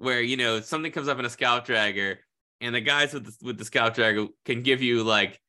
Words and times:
where 0.00 0.20
you 0.22 0.36
know 0.36 0.60
something 0.60 0.90
comes 0.90 1.08
up 1.08 1.18
in 1.18 1.24
a 1.24 1.30
scalp 1.30 1.66
dragger, 1.66 2.16
and 2.60 2.74
the 2.74 2.80
guys 2.80 3.12
with 3.12 3.26
the, 3.26 3.46
with 3.46 3.58
the 3.58 3.64
scalp 3.64 3.94
dragger 3.94 4.28
can 4.44 4.62
give 4.62 4.82
you 4.82 5.04
like, 5.04 5.40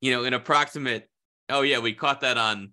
you 0.00 0.12
know, 0.12 0.24
an 0.24 0.34
approximate. 0.34 1.08
Oh 1.48 1.62
yeah, 1.62 1.80
we 1.80 1.92
caught 1.94 2.20
that 2.20 2.38
on, 2.38 2.72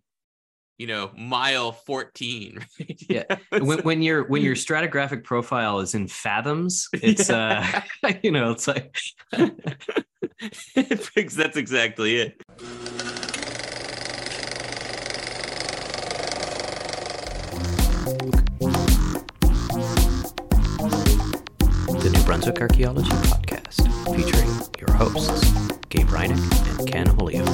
you 0.78 0.88
know, 0.88 1.12
mile 1.18 1.72
fourteen. 1.72 2.66
Right? 2.80 3.02
Yeah. 3.10 3.24
when, 3.60 3.80
when 3.80 4.02
your 4.02 4.28
when 4.28 4.44
your 4.44 4.56
stratigraphic 4.56 5.24
profile 5.24 5.80
is 5.80 5.96
in 5.96 6.08
fathoms, 6.08 6.88
it's 6.94 7.30
uh 7.30 7.82
you 8.22 8.32
know, 8.32 8.52
it's 8.52 8.68
like 8.68 8.96
that's 10.76 11.58
exactly 11.58 12.18
it. 12.18 12.42
Brunswick 22.36 22.60
Archaeology 22.60 23.10
Podcast, 23.12 24.14
featuring 24.14 24.50
your 24.78 24.92
hosts, 24.98 25.72
Gabe 25.88 26.06
Hrynick 26.06 26.80
and 26.80 26.86
Ken 26.86 27.08
Holyoke. 27.08 27.48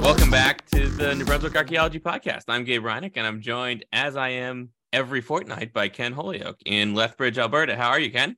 Welcome 0.00 0.30
back 0.30 0.64
to 0.70 0.88
the 0.88 1.16
New 1.16 1.24
Brunswick 1.24 1.56
Archaeology 1.56 1.98
Podcast. 1.98 2.44
I'm 2.46 2.62
Gabe 2.62 2.84
Hrynick, 2.84 3.14
and 3.16 3.26
I'm 3.26 3.40
joined, 3.40 3.84
as 3.92 4.16
I 4.16 4.28
am 4.28 4.68
every 4.92 5.20
fortnight, 5.20 5.72
by 5.72 5.88
Ken 5.88 6.12
Holyoke 6.12 6.60
in 6.64 6.94
Lethbridge, 6.94 7.38
Alberta. 7.38 7.74
How 7.74 7.88
are 7.88 7.98
you, 7.98 8.12
Ken? 8.12 8.36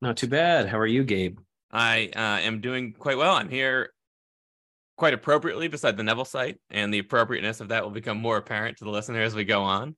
Not 0.00 0.16
too 0.16 0.28
bad. 0.28 0.68
How 0.68 0.78
are 0.78 0.86
you, 0.86 1.02
Gabe? 1.02 1.40
I 1.72 2.10
uh, 2.14 2.46
am 2.46 2.60
doing 2.60 2.92
quite 2.92 3.18
well. 3.18 3.34
I'm 3.34 3.48
here 3.48 3.90
quite 5.00 5.14
appropriately 5.14 5.66
beside 5.66 5.96
the 5.96 6.02
Neville 6.02 6.26
site, 6.26 6.58
and 6.68 6.92
the 6.92 6.98
appropriateness 6.98 7.62
of 7.62 7.68
that 7.68 7.82
will 7.82 7.90
become 7.90 8.18
more 8.18 8.36
apparent 8.36 8.76
to 8.76 8.84
the 8.84 8.90
listener 8.90 9.22
as 9.22 9.34
we 9.34 9.44
go 9.44 9.62
on. 9.62 9.96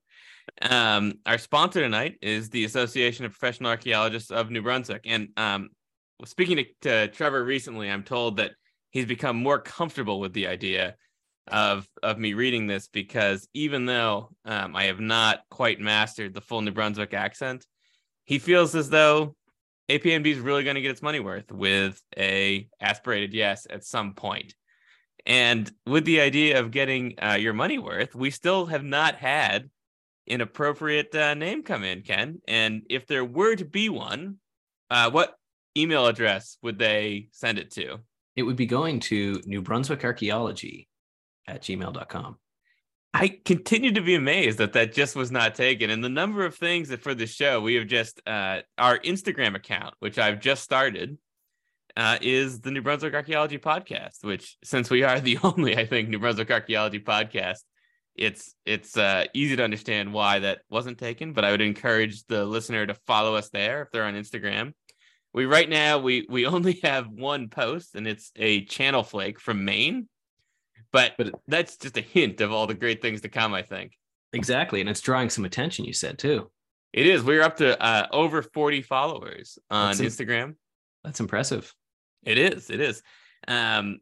Um, 0.62 1.15
our 1.27 1.38
sponsor 1.38 1.80
tonight 1.80 2.19
is 2.23 2.51
the 2.51 2.65
Association 2.65 3.24
of 3.24 3.32
Professional 3.32 3.71
Archaeologists 3.71 4.30
of 4.30 4.52
New 4.52 4.63
Brunswick. 4.63 5.02
And 5.04 5.30
um, 5.37 5.71
speaking 6.24 6.59
to, 6.59 6.66
to 6.82 7.09
Trevor 7.09 7.43
recently, 7.43 7.91
I'm 7.91 8.04
told 8.04 8.37
that 8.37 8.52
he's 8.91 9.04
become 9.04 9.35
more 9.35 9.59
comfortable 9.59 10.21
with 10.21 10.35
the 10.35 10.46
idea 10.46 10.95
of 11.48 11.88
of 12.04 12.16
me 12.16 12.35
reading 12.35 12.69
this 12.69 12.87
because 12.87 13.48
even 13.54 13.87
though 13.87 14.30
um, 14.45 14.76
I 14.76 14.85
have 14.85 15.01
not 15.01 15.41
quite 15.51 15.80
mastered 15.80 16.32
the 16.32 16.41
full 16.41 16.60
New 16.60 16.71
Brunswick 16.71 17.13
accent, 17.13 17.66
he 18.24 18.38
feels 18.38 18.76
as 18.76 18.88
though 18.88 19.35
APNB 19.88 20.26
is 20.26 20.38
really 20.38 20.63
going 20.63 20.76
to 20.76 20.80
get 20.80 20.93
its 20.93 21.02
money 21.02 21.19
worth 21.19 21.51
with 21.51 22.01
a 22.16 22.69
aspirated 22.80 23.35
yes 23.35 23.66
at 23.69 23.82
some 23.82 24.15
point. 24.15 24.54
And 25.24 25.70
with 25.87 26.04
the 26.04 26.20
idea 26.20 26.59
of 26.59 26.70
getting 26.70 27.15
uh, 27.23 27.37
your 27.38 27.52
money 27.52 27.78
worth, 27.78 28.15
we 28.15 28.30
still 28.30 28.66
have 28.66 28.84
not 28.84 29.16
had 29.16 29.70
an 30.29 30.40
appropriate 30.40 31.14
uh, 31.14 31.34
name 31.34 31.62
come 31.62 31.84
in, 31.84 32.02
Ken. 32.02 32.40
And 32.48 32.82
if 32.90 33.06
there 33.06 33.24
were 33.24 33.54
to 33.56 33.64
be 33.64 33.88
one, 33.88 34.37
uh, 34.90 35.10
what 35.10 35.34
email 35.76 36.06
address 36.06 36.59
would 36.62 36.79
they 36.79 37.29
send 37.32 37.59
it 37.59 37.70
to? 37.73 37.98
It 38.37 38.42
would 38.42 38.56
be 38.56 38.66
going 38.66 39.01
to 39.01 39.40
New 39.46 39.62
Brunswick 39.62 40.04
Archaeology 40.04 40.88
at 41.46 41.62
gmail.com. 41.62 42.38
I 43.14 43.40
continue 43.45 43.92
to 43.92 44.01
be 44.01 44.14
amazed 44.14 44.59
that 44.59 44.73
that 44.73 44.95
just 44.95 45.16
was 45.16 45.30
not 45.30 45.54
taken. 45.54 45.90
And 45.90 46.02
the 46.02 46.09
number 46.09 46.46
of 46.46 46.54
things 46.54 46.88
that 46.88 47.02
for 47.02 47.14
the 47.14 47.26
show, 47.26 47.60
we 47.60 47.74
have 47.74 47.86
just 47.86 48.20
uh, 48.26 48.60
our 48.79 48.98
Instagram 49.01 49.54
account, 49.54 49.95
which 49.98 50.18
I've 50.18 50.40
just 50.40 50.62
started, 50.62 51.18
uh, 51.96 52.18
is 52.21 52.60
the 52.60 52.71
New 52.71 52.82
Brunswick 52.82 53.15
Archaeology 53.15 53.59
Podcast, 53.59 54.24
which 54.24 54.57
since 54.65 54.90
we 54.90 55.02
are 55.02 55.21
the 55.21 55.38
only, 55.45 55.76
I 55.76 55.87
think, 55.87 56.09
New 56.09 56.18
Brunswick 56.18 56.51
Archaeology 56.51 57.01
podcast, 57.01 57.59
it's 58.15 58.54
it's 58.66 58.96
uh, 58.96 59.24
easy 59.35 59.57
to 59.57 59.65
understand 59.65 60.13
why 60.13 60.40
that 60.40 60.60
wasn't 60.68 60.98
taken. 60.98 61.32
But 61.32 61.45
I 61.45 61.51
would 61.51 61.60
encourage 61.60 62.24
the 62.24 62.45
listener 62.45 62.87
to 62.87 62.95
follow 63.07 63.37
us 63.37 63.51
there 63.51 63.82
if 63.82 63.90
they're 63.90 64.04
on 64.04 64.15
Instagram. 64.15 64.72
We 65.32 65.47
right 65.47 65.69
now 65.69 65.98
we 65.98 66.26
we 66.28 66.47
only 66.47 66.80
have 66.82 67.08
one 67.08 67.48
post, 67.48 67.94
and 67.94 68.06
it's 68.06 68.32
a 68.36 68.64
channel 68.64 69.03
flake 69.03 69.41
from 69.41 69.64
Maine. 69.64 70.09
But, 70.92 71.14
but 71.16 71.34
that's 71.48 71.78
just 71.78 71.97
a 71.97 72.03
hint 72.03 72.42
of 72.42 72.53
all 72.53 72.66
the 72.66 72.74
great 72.74 73.00
things 73.00 73.22
to 73.22 73.30
come, 73.30 73.54
I 73.54 73.62
think. 73.62 73.97
Exactly. 74.34 74.80
And 74.80 74.91
it's 74.91 75.00
drawing 75.00 75.30
some 75.30 75.47
attention, 75.47 75.86
you 75.86 75.94
said 75.94 76.19
too. 76.19 76.50
It 76.92 77.06
is. 77.06 77.22
We're 77.22 77.42
up 77.42 77.56
to 77.56 77.82
uh, 77.82 78.09
over 78.12 78.42
40 78.42 78.82
followers 78.82 79.59
on 79.70 79.97
that's 79.97 80.00
Instagram. 80.00 80.56
That's 81.03 81.20
impressive. 81.20 81.74
It 82.25 82.38
is. 82.38 82.71
It 82.71 82.81
is. 82.81 83.03
Um, 83.49 83.99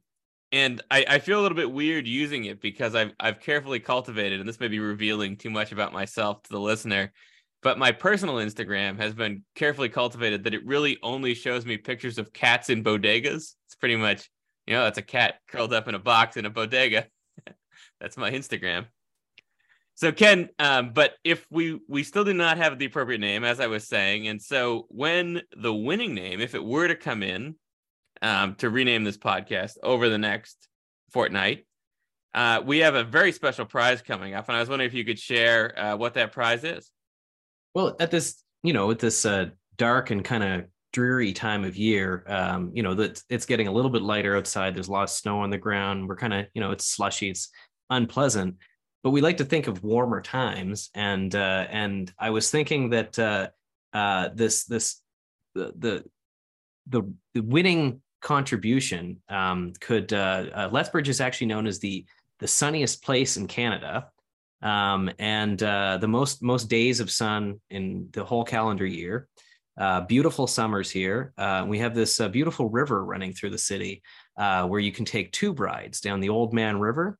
and 0.53 0.83
I, 0.91 1.05
I 1.09 1.19
feel 1.21 1.41
a 1.41 1.43
little 1.43 1.57
bit 1.57 1.71
weird 1.71 2.07
using 2.07 2.45
it 2.45 2.61
because 2.61 2.95
I've 2.95 3.13
I've 3.21 3.41
carefully 3.41 3.81
cultivated, 3.81 4.41
and 4.41 4.49
this 4.49 4.61
may 4.61 4.69
be 4.69 4.81
revealing 4.81 5.37
too 5.37 5.51
much 5.51 5.73
about 5.73 5.93
myself 5.93 6.43
to 6.45 6.51
the 6.51 6.61
listener, 6.61 7.13
but 7.63 7.79
my 7.79 7.93
personal 7.93 8.37
Instagram 8.37 8.99
has 8.99 9.15
been 9.15 9.45
carefully 9.55 9.89
cultivated 9.89 10.45
that 10.45 10.55
it 10.55 10.67
really 10.67 10.99
only 11.03 11.35
shows 11.35 11.65
me 11.65 11.77
pictures 11.77 12.19
of 12.19 12.33
cats 12.33 12.69
in 12.71 12.83
bodegas. 12.83 13.55
It's 13.67 13.77
pretty 13.79 13.97
much, 13.97 14.29
you 14.67 14.75
know, 14.75 14.85
that's 14.85 14.99
a 14.99 15.03
cat 15.03 15.37
curled 15.49 15.73
up 15.73 15.87
in 15.87 15.95
a 15.95 15.99
box 15.99 16.37
in 16.37 16.47
a 16.47 16.51
bodega. 16.51 17.07
that's 18.01 18.17
my 18.17 18.31
Instagram. 18.31 18.87
So 19.95 20.11
Ken, 20.11 20.49
um, 20.59 20.93
but 20.95 21.13
if 21.25 21.47
we 21.51 21.79
we 21.87 22.03
still 22.03 22.25
do 22.25 22.33
not 22.33 22.57
have 22.57 22.79
the 22.79 22.87
appropriate 22.87 23.21
name, 23.21 23.45
as 23.45 23.61
I 23.61 23.67
was 23.69 23.87
saying, 23.87 24.27
and 24.29 24.41
so 24.41 24.87
when 24.89 25.43
the 25.57 25.75
winning 25.75 26.15
name, 26.15 26.41
if 26.41 26.55
it 26.55 26.65
were 26.65 26.89
to 26.89 26.97
come 26.97 27.23
in, 27.23 27.55
um, 28.23 28.55
to 28.57 28.71
rename 28.71 29.05
this 29.05 29.19
podcast 29.19 29.77
over 29.83 30.09
the 30.09 30.19
next 30.19 30.69
fortnight. 31.13 31.67
Uh, 32.33 32.63
we 32.65 32.79
have 32.79 32.95
a 32.95 33.03
very 33.03 33.33
special 33.33 33.65
prize 33.65 34.03
coming 34.03 34.35
up, 34.35 34.49
and 34.49 34.57
I 34.57 34.61
was 34.61 34.69
wondering 34.69 34.89
if 34.89 34.95
you 34.95 35.05
could 35.05 35.19
share 35.19 35.79
uh, 35.79 35.97
what 35.97 36.15
that 36.15 36.33
prize 36.33 36.63
is. 36.63 36.91
Well, 37.75 37.97
at 37.99 38.11
this, 38.11 38.43
you 38.63 38.73
know, 38.73 38.91
at 38.91 38.99
this 38.99 39.25
uh, 39.25 39.47
dark 39.77 40.11
and 40.11 40.25
kind 40.25 40.45
of 40.45 40.65
dreary 40.93 41.33
time 41.33 41.65
of 41.65 41.77
year, 41.77 42.25
um, 42.29 42.71
you 42.75 42.83
know, 42.83 42.95
that 42.95 43.23
it's 43.29 43.47
getting 43.47 43.69
a 43.69 43.73
little 43.73 43.91
bit 43.91 44.03
lighter 44.03 44.37
outside. 44.37 44.75
There's 44.75 44.89
a 44.89 44.93
lot 44.93 45.05
of 45.05 45.11
snow 45.11 45.41
on 45.41 45.51
the 45.51 45.59
ground. 45.59 46.09
We're 46.09 46.17
kind 46.17 46.35
of, 46.35 46.47
you 46.55 46.61
know, 46.61 46.71
it's 46.71 46.87
slushy. 46.87 47.31
It's 47.31 47.51
unpleasant, 47.91 48.57
but 49.03 49.11
we 49.11 49.21
like 49.21 49.39
to 49.39 49.45
think 49.45 49.67
of 49.67 49.83
warmer 49.83 50.21
times. 50.21 50.91
And 50.95 51.35
uh, 51.35 51.67
and 51.71 52.13
I 52.19 52.31
was 52.31 52.51
thinking 52.51 52.91
that 52.91 53.19
uh, 53.19 53.49
uh, 53.93 54.31
this 54.35 54.65
this 54.65 55.01
the 55.55 55.73
the 55.77 56.05
the, 56.89 57.03
the 57.35 57.43
winning 57.43 58.03
contribution 58.21 59.21
um, 59.29 59.73
could 59.81 60.13
uh, 60.13 60.47
uh, 60.55 60.69
Lethbridge 60.71 61.09
is 61.09 61.21
actually 61.21 61.49
known 61.49 61.67
as 61.67 61.79
the 61.79 62.05
the 62.39 62.49
sunniest 62.49 63.03
place 63.03 63.37
in 63.37 63.47
Canada, 63.47 64.09
um, 64.63 65.11
and 65.19 65.63
uh, 65.63 65.99
the 65.99 66.09
most 66.09 66.43
most 66.43 66.69
days 66.69 67.01
of 67.01 67.11
sun 67.11 67.61
in 67.71 68.09
the 68.13 68.25
whole 68.25 68.45
calendar 68.45 68.87
year. 68.87 69.29
Uh, 69.79 70.03
beautiful 70.03 70.47
summers 70.47 70.91
here. 70.91 71.33
Uh, 71.39 71.65
we 71.67 71.79
have 71.79 71.95
this 71.95 72.21
uh, 72.21 72.29
beautiful 72.29 72.69
river 72.69 73.03
running 73.05 73.33
through 73.33 73.49
the 73.49 73.57
city, 73.57 74.03
where 74.37 74.81
you 74.81 74.93
can 74.93 75.05
take 75.05 75.33
tube 75.33 75.59
rides 75.59 76.01
down 76.01 76.21
the 76.21 76.29
Old 76.29 76.53
Man 76.53 76.79
River. 76.79 77.19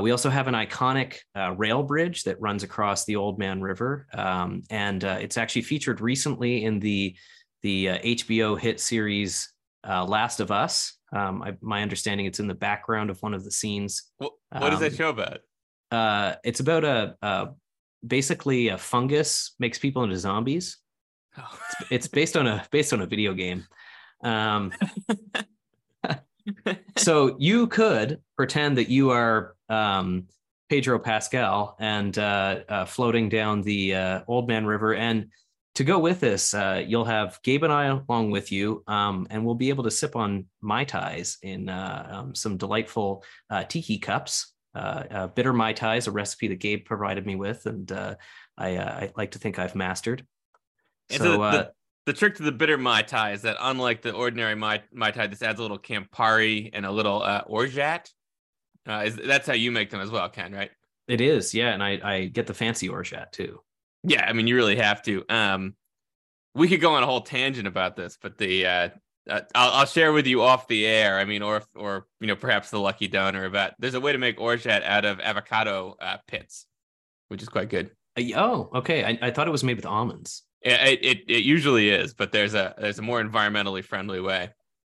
we 0.00 0.10
also 0.10 0.30
have 0.30 0.48
an 0.48 0.54
iconic 0.54 1.18
rail 1.56 1.82
bridge 1.82 2.22
that 2.22 2.40
runs 2.40 2.62
across 2.62 3.04
the 3.04 3.16
Old 3.16 3.38
Man 3.38 3.60
River, 3.60 4.06
um, 4.14 4.62
and 4.70 5.04
it's 5.04 5.36
actually 5.36 5.62
featured 5.62 6.00
recently 6.00 6.64
in 6.64 6.80
the 6.80 7.14
the 7.62 7.86
HBO 7.86 8.58
hit 8.58 8.80
series 8.80 9.52
uh, 9.88 10.04
Last 10.04 10.40
of 10.40 10.50
Us. 10.50 10.94
Um, 11.12 11.42
I, 11.42 11.56
my 11.60 11.82
understanding, 11.82 12.26
it's 12.26 12.40
in 12.40 12.46
the 12.46 12.54
background 12.54 13.10
of 13.10 13.20
one 13.22 13.34
of 13.34 13.44
the 13.44 13.50
scenes. 13.50 14.10
What, 14.18 14.32
what 14.50 14.72
um, 14.72 14.80
that 14.80 14.94
show 14.94 15.10
about? 15.10 15.40
Uh, 15.90 16.36
it's 16.44 16.60
about 16.60 16.84
a, 16.84 17.16
a, 17.22 17.48
basically 18.06 18.68
a 18.68 18.78
fungus 18.78 19.54
makes 19.58 19.78
people 19.78 20.04
into 20.04 20.16
zombies. 20.16 20.78
Oh. 21.38 21.58
It's, 21.80 21.86
it's, 21.90 22.08
based 22.08 22.36
on 22.36 22.46
a 22.46 22.64
based 22.70 22.92
on 22.92 23.02
a 23.02 23.06
video 23.06 23.34
game. 23.34 23.66
Um, 24.24 24.72
so 26.96 27.36
you 27.38 27.66
could 27.66 28.20
pretend 28.36 28.78
that 28.78 28.88
you 28.88 29.10
are 29.10 29.54
um, 29.68 30.26
Pedro 30.68 30.98
Pascal 30.98 31.76
and 31.80 32.16
uh, 32.18 32.60
uh, 32.68 32.84
floating 32.86 33.28
down 33.28 33.60
the 33.62 33.94
uh, 33.94 34.20
Old 34.26 34.48
Man 34.48 34.64
River 34.64 34.94
and 34.94 35.28
to 35.74 35.84
go 35.84 35.98
with 35.98 36.20
this, 36.20 36.52
uh, 36.52 36.82
you'll 36.86 37.06
have 37.06 37.40
Gabe 37.42 37.62
and 37.62 37.72
I 37.72 37.86
along 37.86 38.30
with 38.30 38.52
you, 38.52 38.82
um, 38.86 39.26
and 39.30 39.44
we'll 39.44 39.54
be 39.54 39.70
able 39.70 39.84
to 39.84 39.90
sip 39.90 40.16
on 40.16 40.46
mai 40.60 40.84
tais 40.84 41.38
in 41.42 41.68
uh, 41.68 42.08
um, 42.10 42.34
some 42.34 42.56
delightful 42.56 43.24
uh, 43.50 43.64
tiki 43.64 43.98
cups. 43.98 44.52
Uh, 44.74 45.04
uh, 45.10 45.26
bitter 45.28 45.52
mai 45.52 45.72
tais, 45.72 46.06
a 46.06 46.10
recipe 46.10 46.48
that 46.48 46.58
Gabe 46.58 46.84
provided 46.84 47.26
me 47.26 47.36
with, 47.36 47.66
and 47.66 47.90
uh, 47.92 48.14
I, 48.56 48.78
I, 48.78 49.10
like 49.16 49.32
to 49.32 49.38
think 49.38 49.58
I've 49.58 49.74
mastered. 49.74 50.26
And 51.10 51.18
so, 51.18 51.32
the, 51.32 51.38
the, 51.38 51.72
the, 52.06 52.12
trick 52.14 52.36
to 52.36 52.42
the 52.42 52.52
bitter 52.52 52.78
mai 52.78 53.02
tai 53.02 53.32
is 53.32 53.42
that 53.42 53.56
unlike 53.60 54.00
the 54.00 54.12
ordinary 54.12 54.54
mai, 54.54 54.82
mai 54.90 55.10
tai, 55.10 55.26
this 55.26 55.42
adds 55.42 55.58
a 55.58 55.62
little 55.62 55.78
Campari 55.78 56.70
and 56.72 56.86
a 56.86 56.90
little 56.90 57.22
orgeat. 57.46 58.10
is 58.86 59.16
that's 59.16 59.46
how 59.46 59.52
you 59.52 59.70
make 59.70 59.90
them 59.90 60.00
as 60.00 60.10
well, 60.10 60.28
Ken? 60.30 60.52
Right? 60.52 60.70
It 61.06 61.20
is, 61.20 61.52
yeah, 61.52 61.74
and 61.74 61.82
I, 61.82 62.00
I 62.02 62.24
get 62.26 62.46
the 62.46 62.54
fancy 62.54 62.88
orgeat 62.88 63.32
too. 63.32 63.60
Yeah, 64.04 64.24
I 64.26 64.32
mean, 64.32 64.46
you 64.46 64.56
really 64.56 64.76
have 64.76 65.02
to. 65.02 65.24
Um, 65.28 65.74
we 66.54 66.68
could 66.68 66.80
go 66.80 66.94
on 66.94 67.02
a 67.02 67.06
whole 67.06 67.20
tangent 67.20 67.66
about 67.66 67.96
this, 67.96 68.18
but 68.20 68.36
the 68.36 68.66
uh, 68.66 68.88
uh, 69.28 69.40
I'll, 69.54 69.70
I'll 69.70 69.86
share 69.86 70.12
with 70.12 70.26
you 70.26 70.42
off 70.42 70.68
the 70.68 70.86
air. 70.86 71.18
I 71.18 71.24
mean, 71.24 71.42
or 71.42 71.62
or 71.74 72.06
you 72.20 72.26
know, 72.26 72.36
perhaps 72.36 72.70
the 72.70 72.80
lucky 72.80 73.08
donor 73.08 73.44
about. 73.44 73.74
There's 73.78 73.94
a 73.94 74.00
way 74.00 74.12
to 74.12 74.18
make 74.18 74.40
orgeat 74.40 74.82
out 74.82 75.04
of 75.04 75.20
avocado 75.20 75.96
uh, 76.00 76.18
pits, 76.26 76.66
which 77.28 77.42
is 77.42 77.48
quite 77.48 77.68
good. 77.68 77.90
Uh, 78.18 78.22
oh, 78.36 78.70
okay. 78.76 79.04
I, 79.04 79.28
I 79.28 79.30
thought 79.30 79.48
it 79.48 79.52
was 79.52 79.64
made 79.64 79.76
with 79.76 79.86
almonds. 79.86 80.42
Yeah, 80.64 80.84
it, 80.84 81.04
it 81.04 81.18
it 81.28 81.44
usually 81.44 81.90
is, 81.90 82.14
but 82.14 82.32
there's 82.32 82.54
a 82.54 82.74
there's 82.78 82.98
a 82.98 83.02
more 83.02 83.22
environmentally 83.22 83.84
friendly 83.84 84.20
way. 84.20 84.50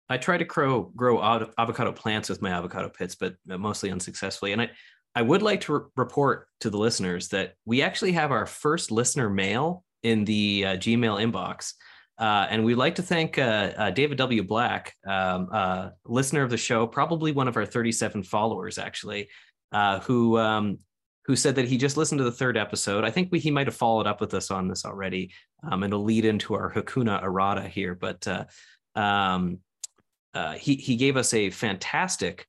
I 0.10 0.18
try 0.18 0.38
to 0.38 0.46
grow 0.46 0.92
grow 0.96 1.22
avocado 1.58 1.92
plants 1.94 2.30
with 2.30 2.42
my 2.42 2.52
avocado 2.52 2.90
pits, 2.90 3.16
but 3.16 3.36
mostly 3.46 3.92
unsuccessfully. 3.92 4.52
And 4.52 4.62
I 4.62 4.70
I 5.16 5.22
would 5.22 5.42
like 5.42 5.62
to 5.62 5.74
re- 5.74 5.86
report 5.96 6.48
to 6.62 6.70
the 6.70 6.78
listeners 6.78 7.30
that 7.30 7.56
we 7.66 7.82
actually 7.82 8.14
have 8.14 8.32
our 8.32 8.46
first 8.46 8.92
listener 8.92 9.30
mail 9.30 9.84
in 10.04 10.26
the 10.26 10.66
uh, 10.66 10.78
Gmail 10.78 11.32
inbox. 11.32 11.74
Uh, 12.18 12.48
and 12.50 12.64
we'd 12.64 12.76
like 12.76 12.96
to 12.96 13.02
thank 13.02 13.38
uh, 13.38 13.72
uh 13.78 13.90
David 13.90 14.18
W. 14.20 14.44
Black, 14.44 14.94
um, 15.08 15.50
uh, 15.52 15.90
listener 16.06 16.44
of 16.44 16.50
the 16.50 16.58
show, 16.58 16.86
probably 16.86 17.32
one 17.32 17.48
of 17.48 17.58
our 17.58 17.66
37 17.66 18.24
followers, 18.24 18.78
actually, 18.78 19.28
uh, 19.72 20.00
who 20.02 20.38
um, 20.38 20.78
who 21.26 21.36
said 21.36 21.56
that 21.56 21.68
he 21.68 21.78
just 21.78 21.98
listened 21.98 22.20
to 22.20 22.24
the 22.24 22.32
third 22.32 22.58
episode. 22.58 23.04
I 23.04 23.12
think 23.12 23.30
we, 23.32 23.40
he 23.40 23.52
might 23.52 23.68
have 23.68 23.76
followed 23.76 24.08
up 24.08 24.22
with 24.22 24.34
us 24.34 24.52
on 24.52 24.68
this 24.68 24.86
already, 24.86 25.34
um, 25.64 25.84
and 25.84 25.94
it'll 25.94 26.04
lead 26.04 26.26
into 26.26 26.54
our 26.54 26.72
Hakuna 26.72 27.24
errata 27.24 27.68
here. 27.68 27.96
But 27.96 28.28
um, 28.96 29.60
he 30.58 30.76
he 30.76 30.96
gave 30.98 31.18
us 31.18 31.34
a 31.34 31.50
fantastic 31.50 32.46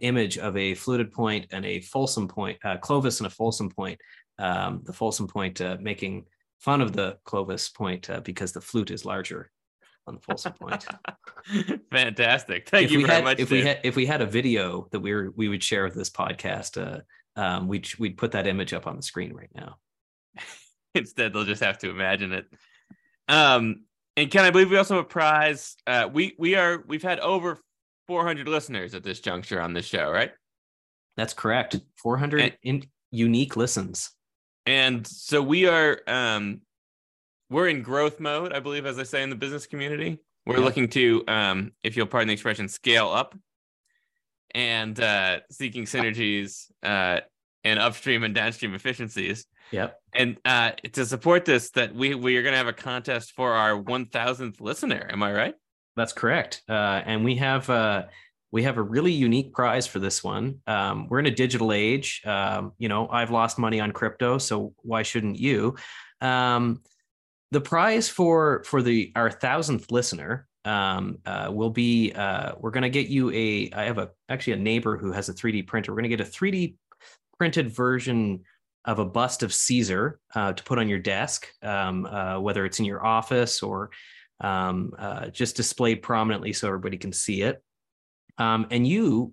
image 0.00 0.38
of 0.38 0.56
a 0.56 0.74
fluted 0.74 1.12
point 1.12 1.46
and 1.52 1.64
a 1.64 1.80
Folsom 1.80 2.28
point, 2.28 2.58
uh, 2.64 2.76
Clovis 2.76 3.20
and 3.20 3.26
a 3.26 3.30
Folsom 3.30 3.70
point. 3.70 4.00
Um, 4.38 4.82
the 4.84 4.92
Folsom 4.92 5.26
point 5.26 5.60
uh, 5.60 5.76
making 5.80 6.26
fun 6.58 6.80
of 6.80 6.92
the 6.92 7.18
Clovis 7.24 7.68
point 7.68 8.08
uh, 8.10 8.20
because 8.20 8.52
the 8.52 8.60
flute 8.60 8.90
is 8.90 9.04
larger 9.04 9.50
on 10.06 10.14
the 10.14 10.20
Folsom 10.20 10.52
point. 10.52 10.86
Fantastic! 11.92 12.68
Thank 12.68 12.86
if 12.86 12.92
you 12.92 13.06
very 13.06 13.14
had, 13.14 13.24
much. 13.24 13.40
If 13.40 13.50
we 13.50 13.62
had 13.62 13.80
if 13.84 13.96
we 13.96 14.06
had 14.06 14.22
a 14.22 14.26
video 14.26 14.88
that 14.92 15.00
we 15.00 15.14
were 15.14 15.32
we 15.36 15.48
would 15.48 15.62
share 15.62 15.84
with 15.84 15.94
this 15.94 16.10
podcast, 16.10 16.80
uh, 16.80 17.00
um, 17.40 17.68
we'd 17.68 17.88
we'd 17.98 18.16
put 18.16 18.32
that 18.32 18.46
image 18.46 18.72
up 18.72 18.86
on 18.86 18.96
the 18.96 19.02
screen 19.02 19.32
right 19.32 19.50
now. 19.54 19.76
Instead, 20.94 21.32
they'll 21.32 21.44
just 21.44 21.62
have 21.62 21.78
to 21.78 21.90
imagine 21.90 22.32
it. 22.32 22.46
Um, 23.28 23.84
and 24.16 24.30
can 24.30 24.44
I 24.44 24.50
believe 24.50 24.70
we 24.70 24.78
also 24.78 24.96
have 24.96 25.04
a 25.04 25.08
prize? 25.08 25.76
Uh, 25.86 26.08
we 26.12 26.34
we 26.38 26.54
are 26.54 26.82
we've 26.86 27.02
had 27.02 27.20
over 27.20 27.60
400 28.08 28.48
listeners 28.48 28.94
at 28.94 29.04
this 29.04 29.20
juncture 29.20 29.60
on 29.60 29.74
this 29.74 29.84
show, 29.84 30.10
right? 30.10 30.32
That's 31.16 31.34
correct. 31.34 31.76
400 32.02 32.40
and, 32.40 32.56
in 32.62 32.86
unique 33.10 33.56
listens. 33.56 34.10
And 34.66 35.06
so 35.06 35.42
we 35.42 35.66
are 35.66 36.00
um 36.06 36.62
we're 37.50 37.68
in 37.68 37.82
growth 37.82 38.18
mode, 38.20 38.52
I 38.52 38.60
believe 38.60 38.86
as 38.86 38.98
I 38.98 39.02
say 39.02 39.22
in 39.22 39.30
the 39.30 39.36
business 39.36 39.66
community. 39.66 40.18
We're 40.46 40.58
yeah. 40.58 40.64
looking 40.64 40.88
to 40.90 41.24
um 41.28 41.72
if 41.82 41.96
you'll 41.96 42.06
pardon 42.06 42.28
the 42.28 42.34
expression 42.34 42.68
scale 42.68 43.08
up 43.08 43.36
and 44.54 44.98
uh 44.98 45.40
seeking 45.50 45.84
synergies 45.84 46.70
uh 46.82 47.20
and 47.64 47.78
upstream 47.78 48.24
and 48.24 48.34
downstream 48.34 48.74
efficiencies. 48.74 49.44
Yep. 49.70 49.98
And 50.14 50.38
uh 50.44 50.72
to 50.92 51.04
support 51.04 51.44
this 51.44 51.70
that 51.70 51.94
we 51.94 52.14
we 52.14 52.36
are 52.36 52.42
going 52.42 52.52
to 52.52 52.58
have 52.58 52.68
a 52.68 52.72
contest 52.72 53.32
for 53.32 53.52
our 53.52 53.72
1000th 53.72 54.60
listener, 54.60 55.08
am 55.10 55.22
I 55.22 55.32
right? 55.32 55.54
That's 55.98 56.12
correct. 56.12 56.62
Uh, 56.68 57.02
and 57.04 57.24
we 57.24 57.34
have 57.36 57.68
uh, 57.68 58.04
we 58.52 58.62
have 58.62 58.78
a 58.78 58.82
really 58.82 59.12
unique 59.12 59.52
prize 59.52 59.86
for 59.86 59.98
this 59.98 60.22
one. 60.22 60.60
Um, 60.66 61.08
we're 61.08 61.18
in 61.18 61.26
a 61.26 61.30
digital 61.30 61.72
age. 61.72 62.22
Um, 62.24 62.72
you 62.78 62.88
know, 62.88 63.08
I've 63.08 63.32
lost 63.32 63.58
money 63.58 63.80
on 63.80 63.90
crypto, 63.90 64.38
so 64.38 64.72
why 64.82 65.02
shouldn't 65.02 65.38
you? 65.38 65.76
Um, 66.20 66.82
the 67.50 67.60
prize 67.60 68.08
for 68.08 68.62
for 68.64 68.80
the 68.80 69.12
our 69.16 69.30
thousandth 69.30 69.90
listener 69.90 70.46
um, 70.64 71.18
uh, 71.26 71.50
will 71.52 71.70
be 71.70 72.12
uh, 72.12 72.52
we're 72.60 72.70
going 72.70 72.82
to 72.82 72.90
get 72.90 73.08
you 73.08 73.30
a. 73.32 73.70
I 73.74 73.84
have 73.84 73.98
a 73.98 74.10
actually 74.28 74.52
a 74.52 74.58
neighbor 74.58 74.96
who 74.96 75.10
has 75.10 75.28
a 75.28 75.34
3D 75.34 75.66
printer. 75.66 75.92
We're 75.92 76.00
going 76.00 76.10
to 76.10 76.16
get 76.16 76.26
a 76.26 76.30
3D 76.30 76.76
printed 77.38 77.74
version 77.74 78.44
of 78.84 79.00
a 79.00 79.04
bust 79.04 79.42
of 79.42 79.52
Caesar 79.52 80.20
uh, 80.34 80.52
to 80.52 80.62
put 80.62 80.78
on 80.78 80.88
your 80.88 81.00
desk, 81.00 81.48
um, 81.62 82.06
uh, 82.06 82.38
whether 82.38 82.64
it's 82.64 82.78
in 82.78 82.84
your 82.84 83.04
office 83.04 83.62
or 83.62 83.90
um, 84.40 84.92
uh, 84.98 85.28
just 85.28 85.56
displayed 85.56 86.02
prominently 86.02 86.52
so 86.52 86.68
everybody 86.68 86.96
can 86.96 87.12
see 87.12 87.42
it. 87.42 87.62
Um, 88.38 88.66
and 88.70 88.86
you, 88.86 89.32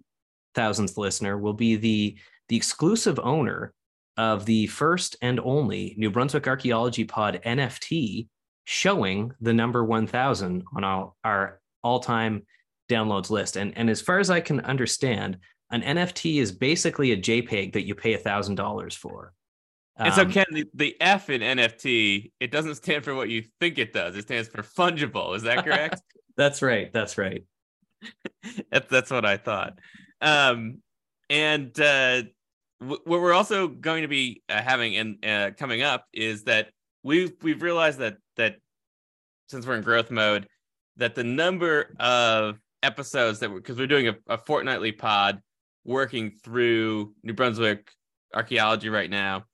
thousandth 0.56 0.98
listener, 0.98 1.38
will 1.38 1.54
be 1.54 1.76
the 1.76 2.18
the 2.48 2.56
exclusive 2.56 3.20
owner 3.20 3.74
of 4.18 4.46
the 4.46 4.68
first 4.68 5.16
and 5.22 5.40
only 5.40 5.96
New 5.98 6.12
Brunswick 6.12 6.48
Archaeology 6.48 7.04
Pod 7.04 7.42
NFT 7.46 8.28
showing 8.66 9.32
the 9.42 9.54
number 9.54 9.84
1000 9.84 10.64
on 10.76 10.84
our, 10.84 11.14
our 11.24 11.60
all-time 11.84 12.44
downloads 12.90 13.30
list. 13.30 13.58
And, 13.58 13.78
and 13.78 13.90
as 13.90 14.02
far 14.02 14.20
as 14.20 14.30
I 14.30 14.40
can 14.40 14.62
understand, 14.62 15.38
an 15.72 15.82
NFT 15.82 16.40
is 16.40 16.52
basically 16.52 17.12
a 17.12 17.18
JPEG 17.18 17.74
that 17.74 17.86
you 17.86 17.96
pay 17.96 18.16
$1,000 18.16 18.94
for. 18.96 19.34
And 19.98 20.14
so, 20.14 20.24
um, 20.24 20.32
Ken, 20.32 20.46
the, 20.52 20.66
the 20.74 20.96
F 21.00 21.30
in 21.30 21.42
NFT, 21.42 22.32
it 22.40 22.52
doesn't 22.52 22.76
stand 22.76 23.06
for 23.06 23.16
what 23.16 23.30
you 23.30 23.44
think 23.62 23.78
it 23.78 23.94
does. 23.94 24.16
It 24.18 24.24
stands 24.24 24.50
for 24.50 24.62
fungible. 24.62 25.36
Is 25.36 25.44
that 25.44 25.64
correct? 25.64 26.02
that's 26.38 26.62
right. 26.62 26.92
That's 26.92 27.18
right. 27.18 27.44
that's, 28.72 28.90
that's 28.90 29.10
what 29.10 29.26
I 29.26 29.38
thought. 29.38 29.80
Um, 30.22 30.80
and 31.30 31.80
uh, 31.80 32.24
w- 32.82 33.02
what 33.06 33.22
we're 33.22 33.34
also 33.34 33.70
going 33.70 34.02
to 34.02 34.10
be 34.10 34.44
uh, 34.50 34.62
having 34.62 34.98
and 34.98 35.26
uh, 35.26 35.52
coming 35.58 35.82
up 35.82 36.06
is 36.14 36.44
that 36.44 36.70
we've 37.04 37.34
we've 37.42 37.62
realized 37.62 38.00
that 38.00 38.18
that 38.36 38.58
since 39.48 39.66
we're 39.66 39.76
in 39.76 39.82
growth 39.82 40.12
mode, 40.12 40.48
that 40.98 41.16
the 41.16 41.24
number 41.24 41.96
of 42.00 42.60
episodes 42.84 43.40
that 43.40 43.48
because 43.48 43.54
we're, 43.54 43.60
because 43.60 43.78
we're, 43.78 43.88
doing 43.88 44.08
a, 44.10 44.16
a 44.28 44.38
fortnightly 44.38 44.92
pod 44.92 45.42
working 45.86 46.32
through 46.32 47.14
New 47.24 47.34
Brunswick 47.34 47.90
archaeology 48.34 48.90
right 48.90 49.10
now 49.10 49.46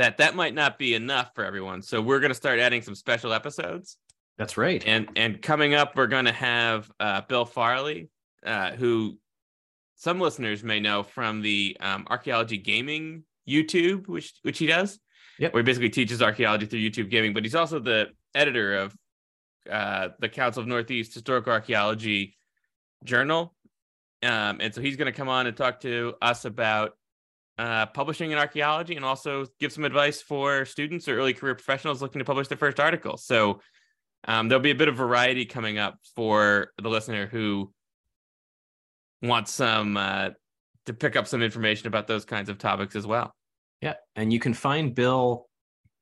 that 0.00 0.16
that 0.18 0.34
might 0.34 0.54
not 0.54 0.78
be 0.78 0.94
enough 0.94 1.30
for 1.34 1.44
everyone. 1.44 1.82
So 1.82 2.00
we're 2.00 2.20
going 2.20 2.30
to 2.30 2.34
start 2.34 2.58
adding 2.58 2.80
some 2.80 2.94
special 2.94 3.32
episodes. 3.32 3.98
That's 4.38 4.56
right. 4.56 4.82
And 4.86 5.08
and 5.16 5.42
coming 5.42 5.74
up, 5.74 5.94
we're 5.96 6.06
going 6.06 6.24
to 6.24 6.32
have 6.32 6.90
uh, 6.98 7.20
Bill 7.28 7.44
Farley, 7.44 8.08
uh, 8.44 8.70
who 8.72 9.18
some 9.96 10.18
listeners 10.18 10.64
may 10.64 10.80
know 10.80 11.02
from 11.02 11.42
the 11.42 11.76
um, 11.80 12.06
archaeology 12.08 12.56
gaming 12.56 13.24
YouTube, 13.46 14.08
which 14.08 14.32
which 14.42 14.58
he 14.58 14.66
does. 14.66 14.98
Yep. 15.38 15.52
Where 15.52 15.62
he 15.62 15.64
basically 15.64 15.90
teaches 15.90 16.22
archaeology 16.22 16.66
through 16.66 16.80
YouTube 16.80 17.10
gaming, 17.10 17.32
but 17.32 17.44
he's 17.44 17.54
also 17.54 17.78
the 17.78 18.08
editor 18.34 18.76
of 18.76 18.96
uh, 19.70 20.08
the 20.18 20.28
Council 20.28 20.62
of 20.62 20.68
Northeast 20.68 21.14
Historical 21.14 21.52
Archaeology 21.52 22.36
Journal. 23.04 23.54
Um, 24.22 24.58
and 24.60 24.74
so 24.74 24.82
he's 24.82 24.96
going 24.96 25.06
to 25.06 25.16
come 25.16 25.30
on 25.30 25.46
and 25.46 25.56
talk 25.56 25.80
to 25.80 26.14
us 26.20 26.44
about 26.44 26.92
uh, 27.58 27.86
publishing 27.86 28.30
in 28.30 28.38
archaeology 28.38 28.96
and 28.96 29.04
also 29.04 29.46
give 29.58 29.72
some 29.72 29.84
advice 29.84 30.22
for 30.22 30.64
students 30.64 31.08
or 31.08 31.18
early 31.18 31.34
career 31.34 31.54
professionals 31.54 32.00
looking 32.00 32.18
to 32.18 32.24
publish 32.24 32.48
their 32.48 32.58
first 32.58 32.80
article. 32.80 33.16
So 33.16 33.60
um, 34.24 34.48
there'll 34.48 34.62
be 34.62 34.70
a 34.70 34.74
bit 34.74 34.88
of 34.88 34.96
variety 34.96 35.44
coming 35.44 35.78
up 35.78 35.98
for 36.14 36.72
the 36.80 36.88
listener 36.88 37.26
who 37.26 37.72
wants 39.22 39.52
some 39.52 39.96
uh, 39.96 40.30
to 40.86 40.92
pick 40.94 41.16
up 41.16 41.26
some 41.26 41.42
information 41.42 41.86
about 41.86 42.06
those 42.06 42.24
kinds 42.24 42.48
of 42.48 42.58
topics 42.58 42.96
as 42.96 43.06
well. 43.06 43.34
Yeah, 43.80 43.94
and 44.16 44.32
you 44.32 44.38
can 44.38 44.54
find 44.54 44.94
Bill 44.94 45.48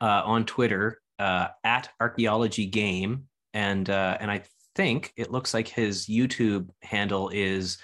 uh, 0.00 0.22
on 0.24 0.46
Twitter 0.46 1.00
uh, 1.18 1.48
at 1.64 1.90
Archaeology 2.00 2.66
Game, 2.66 3.24
and 3.54 3.88
uh, 3.88 4.16
and 4.20 4.30
I 4.30 4.42
think 4.74 5.12
it 5.16 5.30
looks 5.30 5.54
like 5.54 5.68
his 5.68 6.06
YouTube 6.06 6.68
handle 6.82 7.30
is 7.30 7.78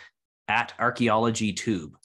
at 0.48 0.74
Archaeology 0.78 1.52
Tube. 1.52 1.96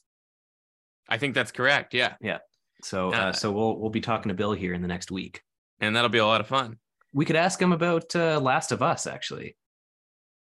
I 1.10 1.18
think 1.18 1.34
that's 1.34 1.52
correct. 1.52 1.94
Yeah. 1.94 2.14
Yeah. 2.22 2.40
So, 2.84 3.10
uh, 3.10 3.18
uh, 3.18 3.34
so 3.34 3.52
we'll 3.52 3.78
we'll 3.78 3.90
be 3.90 4.02
talking 4.02 4.30
to 4.30 4.36
Bill 4.36 4.54
here 4.54 4.74
in 4.74 4.82
the 4.82 4.88
next 4.88 5.12
week, 5.12 5.42
and 5.82 5.96
that'll 5.96 6.10
be 6.10 6.20
a 6.20 6.26
lot 6.26 6.40
of 6.40 6.48
fun. 6.48 6.78
We 7.12 7.26
could 7.26 7.36
ask 7.36 7.62
him 7.62 7.74
about 7.74 8.16
uh, 8.16 8.40
Last 8.40 8.72
of 8.72 8.82
Us, 8.82 9.08
actually. 9.08 9.58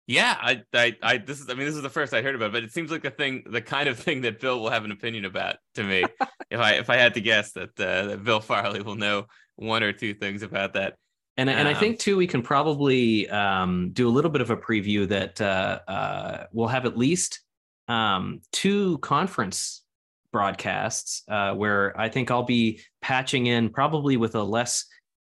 Yeah, 0.06 0.36
I, 0.40 0.62
I, 0.72 0.96
I, 1.02 1.18
this 1.18 1.40
is, 1.40 1.50
I 1.50 1.54
mean, 1.54 1.66
this 1.66 1.74
is 1.74 1.82
the 1.82 1.90
first 1.90 2.14
I 2.14 2.22
heard 2.22 2.36
about, 2.36 2.46
it, 2.46 2.52
but 2.52 2.62
it 2.62 2.72
seems 2.72 2.92
like 2.92 3.02
the 3.02 3.10
thing, 3.10 3.42
the 3.44 3.60
kind 3.60 3.88
of 3.88 3.98
thing 3.98 4.20
that 4.20 4.40
Bill 4.40 4.60
will 4.60 4.70
have 4.70 4.84
an 4.84 4.92
opinion 4.92 5.24
about 5.24 5.56
to 5.74 5.82
me. 5.82 6.04
if 6.50 6.60
I, 6.60 6.74
if 6.74 6.88
I 6.88 6.96
had 6.96 7.14
to 7.14 7.20
guess 7.20 7.52
that, 7.52 7.78
uh, 7.80 8.06
that 8.06 8.24
Bill 8.24 8.38
Farley 8.38 8.82
will 8.82 8.94
know 8.94 9.26
one 9.56 9.82
or 9.82 9.92
two 9.92 10.14
things 10.14 10.42
about 10.42 10.74
that. 10.74 10.94
And, 11.36 11.50
um, 11.50 11.56
and 11.56 11.68
I 11.68 11.72
um, 11.72 11.80
think 11.80 11.98
too, 11.98 12.16
we 12.16 12.28
can 12.28 12.42
probably 12.42 13.28
um, 13.28 13.90
do 13.92 14.08
a 14.08 14.10
little 14.10 14.30
bit 14.30 14.42
of 14.42 14.50
a 14.50 14.56
preview 14.56 15.08
that 15.08 15.40
uh, 15.40 15.80
uh, 15.88 16.44
we'll 16.52 16.68
have 16.68 16.86
at 16.86 16.96
least 16.96 17.40
um, 17.88 18.40
two 18.52 18.98
conference 18.98 19.82
broadcasts 20.36 21.22
uh, 21.28 21.54
where 21.54 21.98
I 21.98 22.10
think 22.10 22.30
I'll 22.30 22.42
be 22.42 22.82
patching 23.00 23.46
in 23.46 23.70
probably 23.70 24.18
with 24.18 24.34
a 24.34 24.42
less 24.42 24.84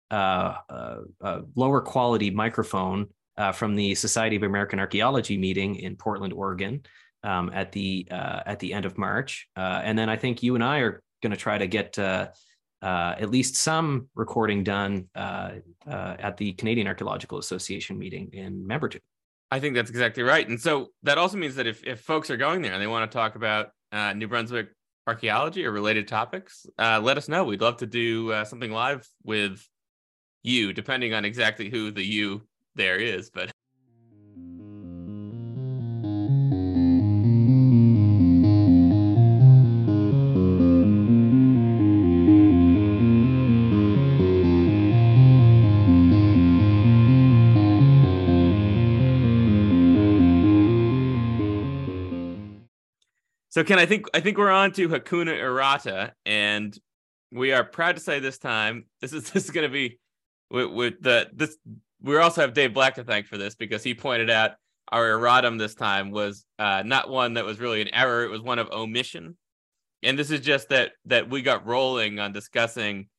uh, 0.10 0.56
uh, 0.70 0.98
uh 1.20 1.42
lower 1.54 1.82
quality 1.82 2.30
microphone 2.32 3.08
uh, 3.38 3.52
from 3.52 3.76
the 3.76 3.94
Society 3.96 4.38
of 4.38 4.44
American 4.44 4.80
Archaeology 4.80 5.38
meeting 5.38 5.76
in 5.76 5.98
Portland, 5.98 6.32
Oregon, 6.32 6.84
um, 7.24 7.52
at 7.54 7.74
the 7.74 8.08
uh, 8.10 8.40
at 8.46 8.60
the 8.60 8.74
end 8.74 8.86
of 8.86 8.98
March, 8.98 9.50
and 9.58 10.00
then 10.00 10.08
I 10.08 10.16
think 10.16 10.42
you 10.44 10.56
and 10.56 10.64
I 10.64 10.78
are 10.80 11.04
going 11.22 11.32
to 11.32 11.42
try 11.48 11.58
to 11.58 11.68
get. 11.68 12.00
at 12.00 13.30
least 13.30 13.56
some 13.58 14.08
recording 14.16 14.64
done 14.64 15.10
at 15.16 16.38
the 16.38 16.54
Canadian 16.54 16.88
Archaeological 16.88 17.38
Association 17.38 17.98
meeting 18.00 18.30
in 18.32 18.66
Membertou. 18.66 19.00
I 19.54 19.60
think 19.60 19.76
that's 19.76 19.90
exactly 19.90 20.24
right. 20.24 20.48
And 20.48 20.60
so 20.60 20.88
that 21.04 21.18
also 21.18 21.38
means 21.38 21.56
that 21.56 21.68
if, 21.68 21.86
if 21.86 22.00
folks 22.00 22.30
are 22.30 22.38
going 22.38 22.62
there 22.62 22.72
and 22.74 22.82
they 22.82 22.88
want 22.88 23.12
to 23.12 23.14
talk 23.14 23.36
about 23.36 23.72
uh, 23.92 24.14
New 24.14 24.30
Brunswick 24.30 24.70
archaeology 25.08 25.66
or 25.66 25.72
related 25.72 26.08
topics, 26.08 26.66
uh, 26.80 27.00
let 27.02 27.18
us 27.18 27.28
know. 27.28 27.44
We'd 27.44 27.62
love 27.62 27.78
to 27.78 27.88
do 27.88 28.32
uh, 28.32 28.46
something 28.46 28.72
live 28.72 29.08
with 29.24 29.68
you, 30.44 30.74
depending 30.74 31.14
on 31.14 31.26
exactly 31.26 31.70
who 31.70 31.92
the 31.92 32.04
you 32.04 32.42
there 32.76 32.98
is. 32.98 33.30
But 33.30 33.51
So 53.62 53.66
Ken, 53.66 53.78
I 53.78 53.86
think 53.86 54.08
I 54.12 54.22
think 54.22 54.40
we're 54.40 54.50
on 54.50 54.72
to 54.72 54.90
Hakuna 54.90 55.40
Errata, 55.40 56.14
and 56.26 56.76
we 57.32 57.54
are 57.54 57.64
proud 57.64 57.96
to 57.96 58.02
say 58.02 58.20
this 58.20 58.40
time 58.40 58.86
this 59.02 59.14
is 59.14 59.30
this 59.32 59.44
is 59.46 59.52
going 59.52 59.68
to 59.68 59.72
be 59.72 60.00
with, 60.50 60.72
with, 60.72 60.94
the 61.00 61.30
this. 61.32 61.58
We 62.02 62.18
also 62.18 62.42
have 62.42 62.56
Dave 62.56 62.74
Black 62.74 62.96
to 62.96 63.04
thank 63.04 63.28
for 63.28 63.38
this 63.38 63.54
because 63.54 63.84
he 63.84 63.94
pointed 63.94 64.32
out 64.32 64.54
our 64.92 65.12
erratum 65.12 65.60
this 65.60 65.76
time 65.76 66.10
was 66.10 66.44
uh, 66.58 66.82
not 66.84 67.12
one 67.12 67.36
that 67.36 67.46
was 67.46 67.60
really 67.60 67.84
an 67.84 67.90
error; 67.90 68.24
it 68.24 68.32
was 68.32 68.42
one 68.42 68.58
of 68.58 68.68
omission. 68.72 69.38
And 70.02 70.18
this 70.18 70.32
is 70.32 70.40
just 70.40 70.70
that 70.70 70.94
that 71.06 71.30
we 71.30 71.44
got 71.44 71.68
rolling 71.68 72.18
on 72.18 72.32
discussing 72.32 73.10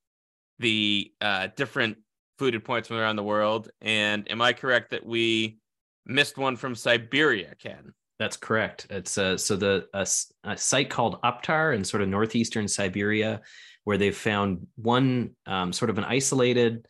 the 0.58 1.12
uh, 1.20 1.50
different 1.54 1.98
fluted 2.38 2.64
points 2.64 2.88
from 2.88 2.96
around 2.96 3.14
the 3.14 3.22
world. 3.22 3.70
And 3.80 4.28
am 4.28 4.42
I 4.42 4.54
correct 4.54 4.90
that 4.90 5.06
we 5.06 5.58
missed 6.04 6.36
one 6.36 6.56
from 6.56 6.74
Siberia, 6.74 7.54
Ken? 7.62 7.94
That's 8.22 8.36
correct. 8.36 8.86
It's 8.88 9.18
uh, 9.18 9.36
so 9.36 9.56
the 9.56 9.88
a, 9.94 10.56
site 10.56 10.88
called 10.88 11.20
Uptar 11.22 11.74
in 11.74 11.82
sort 11.82 12.04
of 12.04 12.08
northeastern 12.08 12.68
Siberia, 12.68 13.40
where 13.82 13.98
they've 13.98 14.16
found 14.16 14.64
one 14.76 15.30
um, 15.46 15.72
sort 15.72 15.90
of 15.90 15.98
an 15.98 16.04
isolated 16.04 16.86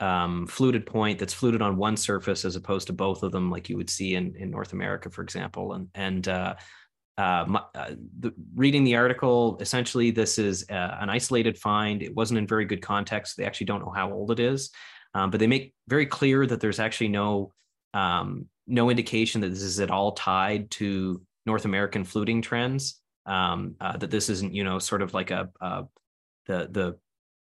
um, 0.00 0.46
fluted 0.46 0.86
point 0.86 1.18
that's 1.18 1.34
fluted 1.34 1.60
on 1.60 1.76
one 1.76 1.98
surface 1.98 2.46
as 2.46 2.56
opposed 2.56 2.86
to 2.86 2.94
both 2.94 3.22
of 3.22 3.30
them, 3.30 3.50
like 3.50 3.68
you 3.68 3.76
would 3.76 3.90
see 3.90 4.14
in, 4.14 4.34
in 4.36 4.50
North 4.50 4.72
America, 4.72 5.10
for 5.10 5.20
example. 5.20 5.74
And 5.74 5.88
and 5.94 6.26
uh, 6.26 6.54
uh, 7.18 7.44
my, 7.46 7.62
uh, 7.74 7.90
the, 8.18 8.32
reading 8.54 8.82
the 8.82 8.96
article, 8.96 9.58
essentially, 9.60 10.10
this 10.10 10.38
is 10.38 10.64
uh, 10.70 10.96
an 10.98 11.10
isolated 11.10 11.58
find. 11.58 12.02
It 12.02 12.16
wasn't 12.16 12.38
in 12.38 12.46
very 12.46 12.64
good 12.64 12.80
context. 12.80 13.36
They 13.36 13.44
actually 13.44 13.66
don't 13.66 13.84
know 13.84 13.92
how 13.94 14.10
old 14.10 14.30
it 14.30 14.40
is, 14.40 14.70
um, 15.12 15.30
but 15.30 15.40
they 15.40 15.46
make 15.46 15.74
very 15.88 16.06
clear 16.06 16.46
that 16.46 16.58
there's 16.58 16.80
actually 16.80 17.08
no 17.08 17.52
um, 17.92 18.46
no 18.70 18.88
indication 18.88 19.40
that 19.40 19.48
this 19.48 19.62
is 19.62 19.80
at 19.80 19.90
all 19.90 20.12
tied 20.12 20.70
to 20.72 21.20
North 21.44 21.64
American 21.64 22.04
fluting 22.04 22.40
trends. 22.42 23.00
Um, 23.26 23.76
uh, 23.80 23.96
that 23.98 24.10
this 24.10 24.28
isn't, 24.30 24.54
you 24.54 24.64
know, 24.64 24.78
sort 24.78 25.02
of 25.02 25.12
like 25.12 25.30
a, 25.30 25.50
a 25.60 25.84
the 26.46 26.68
the 26.70 26.98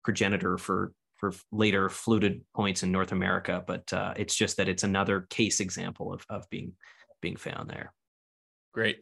progenitor 0.03 0.57
for 0.57 0.93
for 1.17 1.33
later 1.51 1.89
fluted 1.89 2.41
points 2.55 2.81
in 2.81 2.91
North 2.91 3.11
America, 3.11 3.63
but 3.65 3.91
uh, 3.93 4.13
it's 4.17 4.35
just 4.35 4.57
that 4.57 4.67
it's 4.67 4.83
another 4.83 5.27
case 5.29 5.59
example 5.59 6.11
of 6.13 6.25
of 6.29 6.49
being 6.49 6.73
being 7.21 7.35
found 7.35 7.69
there. 7.69 7.93
Great. 8.73 9.01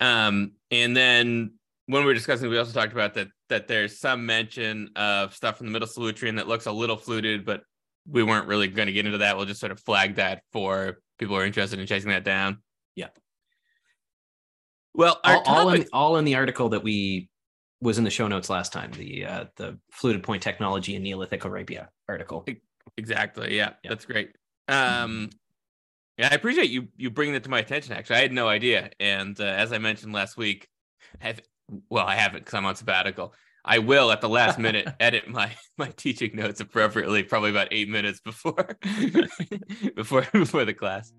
Um, 0.00 0.52
and 0.70 0.96
then 0.96 1.54
when 1.86 2.02
we 2.02 2.06
were 2.06 2.14
discussing, 2.14 2.50
we 2.50 2.58
also 2.58 2.72
talked 2.72 2.92
about 2.92 3.14
that 3.14 3.28
that 3.48 3.68
there's 3.68 3.98
some 3.98 4.26
mention 4.26 4.90
of 4.96 5.34
stuff 5.34 5.58
from 5.58 5.66
the 5.66 5.72
Middle 5.72 5.88
Solutrean 5.88 6.36
that 6.36 6.48
looks 6.48 6.66
a 6.66 6.72
little 6.72 6.96
fluted, 6.96 7.44
but 7.44 7.62
we 8.10 8.22
weren't 8.22 8.46
really 8.46 8.68
going 8.68 8.86
to 8.86 8.92
get 8.92 9.06
into 9.06 9.18
that. 9.18 9.36
We'll 9.36 9.46
just 9.46 9.60
sort 9.60 9.72
of 9.72 9.80
flag 9.80 10.16
that 10.16 10.42
for 10.52 10.98
people 11.18 11.36
are 11.36 11.44
interested 11.44 11.78
in 11.78 11.86
chasing 11.86 12.10
that 12.10 12.24
down. 12.24 12.58
Yeah. 12.94 13.08
Well, 14.94 15.20
all, 15.22 15.42
all, 15.46 15.70
in, 15.70 15.86
all 15.92 16.16
in 16.16 16.24
the 16.24 16.34
article 16.34 16.70
that 16.70 16.82
we 16.82 17.28
was 17.80 17.98
in 17.98 18.04
the 18.04 18.10
show 18.10 18.26
notes 18.26 18.50
last 18.50 18.72
time, 18.72 18.90
the 18.92 19.24
uh, 19.24 19.44
the 19.56 19.78
fluted 19.92 20.22
point 20.22 20.42
technology 20.42 20.96
in 20.96 21.02
Neolithic 21.02 21.44
Arabia 21.44 21.90
article. 22.08 22.44
Exactly. 22.96 23.56
Yeah, 23.56 23.74
yeah. 23.84 23.90
that's 23.90 24.04
great. 24.04 24.34
Um, 24.66 25.30
yeah, 26.16 26.28
I 26.32 26.34
appreciate 26.34 26.70
you 26.70 26.88
you 26.96 27.10
bringing 27.10 27.34
that 27.34 27.44
to 27.44 27.50
my 27.50 27.60
attention. 27.60 27.92
Actually, 27.92 28.16
I 28.16 28.22
had 28.22 28.32
no 28.32 28.48
idea, 28.48 28.90
and 28.98 29.38
uh, 29.40 29.44
as 29.44 29.72
I 29.72 29.78
mentioned 29.78 30.12
last 30.12 30.36
week, 30.36 30.68
have 31.20 31.40
well, 31.90 32.06
I 32.06 32.16
haven't 32.16 32.40
because 32.40 32.54
I'm 32.54 32.66
on 32.66 32.74
sabbatical. 32.74 33.34
I 33.68 33.80
will 33.80 34.10
at 34.10 34.22
the 34.22 34.30
last 34.30 34.58
minute 34.58 34.88
edit 35.00 35.28
my 35.28 35.54
my 35.76 35.88
teaching 35.88 36.34
notes 36.34 36.58
appropriately, 36.60 37.22
probably 37.22 37.50
about 37.50 37.68
eight 37.70 37.90
minutes 37.90 38.18
before 38.18 38.78
before 39.94 40.26
before 40.32 40.64
the 40.64 40.72
class. 40.72 41.12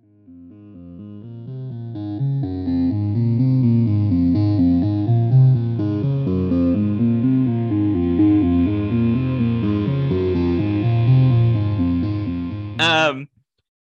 Um, 12.80 13.28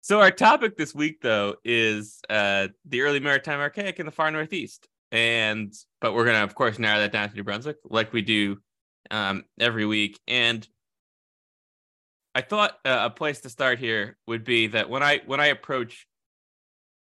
so 0.02 0.20
our 0.20 0.32
topic 0.32 0.76
this 0.76 0.94
week, 0.94 1.22
though, 1.22 1.56
is 1.64 2.20
uh, 2.30 2.68
the 2.84 3.02
early 3.02 3.22
maritime 3.22 3.62
archaic 3.62 4.02
in 4.02 4.06
the 4.06 4.12
far 4.12 4.30
northeast 4.30 4.90
and 5.12 5.74
but 6.02 6.14
we're 6.14 6.26
gonna 6.26 6.44
of 6.44 6.56
course 6.56 6.80
narrow 6.80 7.00
that 7.00 7.12
down 7.12 7.30
to 7.30 7.36
New 7.36 7.44
Brunswick 7.44 7.78
like 7.86 8.14
we 8.14 8.22
do 8.22 8.58
um, 9.12 9.44
every 9.60 9.86
week. 9.86 10.20
And 10.28 10.68
I 12.36 12.42
thought 12.42 12.78
uh, 12.86 13.00
a 13.02 13.10
place 13.10 13.42
to 13.42 13.50
start 13.50 13.80
here 13.80 14.18
would 14.28 14.44
be 14.44 14.68
that 14.68 14.90
when 14.90 15.04
I 15.04 15.22
when 15.26 15.40
I 15.40 15.48
approach 15.48 16.08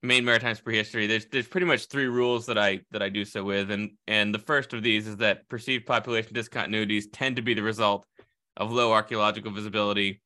Maine 0.03 0.25
Maritimes 0.25 0.61
prehistory, 0.61 1.07
there's 1.07 1.27
there's 1.27 1.49
pretty 1.49 1.67
much 1.67 1.87
three 1.87 2.07
rules 2.07 2.47
that 2.47 2.59
I 2.59 2.81
that 2.93 3.03
I 3.03 3.09
do 3.09 3.25
so 3.25 3.43
with, 3.43 3.71
and 3.71 3.93
and 4.07 4.33
the 4.33 4.39
first 4.39 4.73
of 4.73 4.83
these 4.83 5.07
is 5.07 5.17
that 5.17 5.49
perceived 5.49 5.87
population 5.87 6.33
discontinuities 6.35 7.07
tend 7.13 7.37
to 7.37 7.43
be 7.43 7.55
the 7.55 7.63
result 7.63 8.07
of 8.57 8.73
low 8.73 8.93
archaeological 8.93 9.51
visibility, 9.53 10.23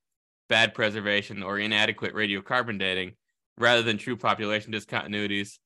bad 0.48 0.74
preservation, 0.74 1.42
or 1.42 1.58
inadequate 1.58 2.14
radiocarbon 2.14 2.78
dating, 2.78 3.12
rather 3.56 3.82
than 3.82 3.96
true 3.96 4.16
population 4.16 4.72
discontinuities 4.72 5.58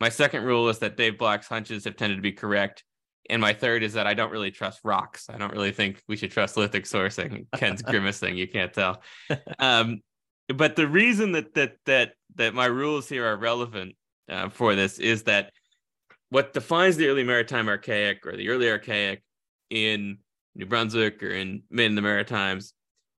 my 0.00 0.08
second 0.08 0.44
rule 0.44 0.68
is 0.68 0.78
that 0.80 0.96
Dave 0.96 1.18
Black's 1.18 1.48
hunches 1.48 1.84
have 1.84 1.96
tended 1.96 2.18
to 2.18 2.22
be 2.22 2.32
correct. 2.32 2.84
And 3.30 3.40
my 3.40 3.54
third 3.54 3.82
is 3.82 3.94
that 3.94 4.06
I 4.06 4.14
don't 4.14 4.30
really 4.30 4.50
trust 4.50 4.80
rocks. 4.84 5.30
I 5.30 5.38
don't 5.38 5.52
really 5.52 5.72
think 5.72 6.02
we 6.08 6.16
should 6.16 6.30
trust 6.30 6.56
lithic 6.56 6.84
sourcing. 6.84 7.46
Ken's 7.56 7.82
grimacing, 7.82 8.36
you 8.36 8.48
can't 8.48 8.72
tell. 8.72 9.02
Um, 9.58 10.00
but 10.54 10.76
the 10.76 10.86
reason 10.86 11.32
that 11.32 11.54
that 11.54 11.76
that 11.86 12.12
that 12.34 12.52
my 12.52 12.66
rules 12.66 13.08
here 13.08 13.26
are 13.26 13.36
relevant 13.36 13.94
uh, 14.28 14.50
for 14.50 14.74
this 14.74 14.98
is 14.98 15.22
that 15.22 15.52
what 16.28 16.52
defines 16.52 16.96
the 16.96 17.08
early 17.08 17.24
maritime 17.24 17.68
archaic 17.68 18.26
or 18.26 18.36
the 18.36 18.50
early 18.50 18.68
archaic 18.68 19.22
in 19.70 20.18
New 20.54 20.66
Brunswick 20.66 21.22
or 21.22 21.30
in 21.30 21.62
Maine 21.70 21.90
and 21.90 21.98
the 21.98 22.02
Maritimes 22.02 22.74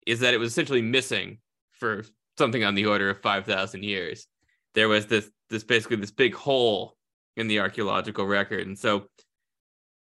is 0.05 0.20
that 0.20 0.34
it 0.34 0.38
was 0.38 0.51
essentially 0.51 0.82
missing 0.82 1.39
for 1.72 2.03
something 2.38 2.63
on 2.63 2.75
the 2.75 2.86
order 2.86 3.10
of 3.10 3.22
5,000 3.22 3.84
years. 3.84 4.27
There 4.74 4.89
was 4.89 5.08
this 5.08 5.29
this 5.50 5.64
basically 5.64 5.98
this 5.98 6.12
big 6.12 6.34
hole 6.34 6.96
in 7.38 7.48
the 7.48 7.60
archaeological 7.60 8.25
record. 8.25 8.68
And 8.68 8.78
so 8.78 9.06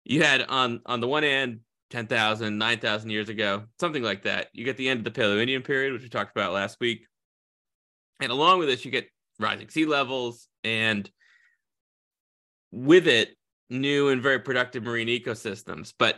you 0.04 0.22
had 0.22 0.42
on 0.42 0.80
on 0.86 1.00
the 1.00 1.08
one 1.08 1.22
hand 1.22 1.60
10,000, 1.90 2.58
9,000 2.58 3.10
years 3.10 3.28
ago, 3.28 3.64
something 3.78 4.02
like 4.02 4.22
that. 4.24 4.48
You 4.52 4.64
get 4.64 4.76
the 4.76 4.88
end 4.88 4.98
of 4.98 5.04
the 5.04 5.20
Paleo-Indian 5.20 5.62
period, 5.62 5.92
which 5.92 6.02
we 6.02 6.08
talked 6.08 6.36
about 6.36 6.52
last 6.52 6.80
week. 6.80 7.06
And 8.20 8.32
along 8.32 8.58
with 8.58 8.68
this, 8.68 8.84
you 8.84 8.90
get 8.90 9.08
rising 9.38 9.68
sea 9.68 9.86
levels 9.86 10.48
and 10.64 11.08
with 12.72 13.06
it, 13.06 13.36
new 13.70 14.08
and 14.08 14.22
very 14.22 14.40
productive 14.40 14.82
marine 14.82 15.08
ecosystems. 15.08 15.92
But 15.96 16.16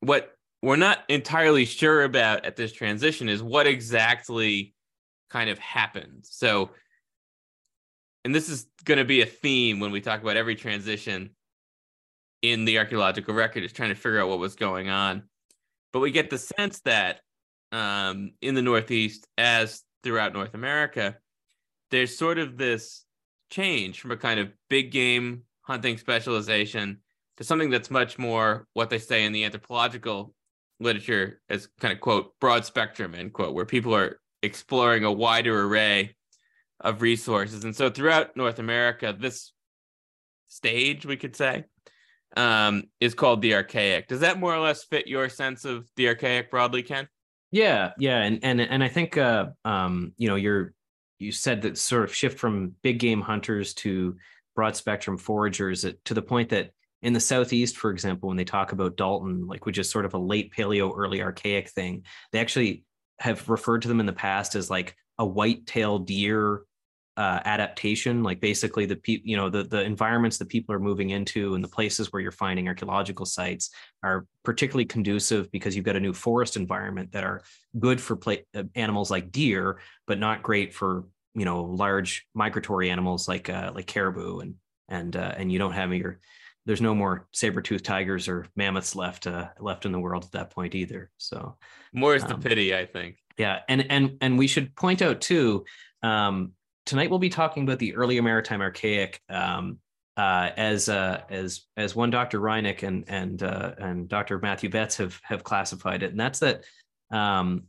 what 0.00 0.34
we're 0.62 0.76
not 0.76 0.98
entirely 1.08 1.64
sure 1.64 2.02
about 2.02 2.44
at 2.44 2.56
this 2.56 2.72
transition 2.72 3.28
is 3.28 3.42
what 3.42 3.66
exactly 3.66 4.74
kind 5.30 5.48
of 5.48 5.58
happened. 5.58 6.24
So 6.24 6.70
and 8.24 8.34
this 8.34 8.48
is 8.48 8.66
going 8.84 8.98
to 8.98 9.04
be 9.04 9.22
a 9.22 9.26
theme 9.26 9.80
when 9.80 9.90
we 9.90 10.00
talk 10.00 10.22
about 10.22 10.36
every 10.36 10.54
transition 10.54 11.30
in 12.42 12.64
the 12.64 12.78
archaeological 12.78 13.34
record 13.34 13.64
is 13.64 13.72
trying 13.72 13.88
to 13.88 13.94
figure 13.94 14.20
out 14.20 14.28
what 14.28 14.38
was 14.38 14.54
going 14.54 14.88
on. 14.88 15.24
But 15.92 16.00
we 16.00 16.10
get 16.10 16.30
the 16.30 16.38
sense 16.38 16.80
that 16.80 17.20
um, 17.72 18.32
in 18.40 18.54
the 18.54 18.62
northeast 18.62 19.26
as 19.36 19.82
throughout 20.02 20.32
north 20.32 20.54
america 20.54 21.16
there's 21.90 22.16
sort 22.16 22.38
of 22.38 22.56
this 22.56 23.04
change 23.50 24.00
from 24.00 24.10
a 24.10 24.16
kind 24.16 24.38
of 24.40 24.48
big 24.70 24.90
game 24.90 25.42
hunting 25.62 25.98
specialization 25.98 26.98
to 27.36 27.44
something 27.44 27.70
that's 27.70 27.90
much 27.90 28.18
more 28.18 28.66
what 28.74 28.90
they 28.90 28.98
say 28.98 29.24
in 29.24 29.32
the 29.32 29.44
anthropological 29.44 30.34
literature 30.80 31.40
as 31.48 31.68
kind 31.80 31.92
of 31.92 32.00
quote 32.00 32.32
broad 32.40 32.64
spectrum 32.64 33.14
end 33.14 33.32
quote 33.32 33.54
where 33.54 33.66
people 33.66 33.94
are 33.94 34.20
exploring 34.42 35.04
a 35.04 35.12
wider 35.12 35.64
array 35.64 36.14
of 36.80 37.02
resources. 37.02 37.64
And 37.64 37.74
so 37.74 37.90
throughout 37.90 38.36
North 38.36 38.58
America, 38.58 39.14
this 39.18 39.52
stage, 40.48 41.04
we 41.04 41.16
could 41.16 41.36
say, 41.36 41.64
um, 42.36 42.84
is 43.00 43.14
called 43.14 43.42
the 43.42 43.54
archaic. 43.54 44.08
Does 44.08 44.20
that 44.20 44.38
more 44.38 44.54
or 44.54 44.60
less 44.60 44.84
fit 44.84 45.06
your 45.06 45.28
sense 45.28 45.64
of 45.64 45.88
the 45.96 46.08
archaic 46.08 46.50
broadly, 46.50 46.82
Ken? 46.82 47.08
Yeah, 47.50 47.92
yeah, 47.98 48.18
and 48.18 48.40
and 48.42 48.60
and 48.60 48.84
I 48.84 48.88
think 48.88 49.16
uh, 49.16 49.46
um, 49.64 50.12
you 50.18 50.28
know 50.28 50.36
you're 50.36 50.74
you 51.18 51.32
said 51.32 51.62
that 51.62 51.78
sort 51.78 52.04
of 52.04 52.14
shift 52.14 52.38
from 52.38 52.74
big 52.82 52.98
game 52.98 53.20
hunters 53.20 53.74
to 53.74 54.16
broad 54.54 54.76
spectrum 54.76 55.16
foragers 55.18 55.86
to 56.04 56.14
the 56.14 56.22
point 56.22 56.50
that 56.50 56.70
in 57.02 57.12
the 57.12 57.20
southeast 57.20 57.76
for 57.76 57.90
example 57.90 58.28
when 58.28 58.36
they 58.36 58.44
talk 58.44 58.72
about 58.72 58.96
dalton 58.96 59.46
like 59.46 59.66
which 59.66 59.78
is 59.78 59.88
sort 59.88 60.04
of 60.04 60.14
a 60.14 60.18
late 60.18 60.52
paleo 60.52 60.92
early 60.96 61.22
archaic 61.22 61.68
thing 61.70 62.02
they 62.32 62.40
actually 62.40 62.84
have 63.20 63.48
referred 63.48 63.82
to 63.82 63.88
them 63.88 64.00
in 64.00 64.06
the 64.06 64.12
past 64.12 64.56
as 64.56 64.68
like 64.68 64.96
a 65.18 65.24
white-tailed 65.24 66.06
deer 66.06 66.62
uh, 67.18 67.40
adaptation 67.46 68.22
like 68.22 68.40
basically 68.40 68.86
the 68.86 68.94
pe- 68.94 69.20
you 69.24 69.36
know 69.36 69.50
the 69.50 69.64
the 69.64 69.82
environments 69.82 70.38
that 70.38 70.48
people 70.48 70.72
are 70.72 70.78
moving 70.78 71.10
into 71.10 71.56
and 71.56 71.64
the 71.64 71.68
places 71.68 72.12
where 72.12 72.22
you're 72.22 72.30
finding 72.30 72.68
archaeological 72.68 73.26
sites 73.26 73.70
are 74.04 74.24
particularly 74.44 74.84
conducive 74.84 75.50
because 75.50 75.74
you've 75.74 75.84
got 75.84 75.96
a 75.96 76.00
new 76.00 76.12
forest 76.12 76.56
environment 76.56 77.10
that 77.10 77.24
are 77.24 77.42
good 77.80 78.00
for 78.00 78.14
play, 78.14 78.46
uh, 78.54 78.62
animals 78.76 79.10
like 79.10 79.32
deer 79.32 79.80
but 80.06 80.20
not 80.20 80.44
great 80.44 80.72
for 80.72 81.06
you 81.34 81.44
know 81.44 81.64
large 81.64 82.24
migratory 82.34 82.88
animals 82.88 83.26
like 83.26 83.50
uh, 83.50 83.72
like 83.74 83.88
caribou 83.88 84.38
and 84.38 84.54
and 84.88 85.16
uh, 85.16 85.34
and 85.36 85.50
you 85.50 85.58
don't 85.58 85.72
have 85.72 85.92
your 85.92 86.20
there's 86.66 86.80
no 86.80 86.94
more 86.94 87.26
saber-toothed 87.32 87.84
tigers 87.84 88.28
or 88.28 88.46
mammoths 88.54 88.94
left 88.94 89.26
uh, 89.26 89.48
left 89.58 89.86
in 89.86 89.90
the 89.90 89.98
world 89.98 90.22
at 90.24 90.32
that 90.32 90.50
point 90.50 90.76
either. 90.76 91.10
So 91.16 91.56
more 91.92 92.14
is 92.14 92.22
the 92.22 92.34
um, 92.34 92.42
pity 92.42 92.76
i 92.76 92.86
think. 92.86 93.16
yeah 93.36 93.60
and 93.68 93.90
and 93.90 94.18
and 94.20 94.38
we 94.38 94.46
should 94.46 94.76
point 94.76 95.02
out 95.02 95.20
too 95.20 95.64
um, 96.02 96.52
tonight 96.88 97.10
we'll 97.10 97.18
be 97.18 97.28
talking 97.28 97.64
about 97.64 97.78
the 97.78 97.94
earlier 97.94 98.22
maritime 98.22 98.62
archaic 98.62 99.20
um, 99.28 99.78
uh, 100.16 100.50
as 100.56 100.88
uh, 100.88 101.20
as 101.28 101.66
as 101.76 101.94
one 101.94 102.10
Dr. 102.10 102.40
Hrynick 102.40 102.82
and 102.82 103.04
and 103.06 103.42
uh, 103.42 103.74
and 103.78 104.08
Dr. 104.08 104.38
Matthew 104.40 104.70
Betts 104.70 104.96
have 104.96 105.20
have 105.22 105.44
classified 105.44 106.02
it, 106.02 106.10
and 106.10 106.18
that's 106.18 106.40
that 106.40 106.64
um, 107.12 107.64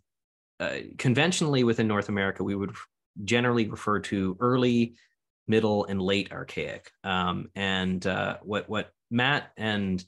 uh, 0.59 0.77
conventionally 0.97 1.63
within 1.63 1.87
North 1.87 2.09
America 2.09 2.43
we 2.43 2.55
would 2.55 2.73
generally 3.23 3.67
refer 3.67 3.99
to 3.99 4.37
early, 4.39 4.95
middle, 5.47 5.85
and 5.85 6.01
late 6.01 6.31
archaic. 6.31 6.89
Um, 7.03 7.49
and 7.55 8.05
uh, 8.07 8.37
what 8.41 8.67
what 8.69 8.91
Matt 9.11 9.51
and 9.57 10.03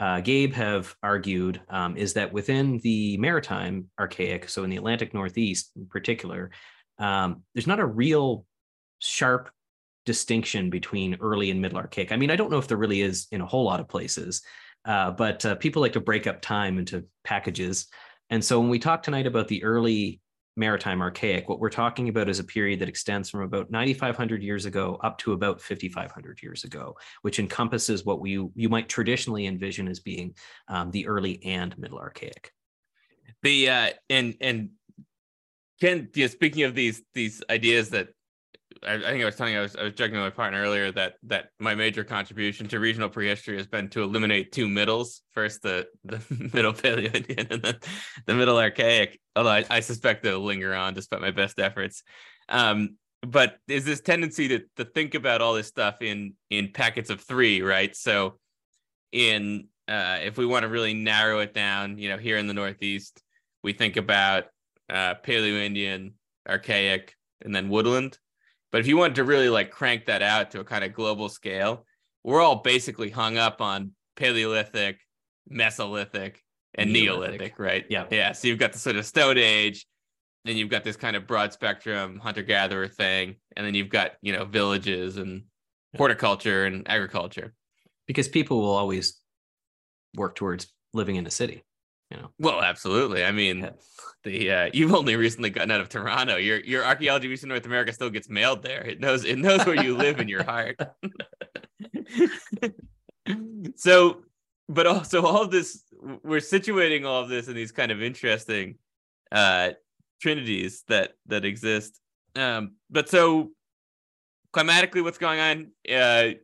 uh, 0.00 0.20
Gabe 0.20 0.54
have 0.54 0.94
argued 1.02 1.60
um, 1.68 1.96
is 1.96 2.14
that 2.14 2.32
within 2.32 2.78
the 2.78 3.18
maritime 3.18 3.90
archaic, 3.98 4.48
so 4.48 4.64
in 4.64 4.70
the 4.70 4.76
Atlantic 4.76 5.12
Northeast 5.12 5.72
in 5.76 5.86
particular, 5.86 6.52
um, 6.98 7.42
there's 7.54 7.66
not 7.66 7.80
a 7.80 7.86
real 7.86 8.46
sharp 9.02 9.50
distinction 10.04 10.70
between 10.70 11.16
early 11.20 11.50
and 11.50 11.60
middle 11.60 11.78
archaic. 11.78 12.12
I 12.12 12.16
mean, 12.16 12.30
I 12.30 12.36
don't 12.36 12.50
know 12.50 12.58
if 12.58 12.68
there 12.68 12.76
really 12.76 13.02
is 13.02 13.26
in 13.30 13.40
a 13.40 13.46
whole 13.46 13.64
lot 13.64 13.80
of 13.80 13.88
places, 13.88 14.42
uh, 14.84 15.12
but 15.12 15.44
uh, 15.46 15.54
people 15.56 15.82
like 15.82 15.92
to 15.92 16.00
break 16.00 16.26
up 16.26 16.40
time 16.40 16.78
into 16.78 17.04
packages. 17.24 17.86
And 18.30 18.44
so 18.44 18.58
when 18.58 18.68
we 18.68 18.78
talk 18.78 19.02
tonight 19.02 19.26
about 19.26 19.48
the 19.48 19.62
early 19.62 20.20
maritime 20.56 21.00
archaic, 21.00 21.48
what 21.48 21.60
we're 21.60 21.70
talking 21.70 22.08
about 22.08 22.28
is 22.28 22.38
a 22.38 22.44
period 22.44 22.80
that 22.80 22.88
extends 22.88 23.30
from 23.30 23.42
about 23.42 23.70
9,500 23.70 24.42
years 24.42 24.66
ago 24.66 24.98
up 25.02 25.18
to 25.18 25.32
about 25.32 25.60
5,500 25.60 26.42
years 26.42 26.64
ago, 26.64 26.96
which 27.22 27.38
encompasses 27.38 28.04
what 28.04 28.20
we 28.20 28.32
you 28.54 28.68
might 28.68 28.88
traditionally 28.88 29.46
envision 29.46 29.88
as 29.88 30.00
being 30.00 30.34
um, 30.68 30.90
the 30.90 31.06
early 31.06 31.42
and 31.44 31.76
middle 31.78 31.98
archaic. 31.98 32.52
The 33.42 33.70
uh, 33.70 33.90
and 34.10 34.34
and 34.40 34.70
Ken, 35.80 36.08
you 36.14 36.24
know, 36.24 36.28
speaking 36.28 36.64
of 36.64 36.74
these 36.74 37.02
these 37.14 37.42
ideas 37.50 37.90
that 37.90 38.08
I, 38.86 38.94
I, 38.94 39.00
think 39.00 39.22
I 39.22 39.24
was 39.24 39.36
telling 39.36 39.52
you, 39.52 39.60
I 39.60 39.62
was, 39.62 39.76
I 39.76 39.82
was 39.84 39.94
joking 39.94 40.14
with 40.14 40.24
my 40.24 40.30
partner 40.30 40.60
earlier 40.60 40.90
that 40.92 41.14
that 41.24 41.50
my 41.58 41.74
major 41.74 42.04
contribution 42.04 42.66
to 42.68 42.80
regional 42.80 43.08
prehistory 43.08 43.56
has 43.56 43.66
been 43.66 43.88
to 43.90 44.02
eliminate 44.02 44.52
two 44.52 44.68
middles. 44.68 45.22
First, 45.30 45.62
the 45.62 45.86
the 46.04 46.20
middle 46.52 46.72
Paleo 46.72 47.14
Indian, 47.14 47.46
and 47.50 47.62
then 47.62 47.76
the 48.26 48.34
middle 48.34 48.58
Archaic. 48.58 49.20
Although 49.36 49.50
I, 49.50 49.64
I 49.70 49.80
suspect 49.80 50.22
they'll 50.22 50.40
linger 50.40 50.74
on 50.74 50.94
despite 50.94 51.20
my 51.20 51.30
best 51.30 51.58
efforts. 51.58 52.02
Um, 52.48 52.96
but 53.24 53.58
is 53.68 53.84
this 53.84 54.00
tendency 54.00 54.48
to 54.48 54.60
to 54.76 54.84
think 54.84 55.14
about 55.14 55.40
all 55.40 55.54
this 55.54 55.68
stuff 55.68 56.02
in 56.02 56.34
in 56.50 56.72
packets 56.72 57.10
of 57.10 57.20
three, 57.20 57.62
right? 57.62 57.94
So, 57.94 58.38
in 59.12 59.68
uh, 59.88 60.18
if 60.22 60.36
we 60.36 60.46
want 60.46 60.62
to 60.62 60.68
really 60.68 60.94
narrow 60.94 61.40
it 61.40 61.54
down, 61.54 61.98
you 61.98 62.08
know, 62.08 62.18
here 62.18 62.36
in 62.36 62.46
the 62.46 62.54
Northeast, 62.54 63.22
we 63.62 63.72
think 63.72 63.96
about 63.96 64.44
uh, 64.90 65.14
Paleo 65.24 65.64
Indian, 65.64 66.14
Archaic, 66.48 67.14
and 67.42 67.54
then 67.54 67.68
Woodland 67.68 68.18
but 68.72 68.80
if 68.80 68.86
you 68.86 68.96
wanted 68.96 69.16
to 69.16 69.24
really 69.24 69.50
like 69.50 69.70
crank 69.70 70.06
that 70.06 70.22
out 70.22 70.50
to 70.52 70.60
a 70.60 70.64
kind 70.64 70.82
of 70.82 70.92
global 70.92 71.28
scale, 71.28 71.86
we're 72.24 72.40
all 72.40 72.56
basically 72.56 73.10
hung 73.10 73.36
up 73.36 73.60
on 73.60 73.92
Paleolithic, 74.16 74.98
Mesolithic, 75.50 76.36
and 76.74 76.92
Neolithic, 76.92 77.38
Neolithic 77.38 77.58
right? 77.58 77.84
Yeah. 77.90 78.06
Yeah. 78.10 78.32
So 78.32 78.48
you've 78.48 78.58
got 78.58 78.72
the 78.72 78.78
sort 78.78 78.96
of 78.96 79.04
Stone 79.04 79.38
Age, 79.38 79.86
and 80.46 80.56
you've 80.56 80.70
got 80.70 80.84
this 80.84 80.96
kind 80.96 81.14
of 81.14 81.26
broad 81.26 81.52
spectrum 81.52 82.18
hunter 82.18 82.42
gatherer 82.42 82.88
thing, 82.88 83.36
and 83.56 83.66
then 83.66 83.74
you've 83.74 83.90
got, 83.90 84.12
you 84.22 84.32
know, 84.32 84.44
villages 84.46 85.18
and 85.18 85.42
horticulture 85.96 86.64
and 86.64 86.88
agriculture. 86.88 87.52
Because 88.06 88.26
people 88.26 88.60
will 88.60 88.74
always 88.74 89.20
work 90.16 90.34
towards 90.34 90.72
living 90.92 91.16
in 91.16 91.26
a 91.26 91.30
city 91.30 91.62
you 92.12 92.20
know. 92.20 92.30
Well, 92.38 92.62
absolutely. 92.62 93.24
I 93.24 93.32
mean, 93.32 93.70
the 94.24 94.50
uh, 94.50 94.70
you've 94.74 94.94
only 94.94 95.16
recently 95.16 95.50
gotten 95.50 95.70
out 95.70 95.80
of 95.80 95.88
Toronto. 95.88 96.36
Your 96.36 96.60
your 96.60 96.84
archaeology 96.84 97.32
of 97.32 97.44
North 97.44 97.66
America 97.66 97.92
still 97.92 98.10
gets 98.10 98.28
mailed 98.28 98.62
there. 98.62 98.82
It 98.82 99.00
knows 99.00 99.24
it 99.24 99.38
knows 99.38 99.64
where 99.64 99.82
you 99.82 99.96
live 99.96 100.20
in 100.20 100.28
your 100.28 100.44
heart. 100.44 100.76
so, 103.76 104.22
but 104.68 104.86
also 104.86 105.24
all 105.24 105.42
of 105.42 105.50
this, 105.50 105.82
we're 106.22 106.40
situating 106.40 107.06
all 107.06 107.22
of 107.22 107.28
this 107.28 107.48
in 107.48 107.54
these 107.54 107.72
kind 107.72 107.90
of 107.90 108.02
interesting 108.02 108.76
uh 109.30 109.70
trinities 110.20 110.84
that 110.88 111.12
that 111.26 111.44
exist. 111.44 111.98
Um, 112.36 112.72
but 112.90 113.08
so 113.08 113.50
climatically, 114.52 115.02
what's 115.02 115.18
going 115.18 115.40
on? 115.40 115.72
Uh, 115.90 116.34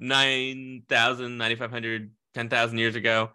9,000, 0.00 1.36
9,500, 1.36 2.10
10,000 2.34 2.78
years 2.78 2.94
ago 2.94 3.30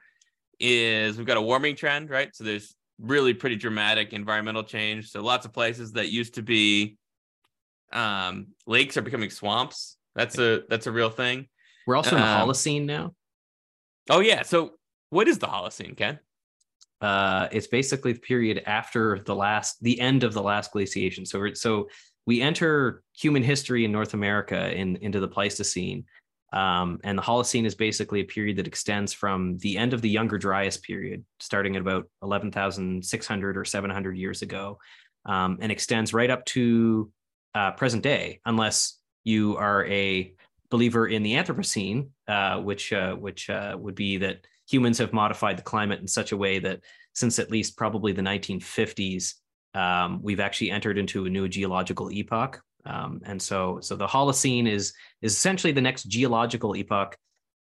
is 0.64 1.18
we've 1.18 1.28
got 1.28 1.38
a 1.38 1.42
warming 1.42 1.76
trend, 1.76 2.10
right? 2.10 2.34
So 2.34 2.46
there's 2.46 2.74
really 2.98 3.34
pretty 3.34 3.58
dramatic 3.58 4.14
environmental 4.14 4.64
change. 4.64 5.12
So 5.12 5.22
lots 5.22 5.46
of 5.46 5.52
places 5.52 5.92
that 5.94 6.10
used 6.10 6.36
to 6.36 6.42
be 6.42 6.98
um, 7.92 8.48
lakes 8.66 8.96
are 8.96 9.02
becoming 9.02 9.30
swamps. 9.30 9.98
That's 10.16 10.38
a 10.40 10.64
that's 10.70 10.88
a 10.88 10.92
real 10.92 11.10
thing. 11.10 11.48
We're 11.86 11.98
also 11.98 12.16
in 12.16 12.22
the 12.22 12.28
um, 12.28 12.48
Holocene 12.48 12.86
now. 12.86 13.14
Oh 14.10 14.22
yeah. 14.22 14.44
So 14.44 14.72
what 15.10 15.28
is 15.28 15.38
the 15.38 15.48
Holocene, 15.48 15.98
Ken? 15.98 16.20
Uh, 17.02 17.50
it's 17.52 17.68
basically 17.68 18.14
the 18.14 18.20
period 18.20 18.64
after 18.66 19.20
the 19.20 19.36
last 19.36 19.82
the 19.82 20.00
end 20.00 20.24
of 20.24 20.34
the 20.34 20.42
last 20.42 20.72
glaciation. 20.72 21.26
So 21.26 21.54
so 21.54 21.90
we 22.26 22.42
enter 22.42 23.04
human 23.14 23.44
history 23.44 23.84
in 23.84 23.92
North 23.92 24.14
America 24.14 24.74
in 24.74 24.96
into 24.98 25.20
the 25.20 25.28
Pleistocene 25.28 26.06
um, 26.54 27.00
and 27.04 27.18
the 27.18 27.22
Holocene 27.24 27.66
is 27.66 27.74
basically 27.74 28.22
a 28.22 28.26
period 28.26 28.58
that 28.58 28.68
extends 28.68 29.12
from 29.12 29.58
the 29.58 29.76
end 29.78 29.92
of 29.94 30.02
the 30.02 30.10
Younger 30.10 30.38
Dryas 30.38 30.78
period, 30.78 31.26
starting 31.40 31.76
at 31.76 31.82
about 31.82 32.08
11,600 32.22 33.58
or 33.58 33.66
700 33.66 34.18
years 34.18 34.44
ago, 34.44 34.78
um, 35.26 35.58
and 35.62 35.72
extends 35.72 36.14
right 36.14 36.30
up 36.30 36.46
to 36.46 37.12
uh, 37.56 37.72
present 37.72 38.04
day, 38.04 38.40
unless 38.46 39.00
you 39.24 39.58
are 39.58 39.86
a 39.88 40.34
believer 40.70 41.08
in 41.08 41.24
the 41.24 41.34
Anthropocene, 41.34 42.10
uh, 42.28 42.60
which 42.60 42.94
uh, 42.94 43.16
which 43.16 43.50
uh, 43.50 43.76
would 43.80 43.96
be 43.96 44.18
that 44.18 44.46
humans 44.70 45.00
have 45.00 45.12
modified 45.12 45.58
the 45.58 45.64
climate 45.64 46.02
in 46.02 46.08
such 46.08 46.32
a 46.34 46.38
way 46.38 46.60
that 46.60 46.82
since 47.16 47.40
at 47.40 47.52
least 47.52 47.78
probably 47.78 48.12
the 48.12 48.22
1950s, 48.22 49.36
um, 49.74 50.20
we've 50.22 50.40
actually 50.40 50.70
entered 50.70 51.00
into 51.00 51.26
a 51.26 51.30
new 51.30 51.48
geological 51.48 52.12
epoch 52.12 52.62
um, 52.86 53.22
and 53.26 53.42
so, 53.42 53.80
so 53.82 53.96
the 53.96 54.08
Holocene 54.08 54.68
is 54.68 54.94
is 55.22 55.34
essentially 55.34 55.74
the 55.74 55.82
next 55.82 56.04
geological 56.04 56.76
epoch 56.76 57.18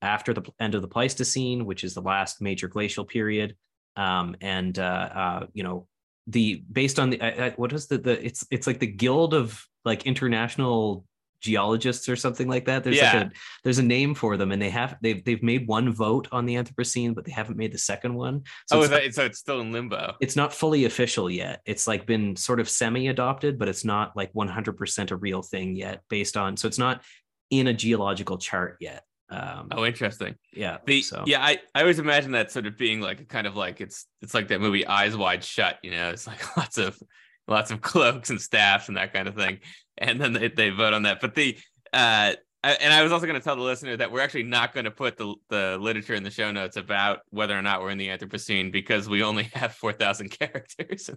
after 0.01 0.34
the 0.34 0.43
end 0.60 0.75
of 0.75 0.82
the 0.82 0.88
Pleistocene, 0.88 1.65
which 1.65 1.84
is 1.84 1.93
the 1.93 2.01
last 2.01 2.41
major 2.41 2.67
glacial 2.67 3.06
period. 3.06 3.56
Um, 3.95 4.36
and 4.41 4.78
uh, 4.78 5.10
uh, 5.15 5.45
you 5.54 5.63
know, 5.63 5.88
the 6.28 6.63
based 6.71 6.99
on 6.99 7.12
the 7.12 7.21
uh, 7.21 7.51
what 7.56 7.71
is 7.71 7.88
the 7.88 7.97
the 7.97 8.25
it's 8.25 8.45
it's 8.51 8.67
like 8.67 8.80
the 8.80 8.88
Guild 8.88 9.34
of 9.34 9.63
like 9.86 10.06
international 10.06 11.06
geologists 11.45 12.10
or 12.10 12.15
something 12.15 12.47
like 12.47 12.65
that. 12.65 12.84
There's 12.84 12.97
yeah. 12.97 13.15
like 13.15 13.27
a 13.27 13.31
there's 13.63 13.77
a 13.77 13.84
name 13.84 14.15
for 14.15 14.36
them, 14.36 14.51
and 14.51 14.62
they 14.62 14.69
have 14.71 14.97
they've 15.01 15.23
they've 15.23 15.41
made 15.43 15.67
one 15.67 15.93
vote 15.93 16.27
on 16.31 16.45
the 16.45 16.55
Anthropocene, 16.55 17.15
but 17.15 17.23
they 17.23 17.31
haven't 17.31 17.58
made 17.58 17.71
the 17.71 17.77
second 17.77 18.15
one. 18.15 18.43
So 18.67 18.79
oh, 18.79 18.81
it's, 18.81 18.89
that, 18.89 19.13
so 19.13 19.25
it's 19.25 19.39
still 19.39 19.62
in 19.62 19.71
limbo. 19.71 20.15
It's 20.19 20.36
not 20.36 20.53
fully 20.53 20.86
official 20.86 21.29
yet. 21.29 21.62
It's 21.65 21.88
like 21.88 22.05
been 22.05 22.36
sort 22.36 22.60
of 22.60 22.67
semi-adopted, 22.67 23.58
but 23.58 23.67
it's 23.67 23.86
not 23.86 24.17
like 24.17 24.34
100% 24.34 25.12
a 25.12 25.15
real 25.15 25.41
thing 25.41 25.75
yet. 25.75 26.01
Based 26.10 26.36
on 26.36 26.58
so 26.58 26.67
it's 26.67 26.79
not 26.79 27.03
in 27.49 27.67
a 27.67 27.73
geological 27.73 28.38
chart 28.38 28.77
yet. 28.79 29.03
Um, 29.29 29.69
oh, 29.71 29.86
interesting. 29.86 30.36
Yeah. 30.53 30.77
The, 30.86 31.01
so. 31.01 31.23
Yeah, 31.25 31.43
I, 31.43 31.60
I 31.73 31.81
always 31.81 31.99
imagine 31.99 32.31
that 32.31 32.51
sort 32.51 32.65
of 32.65 32.77
being 32.77 33.01
like 33.01 33.21
a 33.21 33.25
kind 33.25 33.47
of 33.47 33.55
like 33.55 33.81
it's 33.81 34.05
it's 34.21 34.34
like 34.34 34.49
that 34.49 34.62
movie 34.62 34.86
Eyes 34.86 35.15
Wide 35.15 35.43
Shut. 35.43 35.77
You 35.84 35.91
know, 35.91 36.10
it's 36.10 36.27
like 36.27 36.58
lots 36.58 36.77
of 36.77 36.99
lots 37.47 37.71
of 37.71 37.81
cloaks 37.81 38.29
and 38.29 38.41
staffs 38.41 38.88
and 38.88 38.97
that 38.97 39.13
kind 39.13 39.27
of 39.27 39.36
thing 39.36 39.60
and 39.97 40.19
then 40.19 40.34
they, 40.34 40.47
they 40.49 40.69
vote 40.69 40.93
on 40.93 41.03
that. 41.03 41.21
But 41.21 41.36
the 41.36 41.58
uh, 41.93 42.34
and 42.65 42.91
I 42.91 43.03
was 43.03 43.12
also 43.12 43.27
going 43.27 43.39
to 43.39 43.43
tell 43.43 43.55
the 43.55 43.62
listener 43.62 43.95
that 43.97 44.12
we're 44.12 44.21
actually 44.21 44.43
not 44.43 44.73
going 44.73 44.86
to 44.86 44.91
put 44.91 45.17
the, 45.17 45.36
the 45.49 45.77
literature 45.79 46.15
in 46.15 46.23
the 46.23 46.31
show 46.31 46.51
notes 46.51 46.77
about 46.77 47.19
whether 47.29 47.58
or 47.58 47.62
not 47.62 47.81
we're 47.81 47.91
in 47.91 47.99
the 47.99 48.08
Anthropocene 48.08 48.71
because 48.71 49.08
we 49.08 49.21
only 49.21 49.43
have 49.53 49.73
4,000 49.73 50.29
characters. 50.39 51.12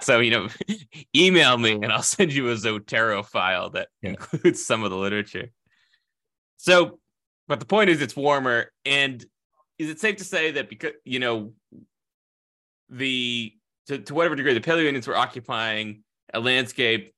so, 0.00 0.18
you 0.18 0.32
know, 0.32 0.48
email 1.16 1.56
me 1.58 1.72
and 1.74 1.92
I'll 1.92 2.02
send 2.02 2.32
you 2.32 2.50
a 2.50 2.54
Zotero 2.54 3.24
file 3.24 3.70
that 3.70 3.88
yeah. 4.02 4.10
includes 4.10 4.66
some 4.66 4.82
of 4.82 4.90
the 4.90 4.96
literature. 4.96 5.50
So, 6.56 6.98
but 7.46 7.60
the 7.60 7.66
point 7.66 7.90
is 7.90 8.02
it's 8.02 8.16
warmer. 8.16 8.72
And 8.84 9.24
is 9.78 9.90
it 9.90 10.00
safe 10.00 10.16
to 10.16 10.24
say 10.24 10.50
that 10.52 10.68
because, 10.68 10.92
you 11.04 11.20
know, 11.20 11.52
the, 12.88 13.52
to, 13.86 13.98
to 13.98 14.14
whatever 14.14 14.34
degree 14.34 14.54
the 14.54 14.60
Paleo 14.60 15.06
were 15.06 15.16
occupying 15.16 16.02
a 16.32 16.40
landscape 16.40 17.14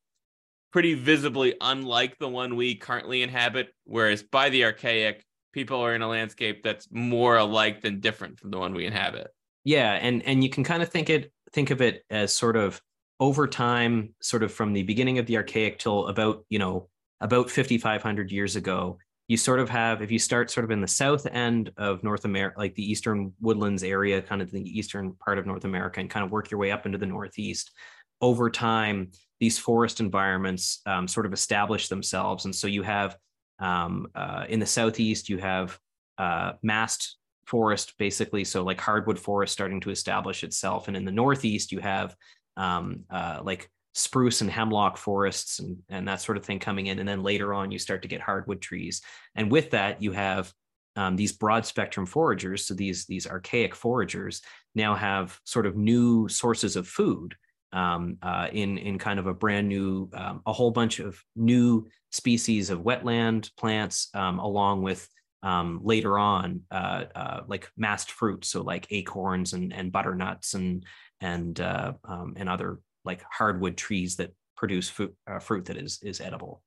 pretty 0.77 0.93
visibly 0.93 1.55
unlike 1.63 2.19
the 2.19 2.29
one 2.29 2.55
we 2.55 2.75
currently 2.75 3.23
inhabit. 3.23 3.69
Whereas 3.85 4.23
by 4.23 4.51
the 4.51 4.65
archaic, 4.65 5.25
people 5.55 5.81
are 5.81 5.95
in 5.95 6.03
a 6.03 6.07
landscape 6.07 6.63
that's 6.63 6.87
more 6.91 7.39
alike 7.39 7.81
than 7.81 8.01
different 8.01 8.39
from 8.39 8.51
the 8.51 8.59
one 8.59 8.75
we 8.75 8.85
inhabit. 8.85 9.29
Yeah, 9.65 9.93
and 9.93 10.23
and 10.25 10.45
you 10.45 10.51
can 10.51 10.65
kind 10.65 10.83
of 10.83 10.91
think 10.91 11.09
it 11.09 11.33
think 11.55 11.71
of 11.71 11.81
it 11.81 12.05
as 12.11 12.35
sort 12.35 12.57
of 12.59 12.79
over 13.21 13.47
time, 13.47 14.15
sort 14.21 14.43
of 14.43 14.53
from 14.53 14.75
the 14.75 14.83
beginning 14.83 15.19
of 15.19 15.25
the 15.25 15.39
archaic 15.39 15.79
till 15.79 16.09
about 16.09 16.45
you 16.51 16.59
know 16.59 16.91
about 17.23 17.49
5,500 17.49 18.31
years 18.31 18.55
ago. 18.55 18.99
You 19.29 19.39
sort 19.39 19.61
of 19.61 19.71
have, 19.71 20.03
if 20.03 20.11
you 20.11 20.19
start 20.19 20.51
sort 20.51 20.65
of 20.65 20.71
in 20.71 20.83
the 20.83 20.87
south 20.87 21.25
end 21.25 21.73
of 21.79 22.05
North 22.05 22.27
America, 22.27 22.59
like 22.59 22.75
the 22.75 22.89
eastern 22.89 23.33
woodlands 23.41 23.83
area, 23.83 24.21
kind 24.21 24.43
of 24.43 24.51
the 24.51 24.61
eastern 24.61 25.15
part 25.15 25.39
of 25.39 25.47
North 25.47 25.65
America, 25.65 26.01
and 26.01 26.11
kind 26.11 26.23
of 26.23 26.31
work 26.31 26.51
your 26.51 26.61
way 26.61 26.71
up 26.71 26.85
into 26.85 26.99
the 26.99 27.07
northeast, 27.07 27.73
over 28.21 28.51
time, 28.51 29.11
these 29.41 29.59
forest 29.59 30.01
environments 30.01 30.81
um, 30.87 31.07
sort 31.07 31.27
of 31.27 31.33
establish 31.33 31.89
themselves. 31.89 32.45
And 32.45 32.55
so 32.55 32.67
you 32.67 32.83
have 32.83 33.17
um, 33.59 34.09
uh, 34.15 34.45
in 34.49 34.61
the 34.61 34.67
southeast, 34.67 35.29
you 35.29 35.39
have 35.39 35.79
uh, 36.19 36.53
mast 36.63 37.17
forest, 37.47 37.95
basically. 37.99 38.45
So 38.45 38.63
like 38.63 38.81
hardwood 38.81 39.19
forest 39.19 39.53
starting 39.53 39.81
to 39.83 39.91
establish 39.91 40.43
itself. 40.45 40.89
And 40.89 40.97
in 40.97 41.05
the 41.05 41.13
northeast, 41.13 41.73
you 41.73 41.81
have 41.81 42.17
um, 42.57 43.05
uh, 43.11 43.41
like 43.43 43.71
spruce 43.95 44.41
and 44.41 44.51
hemlock 44.51 44.97
forests 44.97 45.59
and, 45.59 45.79
and 45.89 46.09
that 46.09 46.21
sort 46.21 46.37
of 46.37 46.45
thing 46.45 46.59
coming 46.59 46.87
in. 46.87 46.99
And 46.99 47.09
then 47.09 47.23
later 47.23 47.55
on, 47.55 47.71
you 47.71 47.79
start 47.79 48.03
to 48.03 48.09
get 48.09 48.21
hardwood 48.21 48.61
trees. 48.61 49.03
And 49.35 49.51
with 49.51 49.71
that, 49.71 50.03
you 50.03 50.13
have 50.13 50.53
um, 50.97 51.17
these 51.17 51.33
broad 51.33 51.67
spectrum 51.67 52.07
foragers. 52.07 52.61
So 52.61 52.75
these, 52.75 53.07
these 53.07 53.27
archaic 53.27 53.75
foragers 53.75 54.43
now 54.75 54.95
have 54.95 55.39
sort 55.45 55.67
of 55.67 55.77
new 55.77 56.29
sources 56.29 56.77
of 56.77 56.89
food 56.89 57.37
um, 57.77 58.17
uh, 58.23 58.49
in 58.53 58.79
in 58.79 58.99
kind 58.99 59.19
of 59.19 59.27
a 59.27 59.35
brand 59.35 59.69
new, 59.69 60.09
um, 60.15 60.41
a 60.47 60.53
whole 60.53 60.71
bunch 60.71 60.99
of 60.99 61.23
new 61.37 61.87
species 62.11 62.71
of 62.71 62.81
wetland 62.81 63.55
plants, 63.57 64.09
um, 64.15 64.39
along 64.39 64.83
with 64.83 65.07
um, 65.43 65.81
later 65.83 66.19
on 66.19 66.63
uh, 66.71 67.05
uh, 67.15 67.41
like 67.47 67.69
mast 67.77 68.11
fruits, 68.11 68.49
so 68.49 68.63
like 68.63 68.87
acorns 68.91 69.53
and 69.53 69.75
and 69.75 69.93
butternuts 69.93 70.55
and 70.55 70.87
and 71.21 71.61
uh, 71.61 71.93
um, 72.05 72.33
and 72.37 72.49
other 72.49 72.81
like 73.05 73.23
hardwood 73.31 73.77
trees 73.77 74.17
that 74.17 74.35
produce 74.57 74.89
fruit, 74.89 75.15
uh, 75.27 75.39
fruit 75.39 75.67
that 75.67 75.77
is 75.77 76.01
is 76.03 76.23
edible. 76.23 76.63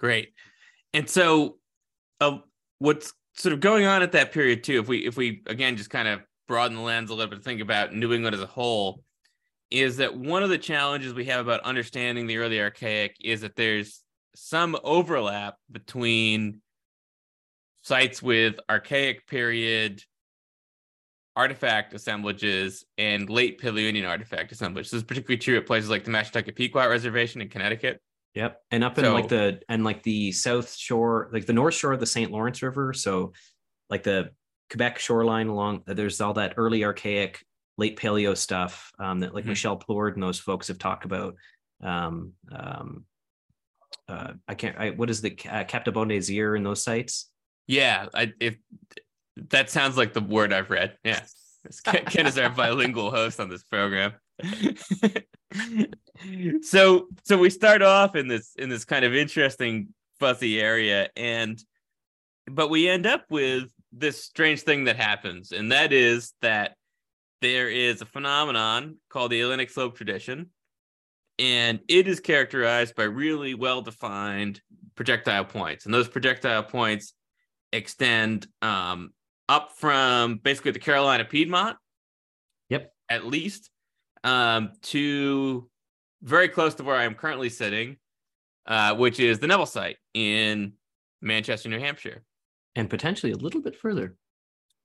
Great, 0.00 0.32
and 0.92 1.08
so 1.08 1.58
uh, 2.20 2.38
what's 2.80 3.12
sort 3.34 3.52
of 3.52 3.60
going 3.60 3.86
on 3.86 4.02
at 4.02 4.10
that 4.12 4.32
period 4.32 4.64
too? 4.64 4.80
If 4.80 4.88
we 4.88 5.06
if 5.06 5.16
we 5.16 5.42
again 5.46 5.76
just 5.76 5.90
kind 5.90 6.08
of 6.08 6.20
broaden 6.48 6.78
the 6.78 6.82
lens 6.82 7.10
a 7.10 7.14
little 7.14 7.30
bit, 7.30 7.44
think 7.44 7.60
about 7.60 7.94
New 7.94 8.12
England 8.12 8.34
as 8.34 8.42
a 8.42 8.46
whole 8.46 9.04
is 9.70 9.98
that 9.98 10.16
one 10.16 10.42
of 10.42 10.50
the 10.50 10.58
challenges 10.58 11.14
we 11.14 11.26
have 11.26 11.40
about 11.40 11.60
understanding 11.60 12.26
the 12.26 12.38
early 12.38 12.60
archaic 12.60 13.16
is 13.22 13.42
that 13.42 13.56
there's 13.56 14.02
some 14.34 14.76
overlap 14.82 15.56
between 15.70 16.60
sites 17.82 18.22
with 18.22 18.58
archaic 18.70 19.26
period 19.26 20.02
artifact 21.38 21.94
assemblages 21.94 22.84
and 22.98 23.30
late 23.30 23.60
Paleogene 23.60 24.08
artifact 24.08 24.50
assemblages. 24.50 24.90
This 24.90 24.98
is 24.98 25.04
particularly 25.04 25.38
true 25.38 25.56
at 25.56 25.66
places 25.66 25.88
like 25.88 26.04
the 26.04 26.10
Mashantucket 26.10 26.56
Pequot 26.56 26.88
Reservation 26.88 27.40
in 27.40 27.48
Connecticut. 27.48 28.00
Yep, 28.34 28.60
and 28.70 28.84
up 28.84 28.98
in 28.98 29.04
so, 29.04 29.14
like 29.14 29.28
the 29.28 29.60
and 29.68 29.84
like 29.84 30.02
the 30.02 30.32
south 30.32 30.74
shore, 30.74 31.30
like 31.32 31.46
the 31.46 31.52
north 31.52 31.74
shore 31.74 31.92
of 31.92 32.00
the 32.00 32.06
St. 32.06 32.30
Lawrence 32.30 32.62
River. 32.62 32.92
So, 32.92 33.32
like 33.88 34.02
the 34.02 34.30
Quebec 34.70 34.98
shoreline 34.98 35.48
along, 35.48 35.82
there's 35.86 36.20
all 36.20 36.34
that 36.34 36.54
early 36.56 36.84
archaic 36.84 37.44
late 37.78 37.96
paleo 37.96 38.36
stuff 38.36 38.92
um, 38.98 39.20
that 39.20 39.34
like 39.34 39.44
mm-hmm. 39.44 39.50
Michel 39.50 39.78
Plourde 39.78 40.14
and 40.14 40.22
those 40.22 40.38
folks 40.38 40.68
have 40.68 40.78
talked 40.78 41.06
about. 41.06 41.36
Um, 41.82 42.32
um, 42.52 43.04
uh, 44.08 44.32
I 44.46 44.54
can't. 44.54 44.76
I, 44.76 44.90
what 44.90 45.10
is 45.10 45.20
the 45.20 45.36
uh, 45.50 45.64
Cap-de-Bon-Désir 45.64 46.56
in 46.56 46.64
those 46.64 46.82
sites? 46.82 47.30
Yeah, 47.66 48.06
I, 48.12 48.32
if 48.40 48.56
that 49.50 49.70
sounds 49.70 49.96
like 49.96 50.12
the 50.12 50.20
word 50.20 50.52
I've 50.52 50.70
read. 50.70 50.96
Yeah, 51.04 51.20
Ken, 51.84 52.04
Ken 52.06 52.26
is 52.26 52.38
our 52.38 52.50
bilingual 52.50 53.10
host 53.10 53.38
on 53.38 53.48
this 53.48 53.62
program. 53.62 54.14
so, 56.62 57.08
so 57.24 57.38
we 57.38 57.50
start 57.50 57.82
off 57.82 58.16
in 58.16 58.28
this 58.28 58.54
in 58.56 58.68
this 58.68 58.84
kind 58.84 59.04
of 59.04 59.14
interesting 59.14 59.88
fuzzy 60.18 60.60
area, 60.60 61.10
and 61.16 61.62
but 62.50 62.70
we 62.70 62.88
end 62.88 63.06
up 63.06 63.24
with 63.30 63.70
this 63.92 64.24
strange 64.24 64.62
thing 64.62 64.84
that 64.84 64.96
happens, 64.96 65.52
and 65.52 65.70
that 65.70 65.92
is 65.92 66.32
that 66.40 66.74
there 67.40 67.68
is 67.68 68.00
a 68.02 68.06
phenomenon 68.06 68.96
called 69.10 69.30
the 69.30 69.40
Atlantic 69.40 69.70
slope 69.70 69.96
tradition, 69.96 70.50
and 71.38 71.80
it 71.88 72.08
is 72.08 72.20
characterized 72.20 72.94
by 72.94 73.04
really 73.04 73.54
well 73.54 73.82
defined 73.82 74.60
projectile 74.94 75.44
points. 75.44 75.84
And 75.84 75.94
those 75.94 76.08
projectile 76.08 76.64
points 76.64 77.14
extend 77.72 78.46
um, 78.62 79.12
up 79.48 79.72
from 79.76 80.36
basically 80.36 80.72
the 80.72 80.78
Carolina 80.78 81.24
Piedmont. 81.24 81.76
Yep. 82.70 82.92
At 83.08 83.24
least 83.26 83.70
um, 84.24 84.72
to 84.82 85.68
very 86.22 86.48
close 86.48 86.74
to 86.74 86.84
where 86.84 86.96
I 86.96 87.04
am 87.04 87.14
currently 87.14 87.48
sitting, 87.48 87.96
uh, 88.66 88.96
which 88.96 89.20
is 89.20 89.38
the 89.38 89.46
Neville 89.46 89.66
site 89.66 89.96
in 90.14 90.72
Manchester, 91.22 91.68
New 91.68 91.78
Hampshire. 91.78 92.22
And 92.74 92.90
potentially 92.90 93.32
a 93.32 93.36
little 93.36 93.62
bit 93.62 93.76
further. 93.76 94.16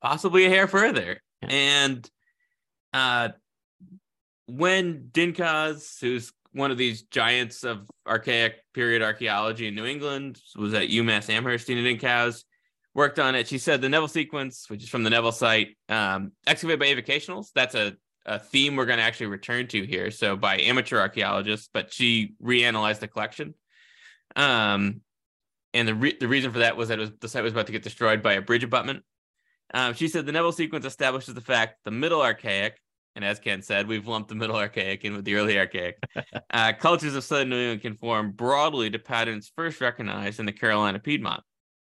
Possibly 0.02 0.46
a 0.46 0.50
hair 0.50 0.68
further. 0.68 1.22
Yeah. 1.42 1.50
And 1.50 2.10
uh, 2.94 3.30
when 4.48 5.10
Dincauze, 5.12 6.00
who's 6.00 6.32
one 6.52 6.72
of 6.72 6.78
these 6.78 7.04
giants 7.04 7.64
of 7.64 7.90
archaic 8.08 8.58
period 8.74 9.02
archaeology 9.02 9.68
in 9.68 9.76
New 9.76 9.86
England, 9.86 10.40
was 10.56 10.74
at 10.74 10.90
UMass 10.90 11.30
Amherst, 11.30 11.68
Dena 11.68 11.82
Dincauze, 11.82 12.44
worked 12.94 13.20
on 13.20 13.36
it. 13.36 13.48
She 13.48 13.58
said 13.58 13.82
the 13.82 13.90
Neville 13.90 14.08
sequence, 14.08 14.70
which 14.70 14.84
is 14.84 14.90
from 14.90 15.04
the 15.04 15.10
Neville 15.10 15.32
site, 15.32 15.78
um, 15.90 16.32
excavated 16.46 16.80
by 16.80 16.88
avocationals. 16.88 17.48
That's 17.56 17.76
a, 17.76 17.96
a 18.26 18.38
theme 18.38 18.76
we're 18.76 18.86
going 18.86 19.00
to 19.00 19.04
actually 19.04 19.28
return 19.28 19.68
to 19.70 19.84
here. 19.84 20.12
So 20.12 20.36
by 20.36 20.60
amateur 20.60 21.00
archaeologists, 21.00 21.70
but 21.74 21.92
she 21.92 22.36
reanalyzed 22.42 23.00
the 23.00 23.08
collection. 23.08 23.56
Um, 24.36 25.02
and 25.74 25.88
the 25.88 25.96
re- 25.96 26.18
the 26.20 26.28
reason 26.28 26.52
for 26.52 26.60
that 26.60 26.78
was 26.78 26.90
that 26.90 27.00
was, 27.00 27.12
the 27.20 27.28
site 27.28 27.44
was 27.44 27.54
about 27.54 27.66
to 27.66 27.72
get 27.72 27.84
destroyed 27.84 28.22
by 28.22 28.34
a 28.34 28.42
bridge 28.42 28.64
abutment. 28.64 29.04
Um, 29.74 29.96
she 29.96 30.08
said 30.08 30.26
the 30.26 30.32
Neville 30.32 30.52
sequence 30.52 30.86
establishes 30.86 31.34
the 31.34 31.42
fact 31.42 31.80
the 31.84 31.92
Middle 31.92 32.22
Archaic, 32.22 32.80
and 33.16 33.24
as 33.24 33.40
Ken 33.40 33.62
said, 33.62 33.88
we've 33.88 34.08
lumped 34.08 34.30
the 34.30 34.36
Middle 34.36 34.56
Archaic 34.56 35.06
in 35.06 35.16
with 35.16 35.26
the 35.26 35.36
Early 35.36 35.58
Archaic. 35.60 35.98
uh, 36.52 36.74
cultures 36.74 37.16
of 37.16 37.24
Southern 37.24 37.50
New 37.50 37.58
England 37.58 37.82
conform 37.82 38.32
broadly 38.32 38.90
to 38.90 39.00
patterns 39.00 39.52
first 39.56 39.82
recognized 39.82 40.40
in 40.40 40.46
the 40.46 40.52
Carolina 40.52 41.00
Piedmont, 41.00 41.44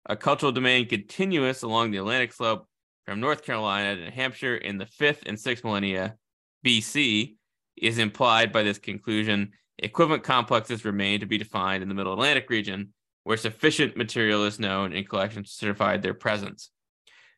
a 0.06 0.16
cultural 0.16 0.52
domain 0.52 0.88
continuous 0.88 1.62
along 1.62 1.90
the 1.90 1.98
Atlantic 1.98 2.32
slope 2.32 2.66
from 3.04 3.20
North 3.20 3.44
Carolina 3.44 3.96
to 3.96 4.04
New 4.04 4.10
Hampshire 4.10 4.56
in 4.56 4.78
the 4.78 4.86
fifth 4.86 5.24
and 5.26 5.38
sixth 5.38 5.64
millennia 5.64 6.16
BC 6.64 7.36
is 7.76 7.98
implied 7.98 8.52
by 8.52 8.62
this 8.62 8.78
conclusion. 8.78 9.52
Equivalent 9.78 10.22
complexes 10.22 10.84
remain 10.84 11.20
to 11.20 11.26
be 11.26 11.38
defined 11.38 11.82
in 11.82 11.88
the 11.88 11.94
Middle 11.94 12.12
Atlantic 12.12 12.48
region, 12.48 12.92
where 13.24 13.36
sufficient 13.36 13.96
material 13.96 14.44
is 14.44 14.58
known 14.58 14.92
and 14.94 15.08
collections 15.08 15.52
certified 15.52 16.02
their 16.02 16.14
presence. 16.14 16.70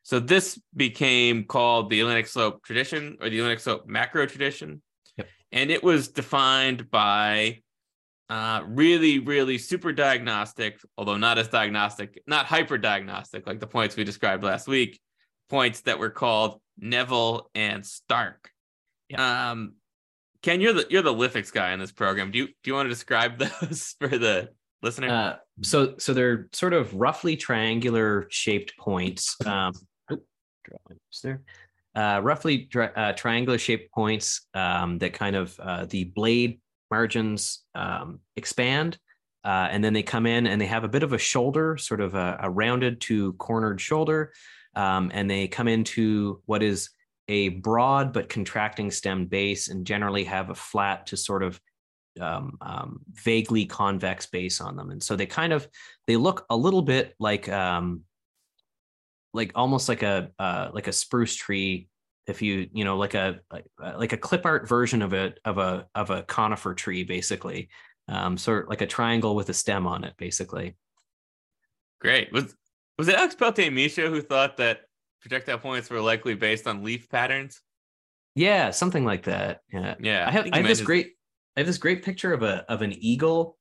So 0.03 0.19
this 0.19 0.59
became 0.75 1.45
called 1.45 1.89
the 1.89 2.01
Atlantic 2.01 2.27
Slope 2.27 2.63
tradition 2.63 3.17
or 3.21 3.29
the 3.29 3.39
Atlantic 3.39 3.61
Slope 3.61 3.87
macro 3.87 4.25
tradition. 4.25 4.81
Yep. 5.17 5.27
And 5.53 5.71
it 5.71 5.83
was 5.83 6.09
defined 6.09 6.91
by 6.91 7.61
uh, 8.29 8.63
really, 8.67 9.19
really 9.19 9.57
super 9.57 9.93
diagnostic, 9.93 10.79
although 10.97 11.17
not 11.17 11.37
as 11.37 11.47
diagnostic, 11.47 12.21
not 12.27 12.45
hyper 12.45 12.77
diagnostic, 12.77 13.47
like 13.47 13.59
the 13.59 13.67
points 13.67 13.95
we 13.95 14.03
described 14.03 14.43
last 14.43 14.67
week, 14.67 14.99
points 15.49 15.81
that 15.81 15.99
were 15.99 16.09
called 16.09 16.59
Neville 16.77 17.49
and 17.55 17.85
Stark. 17.85 18.51
Yep. 19.09 19.19
Um, 19.19 19.73
Ken, 20.41 20.59
you're 20.59 20.73
the 20.73 20.85
you're 20.89 21.01
the 21.01 21.13
lithics 21.13 21.53
guy 21.53 21.71
in 21.71 21.79
this 21.79 21.91
program. 21.91 22.31
Do 22.31 22.39
you 22.39 22.47
do 22.47 22.53
you 22.65 22.73
want 22.73 22.87
to 22.87 22.89
describe 22.89 23.37
those 23.61 23.95
for 23.99 24.09
the 24.09 24.49
listener? 24.81 25.09
Uh, 25.09 25.35
so 25.61 25.95
so 25.97 26.13
they're 26.13 26.49
sort 26.51 26.73
of 26.73 26.93
roughly 26.93 27.37
triangular 27.37 28.27
shaped 28.29 28.77
points. 28.77 29.37
Um, 29.45 29.73
there. 31.21 31.41
Uh, 31.95 32.19
roughly 32.21 32.67
uh, 32.75 33.13
triangular 33.13 33.57
shaped 33.57 33.91
points 33.93 34.47
um, 34.53 34.97
that 34.97 35.13
kind 35.13 35.35
of 35.35 35.59
uh, 35.59 35.85
the 35.85 36.05
blade 36.05 36.59
margins 36.89 37.63
um, 37.75 38.19
expand 38.35 38.97
Uh, 39.43 39.67
and 39.71 39.83
then 39.83 39.93
they 39.93 40.03
come 40.03 40.25
in 40.25 40.47
and 40.47 40.59
they 40.59 40.65
have 40.65 40.85
a 40.85 40.87
bit 40.87 41.03
of 41.03 41.13
a 41.13 41.17
shoulder, 41.17 41.77
sort 41.77 41.99
of 41.99 42.15
a, 42.15 42.37
a 42.41 42.49
rounded 42.49 43.01
to 43.01 43.33
cornered 43.33 43.81
shoulder. 43.81 44.31
Um, 44.75 45.11
and 45.13 45.29
they 45.29 45.47
come 45.47 45.67
into 45.67 46.41
what 46.45 46.63
is 46.63 46.89
a 47.27 47.49
broad 47.49 48.13
but 48.13 48.29
contracting 48.29 48.91
stem 48.91 49.25
base 49.25 49.69
and 49.69 49.85
generally 49.85 50.23
have 50.23 50.49
a 50.49 50.55
flat 50.55 51.07
to 51.07 51.17
sort 51.17 51.43
of 51.43 51.59
um, 52.19 52.57
um, 52.61 52.99
vaguely 53.11 53.65
convex 53.65 54.25
base 54.27 54.61
on 54.61 54.75
them. 54.75 54.91
And 54.91 55.03
so 55.03 55.15
they 55.15 55.25
kind 55.25 55.53
of, 55.53 55.67
they 56.07 56.15
look 56.15 56.45
a 56.49 56.55
little 56.55 56.81
bit 56.81 57.13
like, 57.19 57.49
um, 57.49 58.01
like 59.33 59.51
almost 59.55 59.89
like 59.89 60.03
a, 60.03 60.29
uh, 60.39 60.69
like 60.73 60.87
a 60.87 60.93
spruce 60.93 61.35
tree 61.35 61.89
if 62.27 62.41
you 62.41 62.69
you 62.71 62.85
know 62.85 62.97
like 62.97 63.13
a 63.13 63.39
like 63.79 64.13
a 64.13 64.17
clip 64.17 64.45
art 64.45 64.67
version 64.67 65.01
of 65.01 65.13
it 65.13 65.39
of 65.45 65.57
a 65.57 65.87
of 65.95 66.09
a 66.09 66.23
conifer 66.23 66.73
tree 66.73 67.03
basically. 67.03 67.69
Um 68.07 68.37
sort 68.37 68.63
of 68.63 68.69
like 68.69 68.81
a 68.81 68.87
triangle 68.87 69.35
with 69.35 69.49
a 69.49 69.53
stem 69.53 69.87
on 69.87 70.03
it 70.03 70.13
basically. 70.17 70.75
Great. 71.99 72.31
Was 72.31 72.55
was 72.97 73.07
it 73.07 73.15
alex 73.15 73.35
peltier 73.35 73.71
Misha 73.71 74.09
who 74.09 74.21
thought 74.21 74.57
that 74.57 74.81
projectile 75.21 75.57
points 75.57 75.89
were 75.89 76.01
likely 76.01 76.35
based 76.35 76.67
on 76.67 76.83
leaf 76.83 77.09
patterns? 77.09 77.61
Yeah 78.35 78.71
something 78.71 79.05
like 79.05 79.23
that. 79.23 79.61
Yeah. 79.71 79.95
Yeah 79.99 80.25
i 80.27 80.31
have 80.31 80.45
i, 80.45 80.49
I 80.53 80.57
have 80.57 80.67
this 80.67 80.81
great 80.81 81.13
i 81.57 81.59
have 81.59 81.67
this 81.67 81.77
great 81.77 82.03
picture 82.03 82.33
of 82.33 82.43
a 82.43 82.65
of 82.71 82.81
an 82.81 82.93
eagle 82.93 83.57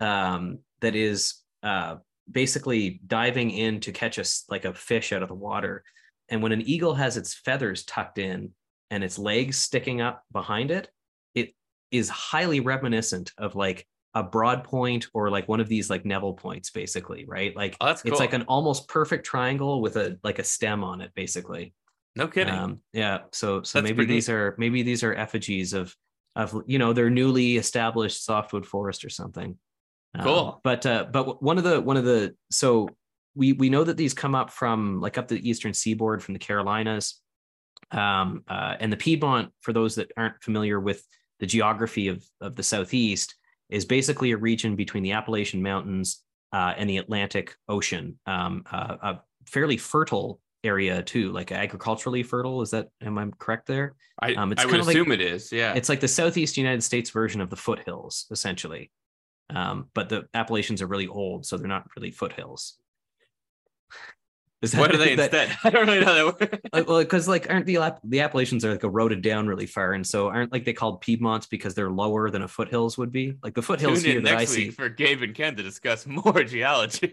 um 0.00 0.60
that 0.80 0.94
is 0.94 1.40
uh 1.62 1.96
basically 2.30 3.00
diving 3.06 3.50
in 3.50 3.80
to 3.80 3.92
catch 3.92 4.18
a 4.18 4.24
like 4.48 4.64
a 4.64 4.74
fish 4.74 5.12
out 5.12 5.22
of 5.22 5.28
the 5.28 5.34
water 5.34 5.84
and 6.28 6.42
when 6.42 6.52
an 6.52 6.62
eagle 6.62 6.94
has 6.94 7.16
its 7.16 7.34
feathers 7.34 7.84
tucked 7.84 8.18
in 8.18 8.52
and 8.90 9.04
its 9.04 9.18
legs 9.18 9.58
sticking 9.58 10.00
up 10.00 10.22
behind 10.32 10.70
it, 10.70 10.88
it 11.34 11.54
is 11.90 12.08
highly 12.08 12.60
reminiscent 12.60 13.32
of 13.38 13.54
like 13.54 13.86
a 14.14 14.22
broad 14.22 14.64
point 14.64 15.06
or 15.12 15.30
like 15.30 15.48
one 15.48 15.60
of 15.60 15.68
these 15.68 15.90
like 15.90 16.04
Neville 16.04 16.34
points, 16.34 16.70
basically, 16.70 17.24
right? 17.26 17.54
Like 17.56 17.76
oh, 17.80 17.94
cool. 17.94 18.12
it's 18.12 18.20
like 18.20 18.32
an 18.32 18.42
almost 18.42 18.88
perfect 18.88 19.26
triangle 19.26 19.82
with 19.82 19.96
a 19.96 20.18
like 20.22 20.38
a 20.38 20.44
stem 20.44 20.84
on 20.84 21.00
it, 21.00 21.12
basically. 21.14 21.74
No 22.16 22.28
kidding. 22.28 22.54
Um, 22.54 22.80
yeah. 22.92 23.20
So 23.32 23.62
so 23.62 23.80
that's 23.80 23.90
maybe 23.90 24.04
these 24.06 24.28
neat. 24.28 24.34
are 24.34 24.54
maybe 24.56 24.82
these 24.82 25.02
are 25.02 25.14
effigies 25.14 25.72
of 25.72 25.94
of 26.36 26.62
you 26.66 26.78
know 26.78 26.92
their 26.92 27.10
newly 27.10 27.56
established 27.56 28.24
softwood 28.24 28.64
forest 28.64 29.04
or 29.04 29.10
something. 29.10 29.58
Cool. 30.22 30.38
Um, 30.38 30.60
but 30.62 30.86
uh, 30.86 31.06
but 31.10 31.42
one 31.42 31.58
of 31.58 31.64
the 31.64 31.80
one 31.80 31.96
of 31.96 32.04
the 32.04 32.34
so 32.50 32.88
we 33.34 33.52
we 33.52 33.68
know 33.68 33.84
that 33.84 33.96
these 33.96 34.14
come 34.14 34.34
up 34.34 34.50
from 34.50 35.00
like 35.00 35.18
up 35.18 35.28
the 35.28 35.48
eastern 35.48 35.74
seaboard 35.74 36.22
from 36.22 36.34
the 36.34 36.38
Carolinas, 36.38 37.20
um, 37.90 38.44
uh, 38.48 38.76
and 38.78 38.92
the 38.92 38.96
Piedmont. 38.96 39.52
For 39.60 39.72
those 39.72 39.96
that 39.96 40.12
aren't 40.16 40.42
familiar 40.42 40.78
with 40.78 41.04
the 41.40 41.46
geography 41.46 42.08
of 42.08 42.24
of 42.40 42.54
the 42.54 42.62
southeast, 42.62 43.34
is 43.70 43.84
basically 43.84 44.32
a 44.32 44.36
region 44.36 44.76
between 44.76 45.02
the 45.02 45.12
Appalachian 45.12 45.62
Mountains 45.62 46.22
uh, 46.52 46.74
and 46.76 46.88
the 46.88 46.98
Atlantic 46.98 47.56
Ocean. 47.68 48.18
Um, 48.26 48.62
uh, 48.70 48.96
a 49.02 49.20
fairly 49.46 49.76
fertile 49.76 50.40
area 50.62 51.02
too, 51.02 51.32
like 51.32 51.50
agriculturally 51.50 52.22
fertile. 52.22 52.62
Is 52.62 52.70
that 52.70 52.88
am 53.02 53.18
I 53.18 53.28
correct 53.38 53.66
there? 53.66 53.96
I, 54.20 54.34
um, 54.34 54.52
it's 54.52 54.62
I 54.62 54.66
would 54.66 54.80
assume 54.80 55.08
like, 55.08 55.20
it 55.20 55.26
is. 55.26 55.50
Yeah, 55.50 55.74
it's 55.74 55.88
like 55.88 56.00
the 56.00 56.08
southeast 56.08 56.56
United 56.56 56.82
States 56.82 57.10
version 57.10 57.40
of 57.40 57.50
the 57.50 57.56
foothills, 57.56 58.26
essentially. 58.30 58.92
Um, 59.50 59.88
but 59.94 60.08
the 60.08 60.26
Appalachians 60.34 60.82
are 60.82 60.86
really 60.86 61.06
old, 61.06 61.46
so 61.46 61.56
they're 61.56 61.68
not 61.68 61.88
really 61.96 62.10
foothills. 62.10 62.78
That, 64.70 64.80
what 64.80 64.94
are 64.94 64.96
they 64.96 65.14
that, 65.16 65.34
instead? 65.34 65.58
I 65.64 65.68
don't 65.68 65.86
really 65.86 66.00
know 66.00 66.30
that. 66.30 66.40
Word. 66.40 66.60
like, 66.72 66.88
Well, 66.88 66.98
because 67.00 67.28
like 67.28 67.50
aren't 67.50 67.66
the 67.66 67.78
the 68.04 68.20
Appalachians 68.20 68.64
are 68.64 68.72
like 68.72 68.82
eroded 68.82 69.20
down 69.20 69.46
really 69.46 69.66
far, 69.66 69.92
and 69.92 70.06
so 70.06 70.28
aren't 70.28 70.52
like 70.52 70.64
they 70.64 70.72
called 70.72 71.02
Piedmonts 71.02 71.50
because 71.50 71.74
they're 71.74 71.90
lower 71.90 72.30
than 72.30 72.40
a 72.40 72.48
foothills 72.48 72.96
would 72.96 73.12
be. 73.12 73.36
Like 73.42 73.54
the 73.54 73.60
foothills 73.60 74.02
Tune 74.02 74.12
here 74.12 74.20
that 74.22 74.36
I 74.36 74.46
see 74.46 74.70
for 74.70 74.88
Gabe 74.88 75.22
and 75.22 75.34
Ken 75.34 75.54
to 75.56 75.62
discuss 75.62 76.06
more 76.06 76.44
geology. 76.44 77.12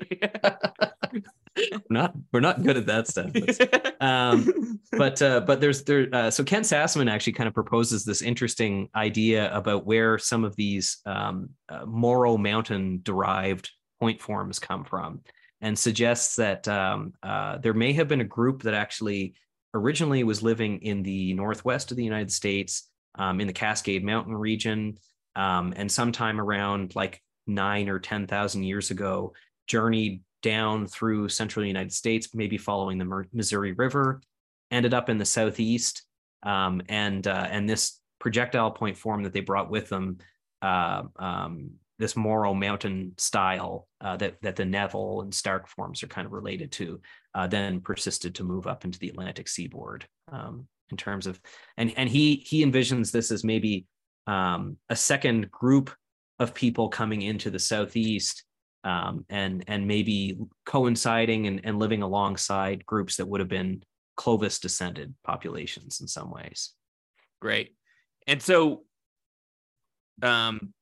not 1.90 2.14
we're 2.32 2.40
not 2.40 2.64
good 2.64 2.78
at 2.78 2.86
that 2.86 3.08
stuff. 3.08 3.32
But, 3.34 3.96
um, 4.02 4.80
but 4.92 5.22
uh, 5.22 5.42
but 5.42 5.60
there's 5.60 5.84
there 5.84 6.08
uh, 6.14 6.32
so 6.32 6.44
Ken 6.44 6.64
Sassaman 6.64 7.10
actually 7.10 7.34
kind 7.34 7.48
of 7.48 7.54
proposes 7.54 8.06
this 8.06 8.22
interesting 8.22 8.90
idea 8.96 9.54
about 9.56 9.86
where 9.86 10.18
some 10.18 10.44
of 10.44 10.56
these 10.56 11.00
um, 11.06 11.50
uh, 11.70 11.86
Morrow 11.86 12.38
Mountain 12.38 13.02
derived 13.04 13.70
point 14.00 14.22
forms 14.22 14.60
come 14.60 14.84
from 14.84 15.22
and 15.62 15.78
suggests 15.78 16.36
that 16.38 16.68
um, 16.68 17.14
uh, 17.22 17.58
there 17.60 17.74
may 17.74 17.94
have 17.94 18.08
been 18.08 18.22
a 18.22 18.26
group 18.26 18.64
that 18.64 18.74
actually 18.74 19.36
originally 19.74 20.24
was 20.24 20.42
living 20.42 20.80
in 20.82 21.04
the 21.04 21.34
northwest 21.34 21.92
of 21.92 21.98
the 21.98 22.04
United 22.04 22.32
States, 22.32 22.90
um, 23.18 23.40
in 23.40 23.48
the 23.48 23.54
Cascade 23.54 24.04
Mountain 24.04 24.36
region, 24.36 24.98
um, 25.36 25.74
and 25.76 25.92
sometime 25.92 26.42
around 26.42 26.96
like 26.96 27.22
nine 27.46 27.90
or 27.90 28.00
ten 28.00 28.26
thousand 28.28 28.64
years 28.64 28.92
ago, 28.92 29.34
journeyed 29.68 30.24
down 30.42 30.88
through 30.88 31.30
central 31.30 31.66
United 31.66 31.94
States, 31.94 32.34
maybe 32.34 32.58
following 32.58 32.98
the 32.98 33.26
Missouri 33.34 33.74
River, 33.74 34.22
ended 34.72 34.94
up 34.94 35.10
in 35.10 35.18
the 35.18 35.26
southeast, 35.26 36.04
um, 36.44 36.82
and 36.90 37.28
uh, 37.28 37.48
and 37.50 37.70
this 37.70 38.00
projectile 38.20 38.72
point 38.72 38.98
form 38.98 39.24
that 39.24 39.34
they 39.34 39.42
brought 39.42 39.70
with 39.70 39.90
them 39.90 40.18
uh, 40.62 41.04
um, 41.18 41.72
this 42.00 42.16
Morrow 42.16 42.54
Mountain 42.54 43.14
style 43.18 43.88
uh, 44.02 44.18
that 44.18 44.42
that 44.42 44.56
the 44.56 44.66
Neville 44.66 45.22
and 45.22 45.34
Stark 45.34 45.68
forms 45.68 46.04
are 46.04 46.08
kind 46.08 46.26
of 46.26 46.32
related 46.32 46.72
to, 46.74 47.00
uh, 47.36 47.48
then 47.48 47.82
persisted 47.82 48.36
to 48.36 48.44
move 48.44 48.68
up 48.68 48.86
into 48.86 49.00
the 49.00 49.10
Atlantic 49.10 49.48
seaboard 49.48 50.06
um, 50.32 50.68
in 50.90 50.98
terms 50.98 51.28
of, 51.28 51.40
and 51.78 51.94
and 51.98 52.10
he 52.10 52.36
he 52.46 52.66
envisions 52.66 53.12
this 53.12 53.32
as 53.32 53.44
maybe 53.44 53.86
um, 54.28 54.78
a 54.90 54.96
second 54.96 55.52
group 55.52 55.92
of 56.40 56.54
people 56.56 56.90
coming 56.90 57.22
into 57.22 57.52
the 57.52 57.60
southeast 57.60 58.44
um, 58.84 59.26
and 59.30 59.64
and 59.68 59.88
maybe 59.88 60.38
coinciding 60.66 61.48
and, 61.48 61.62
and 61.64 61.80
living 61.80 62.02
alongside 62.02 62.86
groups 62.86 63.18
that 63.18 63.28
would 63.28 63.40
have 63.40 63.50
been 63.50 63.84
Clovis 64.18 64.60
descended 64.60 65.14
populations 65.24 66.02
in 66.02 66.08
some 66.08 66.32
ways. 66.32 66.74
Great, 67.42 67.76
and 68.28 68.42
so 68.42 68.84
um 70.24 70.74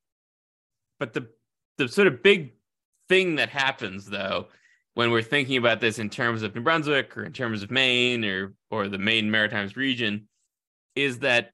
but 1.00 1.14
the 1.14 1.28
the 1.78 1.88
sort 1.88 2.08
of 2.08 2.22
big 2.22 2.54
thing 3.08 3.36
that 3.36 3.50
happens 3.50 4.06
though 4.06 4.48
when 4.96 5.12
we're 5.12 5.22
thinking 5.22 5.58
about 5.58 5.80
this 5.80 6.00
in 6.00 6.10
terms 6.10 6.44
of 6.44 6.54
New 6.54 6.62
Brunswick 6.62 7.16
or 7.16 7.24
in 7.24 7.32
terms 7.32 7.64
of 7.64 7.72
Maine 7.72 8.26
or 8.26 8.54
or 8.70 8.88
the 8.88 8.98
Maine 8.98 9.32
Maritimes 9.32 9.76
region 9.76 10.28
is 10.96 11.20
that 11.20 11.52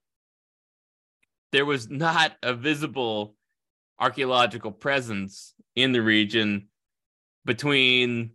there 1.52 1.66
was 1.66 1.90
not 1.90 2.34
a 2.42 2.54
visible 2.54 3.36
archaeological 4.00 4.72
presence 4.72 5.54
in 5.76 5.92
the 5.92 6.02
region 6.02 6.68
between 7.46 8.32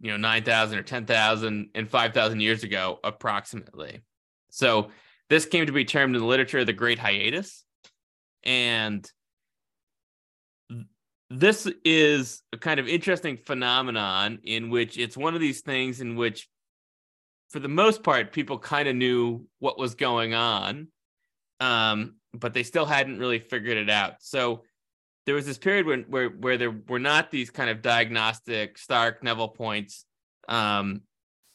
you 0.00 0.10
know 0.10 0.16
9000 0.16 0.78
or 0.78 0.82
10000 0.82 1.70
and 1.74 1.90
5000 1.90 2.40
years 2.40 2.64
ago 2.64 2.98
approximately. 3.04 4.00
So 4.50 4.90
this 5.28 5.46
came 5.46 5.66
to 5.66 5.72
be 5.72 5.84
termed 5.84 6.14
in 6.14 6.20
the 6.20 6.26
literature 6.26 6.64
the 6.64 6.72
great 6.72 6.98
hiatus. 6.98 7.64
And 8.42 9.08
this 11.30 11.66
is 11.84 12.42
a 12.52 12.58
kind 12.58 12.78
of 12.80 12.88
interesting 12.88 13.38
phenomenon 13.38 14.40
in 14.44 14.68
which 14.68 14.98
it's 14.98 15.16
one 15.16 15.34
of 15.34 15.40
these 15.40 15.62
things 15.62 16.00
in 16.00 16.16
which 16.16 16.48
for 17.50 17.60
the 17.60 17.68
most 17.68 18.02
part 18.02 18.32
people 18.32 18.58
kind 18.58 18.88
of 18.88 18.96
knew 18.96 19.46
what 19.58 19.78
was 19.78 19.94
going 19.94 20.34
on 20.34 20.88
um, 21.62 22.16
but 22.34 22.54
they 22.54 22.64
still 22.64 22.86
hadn't 22.86 23.18
really 23.18 23.38
figured 23.38 23.76
it 23.76 23.88
out. 23.88 24.14
So 24.18 24.62
there 25.26 25.34
was 25.34 25.46
this 25.46 25.58
period 25.58 26.08
where 26.08 26.28
where 26.28 26.58
there 26.58 26.74
were 26.88 26.98
not 26.98 27.30
these 27.30 27.50
kind 27.50 27.70
of 27.70 27.82
diagnostic 27.82 28.78
stark 28.78 29.22
neville 29.22 29.48
points 29.48 30.04
um, 30.48 31.02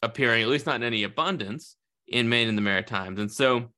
appearing 0.02 0.42
at 0.42 0.48
least 0.48 0.66
not 0.66 0.76
in 0.76 0.84
any 0.84 1.04
abundance 1.04 1.76
in 2.08 2.30
maine 2.30 2.48
and 2.48 2.58
the 2.58 2.62
maritimes 2.62 3.20
and 3.20 3.32
so 3.32 3.70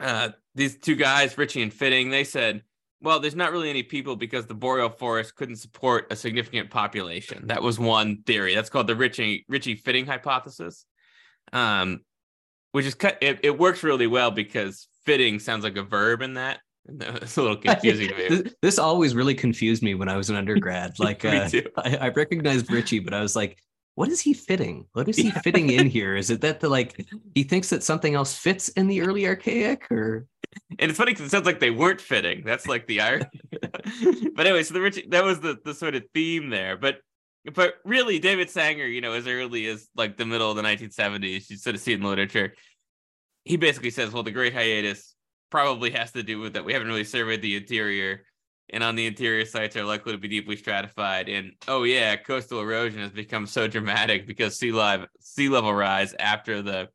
uh, 0.00 0.28
these 0.54 0.78
two 0.78 0.96
guys 0.96 1.36
ritchie 1.38 1.62
and 1.62 1.72
fitting 1.72 2.10
they 2.10 2.24
said 2.24 2.62
well, 3.02 3.18
there's 3.18 3.34
not 3.34 3.50
really 3.50 3.68
any 3.68 3.82
people 3.82 4.14
because 4.14 4.46
the 4.46 4.54
boreal 4.54 4.88
forest 4.88 5.34
couldn't 5.34 5.56
support 5.56 6.06
a 6.10 6.16
significant 6.16 6.70
population. 6.70 7.48
That 7.48 7.62
was 7.62 7.78
one 7.78 8.22
theory. 8.22 8.54
That's 8.54 8.70
called 8.70 8.86
the 8.86 8.94
Ritchie 8.94 9.44
Ritchie 9.48 9.74
fitting 9.74 10.06
hypothesis. 10.06 10.86
Um, 11.52 12.02
which 12.70 12.86
is 12.86 12.96
it, 13.20 13.40
it 13.42 13.58
works 13.58 13.82
really 13.82 14.06
well 14.06 14.30
because 14.30 14.88
fitting 15.04 15.40
sounds 15.40 15.64
like 15.64 15.76
a 15.76 15.82
verb 15.82 16.22
in 16.22 16.34
that. 16.34 16.60
It's 17.00 17.36
a 17.36 17.42
little 17.42 17.56
confusing 17.58 18.08
to 18.08 18.16
me. 18.16 18.28
This, 18.28 18.54
this, 18.60 18.78
always 18.78 19.14
really 19.14 19.34
confused 19.34 19.82
me 19.82 19.94
when 19.94 20.08
I 20.08 20.16
was 20.16 20.30
an 20.30 20.36
undergrad. 20.36 20.94
Like, 20.98 21.24
uh, 21.24 21.48
I, 21.76 21.96
I 21.96 22.08
recognized 22.08 22.70
Ritchie, 22.70 23.00
but 23.00 23.14
I 23.14 23.20
was 23.20 23.36
like, 23.36 23.58
what 23.94 24.08
is 24.08 24.20
he 24.20 24.32
fitting? 24.32 24.86
What 24.92 25.08
is 25.08 25.16
he 25.16 25.30
fitting 25.30 25.70
in 25.70 25.86
here? 25.86 26.16
Is 26.16 26.30
it 26.30 26.40
that 26.40 26.60
the 26.60 26.68
like 26.68 27.04
he 27.34 27.42
thinks 27.42 27.68
that 27.70 27.82
something 27.82 28.14
else 28.14 28.34
fits 28.34 28.68
in 28.70 28.86
the 28.86 29.02
early 29.02 29.26
archaic 29.26 29.90
or 29.90 30.26
and 30.78 30.90
it's 30.90 30.98
funny 30.98 31.12
because 31.12 31.26
it 31.26 31.30
sounds 31.30 31.46
like 31.46 31.60
they 31.60 31.70
weren't 31.70 32.00
fitting. 32.00 32.42
That's 32.44 32.66
like 32.66 32.86
the 32.86 33.00
irony. 33.00 33.26
but 34.34 34.46
anyway, 34.46 34.62
so 34.62 34.74
the 34.74 34.80
rich 34.80 35.04
that 35.08 35.24
was 35.24 35.40
the 35.40 35.58
the 35.62 35.74
sort 35.74 35.94
of 35.94 36.04
theme 36.14 36.48
there. 36.48 36.76
But 36.78 37.00
but 37.54 37.74
really, 37.84 38.18
David 38.18 38.50
Sanger, 38.50 38.86
you 38.86 39.00
know, 39.00 39.12
as 39.12 39.26
early 39.26 39.66
as 39.66 39.88
like 39.94 40.16
the 40.16 40.26
middle 40.26 40.50
of 40.50 40.56
the 40.56 40.62
1970s, 40.62 41.50
you 41.50 41.56
sort 41.56 41.74
of 41.74 41.82
see 41.82 41.92
it 41.92 41.96
in 41.96 42.02
literature. 42.02 42.54
He 43.44 43.56
basically 43.56 43.90
says, 43.90 44.12
well, 44.12 44.22
the 44.22 44.30
Great 44.30 44.54
Hiatus 44.54 45.14
probably 45.52 45.90
has 45.90 46.10
to 46.10 46.22
do 46.22 46.40
with 46.40 46.54
that 46.54 46.64
we 46.64 46.72
haven't 46.72 46.88
really 46.88 47.04
surveyed 47.04 47.42
the 47.42 47.54
interior 47.54 48.22
and 48.70 48.82
on 48.82 48.96
the 48.96 49.06
interior 49.06 49.44
sites 49.44 49.76
are 49.76 49.84
likely 49.84 50.12
to 50.12 50.18
be 50.18 50.28
deeply 50.28 50.56
stratified. 50.56 51.28
And 51.28 51.52
oh 51.68 51.82
yeah, 51.82 52.16
coastal 52.16 52.58
erosion 52.60 53.00
has 53.00 53.10
become 53.10 53.46
so 53.46 53.68
dramatic 53.68 54.26
because 54.26 54.58
sea 54.58 54.72
level 54.72 55.08
sea 55.20 55.50
level 55.50 55.74
rise 55.74 56.14
after 56.18 56.62
the 56.62 56.88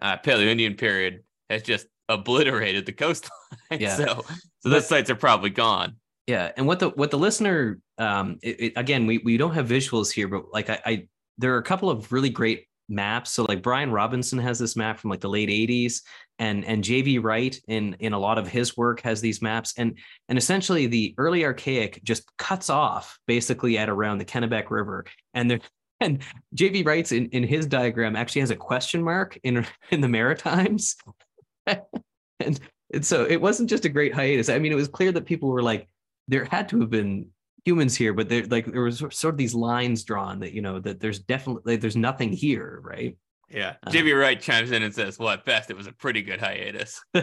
uh, 0.00 0.18
Paleo-Indian 0.18 0.74
period 0.74 1.24
has 1.50 1.64
just 1.64 1.88
obliterated 2.08 2.86
the 2.86 2.92
coastline. 2.92 3.32
Yeah. 3.72 3.96
so 3.96 4.24
so 4.60 4.68
those 4.68 4.86
sites 4.86 5.10
are 5.10 5.16
probably 5.16 5.50
gone. 5.50 5.96
Yeah, 6.28 6.52
and 6.56 6.68
what 6.68 6.78
the 6.78 6.90
what 6.90 7.10
the 7.10 7.18
listener 7.18 7.80
um 7.98 8.38
it, 8.42 8.60
it, 8.60 8.72
again 8.76 9.06
we 9.06 9.18
we 9.18 9.36
don't 9.36 9.54
have 9.54 9.66
visuals 9.66 10.12
here, 10.12 10.28
but 10.28 10.52
like 10.52 10.70
I, 10.70 10.80
I 10.86 11.08
there 11.38 11.54
are 11.54 11.58
a 11.58 11.64
couple 11.64 11.90
of 11.90 12.12
really 12.12 12.30
great 12.30 12.66
maps. 12.88 13.30
So 13.30 13.44
like 13.48 13.62
Brian 13.62 13.90
Robinson 13.90 14.38
has 14.38 14.58
this 14.58 14.76
map 14.76 14.98
from 14.98 15.10
like 15.10 15.20
the 15.20 15.28
late 15.28 15.48
80s 15.48 16.02
and 16.40 16.64
and 16.64 16.82
JV 16.82 17.22
Wright 17.22 17.56
in 17.68 17.94
in 18.00 18.12
a 18.12 18.18
lot 18.18 18.38
of 18.38 18.48
his 18.48 18.76
work 18.76 19.02
has 19.02 19.20
these 19.20 19.40
maps 19.40 19.74
and 19.76 19.96
and 20.28 20.36
essentially 20.36 20.86
the 20.86 21.14
early 21.18 21.44
archaic 21.44 22.02
just 22.02 22.24
cuts 22.38 22.68
off 22.70 23.18
basically 23.26 23.78
at 23.78 23.88
around 23.88 24.18
the 24.18 24.24
Kennebec 24.24 24.70
River 24.70 25.04
and 25.34 25.48
there 25.48 25.60
and 26.02 26.22
JV 26.56 26.84
Wright's 26.84 27.12
in, 27.12 27.26
in 27.26 27.44
his 27.44 27.66
diagram 27.66 28.16
actually 28.16 28.40
has 28.40 28.50
a 28.50 28.56
question 28.56 29.02
mark 29.04 29.38
in 29.44 29.64
in 29.90 30.00
the 30.00 30.08
Maritimes 30.08 30.96
and, 31.66 32.58
and 32.92 33.04
so 33.04 33.24
it 33.24 33.40
wasn't 33.40 33.68
just 33.68 33.84
a 33.84 33.90
great 33.90 34.14
hiatus. 34.14 34.48
I 34.48 34.58
mean 34.58 34.72
it 34.72 34.76
was 34.76 34.88
clear 34.88 35.12
that 35.12 35.26
people 35.26 35.50
were 35.50 35.62
like 35.62 35.88
there 36.26 36.46
had 36.46 36.68
to 36.70 36.80
have 36.80 36.90
been 36.90 37.26
humans 37.66 37.94
here, 37.94 38.14
but 38.14 38.30
there 38.30 38.46
like 38.46 38.64
there 38.64 38.82
was 38.82 38.98
sort 38.98 39.34
of 39.34 39.36
these 39.36 39.54
lines 39.54 40.04
drawn 40.04 40.40
that 40.40 40.52
you 40.52 40.62
know 40.62 40.80
that 40.80 41.00
there's 41.00 41.18
definitely 41.18 41.76
there's 41.76 41.96
nothing 41.96 42.32
here, 42.32 42.80
right? 42.82 43.16
Yeah. 43.50 43.74
Uh, 43.84 43.90
JV 43.90 44.18
Wright 44.18 44.40
chimes 44.40 44.70
in 44.70 44.82
and 44.82 44.94
says, 44.94 45.18
Well, 45.18 45.30
at 45.30 45.44
best 45.44 45.70
it 45.70 45.76
was 45.76 45.86
a 45.86 45.92
pretty 45.92 46.22
good 46.22 46.40
hiatus. 46.40 47.02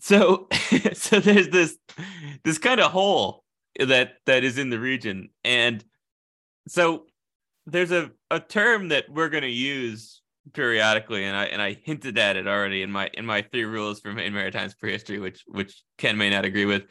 so 0.00 0.48
so 0.94 1.20
there's 1.20 1.48
this 1.48 1.76
this 2.44 2.58
kind 2.58 2.80
of 2.80 2.90
hole 2.90 3.44
that 3.78 4.14
that 4.26 4.44
is 4.44 4.58
in 4.58 4.70
the 4.70 4.80
region. 4.80 5.30
And 5.44 5.84
so 6.68 7.06
there's 7.66 7.92
a, 7.92 8.10
a 8.30 8.40
term 8.40 8.88
that 8.88 9.04
we're 9.08 9.28
gonna 9.28 9.46
use 9.46 10.22
periodically, 10.54 11.24
and 11.24 11.36
I 11.36 11.44
and 11.46 11.60
I 11.60 11.76
hinted 11.84 12.18
at 12.18 12.36
it 12.36 12.46
already 12.46 12.82
in 12.82 12.90
my 12.90 13.10
in 13.14 13.26
my 13.26 13.42
three 13.42 13.64
rules 13.64 14.00
for 14.00 14.12
Maine 14.12 14.32
Maritimes 14.32 14.74
prehistory, 14.74 15.18
which 15.18 15.44
which 15.46 15.82
Ken 15.98 16.16
may 16.16 16.30
not 16.30 16.44
agree 16.44 16.64
with. 16.64 16.84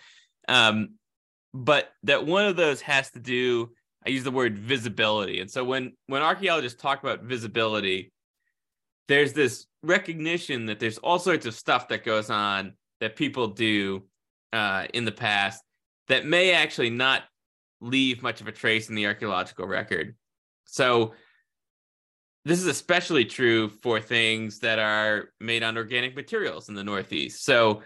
Um, 0.48 0.96
but 1.54 1.90
that 2.04 2.26
one 2.26 2.46
of 2.46 2.56
those 2.56 2.82
has 2.82 3.10
to 3.12 3.20
do 3.20 3.72
i 4.10 4.12
use 4.12 4.24
the 4.24 4.32
word 4.32 4.58
visibility. 4.58 5.40
And 5.40 5.52
so 5.52 5.64
when 5.64 5.94
when 6.08 6.24
archaeologists 6.24 6.82
talk 6.82 7.04
about 7.04 7.24
visibility 7.24 8.12
there's 9.08 9.34
this 9.34 9.66
recognition 9.82 10.68
that 10.68 10.80
there's 10.80 11.00
all 11.00 11.20
sorts 11.20 11.46
of 11.48 11.56
stuff 11.56 11.88
that 11.88 12.06
goes 12.06 12.30
on 12.30 12.74
that 13.00 13.16
people 13.16 13.48
do 13.48 14.04
uh, 14.54 14.86
in 14.94 15.04
the 15.04 15.12
past 15.12 15.64
that 16.10 16.26
may 16.26 16.54
actually 16.54 16.92
not 16.92 17.24
leave 17.82 18.22
much 18.22 18.40
of 18.40 18.48
a 18.48 18.52
trace 18.52 18.90
in 18.90 18.96
the 18.96 19.08
archaeological 19.08 19.66
record. 19.66 20.16
So 20.66 21.14
this 22.46 22.60
is 22.60 22.68
especially 22.68 23.26
true 23.26 23.70
for 23.70 24.00
things 24.00 24.60
that 24.60 24.78
are 24.78 25.30
made 25.40 25.64
on 25.64 25.78
organic 25.78 26.16
materials 26.16 26.70
in 26.70 26.76
the 26.76 26.84
northeast. 26.84 27.44
So 27.44 27.82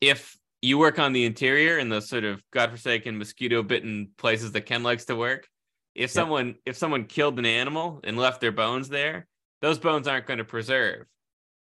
if 0.00 0.36
you 0.60 0.76
work 0.78 0.98
on 0.98 1.12
the 1.14 1.24
interior 1.24 1.78
in 1.78 1.88
those 1.88 2.08
sort 2.08 2.24
of 2.24 2.42
godforsaken 2.50 3.16
mosquito 3.16 3.62
bitten 3.62 4.10
places 4.18 4.52
that 4.52 4.62
ken 4.62 4.82
likes 4.82 5.06
to 5.06 5.16
work 5.16 5.48
if 5.96 6.10
someone 6.10 6.54
if 6.64 6.76
someone 6.76 7.04
killed 7.04 7.38
an 7.38 7.46
animal 7.46 8.00
and 8.04 8.16
left 8.16 8.40
their 8.40 8.52
bones 8.52 8.88
there 8.88 9.26
those 9.62 9.78
bones 9.78 10.06
aren't 10.06 10.26
going 10.26 10.38
to 10.38 10.44
preserve 10.44 11.06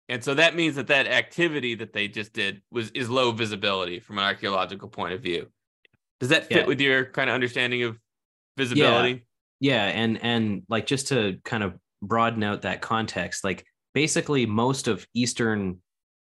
and 0.09 0.23
so 0.23 0.35
that 0.35 0.57
means 0.57 0.77
that 0.77 0.89
that 0.89 1.07
activity 1.07 1.75
that 1.75 1.93
they 1.93 2.09
just 2.09 2.33
did 2.33 2.63
was 2.71 2.91
is 2.91 3.09
low 3.09 3.31
visibility 3.31 4.01
from 4.01 4.19
an 4.19 4.25
archaeological 4.25 4.89
point 4.89 5.13
of 5.13 5.21
view 5.21 5.47
does 6.19 6.31
that 6.31 6.47
fit 6.47 6.59
yeah. 6.59 6.67
with 6.67 6.81
your 6.81 7.05
kind 7.05 7.29
of 7.29 7.35
understanding 7.35 7.83
of 7.83 7.99
visibility 8.57 9.25
yeah. 9.61 9.87
yeah 9.87 10.01
and 10.01 10.23
and 10.23 10.63
like 10.69 10.87
just 10.87 11.09
to 11.09 11.39
kind 11.45 11.63
of 11.63 11.75
broaden 12.01 12.43
out 12.43 12.63
that 12.63 12.81
context 12.81 13.45
like 13.45 13.65
basically 13.95 14.47
most 14.47 14.89
of 14.89 15.07
eastern 15.15 15.79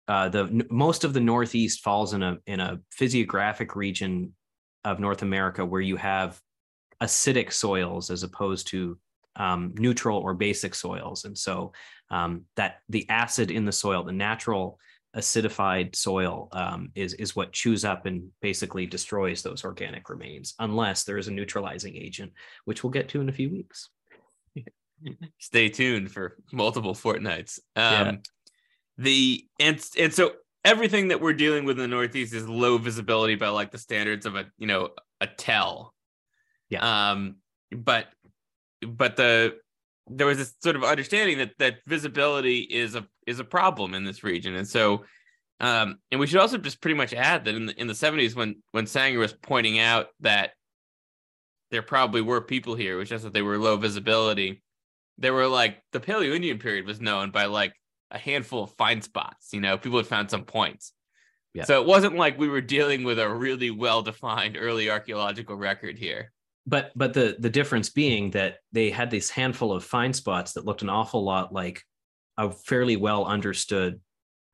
uh, 0.07 0.27
the 0.27 0.65
most 0.69 1.05
of 1.05 1.13
the 1.13 1.21
Northeast 1.21 1.81
falls 1.81 2.13
in 2.13 2.21
a 2.23 2.37
in 2.45 2.59
a 2.59 2.81
physiographic 2.91 3.73
region 3.73 4.33
of 4.83 4.99
North 4.99 5.21
America 5.21 5.65
where 5.65 5.79
you 5.79 5.95
have 5.95 6.37
acidic 7.01 7.51
soils 7.51 8.09
as 8.09 8.23
opposed 8.23 8.67
to 8.67 8.97
um, 9.35 9.73
neutral 9.77 10.19
or 10.19 10.33
basic 10.33 10.75
soils, 10.75 11.25
and 11.25 11.37
so 11.37 11.73
um, 12.11 12.43
that 12.55 12.77
the 12.89 13.09
acid 13.09 13.51
in 13.51 13.65
the 13.65 13.71
soil, 13.71 14.03
the 14.03 14.11
natural 14.11 14.79
acidified 15.15 15.95
soil, 15.95 16.49
um, 16.51 16.91
is 16.95 17.13
is 17.15 17.35
what 17.35 17.53
chews 17.53 17.83
up 17.83 18.05
and 18.05 18.29
basically 18.41 18.85
destroys 18.85 19.41
those 19.41 19.63
organic 19.63 20.09
remains, 20.09 20.53
unless 20.59 21.03
there 21.03 21.17
is 21.17 21.27
a 21.27 21.31
neutralizing 21.31 21.95
agent, 21.95 22.31
which 22.65 22.83
we'll 22.83 22.91
get 22.91 23.09
to 23.09 23.21
in 23.21 23.29
a 23.29 23.33
few 23.33 23.49
weeks. 23.49 23.89
Stay 25.39 25.69
tuned 25.69 26.11
for 26.11 26.37
multiple 26.51 26.93
fortnights. 26.93 27.59
Um, 27.75 27.83
yeah 27.83 28.15
the 28.97 29.45
and 29.59 29.83
and 29.97 30.13
so 30.13 30.33
everything 30.63 31.09
that 31.09 31.19
we're 31.19 31.33
dealing 31.33 31.65
with 31.65 31.77
in 31.77 31.83
the 31.83 31.87
Northeast 31.87 32.33
is 32.33 32.47
low 32.47 32.77
visibility 32.77 33.35
by 33.35 33.49
like 33.49 33.71
the 33.71 33.77
standards 33.77 34.25
of 34.25 34.35
a 34.35 34.45
you 34.57 34.67
know 34.67 34.89
a 35.21 35.27
tell. 35.27 35.92
Yeah. 36.69 37.11
Um, 37.11 37.37
but 37.71 38.07
but 38.85 39.15
the 39.15 39.55
there 40.07 40.27
was 40.27 40.37
this 40.37 40.53
sort 40.61 40.75
of 40.75 40.83
understanding 40.83 41.37
that 41.37 41.51
that 41.59 41.77
visibility 41.87 42.59
is 42.59 42.95
a 42.95 43.05
is 43.25 43.39
a 43.39 43.43
problem 43.43 43.93
in 43.93 44.03
this 44.03 44.23
region, 44.23 44.55
and 44.55 44.67
so 44.67 45.05
um, 45.59 45.99
and 46.11 46.19
we 46.19 46.27
should 46.27 46.39
also 46.39 46.57
just 46.57 46.81
pretty 46.81 46.97
much 46.97 47.13
add 47.13 47.45
that 47.45 47.55
in 47.55 47.67
the 47.67 47.79
in 47.79 47.87
the 47.87 47.93
70s 47.93 48.35
when 48.35 48.61
when 48.71 48.85
Sanger 48.85 49.19
was 49.19 49.33
pointing 49.33 49.79
out 49.79 50.07
that 50.19 50.51
there 51.71 51.81
probably 51.81 52.21
were 52.21 52.41
people 52.41 52.75
here, 52.75 52.97
which 52.97 53.09
just 53.09 53.23
that 53.23 53.33
they 53.33 53.41
were 53.41 53.57
low 53.57 53.77
visibility. 53.77 54.61
There 55.17 55.33
were 55.33 55.47
like 55.47 55.81
the 55.91 55.99
Paleo 55.99 56.35
Indian 56.35 56.59
period 56.59 56.85
was 56.85 56.99
known 56.99 57.31
by 57.31 57.45
like 57.45 57.73
a 58.11 58.17
handful 58.17 58.63
of 58.63 58.71
find 58.71 59.03
spots. 59.03 59.53
You 59.53 59.61
know, 59.61 59.77
people 59.77 59.97
had 59.97 60.07
found 60.07 60.29
some 60.29 60.43
points. 60.43 60.91
Yeah. 61.53 61.63
So 61.63 61.81
it 61.81 61.87
wasn't 61.87 62.15
like 62.15 62.37
we 62.37 62.47
were 62.47 62.61
dealing 62.61 63.03
with 63.03 63.19
a 63.19 63.29
really 63.29 63.71
well-defined 63.71 64.57
early 64.59 64.89
archaeological 64.89 65.55
record 65.55 65.97
here. 65.97 66.31
But 66.65 66.91
but 66.95 67.13
the 67.13 67.35
the 67.39 67.49
difference 67.49 67.89
being 67.89 68.31
that 68.31 68.57
they 68.71 68.89
had 68.89 69.11
this 69.11 69.29
handful 69.29 69.73
of 69.73 69.83
fine 69.83 70.13
spots 70.13 70.53
that 70.53 70.65
looked 70.65 70.81
an 70.81 70.89
awful 70.89 71.23
lot 71.23 71.53
like 71.53 71.81
a 72.37 72.51
fairly 72.51 72.95
well 72.95 73.25
understood 73.25 73.99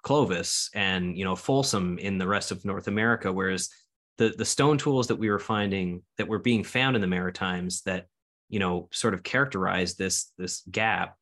Clovis 0.01 0.69
and 0.73 1.17
you 1.17 1.23
know 1.23 1.35
Folsom 1.35 1.97
in 1.99 2.17
the 2.17 2.27
rest 2.27 2.51
of 2.51 2.65
North 2.65 2.87
America, 2.87 3.31
whereas 3.31 3.69
the 4.17 4.29
the 4.29 4.45
stone 4.45 4.77
tools 4.77 5.07
that 5.07 5.17
we 5.17 5.29
were 5.29 5.39
finding 5.39 6.01
that 6.17 6.27
were 6.27 6.39
being 6.39 6.63
found 6.63 6.95
in 6.95 7.01
the 7.01 7.07
Maritimes 7.07 7.81
that 7.83 8.07
you 8.49 8.59
know 8.59 8.89
sort 8.91 9.13
of 9.13 9.23
characterized 9.23 9.97
this 9.97 10.31
this 10.37 10.63
gap 10.71 11.15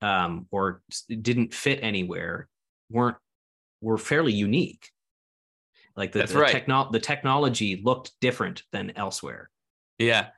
um, 0.00 0.46
or 0.50 0.82
didn't 1.08 1.54
fit 1.54 1.78
anywhere 1.82 2.48
weren't 2.90 3.16
were 3.80 3.98
fairly 3.98 4.32
unique. 4.32 4.88
Like 5.96 6.12
the, 6.12 6.24
the, 6.24 6.38
right. 6.38 6.50
techno- 6.50 6.90
the 6.90 7.00
technology 7.00 7.80
looked 7.82 8.12
different 8.20 8.62
than 8.72 8.92
elsewhere. 8.96 9.50
Yeah. 10.02 10.28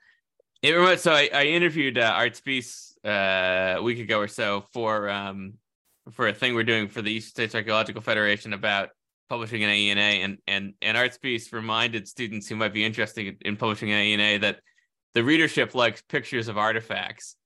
It 0.63 0.73
reminds, 0.73 1.03
so 1.03 1.13
I, 1.13 1.29
I 1.33 1.45
interviewed 1.45 1.99
uh, 1.99 2.13
Art 2.15 2.35
Spiess 2.35 2.93
uh, 3.05 3.79
a 3.79 3.83
week 3.83 3.99
ago 3.99 4.19
or 4.19 4.29
so 4.29 4.65
for 4.73 5.11
um, 5.11 5.55
for 6.11 6.29
a 6.29 6.35
thing 6.35 6.55
we're 6.55 6.65
doing 6.65 6.89
for 6.89 7.03
the 7.03 7.13
East 7.13 7.29
States 7.29 7.55
Archaeological 7.55 8.03
Federation 8.03 8.53
about 8.53 8.91
publishing 9.29 9.63
an 9.63 9.71
AENA, 9.71 10.25
and 10.25 10.39
and 10.47 10.75
and 10.81 10.97
Art 10.97 11.17
Spiess 11.19 11.53
reminded 11.53 12.09
students 12.09 12.49
who 12.49 12.57
might 12.57 12.73
be 12.73 12.85
interested 12.85 13.37
in 13.43 13.57
publishing 13.57 13.91
an 13.91 13.99
AENA 13.99 14.41
that 14.43 14.61
the 15.15 15.23
readership 15.23 15.75
likes 15.75 16.03
pictures 16.03 16.49
of 16.49 16.57
artifacts, 16.57 17.37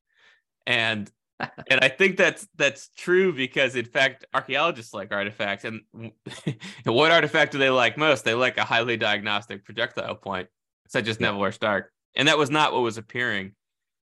and 0.66 1.11
and 1.40 1.81
I 1.81 1.88
think 1.88 2.16
that's 2.16 2.46
that's 2.57 2.90
true 2.96 3.33
because 3.33 3.76
in 3.76 3.85
fact 3.85 4.26
archaeologists 4.35 4.92
like 4.92 5.12
artifacts 5.12 5.64
and 5.64 5.81
what 6.85 7.11
artifact 7.11 7.52
do 7.52 7.59
they 7.59 7.70
like 7.70 7.96
most? 7.96 8.24
They 8.24 8.35
like 8.35 8.59
a 8.59 8.64
highly 8.64 8.96
diagnostic 8.96 9.64
projectile 9.64 10.16
point 10.16 10.48
such 10.88 11.07
as 11.07 11.18
yeah. 11.20 11.26
Neville 11.26 11.44
or 11.44 11.52
Stark. 11.52 11.92
And 12.18 12.28
that 12.28 12.37
was 12.37 12.50
not 12.50 12.74
what 12.74 12.83
was 12.83 12.98
appearing 12.98 13.52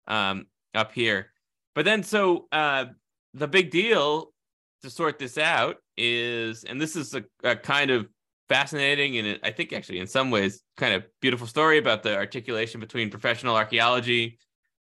um, 0.09 0.47
up 0.75 0.93
here. 0.93 1.31
But 1.75 1.85
then 1.85 2.03
so 2.03 2.49
uh, 2.51 2.87
the 3.35 3.47
big 3.47 3.71
deal 3.71 4.33
to 4.83 4.91
sort 4.91 5.19
this 5.19 5.39
out 5.39 5.77
is 5.97 6.65
and 6.65 6.81
this 6.81 6.97
is 6.97 7.15
a, 7.15 7.25
a 7.45 7.55
kind 7.55 7.91
of 7.91 8.09
fascinating 8.49 9.19
and 9.19 9.39
I 9.43 9.51
think 9.51 9.73
actually 9.73 9.99
in 9.99 10.07
some 10.07 10.31
ways 10.31 10.63
kind 10.77 10.95
of 10.95 11.05
beautiful 11.21 11.47
story 11.47 11.79
about 11.79 12.03
the 12.03 12.17
articulation 12.17 12.81
between 12.81 13.11
professional 13.11 13.57
archaeology 13.57 14.39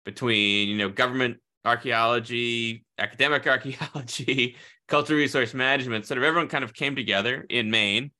between 0.04 0.68
you 0.68 0.78
know 0.78 0.88
government 0.88 1.38
archaeology, 1.66 2.84
academic 2.98 3.46
archaeology, 3.46 4.56
cultural 4.88 5.18
resource 5.18 5.52
management, 5.52 6.06
sort 6.06 6.16
of 6.16 6.24
everyone 6.24 6.48
kind 6.48 6.64
of 6.64 6.72
came 6.72 6.96
together 6.96 7.44
in 7.50 7.70
Maine 7.70 8.12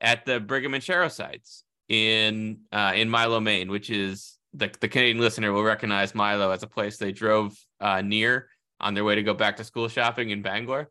at 0.00 0.24
the 0.24 0.40
Brigham 0.40 0.74
and 0.74 0.82
Sharrow 0.82 1.10
sites 1.10 1.64
in 1.88 2.60
uh, 2.72 2.92
in 2.94 3.08
Milo, 3.08 3.40
Maine, 3.40 3.70
which 3.70 3.90
is 3.90 4.38
the, 4.54 4.70
the 4.80 4.88
Canadian 4.88 5.18
listener 5.18 5.52
will 5.52 5.62
recognize 5.62 6.14
Milo 6.14 6.50
as 6.50 6.62
a 6.62 6.66
place 6.66 6.96
they 6.96 7.12
drove 7.12 7.56
uh, 7.80 8.00
near 8.00 8.48
on 8.80 8.94
their 8.94 9.04
way 9.04 9.14
to 9.14 9.22
go 9.22 9.34
back 9.34 9.56
to 9.56 9.64
school 9.64 9.88
shopping 9.88 10.30
in 10.30 10.42
Bangor. 10.42 10.90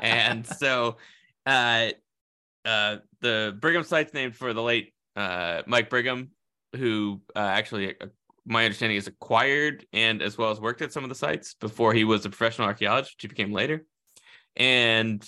and 0.00 0.46
so 0.58 0.96
uh, 1.46 1.90
uh, 2.64 2.96
the 3.20 3.56
Brigham 3.60 3.84
site's 3.84 4.14
named 4.14 4.36
for 4.36 4.52
the 4.52 4.62
late 4.62 4.92
uh, 5.16 5.62
Mike 5.66 5.90
Brigham, 5.90 6.30
who 6.76 7.20
uh, 7.34 7.38
actually, 7.38 7.94
my 8.44 8.64
understanding, 8.64 8.96
is 8.96 9.06
acquired 9.06 9.86
and 9.92 10.22
as 10.22 10.38
well 10.38 10.50
as 10.50 10.60
worked 10.60 10.82
at 10.82 10.92
some 10.92 11.04
of 11.04 11.08
the 11.08 11.14
sites 11.14 11.54
before 11.54 11.92
he 11.92 12.04
was 12.04 12.24
a 12.24 12.30
professional 12.30 12.68
archaeologist, 12.68 13.14
which 13.16 13.22
he 13.22 13.28
became 13.28 13.52
later. 13.52 13.84
And 14.56 15.24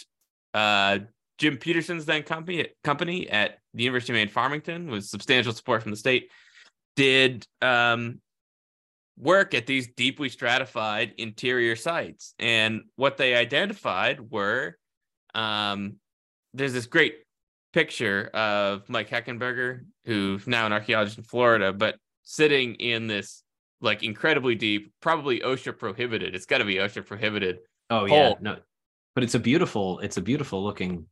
uh, 0.55 1.01
Jim 1.43 1.57
Petersen's 1.57 2.05
then 2.05 2.23
company 2.23 2.69
company 2.85 3.29
at 3.29 3.59
the 3.75 3.83
University 3.83 4.13
of 4.13 4.15
Maine 4.15 4.29
Farmington 4.29 4.89
with 4.89 5.05
substantial 5.05 5.53
support 5.53 5.83
from 5.83 5.91
the 5.91 5.97
state 5.97 6.31
did 6.95 7.45
um, 7.61 8.21
work 9.19 9.53
at 9.53 9.67
these 9.67 9.89
deeply 9.97 10.29
stratified 10.29 11.15
interior 11.19 11.75
sites, 11.75 12.35
and 12.39 12.83
what 12.95 13.17
they 13.17 13.35
identified 13.35 14.31
were 14.31 14.77
um, 15.35 15.97
there's 16.55 16.75
this 16.75 16.87
great 16.87 17.17
picture 17.73 18.31
of 18.33 18.89
Mike 18.89 19.11
Heckenberger, 19.11 19.81
who's 20.05 20.47
now 20.47 20.65
an 20.67 20.73
archaeologist 20.73 21.19
in 21.19 21.25
Florida, 21.25 21.73
but 21.73 21.97
sitting 22.23 22.77
in 22.77 23.09
this 23.09 23.43
like 23.81 24.05
incredibly 24.05 24.55
deep, 24.55 24.93
probably 25.01 25.41
OSHA 25.41 25.77
prohibited. 25.77 26.37
It's 26.37 26.47
got 26.47 26.59
to 26.59 26.65
be 26.65 26.77
OSHA 26.77 27.05
prohibited. 27.05 27.59
Oh 27.91 28.05
yeah, 28.05 28.35
no, 28.41 28.59
but 29.17 29.25
it's 29.25 29.35
a 29.35 29.41
beautiful, 29.41 29.99
it's 29.99 30.19
a 30.19 30.23
beautiful 30.23 30.63
looking 30.63 31.07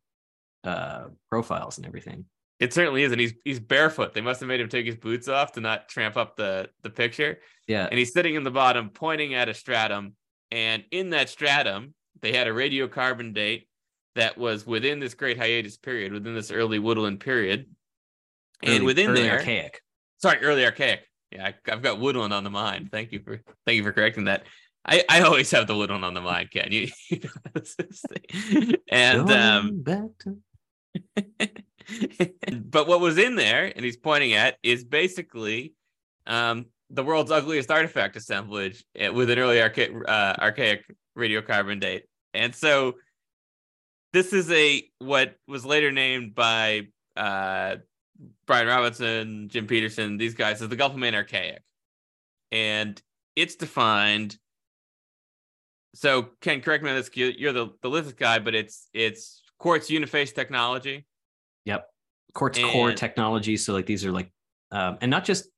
uh 0.64 1.04
profiles 1.28 1.78
and 1.78 1.86
everything. 1.86 2.24
It 2.58 2.74
certainly 2.74 3.02
is, 3.02 3.12
and 3.12 3.20
he's 3.20 3.32
he's 3.42 3.58
barefoot. 3.58 4.12
They 4.12 4.20
must 4.20 4.40
have 4.40 4.48
made 4.48 4.60
him 4.60 4.68
take 4.68 4.84
his 4.84 4.96
boots 4.96 5.28
off 5.28 5.52
to 5.52 5.60
not 5.60 5.88
tramp 5.88 6.16
up 6.16 6.36
the 6.36 6.68
the 6.82 6.90
picture. 6.90 7.38
Yeah, 7.66 7.86
and 7.90 7.98
he's 7.98 8.12
sitting 8.12 8.34
in 8.34 8.44
the 8.44 8.50
bottom, 8.50 8.90
pointing 8.90 9.34
at 9.34 9.48
a 9.48 9.54
stratum, 9.54 10.14
and 10.50 10.84
in 10.90 11.10
that 11.10 11.30
stratum, 11.30 11.94
they 12.20 12.32
had 12.32 12.46
a 12.46 12.50
radiocarbon 12.50 13.32
date 13.32 13.66
that 14.14 14.36
was 14.36 14.66
within 14.66 15.00
this 15.00 15.14
great 15.14 15.38
hiatus 15.38 15.78
period, 15.78 16.12
within 16.12 16.34
this 16.34 16.50
early 16.50 16.78
woodland 16.78 17.20
period, 17.20 17.66
early, 18.64 18.76
and 18.76 18.84
within 18.84 19.10
early 19.10 19.22
there, 19.22 19.38
archaic. 19.38 19.80
Sorry, 20.18 20.38
early 20.38 20.64
archaic. 20.64 21.00
Yeah, 21.32 21.46
I, 21.46 21.70
have 21.70 21.80
got 21.80 21.98
woodland 21.98 22.34
on 22.34 22.44
the 22.44 22.50
mind. 22.50 22.90
Thank 22.90 23.12
you 23.12 23.20
for 23.20 23.40
thank 23.64 23.76
you 23.76 23.84
for 23.84 23.92
correcting 23.92 24.24
that. 24.24 24.42
I, 24.84 25.04
I 25.08 25.20
always 25.20 25.50
have 25.50 25.66
the 25.66 25.76
woodland 25.76 26.04
on 26.04 26.14
the 26.14 26.20
mind, 26.20 26.50
Ken. 26.50 26.68
You, 26.72 26.88
you 27.10 27.20
know, 27.22 28.72
and 28.90 29.30
um, 29.30 29.84
but 31.16 32.86
what 32.86 33.00
was 33.00 33.18
in 33.18 33.36
there, 33.36 33.72
and 33.74 33.84
he's 33.84 33.96
pointing 33.96 34.34
at, 34.34 34.56
is 34.62 34.84
basically 34.84 35.74
um, 36.26 36.66
the 36.90 37.04
world's 37.04 37.30
ugliest 37.30 37.70
artifact 37.70 38.16
assemblage 38.16 38.84
eh, 38.96 39.08
with 39.08 39.30
an 39.30 39.38
early 39.38 39.60
archaic, 39.60 39.92
uh, 40.08 40.34
archaic 40.38 40.84
radiocarbon 41.16 41.80
date. 41.80 42.04
And 42.34 42.54
so 42.54 42.94
this 44.12 44.32
is 44.32 44.50
a 44.50 44.82
what 44.98 45.36
was 45.46 45.64
later 45.64 45.92
named 45.92 46.34
by 46.34 46.88
uh, 47.16 47.76
Brian 48.46 48.66
Robinson, 48.66 49.48
Jim 49.48 49.66
Petersen, 49.66 50.18
these 50.18 50.34
guys 50.34 50.60
as 50.62 50.68
the 50.68 50.76
Gulf 50.76 50.92
of 50.92 50.98
Maine 50.98 51.14
Archaic. 51.14 51.62
And 52.50 53.00
it's 53.36 53.54
defined. 53.54 54.36
So 55.94 56.28
Ken, 56.40 56.60
correct 56.60 56.82
me 56.84 56.90
on 56.90 56.96
this. 56.96 57.10
You're 57.14 57.52
the, 57.52 57.68
the 57.82 57.90
lithic 57.90 58.16
guy, 58.16 58.38
but 58.38 58.54
it's 58.54 58.88
it's 58.92 59.39
quartz 59.60 59.88
uniface 59.88 60.34
technology. 60.34 61.06
Yep. 61.66 61.86
Quartz 62.34 62.58
and, 62.58 62.68
core 62.68 62.92
technology. 62.92 63.56
So 63.56 63.72
like 63.72 63.86
these 63.86 64.04
are 64.04 64.10
like 64.10 64.32
um, 64.72 64.98
and 65.00 65.10
not 65.10 65.24
just 65.24 65.48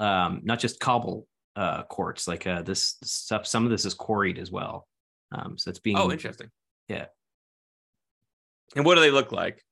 um 0.00 0.40
not 0.42 0.58
just 0.58 0.80
cobble 0.80 1.26
uh 1.56 1.82
quartz, 1.82 2.26
like 2.26 2.46
uh 2.46 2.62
this 2.62 2.96
stuff, 3.04 3.46
some 3.46 3.64
of 3.64 3.70
this 3.70 3.84
is 3.84 3.92
quarried 3.92 4.38
as 4.38 4.50
well. 4.50 4.88
Um 5.32 5.58
so 5.58 5.68
it's 5.68 5.80
being 5.80 5.98
Oh, 5.98 6.10
interesting. 6.10 6.50
Yeah. 6.88 7.06
And 8.74 8.86
what 8.86 8.94
do 8.94 9.02
they 9.02 9.10
look 9.10 9.32
like? 9.32 9.62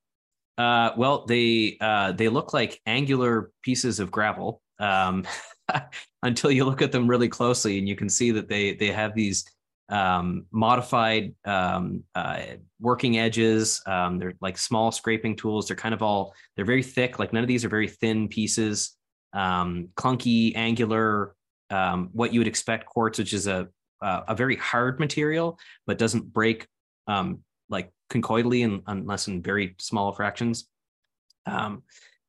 Uh, 0.58 0.92
well, 0.98 1.24
they 1.24 1.78
uh, 1.80 2.12
they 2.12 2.28
look 2.28 2.52
like 2.52 2.82
angular 2.84 3.50
pieces 3.62 3.98
of 3.98 4.10
gravel 4.10 4.60
um, 4.78 5.24
until 6.22 6.50
you 6.50 6.66
look 6.66 6.82
at 6.82 6.92
them 6.92 7.08
really 7.08 7.28
closely, 7.28 7.78
and 7.78 7.88
you 7.88 7.96
can 7.96 8.10
see 8.10 8.30
that 8.32 8.46
they 8.46 8.74
they 8.74 8.88
have 8.88 9.14
these 9.14 9.46
um, 9.90 10.46
modified 10.52 11.34
um, 11.44 12.04
uh, 12.14 12.42
working 12.80 13.18
edges. 13.18 13.82
Um, 13.86 14.18
they're 14.18 14.34
like 14.40 14.56
small 14.56 14.92
scraping 14.92 15.36
tools. 15.36 15.66
They're 15.66 15.76
kind 15.76 15.94
of 15.94 16.02
all 16.02 16.34
they're 16.56 16.64
very 16.64 16.82
thick. 16.82 17.18
Like 17.18 17.32
none 17.32 17.42
of 17.42 17.48
these 17.48 17.64
are 17.64 17.68
very 17.68 17.88
thin 17.88 18.28
pieces. 18.28 18.96
Um, 19.32 19.88
clunky, 19.96 20.56
angular. 20.56 21.34
Um, 21.70 22.10
what 22.12 22.32
you 22.32 22.40
would 22.40 22.48
expect 22.48 22.86
quartz, 22.86 23.18
which 23.18 23.32
is 23.32 23.46
a 23.46 23.68
a 24.02 24.34
very 24.34 24.56
hard 24.56 24.98
material, 24.98 25.58
but 25.86 25.98
doesn't 25.98 26.32
break 26.32 26.66
um, 27.06 27.40
like 27.68 27.92
conchoidally 28.10 28.62
in, 28.62 28.82
unless 28.86 29.28
in 29.28 29.42
very 29.42 29.76
small 29.78 30.12
fractions. 30.12 30.66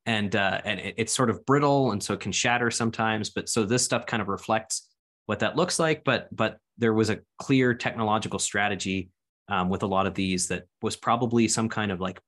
And 0.05 0.35
uh, 0.35 0.61
and 0.65 0.79
it, 0.79 0.95
it's 0.97 1.13
sort 1.13 1.29
of 1.29 1.45
brittle 1.45 1.91
and 1.91 2.01
so 2.03 2.13
it 2.13 2.19
can 2.19 2.31
shatter 2.31 2.71
sometimes. 2.71 3.29
But 3.29 3.47
so 3.49 3.63
this 3.63 3.85
stuff 3.85 4.05
kind 4.05 4.19
of 4.19 4.27
reflects 4.27 4.90
what 5.25 5.39
that 5.39 5.55
looks 5.55 5.79
like. 5.79 6.03
But 6.03 6.27
but 6.35 6.57
there 6.77 6.93
was 6.93 7.09
a 7.09 7.19
clear 7.37 7.73
technological 7.73 8.39
strategy 8.39 9.09
um, 9.47 9.69
with 9.69 9.83
a 9.83 9.87
lot 9.87 10.07
of 10.07 10.13
these 10.13 10.47
that 10.47 10.63
was 10.81 10.95
probably 10.95 11.47
some 11.47 11.69
kind 11.69 11.91
of 11.91 11.99
like 11.99 12.19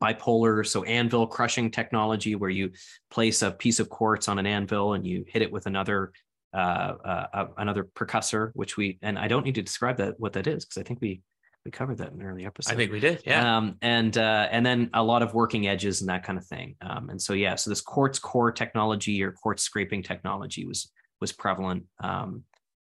bipolar 0.00 0.64
so 0.64 0.84
anvil 0.84 1.26
crushing 1.26 1.70
technology 1.70 2.36
where 2.36 2.50
you 2.50 2.70
place 3.10 3.42
a 3.42 3.50
piece 3.50 3.80
of 3.80 3.88
quartz 3.88 4.28
on 4.28 4.38
an 4.38 4.46
anvil 4.46 4.94
and 4.94 5.04
you 5.04 5.24
hit 5.26 5.42
it 5.42 5.50
with 5.50 5.66
another 5.66 6.12
uh, 6.54 6.94
uh, 7.04 7.26
uh 7.34 7.46
another 7.56 7.82
percussor 7.82 8.52
which 8.54 8.76
we 8.76 8.96
and 9.02 9.18
i 9.18 9.26
don't 9.26 9.44
need 9.44 9.56
to 9.56 9.62
describe 9.62 9.96
that 9.96 10.14
what 10.18 10.32
that 10.32 10.46
is 10.46 10.64
because 10.64 10.80
i 10.80 10.84
think 10.84 11.00
we 11.00 11.20
we 11.64 11.72
covered 11.72 11.98
that 11.98 12.12
in 12.12 12.20
an 12.20 12.26
early 12.26 12.46
episode. 12.46 12.72
I 12.72 12.76
think 12.76 12.92
we 12.92 13.00
did, 13.00 13.22
yeah. 13.26 13.56
Um, 13.56 13.76
and 13.82 14.16
uh, 14.16 14.48
and 14.50 14.64
then 14.64 14.88
a 14.94 15.02
lot 15.02 15.22
of 15.22 15.34
working 15.34 15.66
edges 15.66 16.00
and 16.00 16.08
that 16.08 16.22
kind 16.22 16.38
of 16.38 16.46
thing. 16.46 16.76
Um, 16.80 17.10
and 17.10 17.20
so 17.20 17.34
yeah, 17.34 17.56
so 17.56 17.68
this 17.68 17.82
quartz 17.82 18.18
core 18.18 18.52
technology 18.52 19.22
or 19.22 19.32
quartz 19.32 19.64
scraping 19.64 20.02
technology 20.02 20.64
was 20.64 20.90
was 21.20 21.32
prevalent 21.32 21.84
um, 22.00 22.44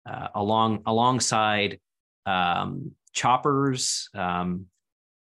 uh, 0.06 0.28
along 0.34 0.82
alongside 0.86 1.78
um, 2.26 2.92
choppers, 3.12 4.08
um, 4.14 4.66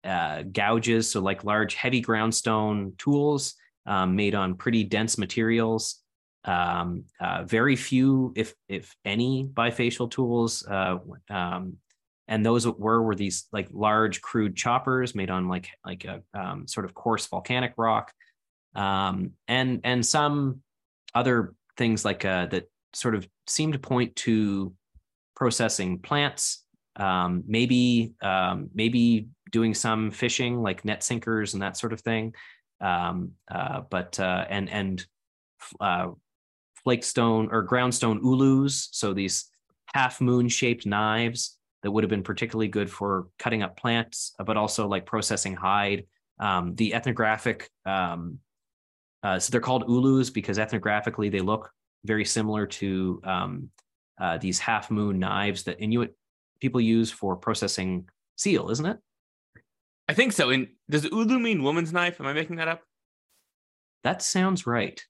uh, 0.04 0.44
gouges, 0.44 1.12
so 1.12 1.22
like 1.22 1.44
large 1.44 1.76
heavy 1.76 2.02
groundstone 2.02 2.98
tools 2.98 3.56
um, 3.86 4.16
made 4.16 4.36
on 4.36 4.56
pretty 4.56 4.84
dense 4.84 5.18
materials. 5.18 6.00
Um, 6.46 7.06
uh, 7.22 7.44
very 7.44 7.76
few, 7.76 8.34
if 8.36 8.54
if 8.68 8.96
any, 9.06 9.48
bifacial 9.54 10.10
tools. 10.10 10.66
Uh, 10.68 10.98
um, 11.30 11.78
and 12.28 12.46
those 12.46 12.68
were 12.68 13.02
were 13.02 13.16
these 13.16 13.48
like 13.52 13.68
large 13.72 14.22
crude 14.22 14.56
choppers 14.56 15.14
made 15.16 15.30
on 15.30 15.48
like 15.48 15.70
like 15.86 16.06
a 16.06 16.22
sort 16.68 16.86
of 16.86 16.94
coarse 16.94 17.28
volcanic 17.28 17.74
rock 17.78 18.12
and 18.76 19.32
and 19.48 20.06
some 20.06 20.62
other 21.16 21.54
things 21.78 22.06
like 22.06 22.26
uh, 22.26 22.46
that 22.48 22.70
sort 22.94 23.16
of 23.16 23.28
seem 23.48 23.72
to 23.72 23.80
point 23.80 24.16
to 24.16 24.74
processing 25.36 26.00
plants 26.00 26.64
um, 26.98 27.44
maybe 27.48 28.14
um, 28.22 28.70
maybe 28.74 29.28
doing 29.52 29.74
some 29.74 30.12
fishing 30.12 30.62
like 30.62 30.86
net 30.86 31.04
sinkers 31.04 31.54
and 31.54 31.62
that 31.64 31.78
sort 31.78 31.94
of 31.94 32.02
thing 32.02 32.34
um, 32.82 33.32
uh, 33.50 33.82
but 33.90 34.20
uh, 34.20 34.46
and 34.50 34.70
and 34.70 35.06
uh, 35.80 36.08
flakestone 36.86 37.48
or 37.52 37.66
groundstone 37.66 38.20
ulus 38.22 38.90
so 38.92 39.14
these 39.14 39.50
half 39.94 40.22
moon 40.22 40.48
shaped 40.50 40.86
knives 40.86 41.58
that 41.84 41.92
would 41.92 42.04
have 42.04 42.10
been 42.10 42.24
particularly 42.24 42.68
good 42.68 42.90
for 42.90 43.28
cutting 43.38 43.62
up 43.62 43.78
plants, 43.78 44.34
but 44.44 44.58
also 44.58 44.88
like 44.88 45.06
processing 45.06 45.54
hide. 45.54 46.06
Um, 46.40 46.76
the 46.76 46.94
ethnographic, 46.94 47.70
um, 47.86 48.40
uh, 49.22 49.40
so 49.40 49.52
they're 49.52 49.62
called 49.62 49.84
ulus 49.88 50.30
because 50.30 50.58
ethnographically 50.58 51.32
they 51.32 51.42
look 51.42 51.70
very 52.06 52.26
similar 52.26 52.66
to 52.66 53.22
um, 53.24 53.70
uh, 54.20 54.38
these 54.38 54.60
half 54.60 54.92
moon 54.92 55.20
knives 55.20 55.64
that 55.64 55.80
Inuit 55.80 56.16
people 56.60 56.82
use 56.82 57.12
for 57.12 57.36
processing 57.36 58.08
seal, 58.36 58.70
isn't 58.70 58.86
it? 58.86 58.98
I 60.08 60.14
think 60.14 60.34
so. 60.34 60.50
And 60.50 60.68
does 60.90 61.06
ulu 61.06 61.40
mean 61.40 61.64
woman's 61.64 61.94
knife? 61.94 62.20
Am 62.20 62.28
I 62.28 62.34
making 62.34 62.58
that 62.58 62.68
up? 62.68 62.82
That 64.04 64.22
sounds 64.22 64.68
right. 64.68 65.02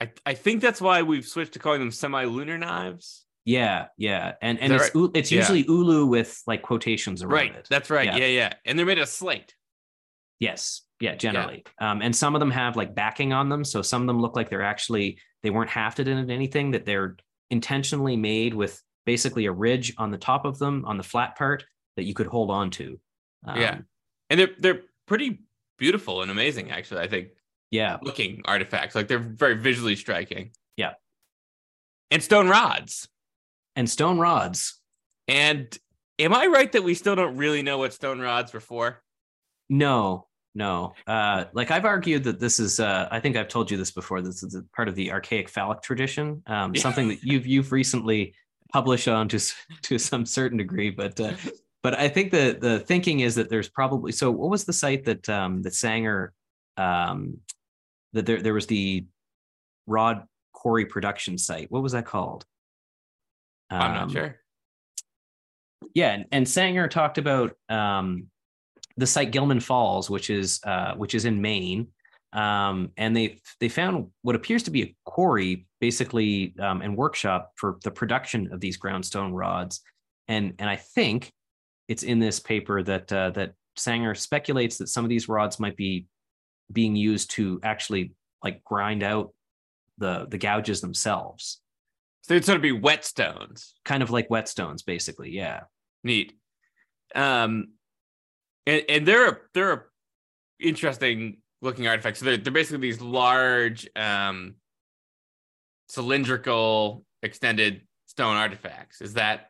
I, 0.00 0.10
I 0.26 0.34
think 0.34 0.60
that's 0.60 0.80
why 0.80 1.02
we've 1.02 1.26
switched 1.26 1.52
to 1.52 1.58
calling 1.60 1.80
them 1.80 1.92
semi-lunar 1.92 2.58
knives. 2.58 3.24
Yeah, 3.44 3.86
yeah, 3.96 4.34
and 4.40 4.60
and 4.60 4.72
it's 4.72 4.94
right? 4.94 5.10
it's 5.14 5.32
usually 5.32 5.60
yeah. 5.60 5.70
ulu 5.70 6.06
with 6.06 6.40
like 6.46 6.62
quotations 6.62 7.22
around 7.22 7.32
right. 7.32 7.56
it. 7.56 7.66
That's 7.68 7.90
right. 7.90 8.06
Yeah. 8.06 8.16
yeah, 8.16 8.26
yeah, 8.26 8.52
and 8.64 8.78
they're 8.78 8.86
made 8.86 8.98
of 8.98 9.08
slate. 9.08 9.54
Yes, 10.38 10.82
yeah, 11.00 11.16
generally, 11.16 11.64
yeah. 11.80 11.90
Um, 11.90 12.02
and 12.02 12.14
some 12.14 12.36
of 12.36 12.40
them 12.40 12.52
have 12.52 12.76
like 12.76 12.94
backing 12.94 13.32
on 13.32 13.48
them, 13.48 13.64
so 13.64 13.82
some 13.82 14.02
of 14.02 14.06
them 14.06 14.20
look 14.20 14.36
like 14.36 14.48
they're 14.48 14.62
actually 14.62 15.18
they 15.42 15.50
weren't 15.50 15.70
hafted 15.70 16.06
in 16.06 16.30
anything 16.30 16.72
that 16.72 16.84
they're 16.84 17.16
intentionally 17.50 18.16
made 18.16 18.54
with 18.54 18.82
basically 19.04 19.46
a 19.46 19.52
ridge 19.52 19.94
on 19.98 20.10
the 20.10 20.18
top 20.18 20.44
of 20.44 20.58
them 20.58 20.84
on 20.86 20.96
the 20.96 21.02
flat 21.02 21.36
part 21.36 21.64
that 21.96 22.04
you 22.04 22.14
could 22.14 22.26
hold 22.26 22.50
on 22.50 22.70
to. 22.70 22.98
Um, 23.46 23.60
yeah, 23.60 23.78
and 24.30 24.40
they're 24.40 24.54
they're 24.58 24.82
pretty 25.06 25.40
beautiful 25.78 26.22
and 26.22 26.30
amazing, 26.30 26.70
actually. 26.70 27.00
I 27.00 27.08
think. 27.08 27.28
Yeah, 27.70 27.96
looking 28.02 28.42
artifacts 28.44 28.94
like 28.94 29.08
they're 29.08 29.18
very 29.18 29.56
visually 29.56 29.96
striking. 29.96 30.50
Yeah, 30.76 30.92
and 32.10 32.22
stone 32.22 32.48
rods 32.48 33.08
and 33.76 33.88
stone 33.88 34.18
rods. 34.18 34.78
And 35.28 35.76
am 36.18 36.34
I 36.34 36.46
right 36.46 36.70
that 36.72 36.84
we 36.84 36.94
still 36.94 37.16
don't 37.16 37.36
really 37.36 37.62
know 37.62 37.78
what 37.78 37.94
stone 37.94 38.20
rods 38.20 38.52
were 38.52 38.60
for? 38.60 39.02
No, 39.70 40.26
no. 40.54 40.94
Uh, 41.06 41.44
like 41.52 41.70
I've 41.70 41.84
argued 41.84 42.24
that 42.24 42.38
this 42.40 42.60
is. 42.60 42.78
Uh, 42.80 43.08
I 43.10 43.20
think 43.20 43.36
I've 43.36 43.48
told 43.48 43.70
you 43.70 43.76
this 43.76 43.90
before. 43.90 44.20
This 44.20 44.42
is 44.42 44.54
a 44.54 44.62
part 44.74 44.88
of 44.88 44.94
the 44.94 45.10
archaic 45.12 45.48
phallic 45.48 45.82
tradition. 45.82 46.42
Um, 46.46 46.74
Something 46.74 47.08
that 47.08 47.22
you've 47.22 47.46
you've 47.46 47.72
recently 47.72 48.34
published 48.72 49.08
on 49.08 49.28
to 49.28 49.40
to 49.82 49.98
some 49.98 50.26
certain 50.26 50.58
degree, 50.58 50.90
but 50.90 51.18
uh, 51.20 51.32
but 51.82 51.98
I 51.98 52.08
think 52.08 52.32
the 52.32 52.58
the 52.60 52.80
thinking 52.80 53.20
is 53.20 53.34
that 53.36 53.48
there's 53.48 53.68
probably. 53.68 54.12
So 54.12 54.30
what 54.30 54.50
was 54.50 54.64
the 54.64 54.72
site 54.72 55.04
that 55.04 55.28
um, 55.28 55.62
that 55.62 55.74
Sanger 55.74 56.32
um, 56.76 57.38
that 58.12 58.26
there 58.26 58.42
there 58.42 58.54
was 58.54 58.66
the 58.66 59.06
Rod 59.86 60.24
Quarry 60.52 60.84
production 60.86 61.38
site. 61.38 61.70
What 61.70 61.82
was 61.82 61.92
that 61.92 62.06
called? 62.06 62.44
I'm 63.70 63.94
not 63.94 64.02
Um, 64.02 64.10
sure. 64.10 64.36
yeah, 65.94 66.12
and, 66.12 66.26
and 66.30 66.48
Sanger 66.48 66.88
talked 66.88 67.16
about 67.16 67.56
um, 67.70 68.28
the 68.96 69.06
site 69.06 69.30
Gilman 69.30 69.60
Falls, 69.60 70.10
which 70.10 70.30
is 70.30 70.60
uh, 70.64 70.94
which 70.94 71.14
is 71.14 71.24
in 71.24 71.40
Maine, 71.40 71.88
um, 72.32 72.90
and 72.96 73.16
they 73.16 73.38
they 73.60 73.68
found 73.68 74.08
what 74.22 74.36
appears 74.36 74.62
to 74.64 74.70
be 74.70 74.82
a 74.82 74.94
quarry, 75.04 75.66
basically, 75.80 76.54
um, 76.60 76.82
and 76.82 76.96
workshop 76.96 77.52
for 77.56 77.78
the 77.84 77.90
production 77.90 78.52
of 78.52 78.60
these 78.60 78.78
groundstone 78.78 79.32
rods, 79.32 79.80
and 80.28 80.54
and 80.58 80.68
I 80.68 80.76
think 80.76 81.32
it's 81.88 82.02
in 82.02 82.18
this 82.18 82.40
paper 82.40 82.82
that 82.82 83.12
uh, 83.12 83.30
that 83.30 83.54
Sanger 83.76 84.14
speculates 84.14 84.78
that 84.78 84.88
some 84.88 85.04
of 85.04 85.08
these 85.08 85.28
rods 85.28 85.58
might 85.58 85.76
be 85.76 86.06
being 86.70 86.96
used 86.96 87.30
to 87.32 87.60
actually 87.62 88.12
like 88.42 88.62
grind 88.64 89.02
out 89.02 89.32
the 89.98 90.26
the 90.30 90.38
gouges 90.38 90.80
themselves, 90.80 91.60
So 92.22 92.34
it'd 92.34 92.44
sort 92.44 92.56
of 92.56 92.62
be 92.62 92.72
whetstones. 92.72 93.72
kind 93.84 94.02
of 94.02 94.10
like 94.10 94.28
whetstones, 94.28 94.84
basically. 94.84 95.30
Yeah. 95.30 95.60
Neat. 96.04 96.32
Um, 97.14 97.74
and 98.66 98.82
and 98.88 99.06
they're 99.06 99.42
they're 99.54 99.86
interesting 100.60 101.38
looking 101.60 101.86
artifacts. 101.86 102.20
So 102.20 102.26
they're 102.26 102.36
they're 102.36 102.52
basically 102.52 102.78
these 102.88 103.00
large, 103.00 103.88
um, 103.96 104.54
cylindrical, 105.88 107.04
extended 107.22 107.82
stone 108.06 108.36
artifacts. 108.36 109.00
Is 109.00 109.14
that 109.14 109.48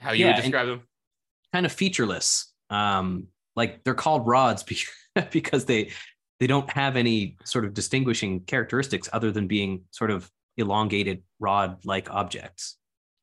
how 0.00 0.12
you 0.12 0.26
Yeah, 0.26 0.34
would 0.34 0.42
describe 0.42 0.66
them? 0.66 0.82
kind 1.52 1.66
of 1.66 1.72
featureless. 1.72 2.52
Um, 2.70 3.28
like 3.56 3.82
they're 3.84 3.94
called 3.94 4.26
rods 4.26 4.64
because 5.32 5.64
they 5.64 5.90
they 6.40 6.46
don't 6.46 6.70
have 6.70 6.96
any 6.96 7.36
sort 7.44 7.64
of 7.64 7.74
distinguishing 7.74 8.40
characteristics 8.40 9.08
other 9.12 9.32
than 9.32 9.46
being 9.48 9.82
sort 9.90 10.10
of 10.10 10.30
elongated 10.56 11.22
rod-like 11.40 12.10
objects. 12.10 12.76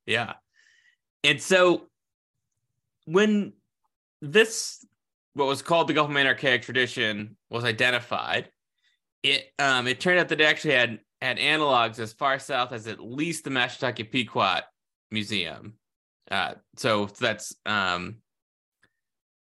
Yeah. 0.06 0.34
And 1.24 1.42
so 1.42 1.88
when 3.06 3.54
this 4.32 4.86
what 5.34 5.48
was 5.48 5.62
called 5.62 5.88
the 5.88 5.94
Gulf 5.94 6.10
archaic 6.10 6.62
tradition 6.62 7.36
was 7.50 7.64
identified, 7.64 8.50
it 9.24 9.52
um 9.60 9.88
it 9.88 10.00
turned 10.00 10.20
out 10.20 10.30
that 10.30 10.42
it 10.42 10.46
actually 10.46 10.74
had 10.74 11.00
had 11.22 11.38
analogs 11.38 12.00
as 12.00 12.14
far 12.14 12.40
south 12.40 12.72
as 12.72 12.88
at 12.88 13.00
least 13.00 13.44
the 13.44 13.50
Mashantucket 13.50 14.12
Pequot 14.12 14.62
Museum. 15.12 15.74
Uh 16.30 16.56
so 16.78 17.08
that's 17.20 17.56
um 17.66 18.18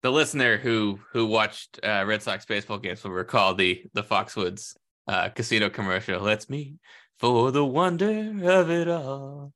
the 0.02 0.12
listener 0.12 0.56
who 0.56 1.00
who 1.12 1.26
watched 1.26 1.80
uh, 1.82 2.04
Red 2.06 2.22
Sox 2.22 2.44
baseball 2.44 2.78
games 2.78 3.02
will 3.02 3.10
recall 3.10 3.54
the 3.54 3.82
the 3.94 4.02
Foxwoods 4.02 4.76
uh, 5.06 5.28
casino 5.30 5.70
commercial. 5.70 6.20
Let's 6.20 6.48
meet 6.48 6.74
for 7.18 7.50
the 7.50 7.64
wonder 7.64 8.32
of 8.44 8.70
it 8.70 8.88
all 8.88 9.52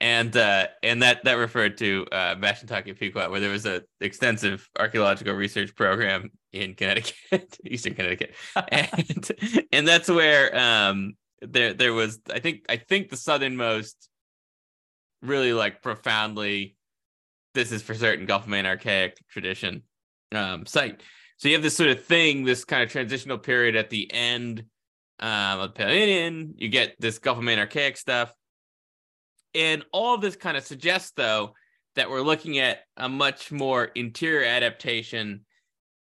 and 0.00 0.36
uh, 0.36 0.68
and 0.82 1.02
that 1.02 1.24
that 1.24 1.34
referred 1.34 1.76
to 1.78 2.06
uh, 2.12 2.34
Mashantucket 2.36 2.98
Pequot, 2.98 3.30
where 3.30 3.40
there 3.40 3.50
was 3.50 3.66
an 3.66 3.82
extensive 4.00 4.68
archaeological 4.78 5.34
research 5.34 5.74
program 5.74 6.30
in 6.52 6.74
Connecticut, 6.74 7.58
Eastern 7.64 7.94
Connecticut, 7.94 8.34
and 8.68 9.30
and 9.72 9.88
that's 9.88 10.08
where 10.08 10.56
um, 10.56 11.14
there 11.40 11.74
there 11.74 11.92
was 11.92 12.20
I 12.32 12.40
think 12.40 12.64
I 12.68 12.76
think 12.76 13.08
the 13.10 13.16
southernmost 13.16 14.08
really 15.22 15.52
like 15.52 15.82
profoundly 15.82 16.76
this 17.54 17.72
is 17.72 17.82
for 17.82 17.94
certain 17.94 18.26
Gulf 18.26 18.44
of 18.44 18.48
Maine 18.48 18.66
archaic 18.66 19.18
tradition 19.30 19.82
um, 20.32 20.64
site. 20.66 21.02
So 21.38 21.48
you 21.48 21.54
have 21.54 21.62
this 21.62 21.76
sort 21.76 21.90
of 21.90 22.04
thing, 22.04 22.44
this 22.44 22.64
kind 22.64 22.82
of 22.82 22.90
transitional 22.90 23.38
period 23.38 23.76
at 23.76 23.90
the 23.90 24.12
end 24.12 24.64
um, 25.20 25.60
of 25.60 25.74
the 25.74 25.74
Paleolithic. 25.74 26.54
You 26.56 26.68
get 26.68 26.94
this 27.00 27.18
Gulf 27.18 27.38
of 27.38 27.44
Maine 27.44 27.58
archaic 27.58 27.96
stuff. 27.96 28.32
And 29.54 29.84
all 29.92 30.14
of 30.14 30.20
this 30.20 30.36
kind 30.36 30.56
of 30.56 30.64
suggests, 30.64 31.12
though, 31.16 31.54
that 31.96 32.10
we're 32.10 32.20
looking 32.20 32.58
at 32.58 32.80
a 32.96 33.08
much 33.08 33.50
more 33.50 33.84
interior 33.84 34.46
adaptation. 34.46 35.44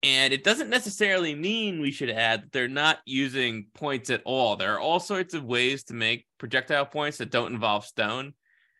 And 0.03 0.31
it 0.31 0.43
doesn't 0.43 0.69
necessarily 0.69 1.33
mean 1.33 1.81
we 1.81 1.91
should 1.91 2.11
add 2.11 2.43
that 2.43 2.51
they're 2.51 2.67
not 2.67 2.99
using 3.05 3.67
points 3.73 4.09
at 4.09 4.21
all. 4.25 4.55
There 4.55 4.75
are 4.75 4.79
all 4.79 4.99
sorts 4.99 5.33
of 5.33 5.43
ways 5.43 5.83
to 5.85 5.93
make 5.93 6.27
projectile 6.37 6.85
points 6.85 7.17
that 7.17 7.31
don't 7.31 7.51
involve 7.51 7.85
stone. 7.85 8.33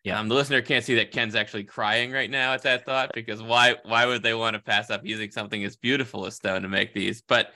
Yeah. 0.04 0.20
Um, 0.20 0.28
the 0.28 0.36
listener 0.36 0.62
can't 0.62 0.84
see 0.84 0.94
that 0.94 1.10
Ken's 1.10 1.34
actually 1.34 1.64
crying 1.64 2.12
right 2.12 2.30
now 2.30 2.54
at 2.54 2.62
that 2.62 2.86
thought 2.86 3.10
because 3.14 3.42
why 3.42 3.74
why 3.84 4.06
would 4.06 4.22
they 4.22 4.32
want 4.32 4.54
to 4.54 4.62
pass 4.62 4.90
up 4.90 5.04
using 5.04 5.30
something 5.30 5.62
as 5.64 5.76
beautiful 5.76 6.24
as 6.24 6.36
stone 6.36 6.62
to 6.62 6.68
make 6.68 6.94
these? 6.94 7.20
But 7.20 7.52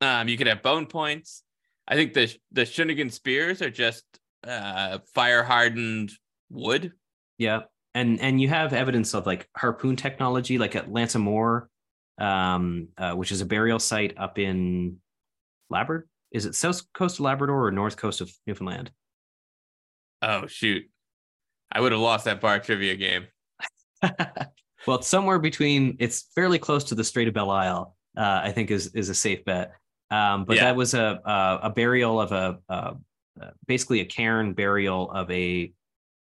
um, 0.00 0.28
you 0.28 0.36
could 0.36 0.46
have 0.46 0.62
bone 0.62 0.86
points. 0.86 1.42
I 1.88 1.94
think 1.94 2.12
the 2.12 2.32
the 2.52 2.62
Schöningen 2.62 3.10
spears 3.10 3.62
are 3.62 3.70
just 3.70 4.04
uh, 4.46 4.98
fire 5.14 5.42
hardened 5.42 6.12
wood. 6.52 6.92
Yeah, 7.38 7.62
and 7.94 8.20
and 8.20 8.40
you 8.40 8.48
have 8.48 8.72
evidence 8.72 9.14
of 9.14 9.26
like 9.26 9.48
harpoon 9.56 9.96
technology, 9.96 10.58
like 10.58 10.76
at 10.76 10.92
L'Anse 10.92 11.14
Amour, 11.16 11.68
um, 12.18 12.88
uh, 12.98 13.12
which 13.14 13.32
is 13.32 13.40
a 13.40 13.46
burial 13.46 13.78
site 13.78 14.14
up 14.18 14.38
in 14.38 14.98
Labrador. 15.70 16.06
Is 16.30 16.46
it 16.46 16.54
south 16.54 16.82
coast 16.92 17.16
of 17.16 17.20
Labrador 17.24 17.66
or 17.66 17.70
north 17.72 17.96
coast 17.96 18.20
of 18.20 18.32
Newfoundland? 18.46 18.90
Oh 20.20 20.46
shoot. 20.46 20.84
I 21.70 21.80
would 21.80 21.92
have 21.92 22.00
lost 22.00 22.26
that 22.26 22.40
bar 22.40 22.60
trivia 22.60 22.94
game. 22.96 23.26
well, 24.86 24.98
it's 24.98 25.08
somewhere 25.08 25.38
between. 25.38 25.96
It's 26.00 26.30
fairly 26.34 26.58
close 26.58 26.84
to 26.84 26.94
the 26.94 27.04
Strait 27.04 27.28
of 27.28 27.34
Belle 27.34 27.50
Isle. 27.50 27.96
Uh, 28.16 28.40
I 28.44 28.52
think 28.52 28.70
is 28.70 28.88
is 28.94 29.08
a 29.08 29.14
safe 29.14 29.44
bet. 29.44 29.72
Um, 30.10 30.44
but 30.44 30.56
Yeah. 30.56 30.64
that 30.64 30.76
was 30.76 30.94
a 30.94 31.20
a, 31.24 31.60
a 31.64 31.70
burial 31.70 32.20
of 32.20 32.32
a, 32.32 32.58
uh, 32.68 32.94
basically 33.66 34.00
a 34.00 34.04
cairn 34.04 34.52
burial 34.52 35.10
of 35.10 35.30
a 35.30 35.72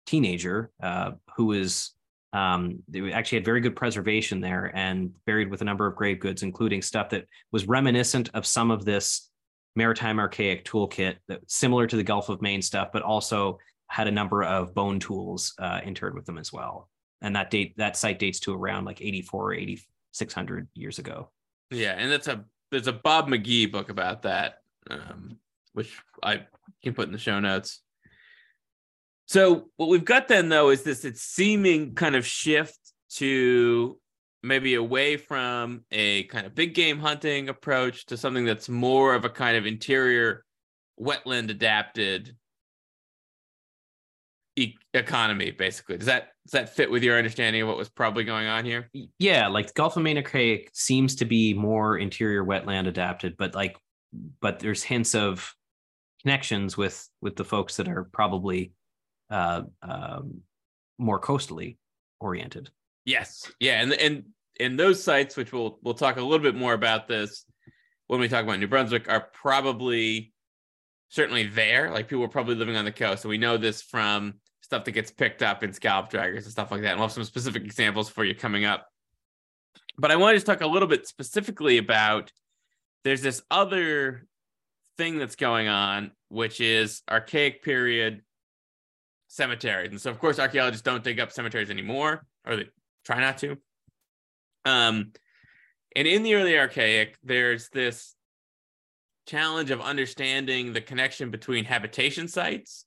teenager 0.06 0.72
uh, 0.82 1.12
who 1.36 1.46
was 1.46 1.94
um, 2.34 2.82
they 2.88 3.12
actually 3.14 3.38
had 3.38 3.46
very 3.46 3.62
good 3.62 3.76
preservation 3.76 4.42
there 4.42 4.72
and 4.74 5.14
buried 5.26 5.52
with 5.52 5.62
a 5.62 5.66
number 5.66 5.86
of 5.86 5.96
grave 5.96 6.20
goods, 6.20 6.42
including 6.42 6.82
stuff 6.82 7.10
that 7.10 7.26
was 7.52 7.68
reminiscent 7.68 8.30
of 8.34 8.46
some 8.46 8.72
of 8.72 8.86
this 8.86 9.30
maritime 9.76 10.20
archaic 10.20 10.66
toolkit 10.66 11.18
that 11.28 11.42
similar 11.48 11.86
to 11.86 11.96
the 11.96 12.04
Gulf 12.04 12.30
of 12.30 12.42
Maine 12.42 12.62
stuff, 12.62 12.90
but 12.92 13.04
also 13.04 13.60
had 13.88 14.08
a 14.08 14.12
number 14.12 14.44
of 14.44 14.74
bone 14.74 15.00
tools 15.00 15.54
uh, 15.60 15.80
interred 15.84 16.16
with 16.16 16.26
them 16.26 16.40
as 16.40 16.52
well. 16.52 16.90
And 17.22 17.36
that 17.36 17.52
date 17.52 17.78
that 17.78 17.96
site 17.96 18.20
dates 18.20 18.40
to 18.42 18.54
around 18.54 18.86
like 18.86 19.02
84 19.02 19.44
or 19.44 19.54
8600 19.54 20.68
years 20.74 21.00
ago. 21.00 21.30
Yeah, 21.70 21.94
and 21.98 22.12
that's 22.12 22.28
a 22.28 22.44
there's 22.72 22.88
a 22.88 22.94
Bob 22.94 23.28
McGhee 23.28 23.72
book 23.72 23.90
about 23.90 24.24
that, 24.24 24.56
um, 24.90 25.38
which 25.74 25.96
I 26.24 26.42
can 26.84 26.96
put 26.96 27.06
in 27.06 27.12
the 27.12 27.20
show 27.20 27.40
notes. 27.40 27.82
So 29.28 29.70
what 29.78 29.90
we've 29.90 30.06
got 30.06 30.28
then 30.28 30.50
though 30.50 30.70
is 30.70 30.84
this 30.84 31.06
it's 31.06 31.22
seeming 31.22 31.96
kind 31.96 32.16
of 32.16 32.26
shift 32.26 32.78
to 33.16 34.00
maybe 34.42 34.76
away 34.76 35.18
from 35.18 35.86
a 35.92 36.24
kind 36.24 36.46
of 36.46 36.54
big 36.54 36.74
game 36.74 37.00
hunting 37.00 37.50
approach 37.50 38.06
to 38.08 38.18
something 38.18 38.46
that's 38.46 38.68
more 38.68 39.16
of 39.16 39.24
a 39.24 39.30
kind 39.30 39.56
of 39.56 39.66
interior 39.66 40.44
wetland 41.00 41.50
adapted 41.50 42.36
e- 44.56 44.76
economy 44.94 45.52
basically. 45.52 45.98
Does 45.98 46.08
that 46.08 46.30
does 46.46 46.52
that 46.52 46.76
fit 46.76 46.92
with 46.92 47.04
your 47.04 47.18
understanding 47.18 47.62
of 47.62 47.70
what 47.70 47.78
was 47.78 47.90
probably 47.90 48.26
going 48.26 48.48
on 48.48 48.66
here? 48.66 48.90
Yeah, 49.18 49.48
like 49.48 49.74
Gulf 49.74 49.96
of 49.96 50.04
Maine 50.04 50.18
archaic 50.18 50.70
seems 50.74 51.16
to 51.16 51.26
be 51.26 51.54
more 51.54 51.98
interior 51.98 52.44
wetland 52.44 52.88
adapted, 52.88 53.36
but 53.38 53.56
like 53.56 53.78
but 54.42 54.60
there's 54.60 54.84
hints 54.84 55.16
of 55.16 55.54
connections 56.22 56.78
with 56.78 57.08
with 57.22 57.36
the 57.36 57.46
folks 57.46 57.78
that 57.78 57.88
are 57.88 58.04
probably 58.12 58.74
uh, 59.30 59.64
um, 59.82 60.42
more 60.98 61.20
coastally 61.20 61.78
oriented. 62.20 62.70
Yes. 63.06 63.52
Yeah, 63.60 63.82
and 63.82 63.94
and 63.94 64.24
and 64.60 64.80
those 64.80 65.04
sites, 65.04 65.36
which 65.36 65.52
we'll 65.52 65.80
we'll 65.82 65.94
talk 65.94 66.18
a 66.18 66.22
little 66.22 66.44
bit 66.44 66.56
more 66.56 66.74
about 66.74 67.08
this 67.08 67.46
when 68.08 68.20
we 68.20 68.28
talk 68.28 68.44
about 68.44 68.60
New 68.60 68.68
Brunswick, 68.68 69.10
are 69.10 69.28
probably 69.34 70.34
certainly 71.10 71.46
there. 71.46 71.92
Like 71.92 72.08
people 72.08 72.24
are 72.24 72.30
probably 72.30 72.56
living 72.56 72.76
on 72.76 72.86
the 72.86 72.92
coast. 72.92 73.22
So 73.22 73.30
we 73.30 73.38
know 73.38 73.58
this 73.58 73.82
from 73.82 74.36
stuff 74.62 74.86
that 74.86 74.92
gets 74.92 75.12
picked 75.12 75.44
up 75.44 75.64
in 75.64 75.74
scallop 75.74 76.10
draggers 76.10 76.44
and 76.44 76.52
stuff 76.52 76.72
like 76.72 76.82
that. 76.82 76.92
And 76.92 77.00
we'll 77.00 77.08
have 77.08 77.14
some 77.14 77.24
specific 77.24 77.64
examples 77.64 78.10
for 78.10 78.24
you 78.24 78.34
coming 78.34 78.66
up. 78.66 78.88
But 79.98 80.10
I 80.10 80.16
wanted 80.16 80.34
to 80.34 80.38
just 80.38 80.48
talk 80.48 80.62
a 80.62 80.68
little 80.68 80.88
bit 80.88 81.08
specifically 81.08 81.78
about 81.78 82.32
there's 83.04 83.22
this 83.22 83.44
other 83.52 84.26
thing 84.98 85.20
that's 85.20 85.36
going 85.36 85.68
on, 85.68 86.12
which 86.30 86.60
is 86.62 87.04
archaic 87.10 87.64
period 87.64 88.22
cemeteries. 89.34 89.92
And 89.92 90.00
so, 90.00 90.12
of 90.12 90.20
course, 90.20 90.40
archaeologists 90.40 90.84
don't 90.84 91.04
dig 91.04 91.20
up 91.20 91.32
cemeteries 91.32 91.70
anymore, 91.70 92.26
or 92.46 92.56
they 92.56 92.70
try 93.04 93.20
not 93.20 93.38
to. 93.40 93.58
Um, 94.66 95.12
And 95.96 96.08
in 96.08 96.24
the 96.24 96.36
early 96.36 96.58
archaic, 96.58 97.18
there's 97.24 97.70
this 97.70 98.16
challenge 99.28 99.72
of 99.72 99.80
understanding 99.80 100.74
the 100.74 100.82
connection 100.82 101.32
between 101.32 101.66
habitation 101.66 102.28
sites 102.28 102.86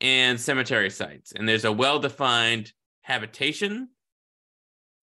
and 0.00 0.40
cemetery 0.40 0.90
sites. 0.90 1.32
And 1.32 1.48
there's 1.48 1.64
a 1.64 1.72
well 1.72 1.98
defined 1.98 2.72
habitation 3.02 3.88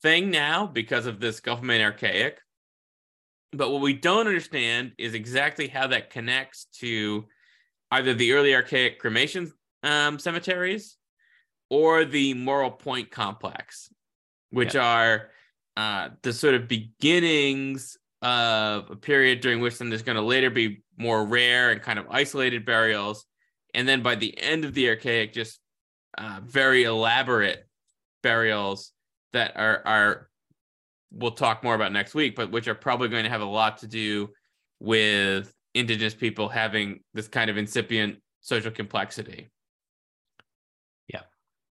thing 0.01 0.31
now 0.31 0.67
because 0.67 1.05
of 1.05 1.19
this 1.19 1.39
Gulf 1.39 1.59
of 1.59 1.65
Maine 1.65 1.81
archaic. 1.81 2.39
But 3.51 3.71
what 3.71 3.81
we 3.81 3.93
don't 3.93 4.27
understand 4.27 4.93
is 4.97 5.13
exactly 5.13 5.67
how 5.67 5.87
that 5.87 6.09
connects 6.09 6.65
to 6.79 7.25
either 7.91 8.13
the 8.13 8.33
early 8.33 8.53
archaic 8.55 8.99
cremation 8.99 9.51
um, 9.83 10.19
cemeteries 10.19 10.97
or 11.69 12.05
the 12.05 12.33
Morrill 12.33 12.71
Point 12.71 13.11
complex, 13.11 13.89
which 14.51 14.75
yeah. 14.75 14.85
are 14.85 15.29
uh, 15.75 16.09
the 16.21 16.33
sort 16.33 16.55
of 16.55 16.67
beginnings 16.67 17.97
of 18.21 18.89
a 18.89 18.95
period 18.95 19.41
during 19.41 19.59
which 19.59 19.77
then 19.77 19.89
there's 19.89 20.01
going 20.01 20.15
to 20.15 20.21
later 20.21 20.49
be 20.49 20.81
more 20.97 21.25
rare 21.25 21.71
and 21.71 21.81
kind 21.81 21.99
of 21.99 22.05
isolated 22.09 22.65
burials. 22.65 23.25
And 23.73 23.87
then 23.87 24.01
by 24.01 24.15
the 24.15 24.37
end 24.39 24.65
of 24.65 24.73
the 24.73 24.89
archaic, 24.89 25.33
just 25.33 25.59
uh, 26.17 26.39
very 26.43 26.83
elaborate 26.83 27.67
burials 28.23 28.91
that 29.33 29.55
are 29.55 29.81
are 29.85 30.29
we'll 31.11 31.31
talk 31.31 31.63
more 31.63 31.75
about 31.75 31.93
next 31.93 32.15
week, 32.15 32.35
but 32.35 32.51
which 32.51 32.67
are 32.67 32.75
probably 32.75 33.07
going 33.07 33.23
to 33.23 33.29
have 33.29 33.41
a 33.41 33.45
lot 33.45 33.77
to 33.77 33.87
do 33.87 34.29
with 34.79 35.53
indigenous 35.73 36.15
people 36.15 36.49
having 36.49 37.01
this 37.13 37.27
kind 37.27 37.49
of 37.49 37.57
incipient 37.57 38.17
social 38.41 38.71
complexity 38.71 39.49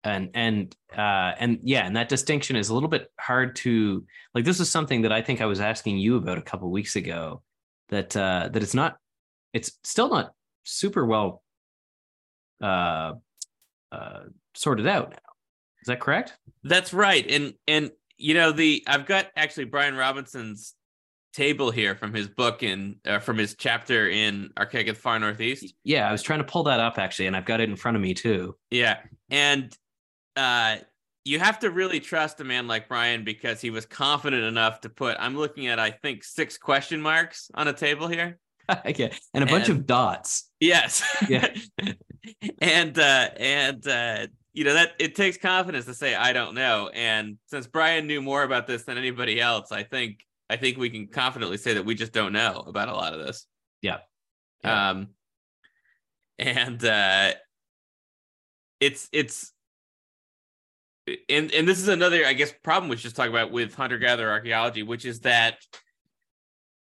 and 0.03 0.29
and 0.33 0.75
uh 0.97 1.33
and 1.39 1.59
yeah 1.63 1.85
and 1.85 1.95
that 1.95 2.09
distinction 2.09 2.55
is 2.55 2.69
a 2.69 2.73
little 2.73 2.89
bit 2.89 3.11
hard 3.19 3.55
to 3.55 4.05
like 4.33 4.45
this 4.45 4.59
is 4.59 4.69
something 4.69 5.01
that 5.01 5.11
i 5.11 5.21
think 5.21 5.41
i 5.41 5.45
was 5.45 5.59
asking 5.59 5.97
you 5.97 6.15
about 6.15 6.37
a 6.37 6.41
couple 6.41 6.69
weeks 6.71 6.95
ago 6.95 7.41
that 7.89 8.15
uh 8.15 8.49
that 8.51 8.63
it's 8.63 8.73
not 8.73 8.97
it's 9.53 9.73
still 9.83 10.09
not 10.09 10.31
super 10.63 11.05
well 11.05 11.43
uh 12.61 13.13
uh 13.91 14.21
sorted 14.55 14.87
out 14.87 15.11
now 15.11 15.17
is 15.81 15.87
that 15.87 15.99
correct 15.99 16.37
that's 16.63 16.93
right 16.93 17.29
and 17.29 17.53
and 17.67 17.91
you 18.17 18.33
know 18.33 18.51
the 18.51 18.83
i've 18.87 19.05
got 19.05 19.27
actually 19.35 19.65
brian 19.65 19.95
robinson's 19.95 20.75
table 21.33 21.71
here 21.71 21.95
from 21.95 22.13
his 22.13 22.27
book 22.27 22.63
in 22.63 22.95
uh, 23.05 23.19
from 23.19 23.37
his 23.37 23.55
chapter 23.55 24.09
in 24.09 24.49
Archaic 24.57 24.87
of 24.87 24.95
the 24.95 25.01
Far 25.01 25.19
Northeast. 25.19 25.73
Yeah, 25.83 26.09
I 26.09 26.11
was 26.11 26.23
trying 26.23 26.39
to 26.39 26.45
pull 26.45 26.63
that 26.63 26.79
up 26.79 26.97
actually, 26.97 27.27
and 27.27 27.35
I've 27.35 27.45
got 27.45 27.61
it 27.61 27.69
in 27.69 27.75
front 27.75 27.95
of 27.95 28.01
me 28.01 28.13
too. 28.13 28.55
Yeah, 28.71 28.97
and 29.29 29.75
uh, 30.39 30.77
you 31.25 31.37
have 31.39 31.59
to 31.59 31.69
really 31.69 31.99
trust 31.99 32.39
a 32.39 32.43
man 32.43 32.67
like 32.67 32.87
Brian 32.87 33.23
because 33.23 33.61
he 33.61 33.69
was 33.69 33.85
confident 33.85 34.43
enough 34.43 34.81
to 34.81 34.89
put. 34.89 35.17
I'm 35.19 35.37
looking 35.37 35.67
at 35.67 35.79
I 35.79 35.91
think 35.91 36.23
six 36.23 36.57
question 36.57 37.01
marks 37.01 37.51
on 37.53 37.67
a 37.67 37.73
table 37.73 38.07
here. 38.07 38.39
yeah, 38.97 39.09
and 39.33 39.43
a 39.43 39.47
bunch 39.47 39.69
of 39.69 39.85
dots. 39.85 40.49
Yes. 40.59 41.03
Yeah. 41.27 41.47
and 42.61 42.97
uh, 42.97 43.29
and 43.37 43.87
uh, 43.87 44.27
you 44.53 44.63
know 44.63 44.73
that 44.73 44.93
it 44.99 45.15
takes 45.15 45.37
confidence 45.37 45.85
to 45.85 45.93
say 45.93 46.15
I 46.15 46.33
don't 46.33 46.55
know. 46.55 46.89
And 46.93 47.37
since 47.47 47.67
Brian 47.67 48.07
knew 48.07 48.21
more 48.21 48.43
about 48.43 48.67
this 48.67 48.83
than 48.83 48.97
anybody 48.97 49.41
else, 49.41 49.71
I 49.71 49.83
think 49.83 50.25
I 50.49 50.55
think 50.55 50.77
we 50.77 50.89
can 50.89 51.07
confidently 51.07 51.57
say 51.57 51.73
that 51.73 51.85
we 51.85 51.95
just 51.95 52.13
don't 52.13 52.33
know 52.33 52.63
about 52.65 52.89
a 52.89 52.93
lot 52.93 53.13
of 53.13 53.25
this. 53.25 53.45
Yeah. 53.81 53.97
yeah. 54.63 54.89
Um 54.89 55.09
and 56.37 56.83
uh 56.85 57.33
it's 58.79 59.09
it's 59.11 59.51
and 61.29 61.51
and 61.51 61.67
this 61.67 61.79
is 61.79 61.87
another 61.87 62.25
I 62.25 62.33
guess 62.33 62.53
problem 62.63 62.89
we 62.89 62.97
should 62.97 63.15
talk 63.15 63.29
about 63.29 63.51
with 63.51 63.73
hunter 63.75 63.97
gatherer 63.97 64.31
archaeology, 64.31 64.83
which 64.83 65.05
is 65.05 65.21
that 65.21 65.57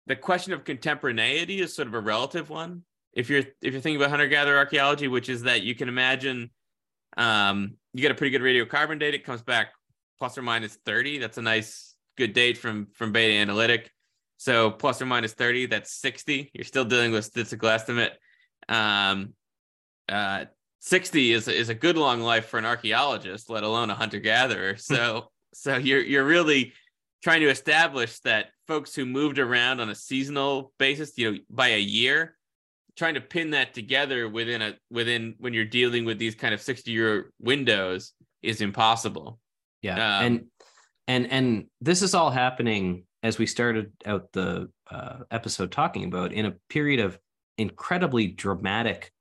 the 0.07 0.15
question 0.15 0.53
of 0.53 0.63
contemporaneity 0.63 1.61
is 1.61 1.73
sort 1.75 1.87
of 1.87 1.93
a 1.93 1.99
relative 1.99 2.49
one. 2.49 2.83
If 3.13 3.29
you're 3.29 3.43
if 3.61 3.73
you're 3.73 3.81
thinking 3.81 3.97
about 3.97 4.09
hunter 4.09 4.27
gatherer 4.27 4.57
archaeology, 4.57 5.07
which 5.07 5.29
is 5.29 5.43
that 5.43 5.63
you 5.63 5.75
can 5.75 5.89
imagine 5.89 6.49
um 7.17 7.75
you 7.93 8.01
get 8.01 8.11
a 8.11 8.15
pretty 8.15 8.37
good 8.37 8.41
radiocarbon 8.41 8.99
date, 8.99 9.13
it 9.13 9.23
comes 9.23 9.41
back 9.41 9.69
plus 10.19 10.37
or 10.37 10.41
minus 10.41 10.77
30. 10.85 11.19
That's 11.19 11.37
a 11.37 11.41
nice 11.41 11.95
good 12.17 12.33
date 12.33 12.57
from 12.57 12.87
from 12.93 13.11
Beta 13.11 13.33
Analytic. 13.33 13.91
So 14.37 14.71
plus 14.71 15.01
or 15.01 15.05
minus 15.05 15.33
30, 15.33 15.67
that's 15.67 15.93
60. 16.01 16.51
You're 16.53 16.65
still 16.65 16.85
dealing 16.85 17.11
with 17.11 17.25
statistical 17.25 17.69
estimate. 17.69 18.13
Um, 18.67 19.33
uh, 20.09 20.45
60 20.83 21.31
is 21.31 21.47
is 21.47 21.69
a 21.69 21.73
good 21.73 21.97
long 21.97 22.19
life 22.19 22.47
for 22.47 22.57
an 22.57 22.65
archaeologist, 22.65 23.49
let 23.49 23.63
alone 23.63 23.89
a 23.89 23.95
hunter 23.95 24.19
gatherer. 24.19 24.75
So 24.83 25.29
so 25.53 25.77
you're 25.77 26.01
you're 26.01 26.25
really 26.25 26.73
trying 27.23 27.39
to 27.39 27.49
establish 27.49 28.19
that 28.19 28.47
folks 28.67 28.93
who 28.93 29.05
moved 29.05 29.39
around 29.39 29.79
on 29.79 29.89
a 29.89 29.95
seasonal 29.95 30.73
basis, 30.77 31.17
you 31.17 31.31
know, 31.31 31.37
by 31.49 31.69
a 31.69 31.79
year, 31.79 32.35
trying 32.97 33.13
to 33.13 33.21
pin 33.21 33.51
that 33.51 33.73
together 33.73 34.27
within 34.27 34.61
a 34.61 34.75
within 34.91 35.35
when 35.37 35.53
you're 35.53 35.63
dealing 35.63 36.03
with 36.03 36.19
these 36.19 36.35
kind 36.35 36.53
of 36.53 36.61
60 36.61 36.91
year 36.91 37.31
windows 37.39 38.11
is 38.41 38.59
impossible. 38.59 39.39
Yeah. 39.81 40.17
Um, 40.17 40.25
and 40.25 40.45
and 41.07 41.31
and 41.31 41.65
this 41.79 42.01
is 42.01 42.13
all 42.13 42.29
happening 42.29 43.05
as 43.23 43.37
we 43.37 43.45
started 43.45 43.93
out 44.05 44.33
the 44.33 44.69
uh, 44.91 45.19
episode 45.31 45.71
talking 45.71 46.03
about 46.03 46.33
in 46.33 46.45
a 46.45 46.55
period 46.67 46.99
of 46.99 47.17
incredibly 47.57 48.27
dramatic 48.27 49.12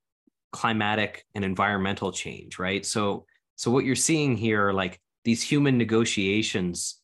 climatic 0.52 1.24
and 1.34 1.44
environmental 1.44 2.12
change 2.12 2.58
right? 2.58 2.84
So 2.86 3.26
so 3.56 3.70
what 3.70 3.84
you're 3.84 3.96
seeing 3.96 4.36
here 4.36 4.68
are 4.68 4.72
like 4.72 5.00
these 5.24 5.42
human 5.42 5.78
negotiations 5.78 7.00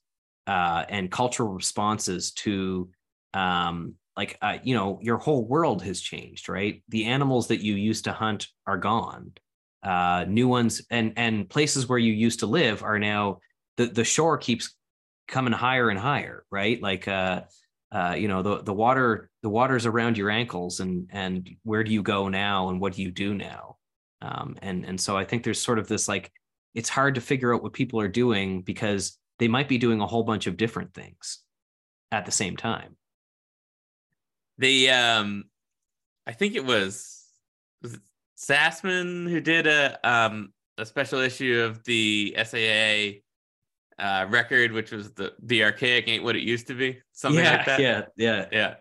uh, 0.47 0.85
and 0.89 1.11
cultural 1.11 1.51
responses 1.51 2.33
to 2.33 2.91
um, 3.35 3.95
like 4.17 4.39
uh, 4.43 4.59
you 4.63 4.75
know 4.75 4.99
your 5.03 5.19
whole 5.19 5.47
world 5.47 5.83
has 5.83 6.01
changed 6.01 6.49
right? 6.49 6.83
The 6.89 7.05
animals 7.07 7.49
that 7.49 7.61
you 7.61 7.75
used 7.75 8.05
to 8.05 8.13
hunt 8.13 8.49
are 8.67 8.79
gone. 8.79 9.33
Uh, 9.83 10.25
new 10.29 10.49
ones 10.49 10.83
and 10.91 11.13
and 11.17 11.49
places 11.49 11.89
where 11.89 11.99
you 11.99 12.13
used 12.13 12.41
to 12.41 12.47
live 12.47 12.83
are 12.83 12.99
now 12.99 13.39
the 13.77 13.87
the 13.87 14.05
shore 14.05 14.37
keeps 14.37 14.75
coming 15.29 15.53
higher 15.53 15.91
and 15.91 15.99
higher, 15.99 16.45
right? 16.51 16.83
Like 16.83 17.07
uh 17.07 17.43
uh, 17.91 18.15
you 18.17 18.29
know, 18.29 18.43
the 18.43 18.63
the 18.63 18.75
water 18.75 19.31
the 19.43 19.49
water's 19.49 19.87
around 19.87 20.19
your 20.19 20.31
ankles 20.31 20.81
and 20.81 21.09
and 21.11 21.49
where 21.63 21.83
do 21.83 21.93
you 21.93 22.03
go 22.03 22.29
now 22.29 22.69
and 22.69 22.81
what 22.81 22.95
do 22.95 23.03
you 23.03 23.11
do 23.11 23.35
now? 23.35 23.77
Um, 24.21 24.57
and 24.63 24.85
and 24.85 25.01
so 25.01 25.17
I 25.17 25.25
think 25.25 25.43
there's 25.43 25.61
sort 25.61 25.79
of 25.79 25.89
this 25.89 26.09
like 26.09 26.31
it's 26.75 26.89
hard 26.89 27.15
to 27.15 27.21
figure 27.21 27.55
out 27.55 27.63
what 27.63 27.73
people 27.73 28.01
are 28.01 28.09
doing 28.09 28.63
because 28.63 29.19
they 29.39 29.49
might 29.49 29.69
be 29.69 29.79
doing 29.79 30.01
a 30.01 30.07
whole 30.07 30.23
bunch 30.23 30.47
of 30.47 30.57
different 30.57 30.93
things 30.93 31.39
at 32.13 32.27
the 32.27 32.33
same 32.33 32.57
time. 32.57 32.97
The 34.59 34.91
um 34.91 35.45
I 36.27 36.33
think 36.33 36.57
it 36.57 36.65
was, 36.65 37.25
was 37.81 37.95
it 37.95 38.01
Sassaman 38.39 39.31
who 39.31 39.41
did 39.41 39.67
a 39.67 39.99
um 40.09 40.53
a 40.77 40.85
special 40.85 41.21
issue 41.21 41.61
of 41.61 41.83
the 41.85 42.37
SAA 42.37 43.21
uh, 43.99 44.27
record, 44.29 44.73
which 44.73 44.91
was 44.93 45.13
the 45.13 45.33
the 45.43 45.65
archaic 45.65 46.09
ain't 46.09 46.23
what 46.23 46.37
it 46.37 46.43
used 46.43 46.69
to 46.69 46.75
be, 46.75 47.01
something 47.13 47.45
yeah, 47.45 47.57
like 47.57 47.67
that. 47.67 47.81
Yeah, 47.81 48.03
yeah, 48.17 48.47
yeah. 48.53 48.75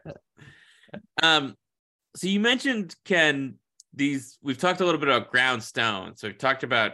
Um, 1.21 1.55
so 2.15 2.27
you 2.27 2.39
mentioned 2.39 2.95
Ken 3.05 3.55
these. 3.93 4.37
We've 4.41 4.57
talked 4.57 4.81
a 4.81 4.85
little 4.85 4.99
bit 4.99 5.09
about 5.09 5.31
ground 5.31 5.63
stone. 5.63 6.15
So 6.15 6.27
we've 6.27 6.37
talked 6.37 6.63
about 6.63 6.93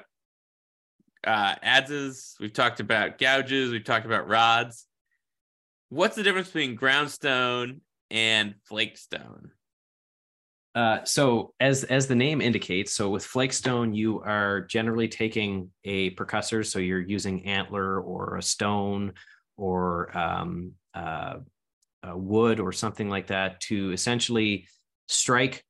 uh, 1.26 1.56
adzes. 1.64 2.34
We've 2.40 2.54
talked 2.54 2.80
about 2.80 3.18
gouges. 3.18 3.72
We've 3.72 3.84
talked 3.84 4.06
about 4.06 4.28
rods. 4.28 4.86
What's 5.90 6.16
the 6.16 6.24
difference 6.24 6.48
between 6.48 6.76
ground 6.76 7.12
stone 7.12 7.82
and 8.10 8.56
flake 8.66 8.98
stone? 8.98 9.52
Uh, 10.76 11.04
so 11.04 11.54
as 11.60 11.84
as 11.84 12.08
the 12.08 12.16
name 12.16 12.42
indicates, 12.42 12.96
so 12.96 13.10
with 13.10 13.24
flakestone, 13.24 13.96
you 13.96 14.22
are 14.22 14.62
generally 14.62 15.08
taking 15.08 15.70
a 15.84 16.10
percussor, 16.12 16.66
so 16.66 16.80
you're 16.80 17.00
using 17.00 17.46
antler 17.46 18.02
or 18.02 18.38
a 18.38 18.42
stone 18.42 19.14
or 19.56 20.16
um, 20.18 20.72
uh, 20.96 21.36
wood 22.16 22.60
or 22.60 22.72
something 22.72 23.10
like 23.10 23.28
that 23.28 23.60
to 23.62 23.92
essentially 23.92 24.68
strike 25.08 25.64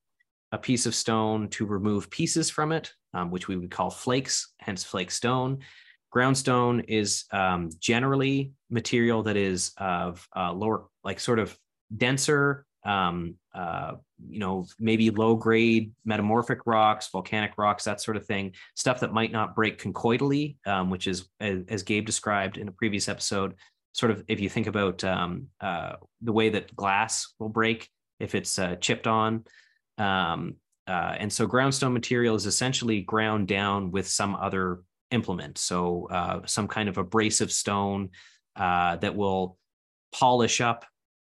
a 0.51 0.57
piece 0.57 0.85
of 0.85 0.95
stone 0.95 1.49
to 1.49 1.65
remove 1.65 2.09
pieces 2.09 2.49
from 2.49 2.71
it, 2.71 2.93
um, 3.13 3.31
which 3.31 3.47
we 3.47 3.57
would 3.57 3.71
call 3.71 3.89
flakes, 3.89 4.53
hence 4.59 4.83
flake 4.83 5.11
stone. 5.11 5.59
Groundstone 6.15 6.85
is 6.87 7.25
um, 7.31 7.69
generally 7.79 8.51
material 8.69 9.23
that 9.23 9.35
is 9.35 9.73
of 9.77 10.27
uh, 10.35 10.53
lower, 10.53 10.85
like 11.03 11.19
sort 11.19 11.39
of 11.39 11.57
denser 11.95 12.65
um, 12.85 13.35
uh, 13.53 13.93
you 14.29 14.39
know, 14.39 14.65
maybe 14.79 15.09
low 15.09 15.35
grade 15.35 15.91
metamorphic 16.05 16.59
rocks, 16.65 17.09
volcanic 17.11 17.51
rocks, 17.57 17.83
that 17.83 18.01
sort 18.01 18.17
of 18.17 18.25
thing, 18.25 18.53
stuff 18.75 18.99
that 18.99 19.13
might 19.13 19.31
not 19.31 19.55
break 19.55 19.81
conchoidally, 19.81 20.55
um, 20.65 20.89
which 20.89 21.07
is, 21.07 21.29
as, 21.39 21.83
Gabe 21.83 22.05
described 22.05 22.57
in 22.57 22.67
a 22.67 22.71
previous 22.71 23.09
episode, 23.09 23.55
sort 23.93 24.11
of 24.11 24.23
if 24.27 24.39
you 24.39 24.49
think 24.49 24.67
about 24.67 25.03
um, 25.03 25.47
uh, 25.61 25.93
the 26.21 26.33
way 26.33 26.49
that 26.49 26.75
glass 26.75 27.33
will 27.39 27.49
break 27.49 27.89
if 28.19 28.35
it's 28.35 28.57
uh, 28.57 28.75
chipped 28.75 29.07
on. 29.07 29.43
Um, 29.97 30.55
uh, 30.87 31.15
and 31.17 31.31
so 31.31 31.47
groundstone 31.47 31.93
material 31.93 32.35
is 32.35 32.45
essentially 32.45 33.01
ground 33.01 33.47
down 33.47 33.91
with 33.91 34.07
some 34.07 34.35
other 34.35 34.81
implement. 35.11 35.57
So 35.57 36.07
uh, 36.11 36.41
some 36.45 36.67
kind 36.67 36.89
of 36.89 36.97
abrasive 36.97 37.51
stone 37.51 38.09
uh, 38.55 38.97
that 38.97 39.15
will 39.15 39.57
polish 40.11 40.61
up 40.61 40.85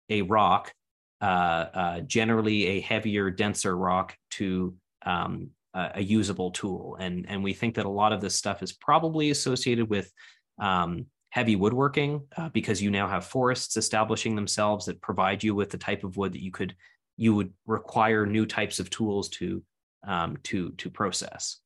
a 0.09 0.21
rock, 0.23 0.73
generally 1.21 2.67
a 2.67 2.81
heavier, 2.81 3.29
denser 3.29 3.75
rock, 3.75 4.15
to 4.31 4.75
um, 5.05 5.49
a, 5.73 5.91
a, 5.95 6.01
usable 6.01 6.51
tool. 6.51 6.97
And 6.99 7.25
and 7.29 7.43
we 7.43 7.53
think 7.53 7.75
that 7.75 7.85
a 7.85 7.89
lot 7.89 8.13
of 8.13 8.21
this 8.21 8.35
stuff 8.35 8.61
is 8.61 8.73
probably 8.73 9.29
associated 9.31 9.89
with 9.89 10.11
um, 10.59 11.05
heavy 11.29 11.55
woodworking 11.55 12.23
uh, 12.35 12.49
because 12.49 12.81
you 12.81 12.91
now 12.91 13.07
have 13.07 13.25
forests 13.25 13.77
establishing 13.77 14.35
themselves 14.35 14.85
that 14.85 15.01
provide 15.01 15.43
you 15.43 15.53
with 15.53 15.69
the 15.69 15.77
type 15.77 16.03
of 16.03 16.17
wood 16.17 16.33
that 16.33 16.43
you 16.43 16.51
could 16.51 16.75
you 17.15 17.33
would 17.33 17.51
require 17.65 18.25
new 18.25 18.45
types 18.45 18.79
of 18.79 18.89
tools 18.89 19.29
to 19.29 19.63
um, 20.07 20.37
to 20.43 20.71
to 20.71 20.89
process. 20.89 21.57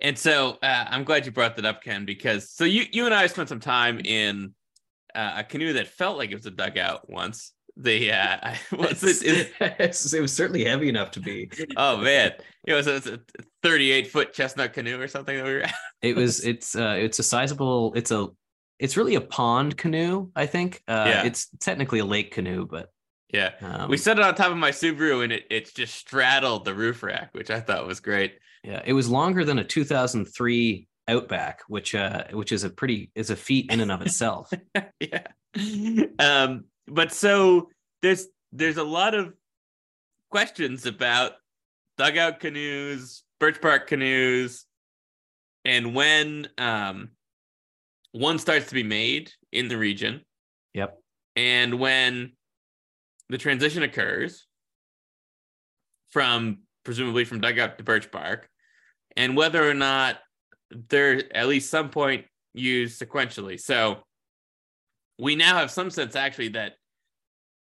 And 0.00 0.18
so 0.18 0.58
uh, 0.62 0.86
I'm 0.88 1.04
glad 1.04 1.26
you 1.26 1.32
brought 1.32 1.56
that 1.56 1.66
up, 1.66 1.82
Ken, 1.82 2.04
because 2.04 2.50
so 2.50 2.64
you 2.64 2.84
you 2.92 3.04
and 3.04 3.14
I 3.14 3.26
spent 3.26 3.48
some 3.48 3.60
time 3.60 4.00
in 4.04 4.54
uh, 5.14 5.34
a 5.38 5.44
canoe 5.44 5.74
that 5.74 5.88
felt 5.88 6.16
like 6.16 6.30
it 6.30 6.36
was 6.36 6.46
a 6.46 6.50
dugout 6.50 7.10
once. 7.10 7.52
The 7.80 8.12
uh, 8.12 8.54
was 8.76 9.02
it, 9.02 9.52
it, 9.58 10.14
it 10.14 10.20
was 10.20 10.32
certainly 10.32 10.64
heavy 10.64 10.88
enough 10.88 11.12
to 11.12 11.20
be. 11.20 11.50
Oh 11.76 11.96
man, 11.96 12.32
it 12.66 12.74
was, 12.74 12.86
it 12.86 12.92
was 12.92 13.06
a 13.06 13.20
38 13.62 14.08
foot 14.08 14.32
chestnut 14.34 14.74
canoe 14.74 15.00
or 15.00 15.08
something 15.08 15.36
that 15.36 15.46
we 15.46 15.54
were. 15.54 15.64
it 16.02 16.14
was 16.14 16.44
it's 16.44 16.76
uh 16.76 16.96
it's 16.98 17.18
a 17.18 17.22
sizable 17.22 17.94
it's 17.94 18.10
a 18.10 18.28
it's 18.78 18.96
really 18.96 19.14
a 19.14 19.20
pond 19.20 19.76
canoe. 19.76 20.30
I 20.36 20.46
think. 20.46 20.82
Uh, 20.86 21.04
yeah. 21.06 21.24
It's 21.24 21.48
technically 21.60 22.00
a 22.00 22.04
lake 22.04 22.32
canoe, 22.32 22.66
but 22.66 22.88
yeah, 23.32 23.52
um, 23.60 23.88
we 23.88 23.96
set 23.96 24.18
it 24.18 24.24
on 24.24 24.34
top 24.34 24.50
of 24.50 24.58
my 24.58 24.70
Subaru, 24.70 25.22
and 25.24 25.32
it 25.32 25.44
it 25.50 25.74
just 25.74 25.94
straddled 25.94 26.64
the 26.64 26.74
roof 26.74 27.02
rack, 27.02 27.30
which 27.32 27.50
I 27.50 27.60
thought 27.60 27.86
was 27.86 28.00
great. 28.00 28.34
Yeah, 28.62 28.82
it 28.84 28.92
was 28.92 29.08
longer 29.08 29.44
than 29.44 29.58
a 29.58 29.64
2003 29.64 30.86
Outback, 31.08 31.62
which 31.66 31.94
uh, 31.94 32.24
which 32.32 32.52
is 32.52 32.62
a 32.62 32.70
pretty 32.70 33.10
is 33.16 33.30
a 33.30 33.36
feat 33.36 33.72
in 33.72 33.80
and 33.80 33.90
of 33.90 34.00
itself. 34.00 34.52
yeah. 35.00 35.22
Um, 36.20 36.66
but 36.90 37.12
so 37.12 37.70
there's 38.02 38.26
there's 38.52 38.76
a 38.76 38.84
lot 38.84 39.14
of 39.14 39.32
questions 40.30 40.86
about 40.86 41.32
dugout 41.96 42.40
canoes, 42.40 43.22
birch 43.38 43.60
bark 43.60 43.86
canoes, 43.86 44.66
and 45.64 45.94
when 45.94 46.48
um 46.58 47.10
one 48.12 48.38
starts 48.38 48.68
to 48.68 48.74
be 48.74 48.82
made 48.82 49.30
in 49.52 49.68
the 49.68 49.76
region. 49.76 50.20
Yep. 50.74 50.98
And 51.36 51.78
when 51.78 52.32
the 53.28 53.38
transition 53.38 53.84
occurs 53.84 54.46
from 56.10 56.58
presumably 56.84 57.24
from 57.24 57.40
dugout 57.40 57.78
to 57.78 57.84
birch 57.84 58.10
bark, 58.10 58.48
and 59.16 59.36
whether 59.36 59.68
or 59.68 59.74
not 59.74 60.18
they're 60.88 61.22
at 61.36 61.48
least 61.48 61.70
some 61.70 61.90
point 61.90 62.26
used 62.52 63.00
sequentially. 63.00 63.60
So 63.60 63.98
we 65.18 65.36
now 65.36 65.56
have 65.56 65.70
some 65.70 65.90
sense 65.90 66.16
actually 66.16 66.48
that 66.48 66.74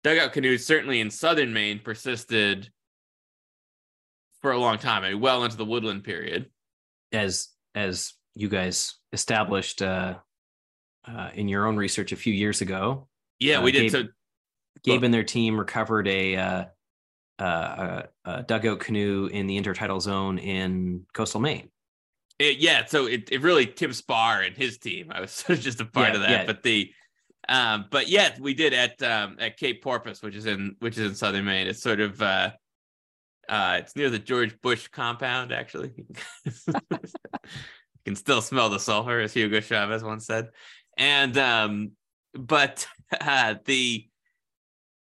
dugout 0.08 0.32
canoes, 0.32 0.64
certainly 0.64 1.00
in 1.00 1.10
southern 1.10 1.52
Maine, 1.52 1.80
persisted 1.80 2.70
for 4.40 4.52
a 4.52 4.58
long 4.58 4.78
time, 4.78 5.04
I 5.04 5.10
mean, 5.10 5.20
well 5.20 5.44
into 5.44 5.56
the 5.56 5.64
woodland 5.64 6.04
period. 6.04 6.46
As 7.12 7.48
as 7.74 8.14
you 8.34 8.48
guys 8.48 8.96
established 9.12 9.82
uh, 9.82 10.14
uh, 11.06 11.30
in 11.34 11.48
your 11.48 11.66
own 11.66 11.76
research 11.76 12.12
a 12.12 12.16
few 12.16 12.32
years 12.32 12.60
ago. 12.60 13.08
Yeah, 13.40 13.58
uh, 13.58 13.62
we 13.62 13.72
did. 13.72 13.82
Gabe, 13.82 13.90
so 13.90 14.08
Gabe 14.84 15.02
and 15.04 15.12
their 15.12 15.24
team 15.24 15.58
recovered 15.58 16.06
a, 16.06 16.36
uh, 16.36 16.64
uh, 17.38 18.02
a, 18.24 18.30
a, 18.30 18.42
dugout 18.42 18.80
canoe 18.80 19.28
in 19.32 19.46
the 19.46 19.60
intertidal 19.60 20.00
zone 20.00 20.38
in 20.38 21.04
coastal 21.12 21.40
Maine. 21.40 21.68
It, 22.38 22.58
yeah, 22.58 22.84
so 22.84 23.06
it, 23.06 23.30
it 23.32 23.42
really 23.42 23.66
Tim 23.66 23.90
Spahr 23.90 24.46
and 24.46 24.56
his 24.56 24.78
team. 24.78 25.10
I 25.10 25.20
was 25.20 25.32
sort 25.32 25.58
of 25.58 25.64
just 25.64 25.80
a 25.80 25.84
part 25.84 26.10
yeah, 26.10 26.14
of 26.14 26.20
that, 26.20 26.30
yeah. 26.30 26.46
but 26.46 26.62
the 26.62 26.92
um, 27.48 27.86
but 27.90 28.08
yeah, 28.08 28.36
we 28.38 28.54
did 28.54 28.74
at 28.74 29.02
um, 29.02 29.36
at 29.38 29.56
Cape 29.56 29.82
Porpoise, 29.82 30.22
which 30.22 30.34
is 30.34 30.46
in 30.46 30.76
which 30.80 30.98
is 30.98 31.10
in 31.10 31.14
southern 31.14 31.44
Maine. 31.44 31.66
It's 31.66 31.82
sort 31.82 32.00
of 32.00 32.20
uh, 32.20 32.50
uh, 33.48 33.78
it's 33.80 33.96
near 33.96 34.10
the 34.10 34.18
George 34.18 34.60
Bush 34.60 34.88
compound, 34.88 35.52
actually. 35.52 35.92
you 36.44 36.54
can 38.04 38.16
still 38.16 38.42
smell 38.42 38.68
the 38.68 38.78
sulfur, 38.78 39.20
as 39.20 39.32
Hugo 39.32 39.60
Chavez 39.60 40.04
once 40.04 40.26
said. 40.26 40.48
And 40.98 41.36
um, 41.38 41.92
but 42.34 42.86
uh, 43.20 43.54
the 43.64 44.06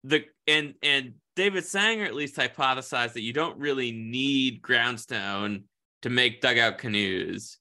the 0.04 0.24
and 0.46 0.74
and 0.82 1.14
David 1.34 1.64
Sanger 1.64 2.04
at 2.04 2.14
least 2.14 2.36
hypothesized 2.36 3.14
that 3.14 3.22
you 3.22 3.32
don't 3.32 3.58
really 3.58 3.92
need 3.92 4.60
groundstone 4.60 5.62
to 6.02 6.10
make 6.10 6.40
dugout 6.40 6.78
canoes 6.78 7.58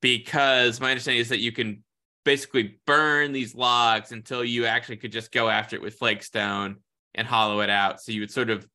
because 0.00 0.80
my 0.80 0.90
understanding 0.90 1.20
is 1.20 1.28
that 1.28 1.40
you 1.40 1.52
can 1.52 1.84
basically 2.24 2.78
burn 2.86 3.32
these 3.32 3.54
logs 3.54 4.12
until 4.12 4.44
you 4.44 4.66
actually 4.66 4.96
could 4.96 5.12
just 5.12 5.32
go 5.32 5.48
after 5.48 5.76
it 5.76 5.82
with 5.82 5.98
flakestone 5.98 6.76
and 7.14 7.26
hollow 7.26 7.60
it 7.60 7.70
out. 7.70 8.00
So 8.00 8.12
you 8.12 8.20
would 8.20 8.30
sort 8.30 8.50
of 8.50 8.66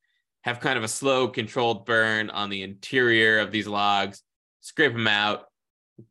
have 0.43 0.59
kind 0.59 0.77
of 0.77 0.83
a 0.83 0.87
slow, 0.87 1.27
controlled 1.27 1.85
burn 1.85 2.29
on 2.29 2.49
the 2.49 2.63
interior 2.63 3.39
of 3.39 3.51
these 3.51 3.67
logs, 3.67 4.21
scrape 4.61 4.93
them 4.93 5.07
out, 5.07 5.45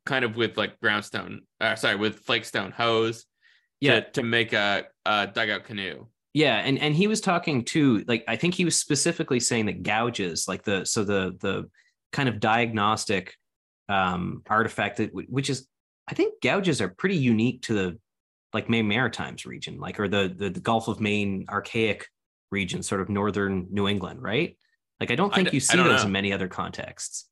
kind 0.05 0.25
of 0.25 0.37
with 0.37 0.57
like 0.57 0.79
groundstone, 0.81 1.41
uh, 1.61 1.75
sorry, 1.75 1.97
with 1.97 2.25
flakestone 2.25 2.73
hose, 2.73 3.25
yeah, 3.81 4.01
to, 4.01 4.11
to 4.13 4.23
make 4.23 4.53
a, 4.53 4.85
a 5.05 5.27
dugout 5.27 5.65
canoe. 5.65 6.07
Yeah, 6.35 6.57
and 6.57 6.79
and 6.79 6.95
he 6.95 7.07
was 7.07 7.23
talking 7.23 7.65
too, 7.65 8.05
like 8.07 8.25
I 8.29 8.37
think 8.37 8.55
he 8.55 8.67
was 8.67 8.77
specifically 8.77 9.41
saying 9.41 9.67
that 9.67 9.83
gouges, 9.83 10.47
like 10.47 10.65
the 10.65 10.85
so 10.85 11.03
the 11.03 11.37
the 11.41 11.71
kind 12.13 12.29
of 12.29 12.41
diagnostic 12.41 13.35
um 13.89 14.43
artifact 14.49 14.97
that 14.99 15.11
which 15.15 15.49
is 15.49 15.67
I 16.09 16.15
think 16.15 16.41
gouges 16.43 16.81
are 16.81 16.89
pretty 16.89 17.17
unique 17.17 17.63
to 17.63 17.75
the 17.75 17.99
like 18.53 18.69
Maine 18.71 18.89
Maritimes 18.89 19.45
region, 19.45 19.79
like 19.79 20.01
or 20.01 20.09
the, 20.09 20.33
the, 20.35 20.51
the 20.51 20.61
Gulf 20.61 20.89
of 20.89 21.01
Maine 21.01 21.47
archaic 21.49 22.09
region, 22.51 22.83
sort 22.83 23.01
of 23.01 23.09
northern 23.09 23.67
New 23.71 23.89
England, 23.89 24.23
right? 24.23 24.57
Like 25.01 25.11
I 25.11 25.15
don't 25.15 25.35
think 25.35 25.53
you 25.53 25.61
see 25.61 25.77
those 25.77 26.01
know. 26.01 26.07
in 26.07 26.13
many 26.13 26.33
other 26.33 26.49
contexts. 26.49 27.29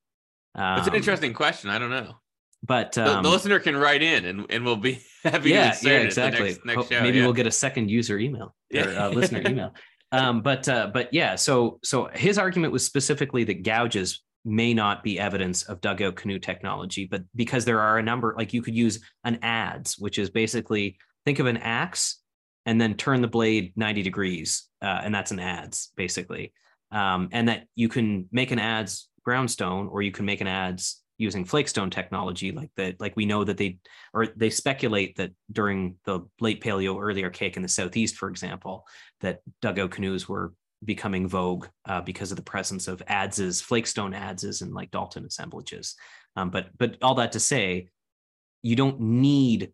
Um, 0.55 0.79
it's 0.79 0.89
an 0.89 0.95
interesting 0.95 1.33
question. 1.33 1.71
I 1.71 1.79
don't 1.79 1.91
know. 1.91 2.15
But 2.63 2.97
um, 2.99 3.05
the, 3.05 3.11
the, 3.11 3.19
um, 3.19 3.25
listener 3.25 3.59
can 3.59 3.77
write 3.77 4.03
in, 4.03 4.25
and, 4.25 4.47
and 4.51 4.65
we'll 4.65 4.77
be 4.77 5.01
happy 5.25 5.51
yeah, 5.51 5.71
to 5.73 5.89
yeah, 5.89 5.97
exactly. 5.99 6.51
Next, 6.51 6.65
next 6.65 6.89
show, 6.89 7.03
Maybe 7.03 7.19
yeah. 7.19 7.25
we'll 7.25 7.35
get 7.35 7.47
a 7.47 7.51
second 7.51 7.91
user 7.91 8.19
email 8.19 8.55
or 8.75 8.81
uh, 8.81 9.09
listener 9.11 9.43
email. 9.47 9.75
Um, 10.13 10.43
but 10.43 10.69
uh, 10.69 10.91
but 10.95 11.13
yeah, 11.13 11.35
so 11.35 11.81
so 11.83 12.09
his 12.15 12.39
argument 12.39 12.73
was 12.73 12.85
specifically 12.85 13.43
that 13.45 13.65
gouges 13.65 14.23
may 14.45 14.75
not 14.75 15.03
be 15.03 15.19
evidence 15.19 15.63
of 15.65 15.81
dugout 15.81 16.17
canoe 16.17 16.39
technology, 16.39 17.07
but 17.07 17.23
because 17.35 17.65
there 17.65 17.81
are 17.81 17.99
a 17.99 18.03
number, 18.03 18.35
like 18.37 18.53
you 18.53 18.63
could 18.63 18.75
use 18.75 19.01
an 19.25 19.39
adze, 19.43 20.01
which 20.01 20.19
is 20.19 20.31
basically 20.31 20.99
think 21.25 21.39
of 21.39 21.47
an 21.47 21.57
axe 21.57 22.21
and 22.67 22.81
then 22.81 22.95
turn 22.95 23.21
the 23.21 23.29
blade 23.29 23.73
90 23.77 24.03
degrees, 24.03 24.69
uh, 24.83 25.01
and 25.03 25.15
that's 25.15 25.31
an 25.31 25.39
adze 25.39 25.89
basically. 25.97 26.53
Um, 26.91 27.29
and 27.33 27.49
that 27.49 27.65
you 27.75 27.89
can 27.89 28.29
make 28.31 28.51
an 28.51 28.59
adze 28.59 29.05
groundstone, 29.27 29.91
or 29.91 30.03
you 30.03 30.13
can 30.13 30.27
make 30.27 30.41
an 30.41 30.47
adze 30.47 30.97
using 31.17 31.45
flakestone 31.45 31.91
technology, 31.91 32.53
like 32.53 32.71
that. 32.77 33.01
Like 33.01 33.17
we 33.17 33.25
know 33.25 33.45
that 33.45 33.57
they, 33.57 33.79
or 34.13 34.27
they 34.27 34.51
speculate 34.51 35.17
that 35.17 35.33
during 35.51 35.97
the 36.05 36.21
late 36.41 36.63
Paleo, 36.63 37.01
early 37.01 37.25
Archaic 37.25 37.57
in 37.57 37.63
the 37.63 37.69
southeast, 37.69 38.17
for 38.17 38.29
example, 38.29 38.87
that 39.21 39.41
dugout 39.63 39.93
canoes 39.93 40.29
were 40.29 40.53
becoming 40.85 41.29
vogue 41.29 41.67
uh, 41.87 42.01
because 42.01 42.31
of 42.31 42.37
the 42.37 42.43
presence 42.43 42.89
of 42.89 43.05
adzes, 43.07 43.63
flakestone 43.63 44.15
adzes, 44.15 44.63
and 44.63 44.73
like 44.73 44.91
Dalton 44.91 45.25
assemblages. 45.25 45.95
Um, 46.37 46.51
but 46.51 46.69
but 46.79 46.97
all 47.03 47.15
that 47.17 47.33
to 47.33 47.41
say, 47.41 47.89
you 48.63 48.77
don't 48.77 49.01
need 49.01 49.73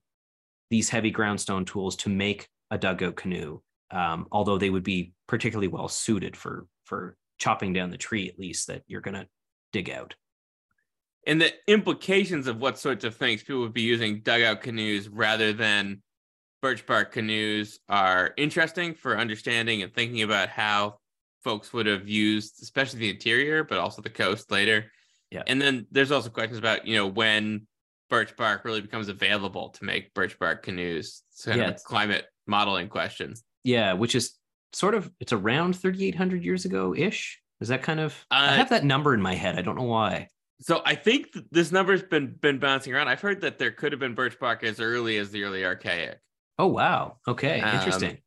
these 0.70 0.88
heavy 0.88 1.12
groundstone 1.12 1.66
tools 1.66 1.96
to 1.96 2.08
make 2.08 2.48
a 2.70 2.78
dugout 2.78 3.16
canoe, 3.16 3.60
um, 3.90 4.26
although 4.30 4.58
they 4.58 4.70
would 4.70 4.84
be 4.84 5.12
particularly 5.26 5.68
well 5.68 5.88
suited 5.88 6.36
for 6.36 6.66
for 6.84 7.16
chopping 7.38 7.72
down 7.72 7.90
the 7.90 7.96
tree 7.96 8.28
at 8.28 8.38
least 8.38 8.66
that 8.66 8.82
you're 8.86 9.00
going 9.00 9.14
to 9.14 9.26
dig 9.72 9.90
out. 9.90 10.14
And 11.26 11.40
the 11.40 11.52
implications 11.66 12.46
of 12.46 12.58
what 12.58 12.78
sorts 12.78 13.04
of 13.04 13.14
things 13.14 13.42
people 13.42 13.60
would 13.60 13.74
be 13.74 13.82
using 13.82 14.20
dugout 14.20 14.62
canoes 14.62 15.08
rather 15.08 15.52
than 15.52 16.02
birch 16.62 16.86
bark 16.86 17.12
canoes 17.12 17.78
are 17.88 18.32
interesting 18.36 18.94
for 18.94 19.18
understanding 19.18 19.82
and 19.82 19.94
thinking 19.94 20.22
about 20.22 20.48
how 20.48 20.98
folks 21.42 21.72
would 21.72 21.86
have 21.86 22.08
used, 22.08 22.62
especially 22.62 23.00
the 23.00 23.10
interior, 23.10 23.64
but 23.64 23.78
also 23.78 24.02
the 24.02 24.10
coast 24.10 24.50
later. 24.50 24.90
Yeah. 25.30 25.42
And 25.46 25.60
then 25.60 25.86
there's 25.90 26.12
also 26.12 26.28
questions 26.28 26.58
about, 26.58 26.86
you 26.86 26.96
know, 26.96 27.06
when 27.06 27.66
birch 28.10 28.36
bark 28.36 28.64
really 28.64 28.80
becomes 28.80 29.08
available 29.08 29.70
to 29.70 29.84
make 29.84 30.12
birch 30.12 30.38
bark 30.38 30.62
canoes. 30.62 31.22
It's 31.32 31.44
kind 31.44 31.60
yeah. 31.60 31.68
of 31.68 31.82
climate 31.84 32.26
modeling 32.46 32.88
question. 32.88 33.34
Yeah, 33.64 33.94
which 33.94 34.14
is 34.14 34.32
sort 34.72 34.94
of 34.94 35.10
it's 35.20 35.32
around 35.32 35.78
3,800 35.78 36.44
years 36.44 36.64
ago 36.64 36.94
ish. 36.94 37.40
Is 37.60 37.68
that 37.68 37.82
kind 37.82 38.00
of? 38.00 38.12
Uh, 38.30 38.48
I 38.50 38.56
have 38.56 38.70
that 38.70 38.84
number 38.84 39.14
in 39.14 39.22
my 39.22 39.34
head. 39.34 39.58
I 39.58 39.62
don't 39.62 39.76
know 39.76 39.84
why. 39.84 40.28
So 40.62 40.82
I 40.84 40.94
think 40.94 41.28
this 41.50 41.72
number's 41.72 42.02
been 42.02 42.34
been 42.34 42.58
bouncing 42.58 42.94
around. 42.94 43.08
I've 43.08 43.20
heard 43.20 43.42
that 43.42 43.58
there 43.58 43.70
could 43.70 43.92
have 43.92 44.00
been 44.00 44.14
birch 44.14 44.38
bark 44.38 44.62
as 44.64 44.80
early 44.80 45.16
as 45.16 45.30
the 45.30 45.44
early 45.44 45.64
Archaic. 45.64 46.18
Oh 46.60 46.66
wow. 46.66 47.16
Okay. 47.26 47.58
Um, 47.58 47.74
Interesting. 47.74 48.18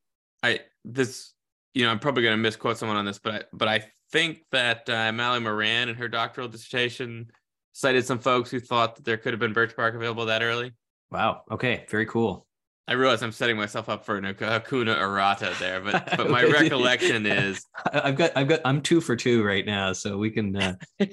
I 0.42 0.62
this 0.84 1.34
you 1.76 1.86
know 1.86 1.92
I'm 1.92 2.00
probably 2.00 2.24
going 2.24 2.34
to 2.34 2.42
misquote 2.42 2.80
someone 2.80 2.98
on 2.98 3.06
this, 3.06 3.20
but 3.20 3.34
I, 3.34 3.42
but 3.54 3.68
I 3.68 3.86
think 4.12 4.40
that 4.52 4.90
uh, 4.90 5.12
Mallory 5.12 5.42
Moran 5.42 5.90
in 5.90 5.96
her 5.96 6.08
doctoral 6.08 6.48
dissertation 6.48 7.28
cited 7.74 8.06
some 8.08 8.18
folks 8.18 8.50
who 8.50 8.60
thought 8.60 8.96
that 8.96 9.06
there 9.06 9.18
could 9.18 9.34
have 9.34 9.40
been 9.40 9.54
birch 9.54 9.76
bark 9.76 9.94
available 9.94 10.26
that 10.26 10.42
early. 10.42 10.72
Wow. 11.12 11.44
Okay. 11.52 11.86
Very 11.90 12.08
cool. 12.08 12.48
I 12.88 12.94
realize 12.94 13.22
I'm 13.22 13.32
setting 13.32 13.56
myself 13.56 13.88
up 13.88 14.04
for 14.04 14.18
an 14.18 14.24
Hakuna 14.24 15.00
Errata 15.00 15.56
there, 15.60 15.80
but 15.80 16.04
but 16.18 16.32
my 16.32 16.44
recollection 16.44 17.28
is 17.28 17.64
I've 17.94 18.16
got 18.16 18.32
I've 18.36 18.48
got 18.48 18.62
I'm 18.66 18.82
two 18.82 19.00
for 19.00 19.16
two 19.16 19.44
right 19.44 19.66
now, 19.66 19.94
so 19.94 20.18
we 20.18 20.32
can. 20.32 20.56
Uh... 20.56 20.76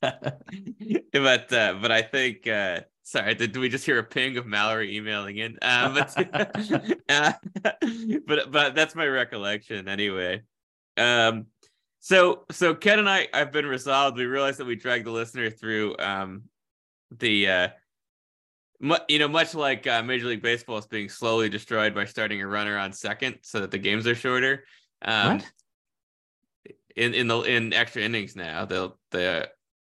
but 0.00 1.52
uh, 1.52 1.74
but 1.82 1.92
I 1.92 2.00
think 2.00 2.46
uh, 2.46 2.80
sorry, 3.06 3.36
did, 3.36 3.52
did 3.52 3.60
we 3.60 3.68
just 3.68 3.86
hear 3.86 3.98
a 3.98 4.02
ping 4.02 4.36
of 4.36 4.46
Mallory 4.46 4.96
emailing 4.96 5.38
in? 5.38 5.58
Uh, 5.62 5.94
but 6.16 6.98
uh, 7.08 7.32
but 8.26 8.50
but 8.52 8.74
that's 8.74 8.94
my 8.94 9.06
recollection 9.06 9.88
anyway. 9.88 10.42
Um, 10.96 11.46
so 12.00 12.44
so 12.50 12.74
Ken 12.74 12.98
and 12.98 13.08
I 13.08 13.28
I've 13.32 13.52
been 13.52 13.66
resolved. 13.66 14.18
We 14.18 14.26
realized 14.26 14.58
that 14.58 14.66
we 14.66 14.76
dragged 14.76 15.06
the 15.06 15.12
listener 15.12 15.50
through 15.50 15.96
um 15.98 16.42
the 17.18 17.48
uh 17.48 17.68
you 19.08 19.18
know, 19.18 19.28
much 19.28 19.54
like 19.54 19.86
uh, 19.86 20.02
Major 20.02 20.26
League 20.26 20.42
Baseball 20.42 20.76
is 20.76 20.86
being 20.86 21.08
slowly 21.08 21.48
destroyed 21.48 21.94
by 21.94 22.04
starting 22.04 22.42
a 22.42 22.46
runner 22.46 22.76
on 22.76 22.92
second, 22.92 23.38
so 23.40 23.60
that 23.60 23.70
the 23.70 23.78
games 23.78 24.06
are 24.06 24.14
shorter. 24.14 24.64
Um, 25.00 25.38
what? 25.38 25.52
In 26.94 27.14
in 27.14 27.26
the 27.26 27.40
in 27.40 27.72
extra 27.72 28.02
innings 28.02 28.36
now, 28.36 28.66
they'll 28.66 28.98
the 29.12 29.48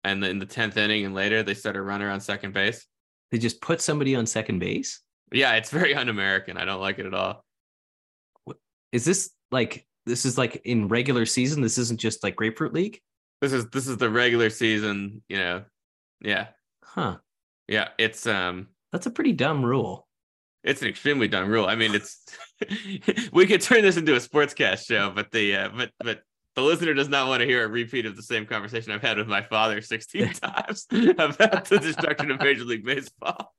and 0.06 0.24
in 0.24 0.40
the 0.40 0.46
tenth 0.46 0.78
inning 0.78 1.06
and 1.06 1.14
later 1.14 1.44
they 1.44 1.54
start 1.54 1.76
a 1.76 1.82
runner 1.82 2.10
on 2.10 2.22
second 2.22 2.54
base. 2.54 2.86
They 3.32 3.38
just 3.38 3.62
put 3.62 3.82
somebody 3.82 4.16
on 4.16 4.26
second 4.26 4.60
base. 4.60 5.02
Yeah, 5.32 5.54
it's 5.54 5.70
very 5.70 5.94
un-American. 5.94 6.58
I 6.58 6.66
don't 6.66 6.82
like 6.82 7.00
it 7.00 7.06
at 7.06 7.14
all. 7.14 7.46
Is 8.92 9.06
this 9.06 9.32
like 9.52 9.86
this 10.06 10.26
is 10.26 10.38
like 10.38 10.62
in 10.66 10.88
regular 10.88 11.26
season? 11.26 11.62
This 11.62 11.78
isn't 11.78 12.00
just 12.00 12.24
like 12.24 12.36
Grapefruit 12.36 12.74
League. 12.74 13.00
This 13.42 13.54
is 13.54 13.68
this 13.70 13.88
is 13.88 13.98
the 13.98 14.10
regular 14.10 14.50
season. 14.50 15.22
You 15.30 15.38
know, 15.38 15.64
yeah. 16.22 16.48
Huh. 16.84 17.18
Yeah, 17.68 17.90
it's 18.00 18.26
um 18.26 18.68
that's 18.92 19.06
a 19.06 19.12
pretty 19.12 19.34
dumb 19.34 19.64
rule. 19.64 20.08
It's 20.64 20.82
an 20.82 20.88
extremely 20.88 21.28
dumb 21.28 21.50
rule. 21.50 21.68
I 21.68 21.76
mean, 21.76 21.94
it's 21.94 22.26
we 23.32 23.46
could 23.46 23.62
turn 23.62 23.84
this 23.84 23.98
into 23.98 24.16
a 24.16 24.20
sportscast 24.20 24.88
show, 24.88 25.12
but 25.12 25.32
the 25.32 25.56
uh, 25.56 25.70
but 25.76 25.92
but 26.00 26.22
the 26.60 26.66
listener 26.66 26.94
does 26.94 27.08
not 27.08 27.28
want 27.28 27.40
to 27.40 27.46
hear 27.46 27.64
a 27.64 27.68
repeat 27.68 28.06
of 28.06 28.16
the 28.16 28.24
same 28.24 28.46
conversation 28.46 28.92
I've 28.92 29.02
had 29.02 29.18
with 29.18 29.28
my 29.28 29.42
father 29.42 29.82
16 29.82 30.34
times 30.34 30.88
about 30.92 31.66
the 31.66 31.80
destruction 31.82 32.32
of 32.32 32.40
Major 32.42 32.66
League 32.66 32.86
Baseball. 32.86 33.54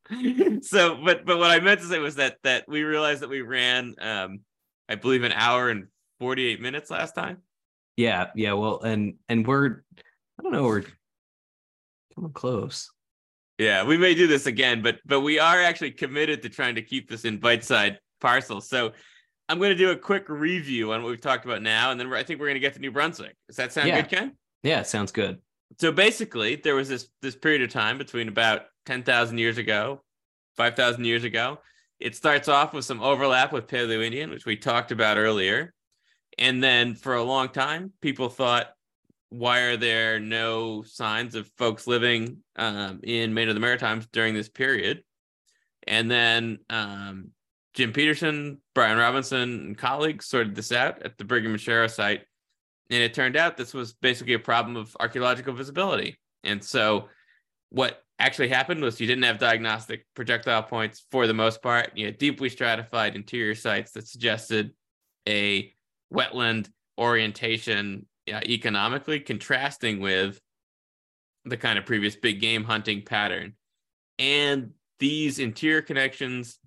So, 0.62 0.98
but 1.02 1.24
but 1.24 1.38
what 1.38 1.50
I 1.50 1.60
meant 1.60 1.80
to 1.80 1.86
say 1.86 1.98
was 1.98 2.16
that 2.16 2.36
that 2.42 2.64
we 2.68 2.82
realized 2.82 3.22
that 3.22 3.30
we 3.30 3.40
ran 3.40 3.94
um 4.00 4.40
I 4.88 4.96
believe 4.96 5.22
an 5.22 5.32
hour 5.32 5.70
and 5.70 5.86
48 6.18 6.60
minutes 6.60 6.90
last 6.90 7.14
time. 7.14 7.38
Yeah, 7.96 8.26
yeah, 8.34 8.52
well, 8.52 8.80
and 8.80 9.14
and 9.28 9.46
we're 9.46 9.82
I 10.38 10.42
don't 10.42 10.52
know, 10.52 10.64
we're 10.64 10.84
coming 12.14 12.32
close. 12.32 12.90
Yeah, 13.58 13.84
we 13.84 13.96
may 13.96 14.14
do 14.14 14.26
this 14.26 14.46
again, 14.46 14.82
but 14.82 14.98
but 15.06 15.20
we 15.20 15.38
are 15.38 15.62
actually 15.62 15.92
committed 15.92 16.42
to 16.42 16.48
trying 16.50 16.74
to 16.74 16.82
keep 16.82 17.08
this 17.08 17.24
in 17.24 17.38
bite-sized 17.38 17.96
parcels. 18.20 18.68
So 18.68 18.92
I'm 19.50 19.58
going 19.58 19.70
to 19.70 19.76
do 19.76 19.90
a 19.90 19.96
quick 19.96 20.28
review 20.28 20.92
on 20.92 21.02
what 21.02 21.10
we've 21.10 21.20
talked 21.20 21.44
about 21.44 21.60
now, 21.60 21.90
and 21.90 21.98
then 21.98 22.12
I 22.12 22.22
think 22.22 22.38
we're 22.38 22.46
going 22.46 22.54
to 22.54 22.60
get 22.60 22.74
to 22.74 22.78
New 22.78 22.92
Brunswick. 22.92 23.34
Does 23.48 23.56
that 23.56 23.72
sound 23.72 23.88
yeah. 23.88 24.00
good, 24.00 24.08
Ken? 24.08 24.36
Yeah, 24.62 24.82
sounds 24.82 25.10
good. 25.10 25.38
So 25.80 25.90
basically, 25.90 26.54
there 26.54 26.76
was 26.76 26.88
this 26.88 27.08
this 27.20 27.34
period 27.34 27.62
of 27.62 27.70
time 27.70 27.98
between 27.98 28.28
about 28.28 28.66
ten 28.86 29.02
thousand 29.02 29.38
years 29.38 29.58
ago, 29.58 30.02
five 30.56 30.76
thousand 30.76 31.04
years 31.04 31.24
ago. 31.24 31.58
It 31.98 32.14
starts 32.14 32.46
off 32.46 32.72
with 32.72 32.84
some 32.84 33.02
overlap 33.02 33.52
with 33.52 33.66
Paleo 33.66 34.04
Indian, 34.04 34.30
which 34.30 34.46
we 34.46 34.56
talked 34.56 34.92
about 34.92 35.18
earlier, 35.18 35.74
and 36.38 36.62
then 36.62 36.94
for 36.94 37.16
a 37.16 37.24
long 37.24 37.48
time, 37.48 37.92
people 38.00 38.28
thought 38.28 38.68
why 39.30 39.60
are 39.60 39.76
there 39.76 40.20
no 40.20 40.82
signs 40.84 41.34
of 41.34 41.50
folks 41.58 41.88
living 41.88 42.38
um, 42.54 43.00
in 43.02 43.34
Maine 43.34 43.48
of 43.48 43.54
the 43.54 43.60
Maritimes 43.60 44.06
during 44.12 44.34
this 44.34 44.48
period? 44.48 45.02
And 45.86 46.08
then 46.08 46.58
um, 46.68 47.30
Jim 47.80 47.94
Petersen, 47.94 48.58
Brian 48.74 48.98
Robinson, 48.98 49.40
and 49.40 49.78
colleagues 49.78 50.26
sorted 50.26 50.54
this 50.54 50.70
out 50.70 51.02
at 51.02 51.16
the 51.16 51.24
Brigham 51.24 51.52
and 51.52 51.58
Sharrow 51.58 51.90
site. 51.90 52.20
And 52.90 53.02
it 53.02 53.14
turned 53.14 53.38
out 53.38 53.56
this 53.56 53.72
was 53.72 53.94
basically 53.94 54.34
a 54.34 54.38
problem 54.38 54.76
of 54.76 54.94
archaeological 55.00 55.54
visibility. 55.54 56.20
And 56.44 56.62
so, 56.62 57.08
what 57.70 58.02
actually 58.18 58.48
happened 58.48 58.82
was 58.82 59.00
you 59.00 59.06
didn't 59.06 59.24
have 59.24 59.38
diagnostic 59.38 60.04
projectile 60.14 60.62
points 60.62 61.06
for 61.10 61.26
the 61.26 61.32
most 61.32 61.62
part. 61.62 61.92
You 61.94 62.04
had 62.04 62.18
deeply 62.18 62.50
stratified 62.50 63.16
interior 63.16 63.54
sites 63.54 63.92
that 63.92 64.06
suggested 64.06 64.72
a 65.26 65.72
wetland 66.12 66.68
orientation 66.98 68.04
yeah, 68.26 68.40
economically, 68.44 69.20
contrasting 69.20 70.00
with 70.00 70.38
the 71.46 71.56
kind 71.56 71.78
of 71.78 71.86
previous 71.86 72.14
big 72.14 72.42
game 72.42 72.64
hunting 72.64 73.06
pattern. 73.06 73.54
And 74.18 74.72
these 74.98 75.38
interior 75.38 75.80
connections 75.80 76.58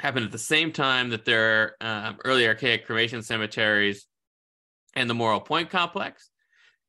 happen 0.00 0.22
at 0.22 0.32
the 0.32 0.38
same 0.38 0.72
time 0.72 1.10
that 1.10 1.24
there 1.24 1.76
are 1.80 2.06
um, 2.08 2.18
early 2.24 2.46
archaic 2.46 2.86
cremation 2.86 3.22
cemeteries 3.22 4.06
and 4.94 5.08
the 5.08 5.14
Morrill 5.14 5.40
Point 5.40 5.70
complex. 5.70 6.30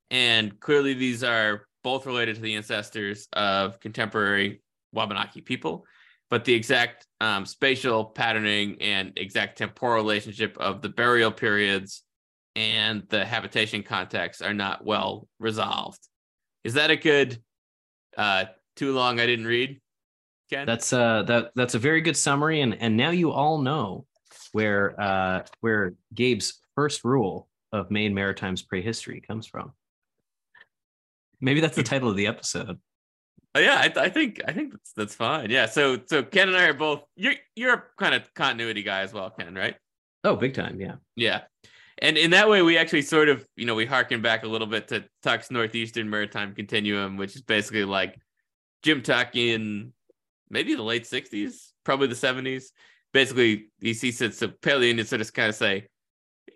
And 0.10 0.60
clearly, 0.60 0.94
these 0.94 1.24
are 1.24 1.68
both 1.84 2.06
related 2.06 2.36
to 2.36 2.42
the 2.42 2.56
ancestors 2.56 3.28
of 3.34 3.80
contemporary 3.80 4.62
Wabanaki 4.94 5.42
people, 5.42 5.86
but 6.30 6.46
the 6.46 6.54
exact 6.54 7.08
um, 7.20 7.46
spatial 7.46 8.06
patterning 8.06 8.82
and 8.82 9.14
exact 9.18 9.58
temporal 9.58 9.96
relationship 9.96 10.58
of 10.58 10.82
the 10.82 10.90
burial 10.90 11.32
periods 11.32 12.04
and 12.56 13.04
the 13.10 13.24
habitation 13.24 13.84
context 13.84 14.42
are 14.42 14.54
not 14.54 14.86
well 14.86 15.28
resolved. 15.40 16.00
Is 16.64 16.74
that 16.74 16.92
a 16.92 16.96
good 16.96 17.42
uh 18.18 18.46
too 18.76 18.94
long 18.94 19.20
I 19.20 19.26
didn't 19.26 19.46
read? 19.46 19.80
Ken? 20.52 20.66
That's 20.66 20.94
uh 20.94 21.24
that 21.24 21.52
that's 21.56 21.76
a 21.76 21.80
very 21.80 22.02
good 22.02 22.18
summary 22.18 22.62
and 22.62 22.76
and 22.80 22.98
now 22.98 23.12
you 23.12 23.32
all 23.32 23.58
know 23.60 24.06
where 24.52 25.00
uh 25.00 25.44
where 25.62 25.94
Gabe's 26.14 26.60
first 26.76 27.04
rule 27.04 27.48
of 27.72 27.90
Maine 27.90 28.14
Maritime's 28.14 28.62
prehistory 28.62 29.22
comes 29.22 29.48
from. 29.48 29.74
Maybe 31.40 31.62
that's 31.62 31.76
the 31.76 31.84
title 31.92 32.10
of 32.10 32.16
the 32.16 32.28
episode. 32.28 32.80
Oh, 33.54 33.60
yeah, 33.60 33.82
I, 33.82 34.00
I, 34.00 34.10
think 34.10 34.40
I 34.48 34.54
think 34.54 34.72
that's 34.72 34.94
that's 34.94 35.16
fine. 35.16 35.50
Yeah, 35.50 35.66
so 35.66 36.00
so 36.06 36.24
Ken 36.24 36.48
and 36.48 36.58
I 36.58 36.66
are 36.66 36.74
both 36.74 37.04
you're 37.16 37.34
you're 37.56 37.74
a 37.74 37.84
kind 37.98 38.16
of 38.16 38.34
continuity 38.34 38.84
guy 38.84 39.02
as 39.02 39.12
well, 39.12 39.30
Ken, 39.30 39.56
right? 39.56 39.76
Oh, 40.24 40.36
big 40.36 40.54
time, 40.54 40.80
yeah. 40.80 40.96
Yeah 41.16 41.42
and 42.02 42.18
in 42.18 42.32
that 42.32 42.50
way, 42.50 42.64
we 42.64 42.78
actually 42.78 43.04
sort 43.04 43.30
of, 43.30 43.46
you 43.56 43.66
know, 43.66 43.76
we 43.76 43.86
harken 43.86 44.22
back 44.22 44.44
a 44.44 44.48
little 44.48 44.68
bit 44.68 44.88
to 44.88 45.06
Tuck's 45.22 45.52
Northeastern 45.52 46.10
Maritime 46.10 46.56
Continuum, 46.56 47.16
which 47.16 47.36
is 47.36 47.44
basically 47.44 47.86
like 47.86 48.20
Jim 48.82 49.04
Tuck 49.04 49.36
in 49.36 49.94
maybe 50.52 50.76
the 50.76 50.84
late 50.84 51.04
60s, 51.04 51.72
probably 51.84 52.08
the 52.08 52.16
70s. 52.16 52.66
Basically, 53.14 53.70
he 53.80 53.94
it. 53.94 54.36
So 54.36 54.48
Paleo 54.48 55.06
sort 55.06 55.22
of 55.22 55.34
kind 55.34 55.50
of 55.50 55.56
say, 55.56 55.88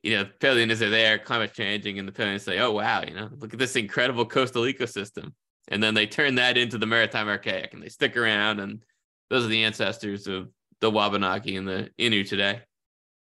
you 0.04 0.18
know, 0.18 0.26
Paleo 0.40 0.82
are 0.82 0.90
there, 0.90 1.18
climate 1.18 1.54
changing, 1.54 1.98
and 1.98 2.08
the 2.08 2.12
Paleo 2.12 2.40
say, 2.40 2.60
oh, 2.60 2.72
wow, 2.72 3.02
you 3.02 3.14
know, 3.14 3.30
look 3.40 3.54
at 3.54 3.60
this 3.60 3.76
incredible 3.76 4.26
coastal 4.26 4.64
ecosystem. 4.64 5.34
And 5.70 5.82
then 5.82 5.96
they 5.96 6.06
turn 6.06 6.36
that 6.36 6.58
into 6.58 6.78
the 6.78 6.86
Maritime 6.86 7.28
Archaic 7.28 7.74
and 7.74 7.82
they 7.82 7.90
stick 7.90 8.16
around. 8.16 8.60
And 8.60 8.84
those 9.30 9.44
are 9.44 9.50
the 9.50 9.64
ancestors 9.64 10.28
of 10.28 10.50
the 10.80 10.92
Wabanaki 10.92 11.56
and 11.56 11.68
the 11.68 11.90
Innu 12.00 12.28
today. 12.28 12.62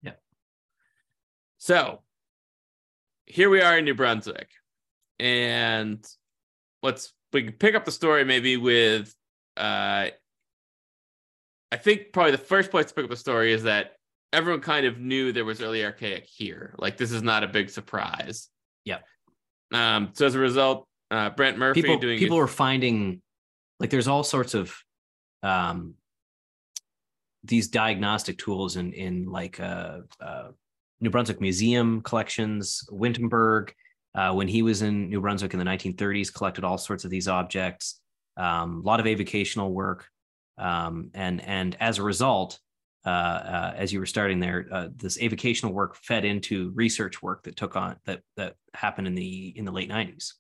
Yeah. 0.03 0.13
So 1.59 2.03
here 3.27 3.51
we 3.51 3.61
are 3.61 3.79
in 3.79 3.85
New 3.85 3.95
Brunswick, 3.95 4.49
and 5.19 6.05
let's 6.83 7.13
we 7.33 7.45
can 7.45 7.53
pick 7.53 7.75
up 7.75 7.85
the 7.85 7.93
story 7.93 8.25
maybe 8.25 8.57
with 8.57 9.15
uh 9.57 10.09
I 11.73 11.77
think 11.77 12.13
probably 12.13 12.33
the 12.33 12.39
first 12.39 12.71
place 12.71 12.87
to 12.87 12.95
pick 12.95 13.05
up 13.05 13.11
the 13.11 13.17
story 13.17 13.53
is 13.53 13.63
that 13.65 13.93
everyone 14.33 14.61
kind 14.61 14.87
of 14.87 14.99
knew 14.99 15.33
there 15.33 15.45
was 15.45 15.61
early 15.63 15.85
archaic 15.85 16.27
here. 16.27 16.75
Like 16.79 16.97
this 16.97 17.13
is 17.13 17.23
not 17.23 17.45
a 17.45 17.49
big 17.49 17.71
surprise. 17.71 18.49
Yeah. 18.85 18.99
Um, 19.73 20.11
so 20.13 20.27
as 20.27 20.35
a 20.35 20.39
result, 20.39 20.87
uh, 21.11 21.31
Brent 21.31 21.59
Murphy 21.59 21.83
people, 21.83 21.99
doing 21.99 22.19
people 22.19 22.37
a- 22.37 22.41
were 22.41 22.49
finding 22.49 23.23
like 23.79 23.91
there's 23.91 24.09
all 24.09 24.23
sorts 24.23 24.55
of 24.55 24.75
um 25.43 25.95
these 27.43 27.69
diagnostic 27.69 28.39
tools 28.39 28.77
in 28.77 28.93
in 28.93 29.27
like 29.27 29.59
uh, 29.59 30.01
uh 30.21 30.49
New 31.01 31.11
Brunswick 31.11 31.41
Museum 31.41 32.03
collections. 32.03 32.85
Wintemberg, 32.91 33.71
uh, 34.15 34.33
when 34.33 34.49
he 34.49 34.63
was 34.63 34.83
in 34.83 35.09
New 35.09 35.21
Brunswick 35.21 35.55
in 35.55 35.59
the 35.59 35.65
1930s, 35.65 36.33
collected 36.33 36.65
all 36.65 36.79
sorts 36.79 37.05
of 37.05 37.11
these 37.11 37.27
objects. 37.27 38.01
Um, 38.37 38.83
a 38.85 38.87
lot 38.87 39.01
of 39.01 39.07
avocational 39.07 39.71
work, 39.71 40.07
um, 40.61 41.11
and 41.15 41.41
and 41.43 41.77
as 41.81 41.99
a 41.99 42.03
result, 42.03 42.59
uh, 43.05 43.09
uh, 43.09 43.75
as 43.77 43.93
you 43.93 43.99
were 43.99 44.07
starting 44.07 44.41
there, 44.41 44.67
uh, 44.71 44.89
this 44.95 45.19
avocational 45.19 45.73
work 45.73 45.97
fed 45.97 46.25
into 46.25 46.71
research 46.75 47.23
work 47.23 47.45
that 47.45 47.57
took 47.57 47.77
on 47.77 47.97
that 48.07 48.23
that 48.37 48.57
happened 48.75 49.07
in 49.07 49.15
the 49.15 49.53
in 49.57 49.65
the 49.65 49.73
late 49.73 49.91
90s. 49.91 50.35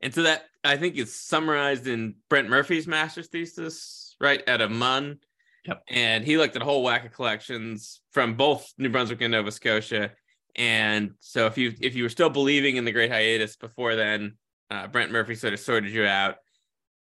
And 0.00 0.14
so 0.14 0.22
that 0.24 0.44
I 0.62 0.76
think 0.76 0.96
is 0.96 1.14
summarized 1.14 1.86
in 1.86 2.16
Brent 2.28 2.50
Murphy's 2.50 2.86
master's 2.86 3.28
thesis, 3.28 4.16
right, 4.20 4.42
at 4.46 4.60
a 4.60 4.68
MUN 4.68 5.18
Yep. 5.66 5.82
And 5.88 6.24
he 6.24 6.36
looked 6.36 6.56
at 6.56 6.62
a 6.62 6.64
whole 6.64 6.82
whack 6.82 7.06
of 7.06 7.12
collections 7.12 8.00
from 8.12 8.34
both 8.34 8.72
New 8.76 8.90
Brunswick 8.90 9.22
and 9.22 9.32
Nova 9.32 9.50
Scotia. 9.50 10.12
And 10.56 11.12
so 11.20 11.46
if 11.46 11.58
you 11.58 11.72
if 11.80 11.94
you 11.94 12.02
were 12.02 12.08
still 12.08 12.30
believing 12.30 12.76
in 12.76 12.84
the 12.84 12.92
Great 12.92 13.10
Hiatus 13.10 13.56
before 13.56 13.96
then, 13.96 14.36
uh, 14.70 14.86
Brent 14.86 15.10
Murphy 15.10 15.34
sort 15.34 15.54
of 15.54 15.60
sorted 15.60 15.92
you 15.92 16.04
out. 16.04 16.36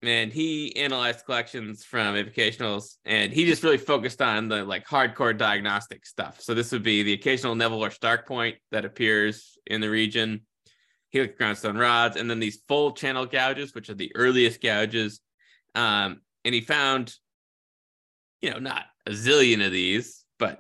And 0.04 0.34
he 0.34 0.76
analyzed 0.76 1.26
collections 1.26 1.84
from 1.84 2.16
avocationals 2.16 2.97
and 3.06 3.32
he 3.32 3.45
just 3.45 3.64
really 3.64 3.78
focused 3.78 4.22
on 4.22 4.49
the 4.49 4.64
like 4.64 4.86
hardcore 4.86 5.38
diagnostic 5.38 6.06
stuff. 6.06 6.41
So 6.41 6.54
this 6.54 6.72
would 6.72 6.84
be 6.84 7.04
the 7.04 7.14
occasional 7.14 7.56
neville 7.56 7.84
or 7.84 7.89
stark 7.89 8.28
point 8.28 8.58
that 8.72 8.86
appears 8.86 9.58
in 9.66 9.82
the 9.82 9.89
region 9.89 10.41
helix 11.10 11.36
groundstone 11.39 11.80
rods 11.80 12.18
and 12.18 12.30
then 12.30 12.39
these 12.39 12.62
full 12.68 12.91
channel 12.91 13.26
gouges 13.26 13.74
which 13.74 13.89
are 13.89 13.93
the 13.93 14.12
earliest 14.16 14.62
gouges. 14.62 15.22
Um, 15.74 16.22
and 16.43 16.54
he 16.54 16.62
found 16.62 17.14
you 18.41 18.51
know 18.51 18.60
not 18.60 18.86
a 19.08 19.12
zillion 19.12 19.66
of 19.66 19.72
these 19.72 20.26
but 20.38 20.60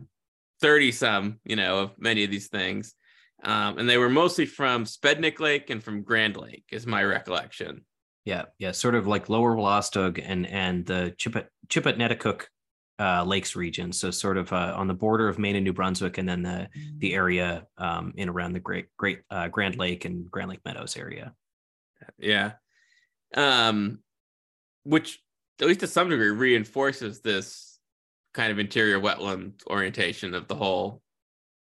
30 0.61 0.91
some 0.93 1.39
you 1.43 1.57
know 1.57 1.79
of 1.79 1.91
many 1.97 2.23
of 2.23 2.31
these 2.31 2.47
things. 2.47 2.95
Um, 3.43 3.77
and 3.77 3.89
they 3.89 3.97
were 3.97 4.09
mostly 4.09 4.45
from 4.45 4.85
spednic 4.85 5.41
lake 5.41 5.69
and 5.69 5.83
from 5.83 6.03
grand 6.03 6.37
lake 6.37 6.63
is 6.71 6.87
my 6.87 7.03
recollection 7.03 7.83
yeah, 8.25 8.43
yeah, 8.57 8.71
sort 8.71 8.95
of 8.95 9.07
like 9.07 9.29
Lower 9.29 9.55
Wolastoq 9.55 10.21
and 10.23 10.47
and 10.47 10.85
the 10.85 11.13
Chipet 11.17 11.47
Chiputneticook 11.67 12.43
uh, 12.99 13.23
Lakes 13.25 13.55
region. 13.55 13.91
So 13.91 14.11
sort 14.11 14.37
of 14.37 14.53
uh, 14.53 14.73
on 14.75 14.87
the 14.87 14.93
border 14.93 15.27
of 15.27 15.39
Maine 15.39 15.55
and 15.55 15.65
New 15.65 15.73
Brunswick, 15.73 16.17
and 16.17 16.27
then 16.27 16.41
the 16.41 16.69
the 16.99 17.11
mm. 17.11 17.15
area 17.15 17.67
um, 17.77 18.13
in 18.15 18.29
around 18.29 18.53
the 18.53 18.59
Great 18.59 18.87
Great 18.97 19.21
uh, 19.29 19.49
Grand 19.49 19.77
Lake 19.77 20.05
and 20.05 20.29
Grand 20.31 20.49
Lake 20.49 20.61
Meadows 20.63 20.95
area. 20.95 21.33
Yeah, 22.17 22.53
um, 23.35 23.99
which 24.83 25.21
at 25.59 25.67
least 25.67 25.81
to 25.81 25.87
some 25.87 26.09
degree 26.09 26.29
reinforces 26.29 27.21
this 27.21 27.79
kind 28.33 28.51
of 28.51 28.59
interior 28.59 28.99
wetland 28.99 29.65
orientation 29.67 30.33
of 30.33 30.47
the 30.47 30.55
whole. 30.55 31.01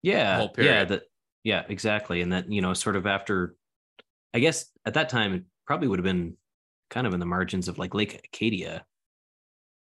Yeah, 0.03 0.37
whole 0.37 0.49
period. 0.49 0.71
yeah, 0.73 0.85
that 0.85 1.03
yeah, 1.45 1.63
exactly, 1.69 2.23
and 2.23 2.33
that 2.33 2.51
you 2.51 2.61
know, 2.61 2.75
sort 2.75 2.97
of 2.97 3.07
after, 3.07 3.55
I 4.35 4.41
guess 4.41 4.67
at 4.85 4.95
that 4.95 5.11
time 5.11 5.35
it 5.35 5.43
probably 5.67 5.89
would 5.89 5.99
have 5.99 6.05
been 6.05 6.37
kind 6.91 7.07
of 7.07 7.15
in 7.15 7.21
the 7.21 7.27
margins 7.27 7.69
of 7.69 7.79
like 7.79 7.95
Lake 7.95 8.21
Acadia. 8.25 8.85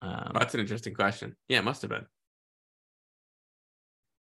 Um, 0.00 0.32
That's 0.34 0.54
an 0.54 0.60
interesting 0.60 0.94
question. 0.94 1.36
Yeah, 1.48 1.58
it 1.58 1.64
must 1.64 1.82
have 1.82 1.90
been. 1.90 2.06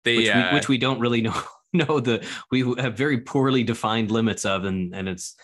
They, 0.05 0.18
which, 0.18 0.29
uh, 0.29 0.49
we, 0.51 0.55
which 0.55 0.68
we 0.68 0.79
don't 0.79 1.01
really 1.01 1.20
know 1.22 1.41
know 1.72 2.01
the 2.01 2.25
we 2.51 2.61
have 2.79 2.97
very 2.97 3.18
poorly 3.18 3.64
defined 3.64 4.11
limits 4.11 4.45
of 4.45 4.64
and 4.64 4.95
and 4.95 5.09
it's 5.09 5.37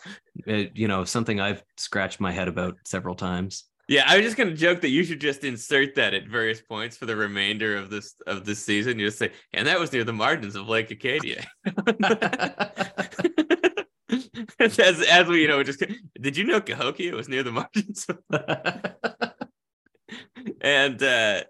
it, 0.46 0.68
uh, 0.68 0.70
you 0.74 0.88
know 0.88 1.04
something 1.04 1.40
I've 1.40 1.62
scratched 1.76 2.20
my 2.20 2.32
head 2.32 2.48
about 2.48 2.76
several 2.84 3.14
times. 3.14 3.64
Yeah, 3.88 4.04
I 4.06 4.16
was 4.16 4.24
just 4.24 4.36
gonna 4.36 4.54
joke 4.54 4.82
that 4.82 4.90
you 4.90 5.02
should 5.02 5.20
just 5.20 5.42
insert 5.42 5.96
that 5.96 6.14
at 6.14 6.28
various 6.28 6.60
points 6.60 6.96
for 6.96 7.06
the 7.06 7.16
remainder 7.16 7.76
of 7.76 7.90
this 7.90 8.14
of 8.26 8.44
this 8.44 8.64
season. 8.64 8.98
You 8.98 9.06
just 9.06 9.18
say, 9.18 9.32
and 9.52 9.66
that 9.66 9.80
was 9.80 9.92
near 9.92 10.04
the 10.04 10.12
margins 10.12 10.54
of 10.54 10.68
Lake 10.68 10.90
Acadia. 10.92 11.44
as 14.58 14.78
as 14.78 15.26
we 15.26 15.42
you 15.42 15.48
know 15.48 15.62
just 15.62 15.82
did 16.20 16.36
you 16.36 16.44
know 16.44 16.60
Cahokia 16.60 17.14
was 17.14 17.28
near 17.28 17.42
the 17.42 17.52
margins? 17.52 18.06
And 20.60 21.02
uh 21.02 21.42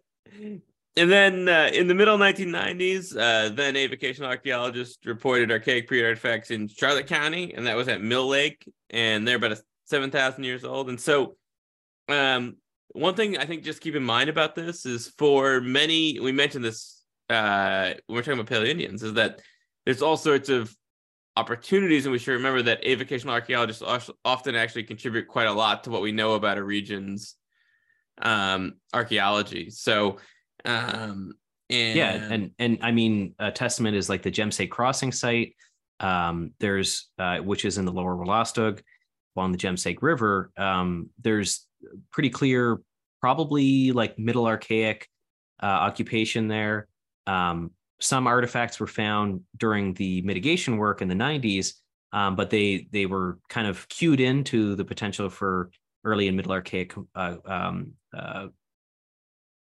and 0.96 1.11
then 1.11 1.48
uh, 1.48 1.70
in 1.72 1.86
the 1.86 1.94
middle 1.94 2.18
1990s 2.18 3.16
uh 3.16 3.48
then 3.55 3.76
a 3.76 3.86
vocational 3.86 4.28
archaeologist 4.28 5.07
reported 5.07 5.51
archaic 5.51 5.88
period 5.88 6.07
artifacts 6.07 6.51
in 6.51 6.68
charlotte 6.68 7.07
county 7.07 7.55
and 7.55 7.66
that 7.66 7.76
was 7.76 7.88
at 7.88 8.03
mill 8.03 8.28
lake 8.28 8.68
and 8.90 9.26
they're 9.26 9.36
about 9.36 9.59
7000 9.86 10.44
years 10.44 10.64
old. 10.64 10.88
And 10.88 11.01
so 11.01 11.36
um 12.09 12.57
one 12.92 13.14
thing 13.14 13.38
i 13.38 13.46
think 13.46 13.62
just 13.62 13.80
keep 13.80 13.94
in 13.94 14.03
mind 14.03 14.28
about 14.28 14.55
this 14.55 14.84
is 14.84 15.12
for 15.16 15.61
many 15.61 16.18
we 16.20 16.32
mentioned 16.32 16.64
this 16.64 17.03
uh 17.28 17.94
when 18.07 18.16
we're 18.16 18.22
talking 18.22 18.40
about 18.40 18.46
paleo 18.46 18.68
indians 18.68 19.03
is 19.03 19.14
that 19.14 19.40
there's 19.84 20.03
all 20.03 20.16
sorts 20.16 20.48
of 20.48 20.74
opportunities, 21.37 22.07
and 22.07 22.12
we 22.12 22.18
should 22.18 22.33
remember 22.33 22.62
that 22.62 22.83
avocational 22.85 23.31
archaeologists 23.31 23.83
often 24.24 24.55
actually 24.55 24.85
contribute 24.85 25.28
quite 25.28 25.47
a 25.47 25.53
lot 25.53 25.85
to 25.85 25.91
what 25.91 26.03
we 26.03 26.12
know 26.12 26.35
about 26.35 26.59
a 26.59 26.62
region's 26.62 27.37
um, 28.22 28.74
archaeology. 28.93 29.70
So, 29.70 30.18
um, 30.64 31.35
and 31.68 31.97
yeah, 31.97 32.28
and 32.31 32.51
and 32.59 32.78
I 32.83 32.91
mean, 32.91 33.35
a 33.39 33.51
testament 33.51 33.97
is 33.97 34.09
like 34.09 34.22
the 34.22 34.31
Jemseg 34.31 34.70
Crossing 34.70 35.12
site. 35.12 35.55
Um, 36.01 36.53
there's 36.59 37.11
uh, 37.18 37.39
which 37.39 37.64
is 37.64 37.78
in 37.78 37.85
the 37.85 37.93
Lower 37.93 38.16
Wolastoq 38.16 38.81
along 39.37 39.53
the 39.53 39.59
Jemseg 39.59 39.99
River. 40.03 40.51
Um, 40.57 41.11
there's 41.20 41.66
pretty 42.11 42.31
clear, 42.31 42.81
probably 43.20 43.93
like 43.93 44.18
Middle 44.18 44.47
Archaic 44.47 45.09
uh, 45.62 45.66
occupation 45.66 46.49
there. 46.49 46.89
Um, 47.26 47.70
some 48.01 48.26
artifacts 48.26 48.80
were 48.80 48.86
found 48.86 49.42
during 49.57 49.94
the 49.94 50.22
mitigation 50.22 50.76
work 50.76 51.03
in 51.03 51.09
the 51.09 51.14
90s, 51.14 51.74
um, 52.12 52.34
but 52.34 52.51
they 52.51 52.88
they 52.90 53.07
were 53.07 53.38
kind 53.48 53.66
of 53.66 53.88
cued 53.88 54.20
into 54.20 54.74
the 54.74 54.84
potential 54.84 55.28
for 55.28 55.70
early 56.05 56.28
and 56.28 56.36
middle 56.36 56.53
archaic 56.53 56.94
uh, 57.14 57.36
um, 57.44 57.92
uh, 58.16 58.46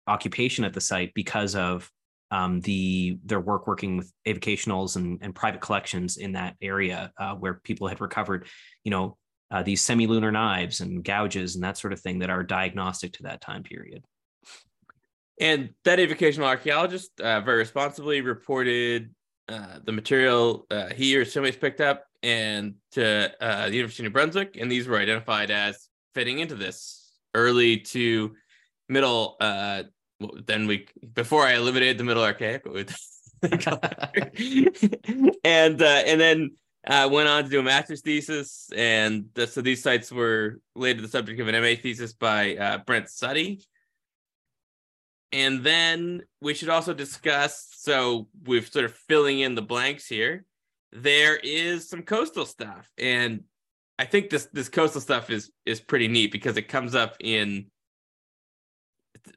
occupation 0.08 0.64
at 0.64 0.74
the 0.74 0.82
site 0.82 1.14
because 1.14 1.56
of 1.56 1.90
um, 2.30 2.62
the 2.62 3.20
their 3.26 3.40
work 3.40 3.68
working 3.68 3.98
with 3.98 4.12
avocationals 4.26 4.96
and, 4.96 5.20
and 5.22 5.36
private 5.36 5.62
collections 5.62 6.18
in 6.18 6.32
that 6.34 6.56
area 6.62 7.12
uh, 7.18 7.36
where 7.36 7.56
people 7.64 7.88
had 7.88 8.00
recovered, 8.00 8.48
you 8.84 8.92
know, 8.92 9.18
uh, 9.52 9.62
these 9.62 9.82
semi-lunar 9.82 10.32
knives 10.32 10.80
and 10.80 11.04
gouges 11.04 11.56
and 11.56 11.64
that 11.64 11.78
sort 11.78 11.92
of 11.92 12.00
thing 12.00 12.20
that 12.20 12.30
are 12.30 12.44
diagnostic 12.44 13.12
to 13.14 13.24
that 13.24 13.42
time 13.42 13.64
period. 13.64 14.06
And 15.40 15.70
that 15.86 16.00
avocational 16.00 16.46
archaeologist 16.46 17.20
uh, 17.20 17.42
very 17.42 17.60
responsibly 17.60 18.22
reported 18.22 19.14
uh, 19.50 19.80
the 19.84 19.92
material 19.92 20.66
uh, 20.72 20.90
he 20.90 21.18
or 21.18 21.26
somebody's 21.26 21.58
picked 21.58 21.82
up 21.82 22.06
and 22.24 22.76
to 22.92 23.32
uh, 23.42 23.68
the 23.68 23.76
University 23.76 24.04
of 24.04 24.06
New 24.06 24.14
Brunswick, 24.14 24.58
and 24.60 24.72
these 24.72 24.88
were 24.88 24.98
identified 24.98 25.52
as 25.52 25.90
fitting 26.14 26.40
into 26.40 26.56
this 26.56 27.12
early 27.34 27.78
to 27.78 28.34
middle. 28.88 29.38
Uh, 29.40 29.84
then 30.46 30.68
we 30.68 30.88
before 31.14 31.46
I 31.46 31.56
eliminated 31.56 31.98
the 31.98 32.04
middle 32.04 32.24
archaic, 32.24 32.64
and 35.44 35.82
uh, 35.82 36.04
and 36.06 36.22
then 36.22 36.52
uh, 36.88 37.10
went 37.12 37.28
on 37.28 37.44
to 37.44 37.50
do 37.50 37.60
a 37.60 37.64
master's 37.64 38.02
thesis, 38.02 38.70
and 38.76 39.26
so 39.48 39.62
these 39.62 39.82
sites 39.82 40.12
were 40.12 40.60
later 40.76 41.02
the 41.02 41.08
subject 41.08 41.40
of 41.40 41.48
an 41.48 41.60
MA 41.62 41.74
thesis 41.82 42.14
by 42.14 42.56
uh, 42.56 42.78
Brent 42.86 43.08
Suttie, 43.08 43.66
and 45.32 45.64
then 45.64 46.24
we 46.42 46.54
should 46.54 46.70
also 46.70 46.94
discuss 46.94 47.68
so 47.78 48.28
we're 48.46 48.64
sort 48.64 48.86
of 48.86 48.94
filling 48.94 49.40
in 49.40 49.56
the 49.56 49.62
blanks 49.62 50.06
here. 50.06 50.46
There 50.92 51.38
is 51.38 51.90
some 51.90 52.04
coastal 52.04 52.46
stuff. 52.46 52.88
And 52.98 53.46
I 53.98 54.06
think 54.06 54.30
this 54.30 54.50
this 54.54 54.70
coastal 54.70 55.02
stuff 55.02 55.30
is 55.30 55.52
is 55.66 55.80
pretty 55.80 56.08
neat 56.08 56.32
because 56.32 56.58
it 56.58 56.68
comes 56.68 56.96
up 56.96 57.16
in 57.20 57.68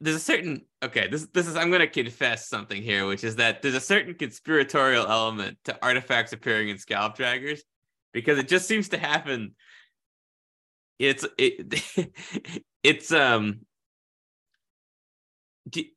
there's 0.00 0.16
a 0.16 0.20
certain 0.20 0.62
okay 0.82 1.08
this 1.08 1.26
this 1.34 1.46
is 1.46 1.56
i'm 1.56 1.68
going 1.68 1.80
to 1.80 1.86
confess 1.86 2.48
something 2.48 2.82
here 2.82 3.06
which 3.06 3.22
is 3.22 3.36
that 3.36 3.60
there's 3.60 3.74
a 3.74 3.80
certain 3.80 4.14
conspiratorial 4.14 5.06
element 5.06 5.58
to 5.64 5.76
artifacts 5.82 6.32
appearing 6.32 6.70
in 6.70 6.78
scallop 6.78 7.14
draggers 7.14 7.60
because 8.14 8.38
it 8.38 8.48
just 8.48 8.66
seems 8.66 8.88
to 8.88 8.96
happen 8.96 9.54
it's 10.98 11.26
it 11.36 12.10
it's 12.82 13.12
um 13.12 13.60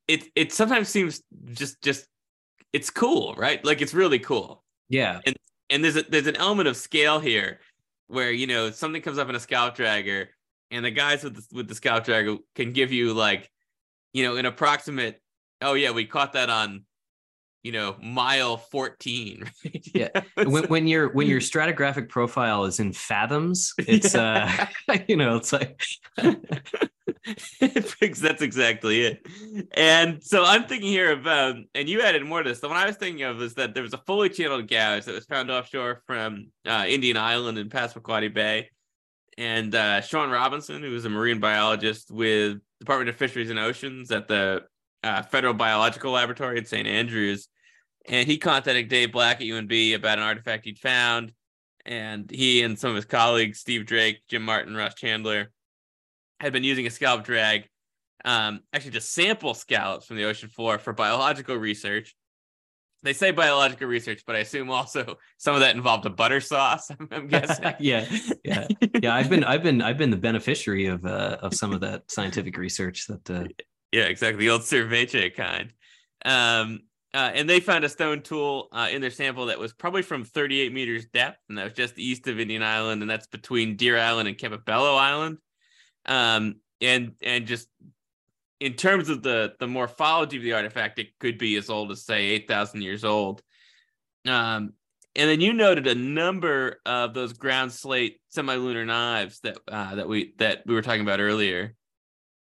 it 0.07 0.23
it 0.35 0.53
sometimes 0.53 0.89
seems 0.89 1.21
just 1.53 1.81
just 1.81 2.07
it's 2.73 2.89
cool, 2.89 3.35
right? 3.37 3.63
Like 3.63 3.81
it's 3.81 3.93
really 3.93 4.19
cool. 4.19 4.63
Yeah. 4.89 5.19
And 5.25 5.35
and 5.69 5.83
there's 5.83 5.97
a 5.97 6.03
there's 6.03 6.27
an 6.27 6.35
element 6.35 6.67
of 6.67 6.77
scale 6.77 7.19
here 7.19 7.59
where 8.07 8.31
you 8.31 8.47
know 8.47 8.71
something 8.71 9.01
comes 9.01 9.17
up 9.17 9.29
in 9.29 9.35
a 9.35 9.39
scallop 9.39 9.75
dragger 9.75 10.27
and 10.71 10.83
the 10.83 10.91
guys 10.91 11.23
with 11.23 11.35
the, 11.35 11.55
with 11.55 11.67
the 11.67 11.75
scallop 11.75 12.05
dragger 12.05 12.37
can 12.55 12.71
give 12.71 12.91
you 12.91 13.13
like 13.13 13.49
you 14.13 14.23
know 14.23 14.37
an 14.37 14.45
approximate 14.45 15.21
oh 15.61 15.73
yeah 15.73 15.91
we 15.91 16.05
caught 16.05 16.33
that 16.33 16.49
on 16.49 16.85
you 17.63 17.71
know 17.71 17.95
mile 18.01 18.57
14 18.57 19.43
right? 19.65 19.87
yeah 19.93 20.09
when, 20.45 20.65
when 20.65 20.87
your 20.87 21.09
when 21.13 21.27
your 21.27 21.39
stratigraphic 21.51 22.09
profile 22.09 22.65
is 22.65 22.79
in 22.79 22.93
fathoms 22.93 23.73
it's 23.79 24.13
yeah. 24.15 24.67
uh 24.89 24.97
you 25.07 25.17
know 25.17 25.35
it's 25.35 25.51
like 25.51 25.81
that's 27.59 28.41
exactly 28.41 29.01
it. 29.01 29.25
And 29.73 30.23
so 30.23 30.43
I'm 30.45 30.65
thinking 30.65 30.89
here 30.89 31.11
about, 31.11 31.55
and 31.75 31.89
you 31.89 32.01
added 32.01 32.23
more 32.25 32.43
to 32.43 32.49
this. 32.49 32.59
The 32.59 32.67
one 32.67 32.77
I 32.77 32.85
was 32.85 32.95
thinking 32.95 33.23
of 33.23 33.41
is 33.41 33.55
that 33.55 33.73
there 33.73 33.83
was 33.83 33.93
a 33.93 33.97
fully 33.99 34.29
channeled 34.29 34.67
gouge 34.67 35.05
that 35.05 35.15
was 35.15 35.25
found 35.25 35.51
offshore 35.51 36.01
from 36.05 36.51
uh, 36.65 36.85
Indian 36.87 37.17
Island 37.17 37.57
in 37.57 37.69
Passamaquoddy 37.69 38.33
Bay. 38.33 38.69
And 39.37 39.73
uh, 39.75 40.01
Sean 40.01 40.29
Robinson, 40.29 40.81
who 40.81 40.89
was 40.89 41.05
a 41.05 41.09
marine 41.09 41.39
biologist 41.39 42.09
with 42.09 42.59
Department 42.79 43.09
of 43.09 43.15
Fisheries 43.15 43.49
and 43.49 43.59
Oceans 43.59 44.11
at 44.11 44.27
the 44.27 44.63
uh, 45.03 45.21
Federal 45.23 45.53
Biological 45.53 46.11
Laboratory 46.11 46.57
at 46.57 46.67
St. 46.67 46.87
Andrews, 46.87 47.47
and 48.07 48.27
he 48.27 48.37
contacted 48.37 48.87
Dave 48.87 49.11
Black 49.11 49.37
at 49.37 49.47
UNB 49.47 49.95
about 49.95 50.17
an 50.17 50.23
artifact 50.23 50.65
he'd 50.65 50.79
found. 50.79 51.33
And 51.85 52.29
he 52.29 52.63
and 52.63 52.77
some 52.77 52.89
of 52.89 52.95
his 52.97 53.05
colleagues, 53.05 53.59
Steve 53.59 53.85
Drake, 53.85 54.19
Jim 54.27 54.43
Martin, 54.43 54.75
Russ 54.75 54.95
Chandler, 54.95 55.51
had 56.39 56.53
been 56.53 56.63
using 56.63 56.85
a 56.85 56.89
scallop 56.89 57.23
drag, 57.23 57.67
um, 58.25 58.61
actually 58.73 58.91
to 58.91 59.01
sample 59.01 59.53
scallops 59.53 60.05
from 60.05 60.17
the 60.17 60.25
ocean 60.25 60.49
floor 60.49 60.77
for 60.77 60.93
biological 60.93 61.55
research. 61.55 62.15
they 63.03 63.13
say 63.13 63.31
biological 63.31 63.87
research, 63.87 64.23
but 64.27 64.35
I 64.35 64.39
assume 64.39 64.69
also 64.69 65.17
some 65.37 65.53
of 65.55 65.61
that 65.61 65.75
involved 65.75 66.05
a 66.05 66.09
butter 66.09 66.41
sauce. 66.41 66.91
I'm 67.11 67.27
guessing. 67.29 67.73
yeah, 67.79 68.05
yeah, 68.43 68.67
yeah. 69.01 69.15
I've 69.15 69.29
been, 69.29 69.45
I've 69.45 69.63
been, 69.63 69.81
I've 69.81 69.97
been 69.97 70.11
the 70.11 70.17
beneficiary 70.17 70.87
of 70.87 71.05
uh, 71.05 71.37
of 71.41 71.53
some 71.53 71.71
of 71.71 71.81
that 71.81 72.11
scientific 72.11 72.57
research. 72.57 73.07
That 73.07 73.29
uh... 73.29 73.45
yeah, 73.91 74.03
exactly, 74.03 74.45
the 74.45 74.51
old 74.51 74.61
ceviche 74.61 75.35
kind. 75.35 75.73
Um, 76.25 76.81
uh, 77.13 77.31
and 77.33 77.49
they 77.49 77.59
found 77.59 77.83
a 77.83 77.89
stone 77.89 78.21
tool 78.21 78.67
uh, 78.71 78.89
in 78.91 79.01
their 79.01 79.09
sample 79.09 79.47
that 79.47 79.59
was 79.59 79.73
probably 79.73 80.01
from 80.01 80.23
38 80.23 80.73
meters 80.73 81.05
depth, 81.05 81.39
and 81.49 81.57
that 81.57 81.63
was 81.63 81.73
just 81.73 81.97
east 81.97 82.27
of 82.27 82.39
Indian 82.39 82.63
Island, 82.63 83.01
and 83.01 83.09
that's 83.09 83.27
between 83.27 83.75
Deer 83.75 83.97
Island 83.97 84.27
and 84.27 84.37
Campobello 84.37 84.97
Island. 84.97 85.37
Um, 86.05 86.55
and 86.81 87.13
and 87.23 87.47
just 87.47 87.69
in 88.59 88.73
terms 88.73 89.09
of 89.09 89.23
the 89.23 89.53
the 89.59 89.67
morphology 89.67 90.37
of 90.37 90.43
the 90.43 90.53
artifact, 90.53 90.99
it 90.99 91.17
could 91.19 91.37
be 91.37 91.55
as 91.55 91.69
old 91.69 91.91
as 91.91 92.05
say 92.05 92.25
eight 92.25 92.47
thousand 92.47 92.81
years 92.81 93.03
old. 93.03 93.41
Um, 94.27 94.73
and 95.15 95.29
then 95.29 95.41
you 95.41 95.53
noted 95.53 95.87
a 95.87 95.95
number 95.95 96.79
of 96.85 97.13
those 97.13 97.33
ground 97.33 97.71
slate 97.71 98.19
semilunar 98.35 98.85
knives 98.85 99.39
that 99.39 99.57
uh, 99.67 99.95
that 99.95 100.07
we 100.07 100.33
that 100.37 100.63
we 100.65 100.75
were 100.75 100.81
talking 100.81 101.01
about 101.01 101.19
earlier. 101.19 101.73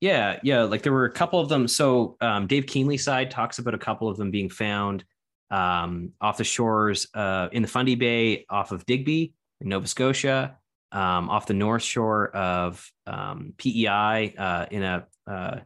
Yeah, 0.03 0.37
yeah, 0.43 0.63
like 0.63 0.81
there 0.81 0.91
were 0.91 1.05
a 1.05 1.11
couple 1.13 1.39
of 1.39 1.47
them. 1.47 1.65
So 1.65 2.17
um, 2.19 2.45
Dave 2.45 2.65
Keenlyside 2.65 3.29
talks 3.29 3.57
about 3.59 3.73
a 3.73 3.77
couple 3.77 4.09
of 4.09 4.17
them 4.17 4.31
being 4.31 4.49
found 4.49 5.05
um, 5.49 6.11
off 6.19 6.35
the 6.35 6.43
shores 6.43 7.07
uh, 7.13 7.47
in 7.53 7.61
the 7.61 7.69
Fundy 7.69 7.95
Bay 7.95 8.45
off 8.49 8.73
of 8.73 8.85
Digby 8.85 9.31
in 9.61 9.69
Nova 9.69 9.87
Scotia, 9.87 10.57
um, 10.91 11.29
off 11.29 11.45
the 11.45 11.53
north 11.53 11.83
shore 11.83 12.35
of 12.35 12.85
um, 13.07 13.53
PEI 13.57 14.35
uh, 14.37 14.65
in 14.69 14.83
a 14.83 15.07
uh, 15.25 15.59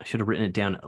I 0.00 0.04
should 0.04 0.20
have 0.20 0.28
written 0.28 0.44
it 0.44 0.52
down. 0.52 0.78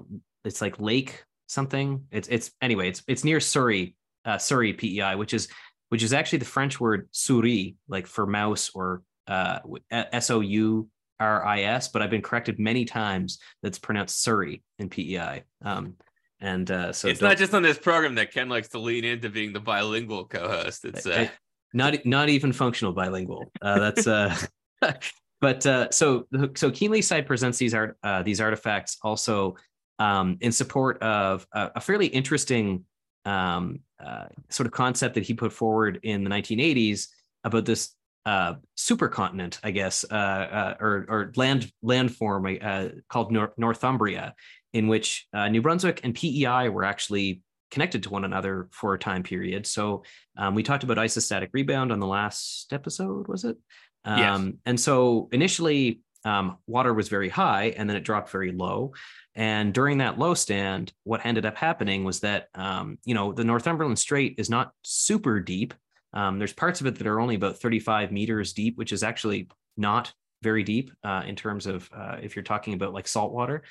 It's 0.45 0.61
like 0.61 0.79
Lake 0.79 1.25
something. 1.49 2.07
It's 2.13 2.29
it's 2.29 2.53
anyway. 2.61 2.91
It's 2.91 3.03
it's 3.09 3.25
near 3.25 3.41
Surrey, 3.41 3.97
uh, 4.25 4.39
Surrey 4.39 4.73
PEI, 4.73 5.17
which 5.17 5.35
is 5.35 5.49
which 5.89 6.05
is 6.05 6.13
actually 6.13 6.39
the 6.39 6.45
French 6.45 6.79
word 6.79 7.09
souris, 7.11 7.73
like 7.89 8.07
for 8.07 8.25
mouse 8.25 8.71
or 8.73 9.03
uh, 9.27 9.59
S 9.91 10.31
O 10.31 10.39
U 10.39 10.89
R 11.23 11.45
I 11.45 11.63
S. 11.63 11.89
But 11.89 12.03
I've 12.03 12.11
been 12.11 12.23
corrected 12.23 12.59
many 12.59 12.85
times 12.85 13.39
that's 13.63 13.79
pronounced 13.79 14.23
Surrey 14.23 14.63
in 14.79 14.89
PEI. 14.89 15.45
Um, 15.65 15.95
and 16.41 16.71
uh, 16.71 16.93
so 16.93 17.09
it's 17.09 17.21
not 17.21 17.39
just 17.39 17.55
on 17.55 17.63
this 17.63 17.79
program 17.79 18.17
that 18.17 18.33
Ken 18.33 18.49
likes 18.49 18.69
to 18.71 18.79
lean 18.79 19.05
into 19.05 19.31
being 19.31 19.53
the 19.53 19.61
bilingual 19.61 20.25
co-host. 20.25 20.85
It's 20.85 21.07
uh... 21.07 21.29
not 21.73 22.05
not 22.05 22.29
even 22.29 22.53
functional 22.53 22.93
bilingual. 22.93 23.51
Uh, 23.63 23.79
that's 23.79 24.07
uh, 24.09 24.37
but 25.41 25.65
uh, 25.65 25.91
so 25.91 26.27
so 26.57 26.71
Keenlyside 26.71 27.27
presents 27.27 27.59
these 27.59 27.75
art 27.75 27.97
uh, 28.03 28.23
these 28.23 28.41
artifacts 28.41 28.99
also 29.03 29.57
um, 30.01 30.37
in 30.41 30.51
support 30.51 31.01
of 31.01 31.47
a, 31.53 31.71
a 31.77 31.81
fairly 31.81 32.07
interesting 32.07 32.85
um, 33.25 33.79
uh, 34.05 34.25
sort 34.49 34.67
of 34.67 34.73
concept 34.73 35.15
that 35.15 35.23
he 35.23 35.35
put 35.35 35.53
forward 35.53 36.01
in 36.03 36.25
the 36.25 36.31
1980s 36.31 37.07
about 37.45 37.65
this 37.65 37.95
uh, 38.25 38.55
supercontinent, 38.77 39.59
I 39.63 39.71
guess, 39.71 40.05
uh, 40.11 40.15
uh, 40.15 40.75
or 40.81 41.07
or 41.09 41.33
land 41.37 41.71
landform 41.85 42.63
uh, 42.63 43.01
called 43.09 43.33
Nor- 43.33 43.55
Northumbria, 43.57 44.35
in 44.73 44.89
which 44.89 45.27
uh, 45.33 45.49
New 45.49 45.63
Brunswick 45.63 46.01
and 46.05 46.15
PEI 46.15 46.69
were 46.69 46.85
actually 46.85 47.43
connected 47.71 48.03
to 48.05 48.11
one 48.11 48.25
another 48.25 48.69
for 48.71 48.95
a 48.95 48.99
time 48.99 49.23
period. 49.23 49.67
So 49.67 50.05
um, 50.37 50.55
we 50.55 50.63
talked 50.63 50.85
about 50.85 50.99
isostatic 50.99 51.49
rebound 51.53 51.91
on 51.91 52.01
the 52.01 52.07
last 52.07 52.73
episode, 52.73 53.29
was 53.29 53.45
it? 53.45 53.57
Um, 54.05 54.19
yes. 54.19 54.55
And 54.67 54.81
so 54.81 55.29
initially, 55.33 56.01
um, 56.25 56.59
water 56.67 56.95
was 56.95 57.09
very 57.09 57.29
high 57.29 57.75
and 57.77 57.89
then 57.89 57.97
it 57.97 58.05
dropped 58.05 58.31
very 58.31 58.53
low. 58.53 58.93
And 59.35 59.73
during 59.73 59.99
that 59.99 60.19
low 60.19 60.35
stand, 60.35 60.93
what 61.05 61.25
ended 61.25 61.47
up 61.47 61.57
happening 61.57 62.05
was 62.05 62.21
that, 62.21 62.49
um, 62.55 62.99
you 63.05 63.15
know, 63.15 63.33
the 63.33 63.45
Northumberland 63.45 63.99
Strait 63.99 64.35
is 64.39 64.51
not 64.51 64.73
super 64.85 65.41
deep. 65.41 65.75
Um, 66.15 66.39
there's 66.39 66.53
parts 66.53 66.81
of 66.81 66.87
it 66.87 66.97
that 66.97 67.07
are 67.07 67.21
only 67.21 67.35
about 67.35 67.59
35 67.59 68.13
meters 68.13 68.53
deep, 68.53 68.77
which 68.77 68.93
is 68.93 69.03
actually 69.03 69.49
not 69.77 70.13
very 70.43 70.63
deep 70.63 70.91
uh, 71.05 71.23
in 71.27 71.37
terms 71.37 71.67
of 71.67 71.89
uh, 71.95 72.17
if 72.23 72.37
you're 72.37 72.43
talking 72.43 72.75
about 72.75 72.93
like 72.93 73.09
salt 73.09 73.33
water. 73.33 73.63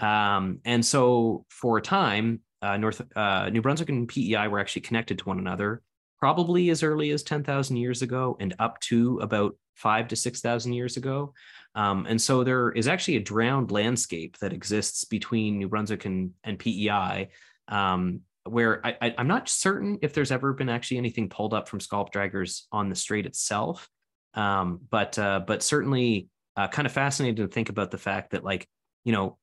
Um, 0.00 0.60
and 0.64 0.84
so 0.84 1.44
for 1.48 1.78
a 1.78 1.82
time, 1.82 2.40
uh, 2.62 2.76
North 2.76 3.02
uh, 3.14 3.50
New 3.50 3.62
Brunswick 3.62 3.88
and 3.88 4.08
PEI 4.08 4.48
were 4.48 4.58
actually 4.58 4.82
connected 4.82 5.18
to 5.18 5.24
one 5.24 5.38
another, 5.38 5.82
probably 6.18 6.70
as 6.70 6.82
early 6.82 7.10
as 7.10 7.22
10,000 7.22 7.76
years 7.76 8.02
ago 8.02 8.36
and 8.40 8.54
up 8.58 8.80
to 8.80 9.18
about 9.20 9.56
five 9.74 10.08
to 10.08 10.16
6,000 10.16 10.72
years 10.72 10.96
ago. 10.96 11.34
Um, 11.74 12.06
and 12.08 12.20
so 12.20 12.42
there 12.42 12.72
is 12.72 12.88
actually 12.88 13.16
a 13.16 13.22
drowned 13.22 13.70
landscape 13.70 14.38
that 14.38 14.54
exists 14.54 15.04
between 15.04 15.58
New 15.58 15.68
Brunswick 15.68 16.06
and, 16.06 16.32
and 16.42 16.58
PEI, 16.58 17.28
um, 17.68 18.20
where 18.46 18.84
I, 18.84 19.14
am 19.18 19.28
not 19.28 19.48
certain 19.48 19.98
if 20.02 20.12
there's 20.12 20.30
ever 20.30 20.52
been 20.52 20.68
actually 20.68 20.98
anything 20.98 21.28
pulled 21.28 21.54
up 21.54 21.68
from 21.68 21.80
scallop 21.80 22.12
draggers 22.12 22.62
on 22.72 22.88
the 22.88 22.94
strait 22.94 23.26
itself. 23.26 23.88
Um, 24.34 24.80
but 24.90 25.18
uh, 25.18 25.40
but 25.46 25.62
certainly 25.62 26.28
uh, 26.56 26.68
kind 26.68 26.86
of 26.86 26.92
fascinating 26.92 27.36
to 27.36 27.48
think 27.48 27.68
about 27.68 27.90
the 27.90 27.98
fact 27.98 28.30
that 28.30 28.44
like 28.44 28.68
you 29.04 29.12
know 29.12 29.38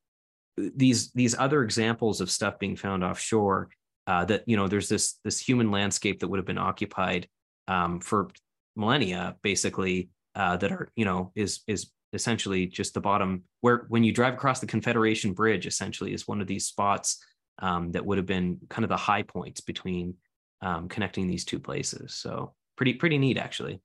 these 0.58 1.12
these 1.12 1.36
other 1.38 1.64
examples 1.64 2.22
of 2.22 2.30
stuff 2.30 2.60
being 2.60 2.76
found 2.76 3.04
offshore 3.04 3.70
uh, 4.08 4.26
that 4.26 4.44
you 4.46 4.56
know 4.56 4.68
there's 4.68 4.90
this 4.90 5.20
this 5.24 5.40
human 5.40 5.72
landscape 5.72 6.20
that 6.20 6.28
would 6.28 6.38
have 6.38 6.46
been 6.46 6.58
occupied 6.58 7.28
um, 7.68 8.00
for 8.00 8.30
millennia 8.76 9.36
basically 9.42 10.10
uh, 10.36 10.58
that 10.58 10.72
are 10.72 10.90
you 10.96 11.06
know 11.06 11.32
is 11.36 11.62
is 11.68 11.92
essentially 12.14 12.68
just 12.68 12.94
the 12.94 13.02
bottom 13.02 13.44
where 13.62 13.86
when 13.90 14.04
you 14.04 14.12
drive 14.12 14.36
across 14.36 14.60
the 14.60 14.68
Confederation 14.68 15.34
Bridge 15.34 15.66
essentially 15.66 16.14
is 16.14 16.28
one 16.28 16.42
of 16.42 16.48
these 16.48 16.66
spots 16.66 17.24
um, 17.60 17.92
that 17.92 18.06
would 18.06 18.18
have 18.18 18.28
been 18.28 18.60
kind 18.70 18.84
of 18.84 18.90
the 18.90 18.98
high 18.98 19.24
points 19.24 19.62
between 19.62 20.16
um, 20.62 20.90
connecting 20.90 21.28
these 21.28 21.46
two 21.46 21.60
places. 21.60 22.14
So 22.14 22.54
pretty 22.76 22.94
pretty 22.94 23.18
neat 23.18 23.38
actually. 23.38 23.82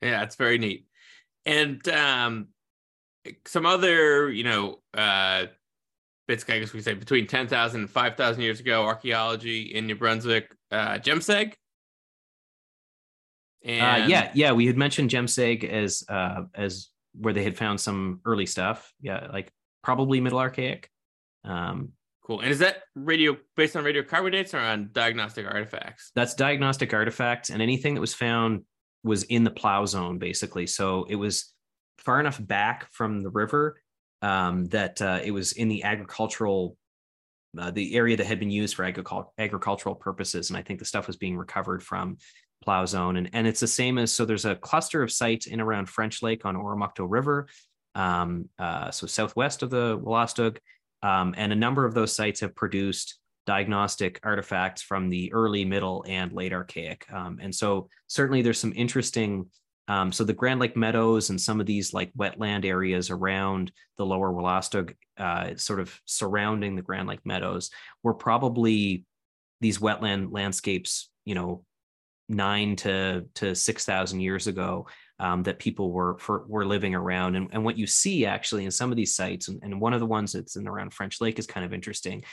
Yeah, 0.00 0.22
it's 0.22 0.36
very 0.36 0.58
neat. 0.58 0.86
And 1.44 1.86
um, 1.88 2.48
some 3.46 3.66
other 3.66 4.30
you 4.30 4.44
know 4.44 4.80
uh, 4.94 5.46
bits, 6.28 6.44
I 6.48 6.60
guess 6.60 6.72
we 6.72 6.80
say 6.80 6.94
between 6.94 7.26
10,000 7.26 7.80
and 7.80 7.90
5,000 7.90 8.42
years 8.42 8.60
ago, 8.60 8.84
archaeology 8.84 9.62
in 9.74 9.86
New 9.86 9.96
Brunswick, 9.96 10.54
uh, 10.70 10.98
Jemseg 10.98 11.52
uh, 13.64 13.68
and... 13.68 14.04
Uh, 14.04 14.06
yeah, 14.06 14.30
yeah, 14.34 14.52
we 14.52 14.66
had 14.66 14.76
mentioned 14.76 15.10
Jemseg 15.10 15.64
as 15.64 16.04
uh, 16.08 16.44
as 16.54 16.88
where 17.14 17.34
they 17.34 17.44
had 17.44 17.56
found 17.56 17.80
some 17.80 18.20
early 18.24 18.46
stuff. 18.46 18.92
Yeah, 19.00 19.28
like 19.32 19.52
probably 19.82 20.20
Middle 20.20 20.38
Archaic. 20.38 20.88
Um, 21.44 21.90
cool. 22.24 22.40
And 22.40 22.50
is 22.50 22.60
that 22.60 22.82
radio 22.94 23.36
based 23.56 23.76
on 23.76 23.84
radiocarbon 23.84 24.32
dates 24.32 24.54
or 24.54 24.58
on 24.58 24.90
diagnostic 24.92 25.46
artifacts? 25.46 26.10
That's 26.14 26.34
diagnostic 26.34 26.92
artifacts, 26.94 27.50
and 27.50 27.62
anything 27.62 27.94
that 27.94 28.00
was 28.00 28.14
found 28.14 28.62
was 29.04 29.24
in 29.24 29.44
the 29.44 29.50
plow 29.50 29.84
zone, 29.84 30.18
basically. 30.18 30.66
So 30.66 31.04
it 31.08 31.16
was 31.16 31.52
far 31.98 32.20
enough 32.20 32.44
back 32.44 32.90
from 32.92 33.20
the 33.20 33.30
river 33.30 33.80
um, 34.22 34.66
that 34.66 35.02
uh, 35.02 35.20
it 35.24 35.32
was 35.32 35.52
in 35.52 35.68
the 35.68 35.82
agricultural 35.82 36.76
uh, 37.58 37.70
the 37.70 37.94
area 37.94 38.16
that 38.16 38.26
had 38.26 38.38
been 38.38 38.50
used 38.50 38.74
for 38.74 38.90
agricul- 38.90 39.28
agricultural 39.38 39.94
purposes. 39.94 40.48
And 40.48 40.56
I 40.56 40.62
think 40.62 40.78
the 40.78 40.86
stuff 40.86 41.06
was 41.06 41.16
being 41.16 41.36
recovered 41.36 41.82
from 41.82 42.16
plow 42.62 42.86
zone. 42.86 43.16
And, 43.16 43.28
and 43.32 43.46
it's 43.46 43.60
the 43.60 43.66
same 43.66 43.98
as 43.98 44.12
so 44.12 44.24
there's 44.24 44.44
a 44.44 44.54
cluster 44.54 45.02
of 45.02 45.12
sites 45.12 45.46
in 45.46 45.60
around 45.60 45.88
French 45.88 46.22
Lake 46.22 46.46
on 46.46 46.56
Oromocto 46.56 47.06
River, 47.08 47.48
um, 47.94 48.48
uh, 48.58 48.90
so 48.90 49.06
southwest 49.06 49.62
of 49.62 49.70
the 49.70 49.98
Wolastoq. 49.98 50.56
Um, 51.02 51.34
and 51.36 51.52
a 51.52 51.56
number 51.56 51.84
of 51.84 51.94
those 51.94 52.14
sites 52.14 52.40
have 52.40 52.54
produced 52.54 53.18
diagnostic 53.46 54.20
artifacts 54.22 54.82
from 54.82 55.08
the 55.08 55.32
early, 55.32 55.64
middle, 55.64 56.04
and 56.06 56.32
late 56.32 56.52
Archaic. 56.52 57.06
Um, 57.12 57.38
and 57.42 57.54
so 57.54 57.88
certainly 58.06 58.42
there's 58.42 58.60
some 58.60 58.72
interesting. 58.74 59.46
Um, 59.88 60.12
so 60.12 60.22
the 60.22 60.32
Grand 60.32 60.60
Lake 60.60 60.76
Meadows 60.76 61.30
and 61.30 61.40
some 61.40 61.60
of 61.60 61.66
these 61.66 61.92
like 61.92 62.12
wetland 62.14 62.64
areas 62.64 63.10
around 63.10 63.72
the 63.98 64.06
lower 64.06 64.32
Wolastoq, 64.32 64.94
uh, 65.18 65.56
sort 65.56 65.80
of 65.80 66.00
surrounding 66.04 66.76
the 66.76 66.82
Grand 66.82 67.08
Lake 67.08 67.24
Meadows, 67.24 67.70
were 68.04 68.14
probably 68.14 69.04
these 69.60 69.78
wetland 69.78 70.28
landscapes, 70.30 71.10
you 71.24 71.34
know, 71.34 71.64
nine 72.28 72.76
to 72.76 73.26
to 73.34 73.54
six 73.54 73.84
thousand 73.84 74.20
years 74.20 74.46
ago 74.46 74.86
um, 75.18 75.42
that 75.44 75.58
people 75.58 75.92
were 75.92 76.18
for, 76.18 76.44
were 76.48 76.66
living 76.66 76.94
around. 76.94 77.36
And, 77.36 77.48
and 77.52 77.64
what 77.64 77.78
you 77.78 77.86
see 77.86 78.26
actually 78.26 78.64
in 78.64 78.70
some 78.70 78.90
of 78.90 78.96
these 78.96 79.14
sites, 79.14 79.48
and, 79.48 79.60
and 79.62 79.80
one 79.80 79.92
of 79.92 80.00
the 80.00 80.06
ones 80.06 80.32
that's 80.32 80.56
in 80.56 80.66
around 80.66 80.94
French 80.94 81.20
Lake 81.20 81.38
is 81.38 81.46
kind 81.46 81.64
of 81.64 81.72
interesting. 81.72 82.24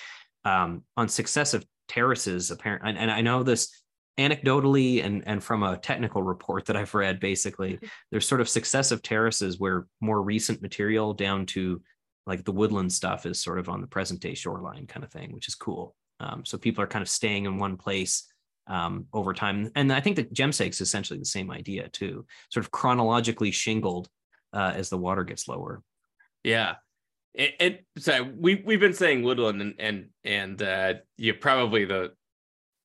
Um, 0.46 0.84
on 0.96 1.10
successive 1.10 1.66
terraces, 1.88 2.52
apparent, 2.52 2.84
and, 2.86 2.98
and 2.98 3.12
I 3.12 3.22
know 3.22 3.44
this 3.44 3.70
anecdotally 4.18 5.04
and 5.04 5.24
and 5.26 5.42
from 5.42 5.64
a 5.64 5.78
technical 5.78 6.22
report 6.22 6.66
that 6.66 6.76
I've 6.76 6.94
read, 6.94 7.20
basically, 7.20 7.80
there's 8.12 8.28
sort 8.28 8.42
of 8.42 8.50
successive 8.50 9.02
terraces 9.02 9.60
where 9.60 9.88
more 10.02 10.22
recent 10.22 10.62
material 10.62 11.14
down 11.14 11.46
to 11.48 11.82
like 12.26 12.46
the 12.46 12.52
woodland 12.52 12.94
stuff 12.94 13.26
is 13.26 13.42
sort 13.42 13.60
of 13.60 13.70
on 13.70 13.82
the 13.82 13.88
present 13.88 14.20
day 14.20 14.34
shoreline 14.34 14.88
kind 14.88 15.04
of 15.04 15.12
thing, 15.12 15.34
which 15.34 15.48
is 15.48 15.56
cool. 15.56 15.96
Um, 16.20 16.46
so 16.46 16.58
people 16.58 16.84
are 16.84 16.88
kind 16.88 17.02
of 17.02 17.10
staying 17.10 17.46
in 17.46 17.58
one 17.58 17.78
place 17.78 18.29
um, 18.70 19.08
over 19.12 19.34
time. 19.34 19.72
And 19.76 19.92
I 19.92 20.00
think 20.00 20.16
that 20.16 20.34
Jemseg 20.34 20.70
is 20.70 20.82
essentially 20.82 21.20
the 21.20 21.26
same 21.26 21.52
idea 21.52 21.90
too, 21.90 22.26
sort 22.50 22.66
of 22.66 22.72
chronologically 22.72 23.52
shingled 23.52 24.08
uh, 24.54 24.74
as 24.76 24.90
the 24.90 24.98
water 24.98 25.24
gets 25.24 25.48
lower. 25.48 25.82
Yeah. 26.44 26.76
It, 27.34 27.56
it 27.60 27.86
so 27.98 28.24
we 28.24 28.56
we've 28.66 28.80
been 28.80 28.94
saying 28.94 29.22
woodland 29.22 29.62
and 29.62 29.76
and 29.78 30.10
and 30.24 30.62
uh, 30.62 30.94
you 31.18 31.36
probably 31.36 31.86
the 31.86 32.14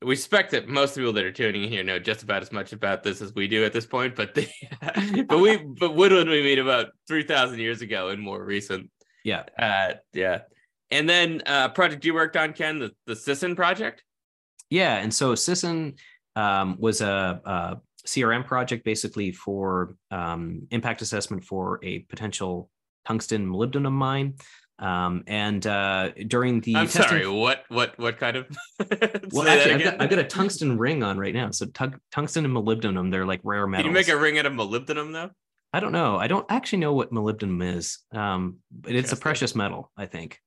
we 0.02 0.16
suspect 0.16 0.50
that 0.50 0.68
most 0.68 0.96
people 0.96 1.14
that 1.14 1.24
are 1.24 1.32
tuning 1.32 1.64
in 1.64 1.70
here 1.70 1.82
know 1.82 1.98
just 1.98 2.22
about 2.22 2.42
as 2.42 2.52
much 2.52 2.74
about 2.74 3.02
this 3.02 3.22
as 3.22 3.34
we 3.34 3.48
do 3.48 3.64
at 3.64 3.72
this 3.72 3.86
point, 3.86 4.14
but 4.14 4.34
they, 4.34 4.52
but 5.26 5.38
we 5.38 5.56
but 5.56 5.94
Woodland 5.94 6.28
we 6.28 6.42
made 6.42 6.58
about 6.58 6.88
three 7.08 7.22
thousand 7.22 7.58
years 7.58 7.80
ago 7.80 8.08
and 8.10 8.20
more 8.20 8.44
recent. 8.44 8.90
Yeah. 9.24 9.44
Uh, 9.58 9.94
yeah. 10.12 10.40
And 10.90 11.08
then 11.08 11.42
uh 11.46 11.70
project 11.70 12.04
you 12.04 12.12
worked 12.12 12.36
on, 12.36 12.52
Ken, 12.52 12.78
the, 12.78 12.92
the 13.06 13.16
Sisson 13.16 13.56
project. 13.56 14.04
Yeah, 14.70 14.96
and 14.96 15.12
so 15.12 15.34
Sisson 15.34 15.94
um, 16.36 16.76
was 16.78 17.00
a, 17.00 17.40
a, 17.44 17.76
CRM 18.06 18.44
project 18.44 18.84
basically 18.84 19.32
for 19.32 19.96
um, 20.10 20.66
impact 20.70 21.00
assessment 21.00 21.42
for 21.42 21.80
a 21.82 22.00
potential 22.00 22.68
tungsten 23.06 23.46
molybdenum 23.46 23.92
mine. 23.92 24.34
Um, 24.78 25.22
and 25.26 25.66
uh, 25.66 26.10
during 26.26 26.60
the 26.60 26.76
I'm 26.76 26.86
testing, 26.86 27.02
sorry, 27.02 27.28
what 27.28 27.64
what 27.68 27.96
what 27.98 28.18
kind 28.18 28.36
of 28.36 28.46
well, 29.30 29.48
actually, 29.48 29.74
I've 29.74 29.82
got, 29.84 30.00
I've 30.02 30.10
got 30.10 30.18
a 30.18 30.24
tungsten 30.24 30.76
ring 30.76 31.02
on 31.02 31.16
right 31.16 31.32
now. 31.32 31.50
So 31.52 31.66
tung- 31.66 32.00
tungsten 32.10 32.44
and 32.44 32.54
molybdenum, 32.54 33.10
they're 33.10 33.24
like 33.24 33.40
rare 33.44 33.66
metals. 33.66 33.84
Can 33.84 33.90
you 33.92 33.94
make 33.94 34.08
a 34.08 34.16
ring 34.16 34.38
out 34.38 34.46
of 34.46 34.52
molybdenum 34.52 35.12
though? 35.12 35.30
I 35.72 35.80
don't 35.80 35.92
know. 35.92 36.16
I 36.16 36.26
don't 36.26 36.46
actually 36.48 36.80
know 36.80 36.92
what 36.92 37.12
molybdenum 37.12 37.76
is, 37.76 37.98
um, 38.12 38.58
but 38.70 38.94
it's 38.94 39.12
a 39.12 39.16
precious 39.16 39.54
metal, 39.54 39.90
I 39.96 40.06
think. 40.06 40.40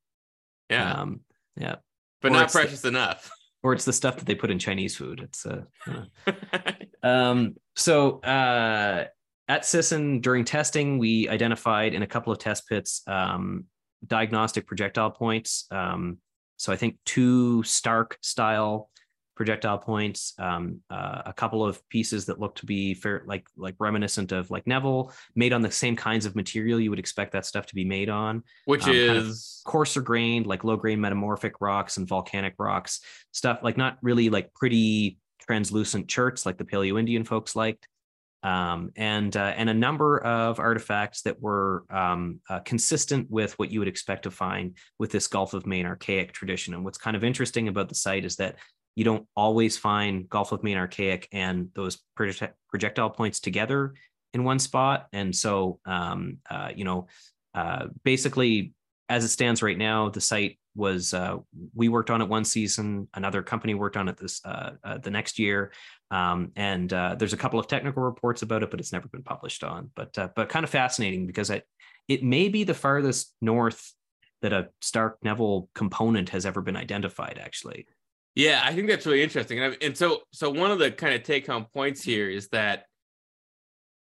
Yeah, 0.69 1.01
Um, 1.01 1.21
yeah. 1.57 1.75
but 2.21 2.31
or 2.31 2.35
not 2.35 2.43
it's 2.43 2.53
the- 2.53 2.59
precious 2.59 2.85
enough. 2.85 3.31
Or 3.63 3.73
it's 3.73 3.85
the 3.85 3.93
stuff 3.93 4.17
that 4.17 4.25
they 4.25 4.35
put 4.35 4.51
in 4.51 4.59
Chinese 4.59 4.95
food. 4.95 5.19
It's 5.19 5.45
uh, 5.45 5.63
uh, 5.87 6.31
Um, 7.03 7.55
so 7.75 8.19
uh, 8.19 9.05
at 9.47 9.65
Sisson 9.65 10.19
during 10.19 10.45
testing, 10.45 10.97
we 10.97 11.29
identified 11.29 11.93
in 11.93 12.03
a 12.03 12.07
couple 12.07 12.33
of 12.33 12.39
test 12.39 12.67
pits 12.67 13.01
um, 13.07 13.65
diagnostic 14.05 14.67
projectile 14.67 15.11
points. 15.11 15.67
Um, 15.71 16.17
so 16.57 16.73
I 16.73 16.75
think 16.75 16.97
two 17.05 17.63
Stark 17.63 18.17
style 18.21 18.89
projectile 19.37 19.77
points, 19.77 20.33
um, 20.39 20.81
uh, 20.89 21.21
a 21.27 21.33
couple 21.33 21.63
of 21.63 21.87
pieces 21.89 22.25
that 22.25 22.39
look 22.39 22.55
to 22.55 22.65
be 22.65 22.95
fair, 22.95 23.23
like 23.25 23.45
like 23.55 23.75
reminiscent 23.79 24.31
of 24.31 24.49
like 24.49 24.65
Neville, 24.67 25.13
made 25.35 25.53
on 25.53 25.61
the 25.61 25.71
same 25.71 25.95
kinds 25.95 26.25
of 26.25 26.35
material 26.35 26.79
you 26.79 26.89
would 26.89 26.99
expect 26.99 27.31
that 27.33 27.45
stuff 27.45 27.67
to 27.67 27.75
be 27.75 27.85
made 27.85 28.09
on 28.09 28.43
Which 28.65 28.83
um, 28.83 28.93
kind 28.93 29.17
of 29.17 29.27
is 29.27 29.61
coarser 29.65 30.01
grained, 30.01 30.47
like 30.47 30.63
low 30.63 30.75
grain 30.75 30.99
metamorphic 30.99 31.61
rocks 31.61 31.97
and 31.97 32.07
volcanic 32.07 32.55
rocks, 32.57 32.99
stuff 33.31 33.59
like 33.61 33.77
not 33.77 33.97
really 34.01 34.29
like 34.29 34.53
pretty 34.53 35.19
translucent 35.39 36.07
cherts 36.07 36.45
like 36.45 36.57
the 36.57 36.65
Paleo 36.65 36.99
Indian 36.99 37.23
folks 37.23 37.55
liked. 37.55 37.87
Um, 38.43 38.91
and 38.95 39.35
uh, 39.35 39.53
and 39.57 39.69
a 39.69 39.73
number 39.73 40.19
of 40.19 40.59
artifacts 40.59 41.23
that 41.23 41.41
were 41.41 41.83
um, 41.89 42.39
uh, 42.49 42.59
consistent 42.59 43.29
with 43.29 43.57
what 43.57 43.71
you 43.71 43.79
would 43.79 43.87
expect 43.87 44.23
to 44.23 44.31
find 44.31 44.77
with 44.99 45.11
this 45.11 45.27
Gulf 45.27 45.53
of 45.53 45.65
Maine 45.65 45.87
archaic 45.87 46.33
tradition. 46.33 46.73
And 46.73 46.85
what's 46.85 46.99
kind 46.99 47.17
of 47.17 47.23
interesting 47.23 47.67
about 47.67 47.89
the 47.89 47.95
site 47.95 48.25
is 48.25 48.35
that 48.37 48.57
you 48.97 49.03
don't 49.03 49.27
always 49.35 49.77
find 49.77 50.27
Gulf 50.27 50.51
of 50.51 50.63
Maine 50.63 50.77
archaic 50.77 51.27
and 51.31 51.69
those 51.75 51.99
project- 52.15 52.57
projectile 52.67 53.11
points 53.11 53.39
together 53.39 53.93
in 54.33 54.43
one 54.43 54.57
spot. 54.57 55.05
And 55.13 55.35
so, 55.35 55.79
um, 55.85 56.39
uh, 56.49 56.71
you 56.75 56.83
know, 56.83 57.05
uh, 57.53 57.89
basically, 58.03 58.73
as 59.07 59.23
it 59.23 59.27
stands 59.27 59.61
right 59.61 59.77
now, 59.77 60.09
the 60.09 60.19
site 60.19 60.57
was 60.73 61.13
uh, 61.13 61.37
we 61.75 61.89
worked 61.89 62.09
on 62.09 62.23
it 62.23 62.27
one 62.27 62.43
season, 62.43 63.07
another 63.13 63.43
company 63.43 63.75
worked 63.75 63.97
on 63.97 64.07
it 64.09 64.17
this 64.17 64.43
uh, 64.43 64.71
uh, 64.83 64.97
the 64.97 65.11
next 65.11 65.37
year, 65.37 65.71
um, 66.09 66.51
and 66.55 66.91
uh, 66.91 67.13
there's 67.13 67.33
a 67.33 67.37
couple 67.37 67.59
of 67.59 67.67
technical 67.67 68.01
reports 68.01 68.41
about 68.41 68.63
it, 68.63 68.71
but 68.71 68.79
it's 68.79 68.93
never 68.93 69.07
been 69.09 69.21
published 69.21 69.63
on. 69.63 69.91
But 69.95 70.13
but 70.35 70.49
kind 70.49 70.63
of 70.63 70.71
fascinating 70.71 71.27
because 71.27 71.51
it 71.51 71.67
it 72.07 72.23
may 72.23 72.49
be 72.49 72.63
the 72.63 72.73
farthest 72.73 73.35
north 73.41 73.93
that 74.41 74.53
a 74.53 74.69
Stark 74.81 75.17
Neville 75.23 75.69
component 75.73 76.29
has 76.29 76.47
ever 76.47 76.61
been 76.61 76.75
identified. 76.75 77.39
Actually, 77.39 77.87
Yeah, 78.37 78.61
I 78.63 78.71
think 78.71 78.87
that's 78.87 79.03
really 79.07 79.23
interesting. 79.23 79.59
And, 79.59 79.73
I, 79.73 79.85
and 79.85 79.97
so, 79.97 80.21
so 80.31 80.51
one 80.51 80.69
of 80.69 80.77
the 80.77 80.91
kind 80.91 81.15
of 81.15 81.23
take 81.23 81.47
home 81.47 81.65
points 81.73 82.03
here 82.03 82.29
is 82.29 82.49
that 82.49 82.85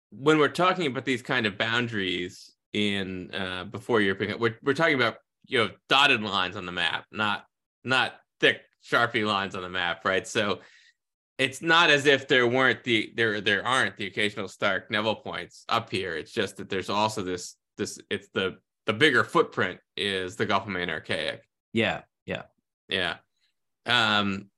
when 0.09 0.39
we're 0.39 0.47
talking 0.47 0.87
about 0.87 1.05
these 1.05 1.21
kind 1.21 1.45
of 1.45 1.59
boundaries 1.59 2.51
in 2.73 3.31
uh, 3.35 3.65
before 3.65 4.01
European, 4.01 4.39
we're 4.39 4.57
we're 4.63 4.73
talking 4.73 4.95
about 4.95 5.17
you 5.45 5.59
know 5.59 5.69
dotted 5.89 6.23
lines 6.23 6.55
on 6.55 6.65
the 6.65 6.71
map, 6.71 7.05
not 7.11 7.45
not 7.83 8.15
thick 8.39 8.61
sharpie 8.83 9.27
lines 9.27 9.53
on 9.53 9.61
the 9.61 9.69
map, 9.69 10.03
right? 10.03 10.27
So 10.27 10.61
it's 11.37 11.61
not 11.61 11.91
as 11.91 12.07
if 12.07 12.27
there 12.27 12.47
weren't 12.47 12.83
the 12.83 13.13
there 13.15 13.41
there 13.41 13.63
aren't 13.63 13.95
the 13.95 14.07
occasional 14.07 14.47
stark 14.47 14.89
Neville 14.89 15.17
points 15.17 15.65
up 15.69 15.91
here. 15.91 16.17
It's 16.17 16.31
just 16.31 16.57
that 16.57 16.67
there's 16.67 16.89
also 16.89 17.21
this 17.21 17.57
this 17.77 17.99
it's 18.09 18.29
the 18.33 18.57
the 18.87 18.93
bigger 18.93 19.23
footprint 19.23 19.79
is 19.95 20.35
the 20.35 20.47
Gulf 20.47 20.63
of 20.63 20.69
Maine 20.69 20.89
archaic. 20.89 21.43
yeah, 21.73 22.01
yeah. 22.25 22.43
Yeah. 22.89 23.17
Um, 23.85 24.49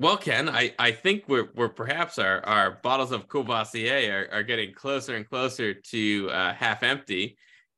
well, 0.00 0.16
Ken, 0.16 0.48
I, 0.48 0.74
I 0.78 0.90
think 0.90 1.28
we're, 1.28 1.48
we're 1.54 1.68
perhaps 1.68 2.18
our, 2.18 2.44
our 2.44 2.80
bottles 2.82 3.12
of 3.12 3.28
Courvoisier 3.28 4.28
are, 4.32 4.38
are 4.38 4.42
getting 4.42 4.74
closer 4.74 5.14
and 5.14 5.28
closer 5.28 5.74
to 5.74 6.28
uh, 6.30 6.54
half 6.54 6.82
empty. 6.82 7.36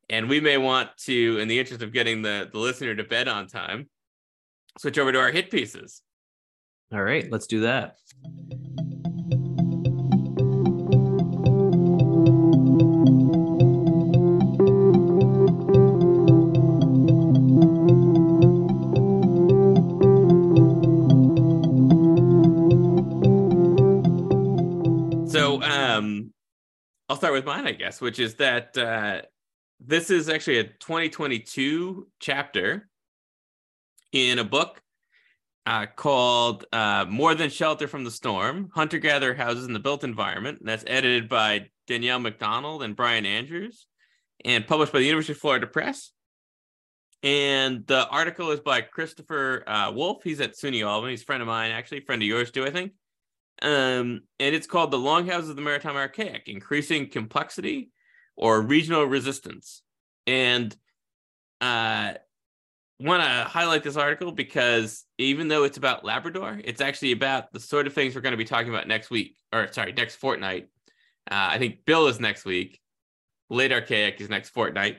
And 0.08 0.28
we 0.28 0.40
may 0.40 0.56
want 0.56 0.90
to, 1.04 1.38
in 1.38 1.48
the 1.48 1.58
interest 1.58 1.82
of 1.82 1.92
getting 1.92 2.22
the, 2.22 2.48
the 2.50 2.58
listener 2.58 2.94
to 2.94 3.04
bed 3.04 3.28
on 3.28 3.46
time, 3.46 3.88
switch 4.78 4.98
over 4.98 5.12
to 5.12 5.18
our 5.18 5.32
hit 5.32 5.50
pieces. 5.50 6.02
All 6.92 7.02
right, 7.02 7.30
let's 7.30 7.46
do 7.46 7.60
that. 7.60 7.96
I'll 27.08 27.16
start 27.16 27.34
with 27.34 27.44
mine, 27.44 27.66
I 27.66 27.72
guess, 27.72 28.00
which 28.00 28.18
is 28.18 28.36
that 28.36 28.76
uh, 28.78 29.22
this 29.78 30.10
is 30.10 30.28
actually 30.28 30.58
a 30.58 30.64
2022 30.64 32.08
chapter 32.18 32.88
in 34.12 34.38
a 34.38 34.44
book 34.44 34.80
uh, 35.66 35.86
called 35.94 36.64
uh, 36.72 37.04
More 37.08 37.34
Than 37.34 37.50
Shelter 37.50 37.88
from 37.88 38.04
the 38.04 38.10
Storm 38.10 38.70
Hunter 38.74 38.98
Gatherer 38.98 39.34
Houses 39.34 39.66
in 39.66 39.74
the 39.74 39.80
Built 39.80 40.02
Environment. 40.02 40.60
And 40.60 40.68
that's 40.68 40.84
edited 40.86 41.28
by 41.28 41.66
Danielle 41.86 42.20
McDonald 42.20 42.82
and 42.82 42.96
Brian 42.96 43.26
Andrews 43.26 43.86
and 44.44 44.66
published 44.66 44.92
by 44.92 45.00
the 45.00 45.06
University 45.06 45.32
of 45.32 45.38
Florida 45.38 45.66
Press. 45.66 46.10
And 47.22 47.86
the 47.86 48.06
article 48.08 48.50
is 48.50 48.60
by 48.60 48.80
Christopher 48.82 49.64
uh, 49.66 49.92
Wolff. 49.94 50.22
He's 50.22 50.40
at 50.40 50.56
SUNY 50.56 50.86
Albany. 50.86 51.12
He's 51.12 51.22
a 51.22 51.26
friend 51.26 51.42
of 51.42 51.48
mine, 51.48 51.70
actually, 51.70 52.00
friend 52.00 52.22
of 52.22 52.28
yours 52.28 52.50
too, 52.50 52.64
I 52.64 52.70
think. 52.70 52.92
Um, 53.62 54.22
and 54.40 54.54
it's 54.54 54.66
called 54.66 54.90
The 54.90 54.98
Longhouses 54.98 55.50
of 55.50 55.56
the 55.56 55.62
Maritime 55.62 55.96
Archaic 55.96 56.48
Increasing 56.48 57.08
Complexity 57.08 57.90
or 58.36 58.60
Regional 58.60 59.04
Resistance. 59.04 59.82
And 60.26 60.74
uh, 61.60 62.14
want 63.00 63.22
to 63.22 63.28
highlight 63.28 63.82
this 63.82 63.96
article 63.96 64.32
because 64.32 65.04
even 65.18 65.48
though 65.48 65.64
it's 65.64 65.76
about 65.76 66.04
Labrador, 66.04 66.60
it's 66.64 66.80
actually 66.80 67.12
about 67.12 67.52
the 67.52 67.60
sort 67.60 67.86
of 67.86 67.92
things 67.92 68.14
we're 68.14 68.20
going 68.20 68.32
to 68.32 68.38
be 68.38 68.44
talking 68.44 68.68
about 68.68 68.88
next 68.88 69.10
week, 69.10 69.36
or 69.52 69.70
sorry, 69.72 69.92
next 69.92 70.16
fortnight. 70.16 70.68
Uh, 71.30 71.48
I 71.50 71.58
think 71.58 71.84
Bill 71.84 72.06
is 72.06 72.20
next 72.20 72.44
week. 72.44 72.80
Late 73.50 73.72
Archaic 73.72 74.20
is 74.20 74.28
next 74.28 74.50
fortnight. 74.50 74.98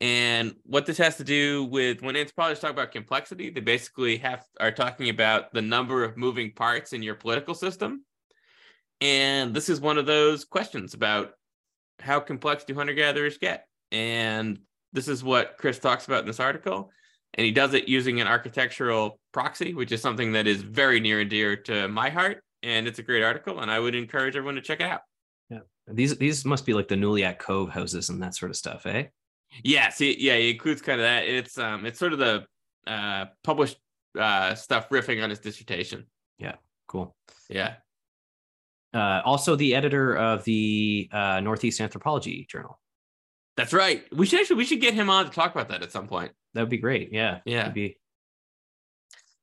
And 0.00 0.54
what 0.64 0.86
this 0.86 0.96
has 0.98 1.16
to 1.16 1.24
do 1.24 1.64
with 1.64 2.00
when 2.00 2.16
anthropologists 2.16 2.62
talk 2.62 2.70
about 2.70 2.90
complexity, 2.90 3.50
they 3.50 3.60
basically 3.60 4.16
have 4.18 4.44
are 4.58 4.72
talking 4.72 5.10
about 5.10 5.52
the 5.52 5.60
number 5.60 6.04
of 6.04 6.16
moving 6.16 6.52
parts 6.52 6.92
in 6.92 7.02
your 7.02 7.14
political 7.14 7.54
system. 7.54 8.04
And 9.02 9.54
this 9.54 9.68
is 9.68 9.80
one 9.80 9.98
of 9.98 10.06
those 10.06 10.44
questions 10.44 10.94
about 10.94 11.32
how 11.98 12.20
complex 12.20 12.64
do 12.64 12.74
hunter 12.74 12.94
gatherers 12.94 13.38
get? 13.38 13.66
And 13.92 14.60
this 14.92 15.08
is 15.08 15.22
what 15.22 15.56
Chris 15.58 15.78
talks 15.78 16.06
about 16.06 16.20
in 16.20 16.26
this 16.26 16.40
article. 16.40 16.90
And 17.34 17.44
he 17.44 17.52
does 17.52 17.74
it 17.74 17.88
using 17.88 18.20
an 18.20 18.26
architectural 18.26 19.20
proxy, 19.32 19.74
which 19.74 19.92
is 19.92 20.02
something 20.02 20.32
that 20.32 20.46
is 20.46 20.62
very 20.62 20.98
near 20.98 21.20
and 21.20 21.30
dear 21.30 21.56
to 21.56 21.88
my 21.88 22.10
heart. 22.10 22.42
And 22.62 22.86
it's 22.86 22.98
a 22.98 23.02
great 23.02 23.22
article, 23.22 23.60
and 23.60 23.70
I 23.70 23.78
would 23.78 23.94
encourage 23.94 24.36
everyone 24.36 24.56
to 24.56 24.60
check 24.60 24.80
it 24.80 24.86
out. 24.86 25.00
Yeah. 25.48 25.60
These 25.86 26.18
these 26.18 26.44
must 26.44 26.66
be 26.66 26.74
like 26.74 26.88
the 26.88 26.94
Nulliak 26.94 27.38
Cove 27.38 27.70
houses 27.70 28.10
and 28.10 28.22
that 28.22 28.34
sort 28.34 28.50
of 28.50 28.56
stuff, 28.56 28.84
eh? 28.84 29.06
Yeah, 29.64 29.90
see, 29.90 30.16
yeah, 30.18 30.34
it 30.34 30.50
includes 30.50 30.82
kind 30.82 31.00
of 31.00 31.04
that. 31.04 31.24
It's 31.24 31.58
um, 31.58 31.86
it's 31.86 31.98
sort 31.98 32.12
of 32.12 32.18
the 32.18 32.46
uh 32.86 33.26
published 33.44 33.78
uh 34.18 34.54
stuff 34.54 34.88
riffing 34.88 35.22
on 35.22 35.30
his 35.30 35.38
dissertation. 35.38 36.06
Yeah, 36.38 36.54
cool. 36.88 37.14
Yeah. 37.48 37.74
Uh, 38.92 39.22
also, 39.24 39.54
the 39.54 39.74
editor 39.74 40.16
of 40.16 40.42
the 40.44 41.08
uh, 41.12 41.40
Northeast 41.40 41.80
Anthropology 41.80 42.46
Journal. 42.50 42.80
That's 43.56 43.72
right. 43.72 44.04
We 44.12 44.26
should 44.26 44.40
actually 44.40 44.56
we 44.56 44.64
should 44.64 44.80
get 44.80 44.94
him 44.94 45.10
on 45.10 45.26
to 45.26 45.30
talk 45.30 45.52
about 45.52 45.68
that 45.68 45.82
at 45.82 45.92
some 45.92 46.08
point. 46.08 46.32
That 46.54 46.62
would 46.62 46.70
be 46.70 46.78
great. 46.78 47.12
Yeah. 47.12 47.38
Yeah. 47.44 47.68
Be. 47.68 47.96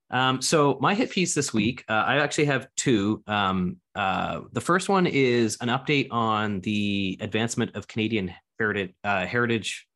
Um, 0.10 0.42
so 0.42 0.78
my 0.82 0.96
hit 0.96 1.12
piece 1.12 1.34
this 1.34 1.54
week, 1.54 1.84
uh, 1.90 1.94
I 1.94 2.18
actually 2.18 2.46
have 2.46 2.68
two. 2.76 3.24
Um, 3.28 3.78
uh, 3.96 4.42
the 4.54 4.62
first 4.62 4.90
one 4.90 5.06
is 5.06 5.58
an 5.62 5.68
update 5.68 6.08
on 6.12 6.62
the 6.62 7.18
advancement 7.22 7.76
of 7.76 7.88
Canadian 7.88 8.34
heritage, 8.58 8.94
uh, 9.04 9.26
heritage 9.26 9.87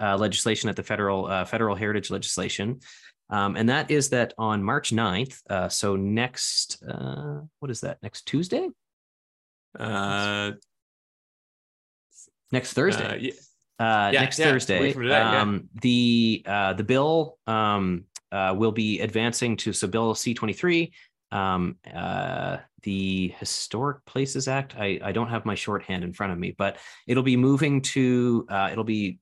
uh, 0.00 0.16
legislation 0.16 0.68
at 0.68 0.76
the 0.76 0.82
federal 0.82 1.26
uh, 1.26 1.44
federal 1.44 1.74
heritage 1.76 2.10
legislation. 2.10 2.80
Um, 3.28 3.56
and 3.56 3.68
that 3.68 3.90
is 3.90 4.10
that 4.10 4.34
on 4.38 4.62
March 4.62 4.90
9th, 4.92 5.40
uh, 5.50 5.68
so 5.68 5.96
next, 5.96 6.80
uh, 6.88 7.40
what 7.58 7.70
is 7.72 7.80
that, 7.80 7.98
next 8.02 8.22
Tuesday? 8.26 8.68
Uh, 9.76 10.52
next 12.52 12.72
Thursday. 12.74 13.04
uh, 13.04 13.14
yeah. 13.14 13.32
uh, 13.80 14.10
Yeah, 14.12 14.20
next 14.20 14.38
yeah, 14.38 14.44
Thursday. 14.46 14.92
from 14.92 15.02
today, 15.02 15.14
yeah. 15.14 15.40
um, 15.40 15.68
The 15.82 16.42
uh, 16.46 16.72
the 16.74 16.84
bill 16.84 17.38
um, 17.46 18.04
uh, 18.30 18.54
will 18.56 18.72
be 18.72 19.00
advancing 19.00 19.56
to 19.58 19.72
so 19.72 19.88
Bill 19.88 20.14
C 20.14 20.32
twenty 20.32 20.52
three, 20.54 20.92
um, 21.32 21.76
uh, 21.92 22.58
the 22.82 23.34
Historic 23.38 24.04
Places 24.04 24.46
Act. 24.48 24.76
I 24.78 25.00
I 25.02 25.12
don't 25.12 25.28
have 25.28 25.44
my 25.44 25.54
shorthand 25.56 26.04
in 26.04 26.12
front 26.12 26.32
of 26.32 26.38
me, 26.38 26.54
but 26.56 26.78
it'll 27.06 27.22
be 27.22 27.36
moving 27.36 27.82
to 27.82 28.46
uh, 28.48 28.68
it'll 28.70 28.84
be 28.84 29.18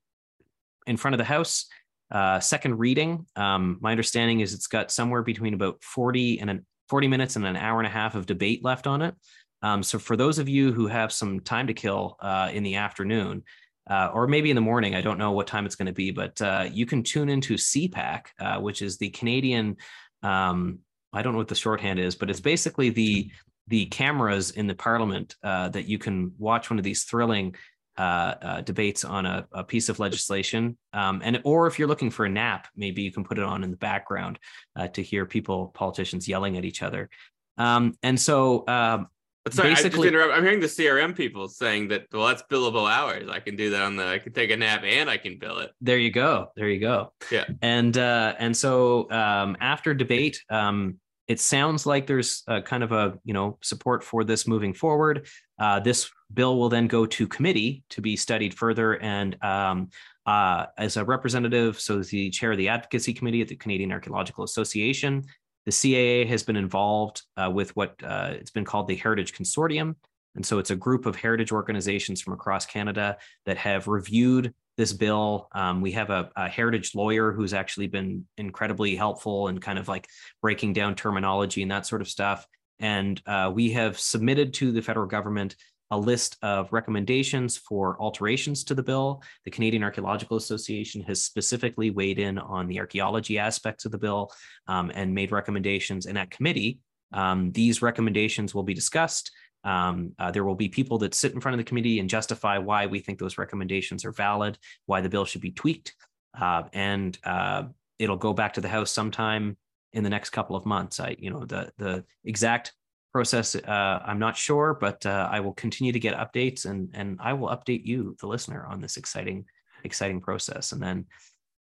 in 0.87 0.97
front 0.97 1.15
of 1.15 1.19
the 1.19 1.25
House. 1.25 1.67
Uh, 2.11 2.39
second 2.39 2.79
reading. 2.79 3.27
Um, 3.35 3.79
my 3.81 3.91
understanding 3.91 4.41
is 4.41 4.55
it's 4.55 4.67
got 4.67 4.91
somewhere 4.91 5.23
between 5.23 5.55
about 5.55 5.83
forty 5.83 6.39
and 6.41 6.51
an, 6.51 6.67
forty 6.89 7.09
minutes 7.09 7.37
and 7.37 7.47
an 7.47 7.57
hour 7.57 7.81
and 7.81 7.87
a 7.87 7.91
half 7.91 8.15
of 8.15 8.27
debate 8.27 8.63
left 8.63 8.87
on 8.87 9.03
it. 9.03 9.15
Um, 9.63 9.83
so 9.83 9.99
for 9.99 10.17
those 10.17 10.39
of 10.39 10.49
you 10.49 10.73
who 10.73 10.87
have 10.87 11.11
some 11.11 11.41
time 11.41 11.67
to 11.69 11.75
kill 11.75 12.17
uh, 12.21 12.51
in 12.53 12.63
the 12.63 12.77
afternoon, 12.77 13.43
uh, 13.89 14.11
or 14.13 14.27
maybe 14.27 14.51
in 14.51 14.55
the 14.55 14.61
morning. 14.61 14.95
I 14.95 15.01
don't 15.01 15.19
know 15.19 15.33
what 15.33 15.47
time 15.47 15.67
it's 15.67 15.77
going 15.77 15.87
to 15.87 15.93
be, 15.93 16.11
but 16.11 16.41
uh, 16.41 16.69
you 16.73 16.87
can 16.87 17.03
tune 17.03 17.29
into 17.29 17.55
CPAC, 17.55 18.23
uh, 18.39 18.59
which 18.61 18.83
is 18.83 18.97
the 18.97 19.11
Canadian. 19.11 19.77
Um, 20.23 20.79
I 21.13 21.23
don't 21.23 21.33
know 21.33 21.39
what 21.39 21.49
the 21.49 21.55
shorthand 21.55 21.99
is, 21.99 22.15
but 22.15 22.31
it's 22.31 22.41
basically 22.41 22.91
the 22.91 23.31
the 23.69 23.87
cameras 23.87 24.51
in 24.51 24.67
the 24.67 24.75
Parliament 24.75 25.37
uh, 25.43 25.71
that 25.71 25.87
you 25.87 25.97
can 25.97 26.33
watch 26.39 26.69
one 26.69 26.79
of 26.79 26.85
these 26.85 27.05
thrilling 27.05 27.55
uh, 27.99 28.01
uh, 28.43 28.61
debates 28.63 29.05
on 29.05 29.27
a, 29.27 29.47
a 29.53 29.63
piece 29.65 29.89
of 29.89 29.99
legislation, 29.99 30.77
um, 30.93 31.21
and 31.25 31.41
or 31.45 31.67
if 31.67 31.79
you're 31.79 31.89
looking 31.89 32.11
for 32.11 32.25
a 32.27 32.29
nap, 32.29 32.69
maybe 32.77 33.03
you 33.03 33.13
can 33.13 33.25
put 33.25 33.39
it 33.39 33.45
on 33.45 33.63
in 33.65 33.71
the 33.71 33.77
background 33.77 34.39
uh, 34.77 34.89
to 34.89 35.03
hear 35.03 35.27
people, 35.27 35.69
politicians 35.75 36.27
yelling 36.29 36.57
at 36.57 36.65
each 36.65 36.83
other. 36.83 37.09
Um, 37.57 37.95
and 38.03 38.19
so 38.19 38.67
um, 38.67 39.07
sorry, 39.51 39.69
I 39.69 39.73
just 39.73 39.85
Basically- 39.85 40.09
interrupt. 40.09 40.33
I'm 40.35 40.43
hearing 40.43 40.59
the 40.61 40.67
CRM 40.67 41.15
people 41.15 41.49
saying 41.49 41.89
that 41.89 42.07
well, 42.13 42.27
that's 42.27 42.43
billable 42.51 42.91
hours. 42.91 43.29
I 43.29 43.39
can 43.41 43.55
do 43.57 43.71
that 43.71 43.83
on 43.83 43.95
the. 43.97 44.07
I 44.07 44.19
can 44.19 44.33
take 44.33 44.51
a 44.51 44.57
nap 44.57 44.83
and 44.85 45.09
I 45.09 45.17
can 45.19 45.39
bill 45.39 45.59
it. 45.59 45.71
there 45.81 45.99
you 45.99 46.11
go 46.11 46.49
there 46.57 46.69
you 46.69 46.81
go 46.81 47.13
Yeah. 47.31 47.45
and 47.63 47.97
uh 47.97 48.35
and 48.39 48.57
so 48.57 49.09
um 49.11 49.57
after 49.61 49.95
debate 49.95 50.43
um 50.51 50.99
it 51.29 51.41
sounds 51.41 51.87
like 51.87 52.07
there's 52.07 52.43
a 52.49 52.61
kind 52.61 52.83
of 52.83 52.93
a 52.93 53.19
you 53.25 53.33
know 53.35 53.59
support 53.63 54.03
for 54.05 54.25
this 54.25 54.47
moving 54.49 54.75
forward 54.75 55.27
uh 55.59 55.79
this 55.81 56.11
bill 56.35 56.59
will 56.59 56.69
then 56.69 56.87
go 56.87 57.07
to 57.07 57.27
committee 57.27 57.85
to 57.91 58.01
be 58.01 58.17
studied 58.17 58.55
further 58.55 59.01
and 59.01 59.43
um 59.43 59.89
uh 60.27 60.67
as 60.79 60.97
a 60.97 61.05
representative 61.05 61.81
so 61.81 62.01
the 62.01 62.31
chair 62.31 62.53
of 62.53 62.59
the 62.59 62.69
advocacy 62.69 63.13
committee 63.13 63.41
at 63.41 63.49
the 63.49 63.57
canadian 63.57 63.93
archaeological 63.93 64.45
association 64.45 65.23
the 65.67 65.73
caa 65.73 66.27
has 66.27 66.43
been 66.43 66.57
involved 66.57 67.23
uh, 67.37 67.51
with 67.51 67.75
what 67.77 67.95
uh, 68.05 68.31
it's 68.33 68.51
been 68.51 68.65
called 68.65 68.89
the 68.89 68.97
heritage 68.97 69.33
consortium 69.35 69.95
and 70.37 70.45
so 70.45 70.59
it's 70.59 70.71
a 70.71 70.77
group 70.77 71.07
of 71.07 71.17
heritage 71.17 71.53
organizations 71.53 72.21
from 72.21 72.33
across 72.33 72.67
canada 72.67 73.17
that 73.47 73.57
have 73.57 73.87
reviewed 73.87 74.53
this 74.77 74.93
bill. 74.93 75.49
Um, 75.53 75.81
we 75.81 75.93
have 75.93 76.11
a, 76.11 76.31
a 76.37 76.49
heritage 76.49 76.95
lawyer 76.95 77.33
who's 77.33 77.55
actually 77.55 77.87
been 77.87 78.27
incredibly 78.37 78.97
helpful 78.97 79.49
and 79.49 79.61
kind 79.61 79.79
of 79.79 79.89
like 79.89 80.09
breaking 80.43 80.73
down 80.73 80.95
terminology 80.95 81.63
and 81.63 81.71
that 81.71 81.87
sort 81.87 82.01
of 82.01 82.09
stuff. 82.09 82.47
And 82.81 83.21
uh, 83.27 83.53
we 83.55 83.71
have 83.73 83.99
submitted 83.99 84.55
to 84.55 84.73
the 84.73 84.83
federal 84.83 85.07
government 85.07 85.55
a 85.95 85.99
list 85.99 86.37
of 86.43 86.73
recommendations 86.73 87.57
for 87.57 87.97
alterations 88.01 88.65
to 88.65 88.75
the 88.75 88.83
bill. 88.83 89.23
The 89.45 89.51
Canadian 89.51 89.85
Archaeological 89.85 90.37
Association 90.37 91.01
has 91.03 91.23
specifically 91.23 91.91
weighed 91.91 92.19
in 92.19 92.37
on 92.37 92.67
the 92.67 92.81
archaeology 92.81 93.39
aspects 93.39 93.85
of 93.85 93.93
the 93.93 93.99
bill 93.99 94.33
um, 94.67 94.91
and 94.93 95.15
made 95.15 95.31
recommendations. 95.31 96.07
And 96.07 96.19
at 96.19 96.33
committee, 96.33 96.81
um, 97.13 97.53
these 97.53 97.81
recommendations 97.81 98.55
will 98.55 98.65
be 98.65 98.75
discussed. 98.75 99.31
Um, 99.63 100.13
uh, 100.19 100.33
there 100.33 100.45
will 100.45 100.57
be 100.57 100.69
people 100.69 100.99
that 100.99 101.15
sit 101.15 101.33
in 101.33 101.41
front 101.41 101.55
of 101.55 101.59
the 101.59 101.69
committee 101.69 102.01
and 102.01 102.11
justify 102.11 102.59
why 102.59 102.87
we 102.87 102.99
think 102.99 103.21
those 103.21 103.39
recommendations 103.39 104.05
are 104.05 104.13
valid, 104.13 104.59
why 104.87 105.01
the 105.01 105.09
bill 105.09 105.25
should 105.25 105.41
be 105.43 105.53
tweaked, 105.53 105.95
uh, 106.39 106.65
and 106.73 107.17
uh, 107.23 107.63
it'll 108.01 108.17
go 108.17 108.33
back 108.33 108.55
to 108.55 108.61
the 108.61 108.69
House 108.69 108.91
sometime 108.91 109.57
in 109.93 110.03
the 110.03 110.11
next 110.11 110.31
couple 110.31 110.57
of 110.57 110.67
months. 110.67 110.99
I, 110.99 111.15
you 111.19 111.31
know, 111.31 111.45
the 111.45 111.73
the 111.79 112.05
exact 112.25 112.73
process 113.15 113.55
uh, 113.55 114.03
I'm 114.05 114.19
not 114.19 114.37
sure, 114.37 114.77
but 114.79 115.07
uh, 115.07 115.29
I 115.31 115.39
will 115.39 115.53
continue 115.55 115.93
to 115.93 116.01
get 116.01 116.17
updates 116.17 116.67
and 116.67 116.91
and 116.95 117.19
I 117.23 117.33
will 117.35 117.49
update 117.49 117.87
you, 117.87 118.17
the 118.21 118.27
listener, 118.27 118.67
on 118.67 118.81
this 118.81 118.97
exciting 118.97 119.45
exciting 119.85 120.21
process. 120.21 120.73
And 120.73 120.83
then, 120.83 121.07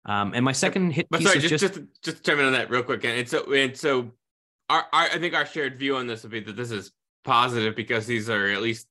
um, 0.06 0.34
and 0.36 0.44
my 0.44 0.52
second 0.52 0.92
hit 0.92 1.08
But 1.10 1.20
piece 1.20 1.28
sorry, 1.30 1.40
just 1.40 1.52
just, 1.52 1.76
just 1.76 1.88
just 2.04 2.18
to 2.18 2.24
chime 2.24 2.40
in 2.42 2.46
on 2.48 2.52
that 2.52 2.70
real 2.70 2.84
quick. 2.84 3.06
And 3.06 3.28
so 3.28 3.52
and 3.54 3.76
so, 3.76 4.12
our, 4.70 4.86
our 4.92 5.06
I 5.06 5.18
think 5.20 5.34
our 5.34 5.46
shared 5.46 5.80
view 5.80 5.96
on 5.96 6.06
this 6.06 6.24
would 6.24 6.34
be 6.34 6.42
that 6.42 6.58
this 6.58 6.72
is 6.72 6.92
positive 7.24 7.76
because 7.76 8.06
these 8.06 8.30
are 8.30 8.48
at 8.48 8.62
least 8.62 8.88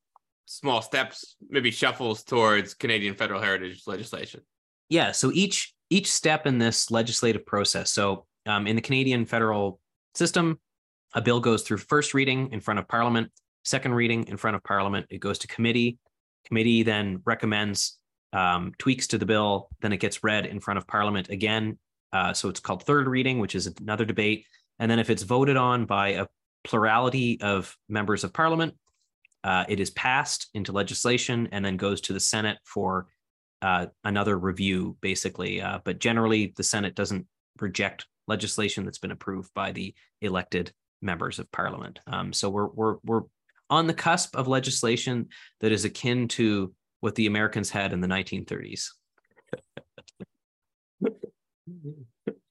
small 0.47 0.81
steps, 0.81 1.37
maybe 1.51 1.71
shuffles 1.71 2.25
towards 2.25 2.73
Canadian 2.73 3.15
federal 3.17 3.41
heritage 3.41 3.83
legislation. 3.87 4.41
yeah 4.89 5.13
so 5.13 5.31
each 5.35 5.75
each 5.91 6.11
step 6.11 6.47
in 6.47 6.59
this 6.59 6.91
legislative 6.91 7.45
process 7.45 7.93
so 7.93 8.25
um, 8.47 8.67
in 8.67 8.77
the 8.77 8.83
canadian 8.83 9.27
federal 9.27 9.81
system 10.15 10.59
a 11.17 11.21
bill 11.21 11.41
goes 11.41 11.63
through 11.63 11.79
first 11.79 12.15
reading 12.15 12.53
in 12.53 12.61
front 12.61 12.79
of 12.79 12.87
parliament 12.87 13.33
second 13.65 13.95
reading 13.95 14.29
in 14.29 14.37
front 14.37 14.55
of 14.55 14.63
parliament. 14.63 15.07
It 15.11 15.19
goes 15.19 15.41
to 15.41 15.49
committee. 15.49 15.99
Committee 16.47 16.85
then 16.85 17.21
recommends 17.25 17.99
um, 18.33 18.73
tweaks 18.79 19.09
to 19.09 19.19
the 19.19 19.27
bill. 19.27 19.69
Then 19.81 19.93
it 19.93 19.97
gets 19.97 20.23
read 20.23 20.47
in 20.47 20.61
front 20.61 20.79
of 20.79 20.87
parliament 20.87 21.31
again. 21.31 21.77
Uh, 22.13 22.33
so 22.33 22.49
it's 22.49 22.61
called 22.61 22.85
third 22.85 23.09
reading 23.09 23.41
which 23.41 23.57
is 23.57 23.67
another 23.81 24.05
debate. 24.05 24.47
And 24.79 24.89
then 24.89 25.01
if 25.01 25.11
it's 25.11 25.25
voted 25.25 25.57
on 25.57 25.85
by 25.85 26.11
a 26.11 26.27
plurality 26.63 27.41
of 27.41 27.77
members 27.89 28.23
of 28.23 28.33
parliament 28.33 28.75
uh, 29.43 29.65
it 29.69 29.81
is 29.81 29.91
passed 29.91 30.49
into 30.55 30.73
legislation 30.73 31.49
and 31.53 31.65
then 31.65 31.77
goes 31.77 32.01
to 32.01 32.13
the 32.13 32.21
senate 32.21 32.59
for 32.65 33.07
uh, 33.63 33.87
another 34.05 34.39
review, 34.39 34.97
basically. 35.01 35.61
Uh, 35.61 35.79
but 35.85 35.99
generally, 35.99 36.53
the 36.57 36.63
Senate 36.63 36.95
doesn't 36.95 37.27
reject 37.61 38.07
legislation 38.29 38.85
that's 38.85 38.99
been 38.99 39.13
approved 39.13 39.51
by 39.55 39.73
the 39.73 39.95
elected 40.21 40.73
members 41.07 41.39
of 41.39 41.51
Parliament. 41.53 42.01
Um, 42.07 42.33
so 42.33 42.51
we're 42.51 42.67
we're 42.67 42.97
we're 43.05 43.23
on 43.71 43.87
the 43.87 43.95
cusp 43.95 44.37
of 44.37 44.47
legislation 44.47 45.29
that 45.61 45.73
is 45.73 45.85
akin 45.85 46.29
to 46.29 46.75
what 47.01 47.15
the 47.15 47.27
Americans 47.27 47.71
had 47.71 47.93
in 47.93 48.01
the 48.01 48.09
1930s. 48.09 48.91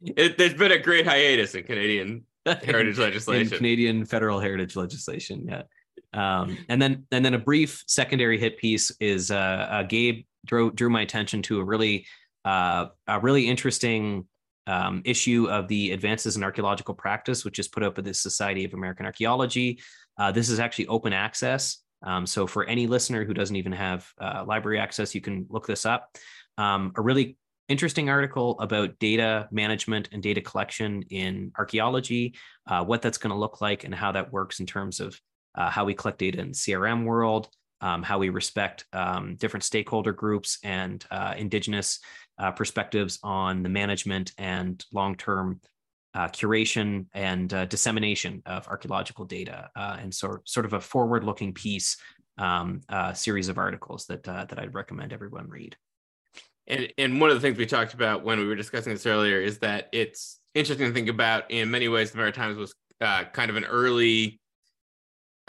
It, 0.02 0.38
there's 0.38 0.54
been 0.54 0.72
a 0.72 0.80
great 0.80 1.06
hiatus 1.06 1.56
in 1.56 1.64
Canadian 1.64 2.26
heritage 2.46 2.98
in 2.98 3.04
legislation. 3.04 3.58
Canadian 3.58 4.06
federal 4.06 4.40
heritage 4.40 4.76
legislation. 4.76 5.48
Yeah. 5.48 5.64
Um, 6.14 6.58
and 6.70 6.82
then 6.82 7.06
and 7.12 7.26
then 7.26 7.34
a 7.34 7.40
brief 7.40 7.84
secondary 7.88 8.40
hit 8.40 8.58
piece 8.58 8.92
is 9.00 9.32
uh, 9.32 9.36
uh, 9.70 9.84
Gabe 9.84 10.26
drew 10.46 10.72
drew 10.72 10.90
my 10.90 11.02
attention 11.02 11.42
to 11.44 11.60
a 11.60 11.64
really 11.64 12.06
uh, 12.46 12.88
a 13.08 13.20
really 13.20 13.48
interesting 13.48 14.26
um, 14.68 15.02
issue 15.06 15.48
of 15.50 15.68
the 15.68 15.92
Advances 15.92 16.38
in 16.38 16.44
Archaeological 16.44 16.94
Practice, 16.94 17.46
which 17.46 17.60
is 17.60 17.68
put 17.68 17.84
up 17.84 17.96
by 17.96 18.02
the 18.02 18.14
Society 18.14 18.66
of 18.66 18.74
American 18.74 19.06
Archaeology. 19.06 19.80
Uh, 20.18 20.32
this 20.32 20.50
is 20.50 20.60
actually 20.60 20.88
open 20.88 21.14
access. 21.14 21.84
Um, 22.04 22.26
so 22.26 22.46
for 22.46 22.66
any 22.66 22.88
listener 22.88 23.26
who 23.26 23.34
doesn't 23.34 23.56
even 23.56 23.72
have 23.72 24.08
uh, 24.20 24.44
library 24.46 24.80
access, 24.80 25.16
you 25.16 25.22
can 25.22 25.46
look 25.50 25.66
this 25.66 25.86
up. 25.86 26.16
Um, 26.58 26.94
a 26.96 27.02
really 27.02 27.38
interesting 27.68 28.10
article 28.10 28.60
about 28.60 28.98
data 29.00 29.48
management 29.52 30.10
and 30.12 30.22
data 30.22 30.42
collection 30.42 31.04
in 31.10 31.52
archaeology, 31.58 32.36
uh, 32.68 32.84
what 32.84 33.02
that's 33.02 33.18
going 33.18 33.32
to 33.32 33.40
look 33.40 33.60
like, 33.62 33.84
and 33.84 33.94
how 33.94 34.12
that 34.12 34.32
works 34.32 34.60
in 34.60 34.66
terms 34.66 35.00
of 35.00 35.20
uh, 35.56 35.70
how 35.70 35.86
we 35.86 35.94
collect 35.94 36.20
data 36.20 36.40
in 36.40 36.52
CRM 36.52 37.06
world, 37.06 37.50
um, 37.82 38.04
how 38.04 38.20
we 38.20 38.30
respect 38.30 38.86
um, 38.94 39.36
different 39.36 39.64
stakeholder 39.64 40.12
groups 40.12 40.60
and 40.64 41.06
uh, 41.12 41.34
indigenous 41.38 42.00
uh, 42.38 42.52
perspectives 42.52 43.20
on 43.24 43.64
the 43.64 43.70
management 43.70 44.32
and 44.38 44.84
long-term 44.94 45.60
uh, 46.14 46.28
curation 46.30 47.06
and 47.14 47.54
uh, 47.54 47.66
dissemination 47.66 48.42
of 48.46 48.68
archaeological 48.68 49.26
data, 49.26 49.70
uh, 49.76 49.98
and 50.00 50.14
so 50.14 50.38
sort 50.46 50.66
of 50.66 50.74
a 50.74 50.80
forward-looking 50.80 51.54
piece 51.54 51.98
um, 52.38 52.82
uh, 52.90 53.14
series 53.14 53.50
of 53.50 53.58
articles 53.58 54.06
that 54.06 54.28
uh, 54.28 54.46
that 54.46 54.60
I'd 54.60 54.74
recommend 54.74 55.12
everyone 55.14 55.50
read. 55.50 55.76
And 56.68 56.92
and 56.98 57.20
one 57.20 57.30
of 57.30 57.36
the 57.36 57.42
things 57.42 57.58
we 57.58 57.66
talked 57.66 57.94
about 57.94 58.24
when 58.24 58.40
we 58.40 58.46
were 58.46 58.56
discussing 58.56 58.94
this 58.94 59.06
earlier 59.06 59.40
is 59.40 59.60
that 59.60 59.90
it's 59.92 60.40
interesting 60.54 60.88
to 60.88 60.94
think 60.94 61.10
about. 61.10 61.52
In 61.52 61.70
many 61.70 61.88
ways, 61.90 62.12
the 62.12 62.18
Maritimes 62.18 62.58
was 62.58 62.74
kind 63.00 63.50
of 63.50 63.58
an 63.58 63.66
early 63.66 64.40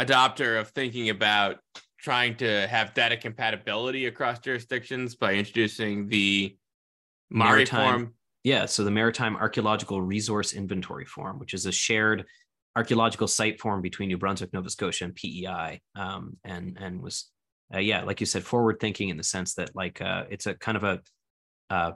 adopter 0.01 0.61
of 0.61 0.69
thinking 0.71 1.11
about 1.11 1.59
trying 2.01 2.37
to 2.37 2.67
have 2.69 2.93
data 2.95 3.17
compatibility 3.17 4.07
across 4.07 4.39
jurisdictions 4.41 5.15
by 5.15 5.35
introducing 5.35 6.09
the 6.09 6.57
MARI 7.31 7.51
Maritime- 7.51 8.01
form. 8.01 8.15
Yeah, 8.45 8.67
so 8.67 8.85
the 8.85 8.93
Maritime 8.93 9.35
Archaeological 9.35 10.01
Resource 10.01 10.53
Inventory 10.53 11.05
Form, 11.05 11.41
which 11.41 11.53
is 11.53 11.67
a 11.67 11.73
shared 11.73 12.25
archaeological 12.77 13.27
site 13.27 13.59
form 13.59 13.81
between 13.83 14.09
New 14.09 14.19
Brunswick, 14.19 14.53
Nova 14.53 14.71
Scotia, 14.71 15.07
and 15.07 15.15
PEI, 15.17 15.81
um, 15.97 16.37
and 16.45 16.77
and 16.81 17.03
was, 17.03 17.31
uh, 17.75 17.79
yeah, 17.79 18.05
like 18.05 18.21
you 18.21 18.27
said, 18.27 18.45
forward 18.45 18.79
thinking 18.79 19.09
in 19.09 19.17
the 19.17 19.25
sense 19.25 19.55
that 19.55 19.75
like 19.75 20.01
uh, 20.01 20.25
it's 20.31 20.47
a 20.47 20.55
kind 20.55 20.77
of 20.77 20.85
a 20.85 21.01
uh, 21.71 21.93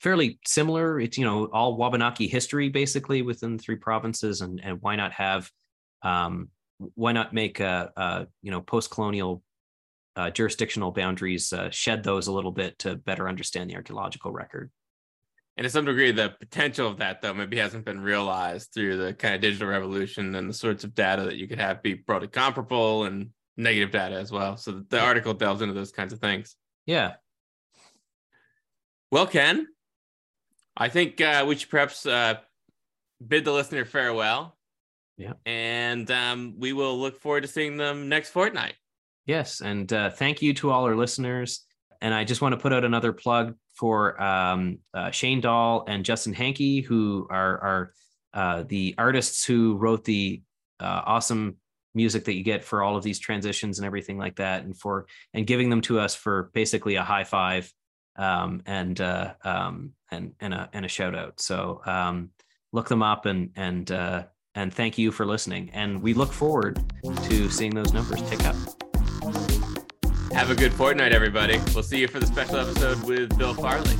fairly 0.00 0.38
similar. 0.46 1.00
It's 1.00 1.16
you 1.16 1.24
know 1.24 1.46
all 1.46 1.78
Wabanaki 1.78 2.26
history 2.26 2.68
basically 2.68 3.22
within 3.22 3.58
three 3.58 3.76
provinces, 3.76 4.42
and 4.42 4.60
and 4.62 4.78
why 4.82 4.96
not 4.96 5.12
have 5.12 5.50
um, 6.02 6.50
why 6.94 7.12
not 7.12 7.32
make 7.32 7.60
a, 7.60 7.92
a 7.96 8.26
you 8.42 8.50
know 8.50 8.60
post 8.60 8.90
colonial 8.90 9.42
uh, 10.16 10.30
jurisdictional 10.30 10.90
boundaries 10.90 11.52
uh, 11.52 11.70
shed 11.70 12.02
those 12.02 12.26
a 12.26 12.32
little 12.32 12.50
bit 12.50 12.78
to 12.80 12.96
better 12.96 13.28
understand 13.28 13.70
the 13.70 13.76
archaeological 13.76 14.32
record. 14.32 14.70
And 15.56 15.64
to 15.64 15.70
some 15.70 15.84
degree, 15.84 16.12
the 16.12 16.34
potential 16.38 16.86
of 16.88 16.98
that, 16.98 17.22
though, 17.22 17.32
maybe 17.32 17.56
hasn't 17.56 17.84
been 17.84 18.00
realized 18.00 18.72
through 18.74 18.98
the 18.98 19.14
kind 19.14 19.34
of 19.34 19.40
digital 19.40 19.68
revolution 19.68 20.34
and 20.34 20.48
the 20.48 20.54
sorts 20.54 20.84
of 20.84 20.94
data 20.94 21.24
that 21.24 21.36
you 21.36 21.48
could 21.48 21.58
have 21.58 21.82
be 21.82 21.94
broadly 21.94 22.28
comparable 22.28 23.04
and 23.04 23.30
negative 23.56 23.90
data 23.90 24.16
as 24.16 24.30
well. 24.30 24.56
So 24.58 24.82
the 24.88 25.00
article 25.00 25.32
delves 25.32 25.62
into 25.62 25.72
those 25.72 25.92
kinds 25.92 26.12
of 26.12 26.18
things. 26.18 26.56
Yeah. 26.84 27.14
Well, 29.10 29.26
Ken, 29.26 29.66
I 30.76 30.90
think 30.90 31.20
uh, 31.22 31.44
we 31.48 31.56
should 31.56 31.70
perhaps 31.70 32.04
uh, 32.04 32.34
bid 33.26 33.46
the 33.46 33.52
listener 33.52 33.86
farewell. 33.86 34.56
Yeah. 35.16 35.32
And 35.46 36.10
um, 36.10 36.56
we 36.58 36.74
will 36.74 36.98
look 36.98 37.18
forward 37.18 37.42
to 37.42 37.48
seeing 37.48 37.78
them 37.78 38.10
next 38.10 38.30
fortnight. 38.30 38.74
Yes. 39.26 39.60
And 39.60 39.92
uh, 39.92 40.10
thank 40.10 40.40
you 40.40 40.54
to 40.54 40.70
all 40.70 40.84
our 40.84 40.96
listeners. 40.96 41.64
And 42.00 42.14
I 42.14 42.24
just 42.24 42.40
want 42.40 42.52
to 42.52 42.58
put 42.58 42.72
out 42.72 42.84
another 42.84 43.12
plug 43.12 43.54
for 43.74 44.20
um, 44.22 44.78
uh, 44.94 45.10
Shane 45.10 45.40
Dahl 45.40 45.84
and 45.88 46.04
Justin 46.04 46.32
Hankey, 46.32 46.80
who 46.80 47.26
are, 47.30 47.58
are 47.58 47.92
uh, 48.32 48.64
the 48.68 48.94
artists 48.98 49.44
who 49.44 49.76
wrote 49.76 50.04
the 50.04 50.42
uh, 50.78 51.02
awesome 51.06 51.56
music 51.94 52.26
that 52.26 52.34
you 52.34 52.42
get 52.42 52.62
for 52.62 52.82
all 52.82 52.96
of 52.96 53.02
these 53.02 53.18
transitions 53.18 53.78
and 53.78 53.86
everything 53.86 54.18
like 54.18 54.36
that, 54.36 54.64
and 54.64 54.78
for 54.78 55.06
and 55.32 55.46
giving 55.46 55.70
them 55.70 55.80
to 55.80 55.98
us 55.98 56.14
for 56.14 56.50
basically 56.52 56.96
a 56.96 57.02
high 57.02 57.24
five 57.24 57.72
um, 58.16 58.62
and 58.66 59.00
uh, 59.00 59.32
um, 59.42 59.92
and 60.10 60.34
and 60.40 60.52
a 60.54 60.68
and 60.72 60.84
a 60.84 60.88
shout 60.88 61.14
out. 61.14 61.40
So 61.40 61.80
um, 61.86 62.30
look 62.72 62.88
them 62.88 63.02
up 63.02 63.24
and 63.24 63.50
and 63.56 63.90
uh, 63.90 64.24
and 64.54 64.72
thank 64.72 64.98
you 64.98 65.10
for 65.10 65.24
listening. 65.26 65.70
And 65.72 66.02
we 66.02 66.14
look 66.14 66.32
forward 66.32 66.78
to 67.24 67.50
seeing 67.50 67.74
those 67.74 67.92
numbers 67.92 68.22
tick 68.28 68.44
up. 68.44 68.85
Have 70.36 70.50
a 70.50 70.54
good 70.54 70.74
fortnight, 70.74 71.14
everybody. 71.14 71.58
We'll 71.72 71.82
see 71.82 71.98
you 71.98 72.08
for 72.08 72.20
the 72.20 72.26
special 72.26 72.56
episode 72.56 73.02
with 73.04 73.38
Bill 73.38 73.54
Farley. 73.54 73.96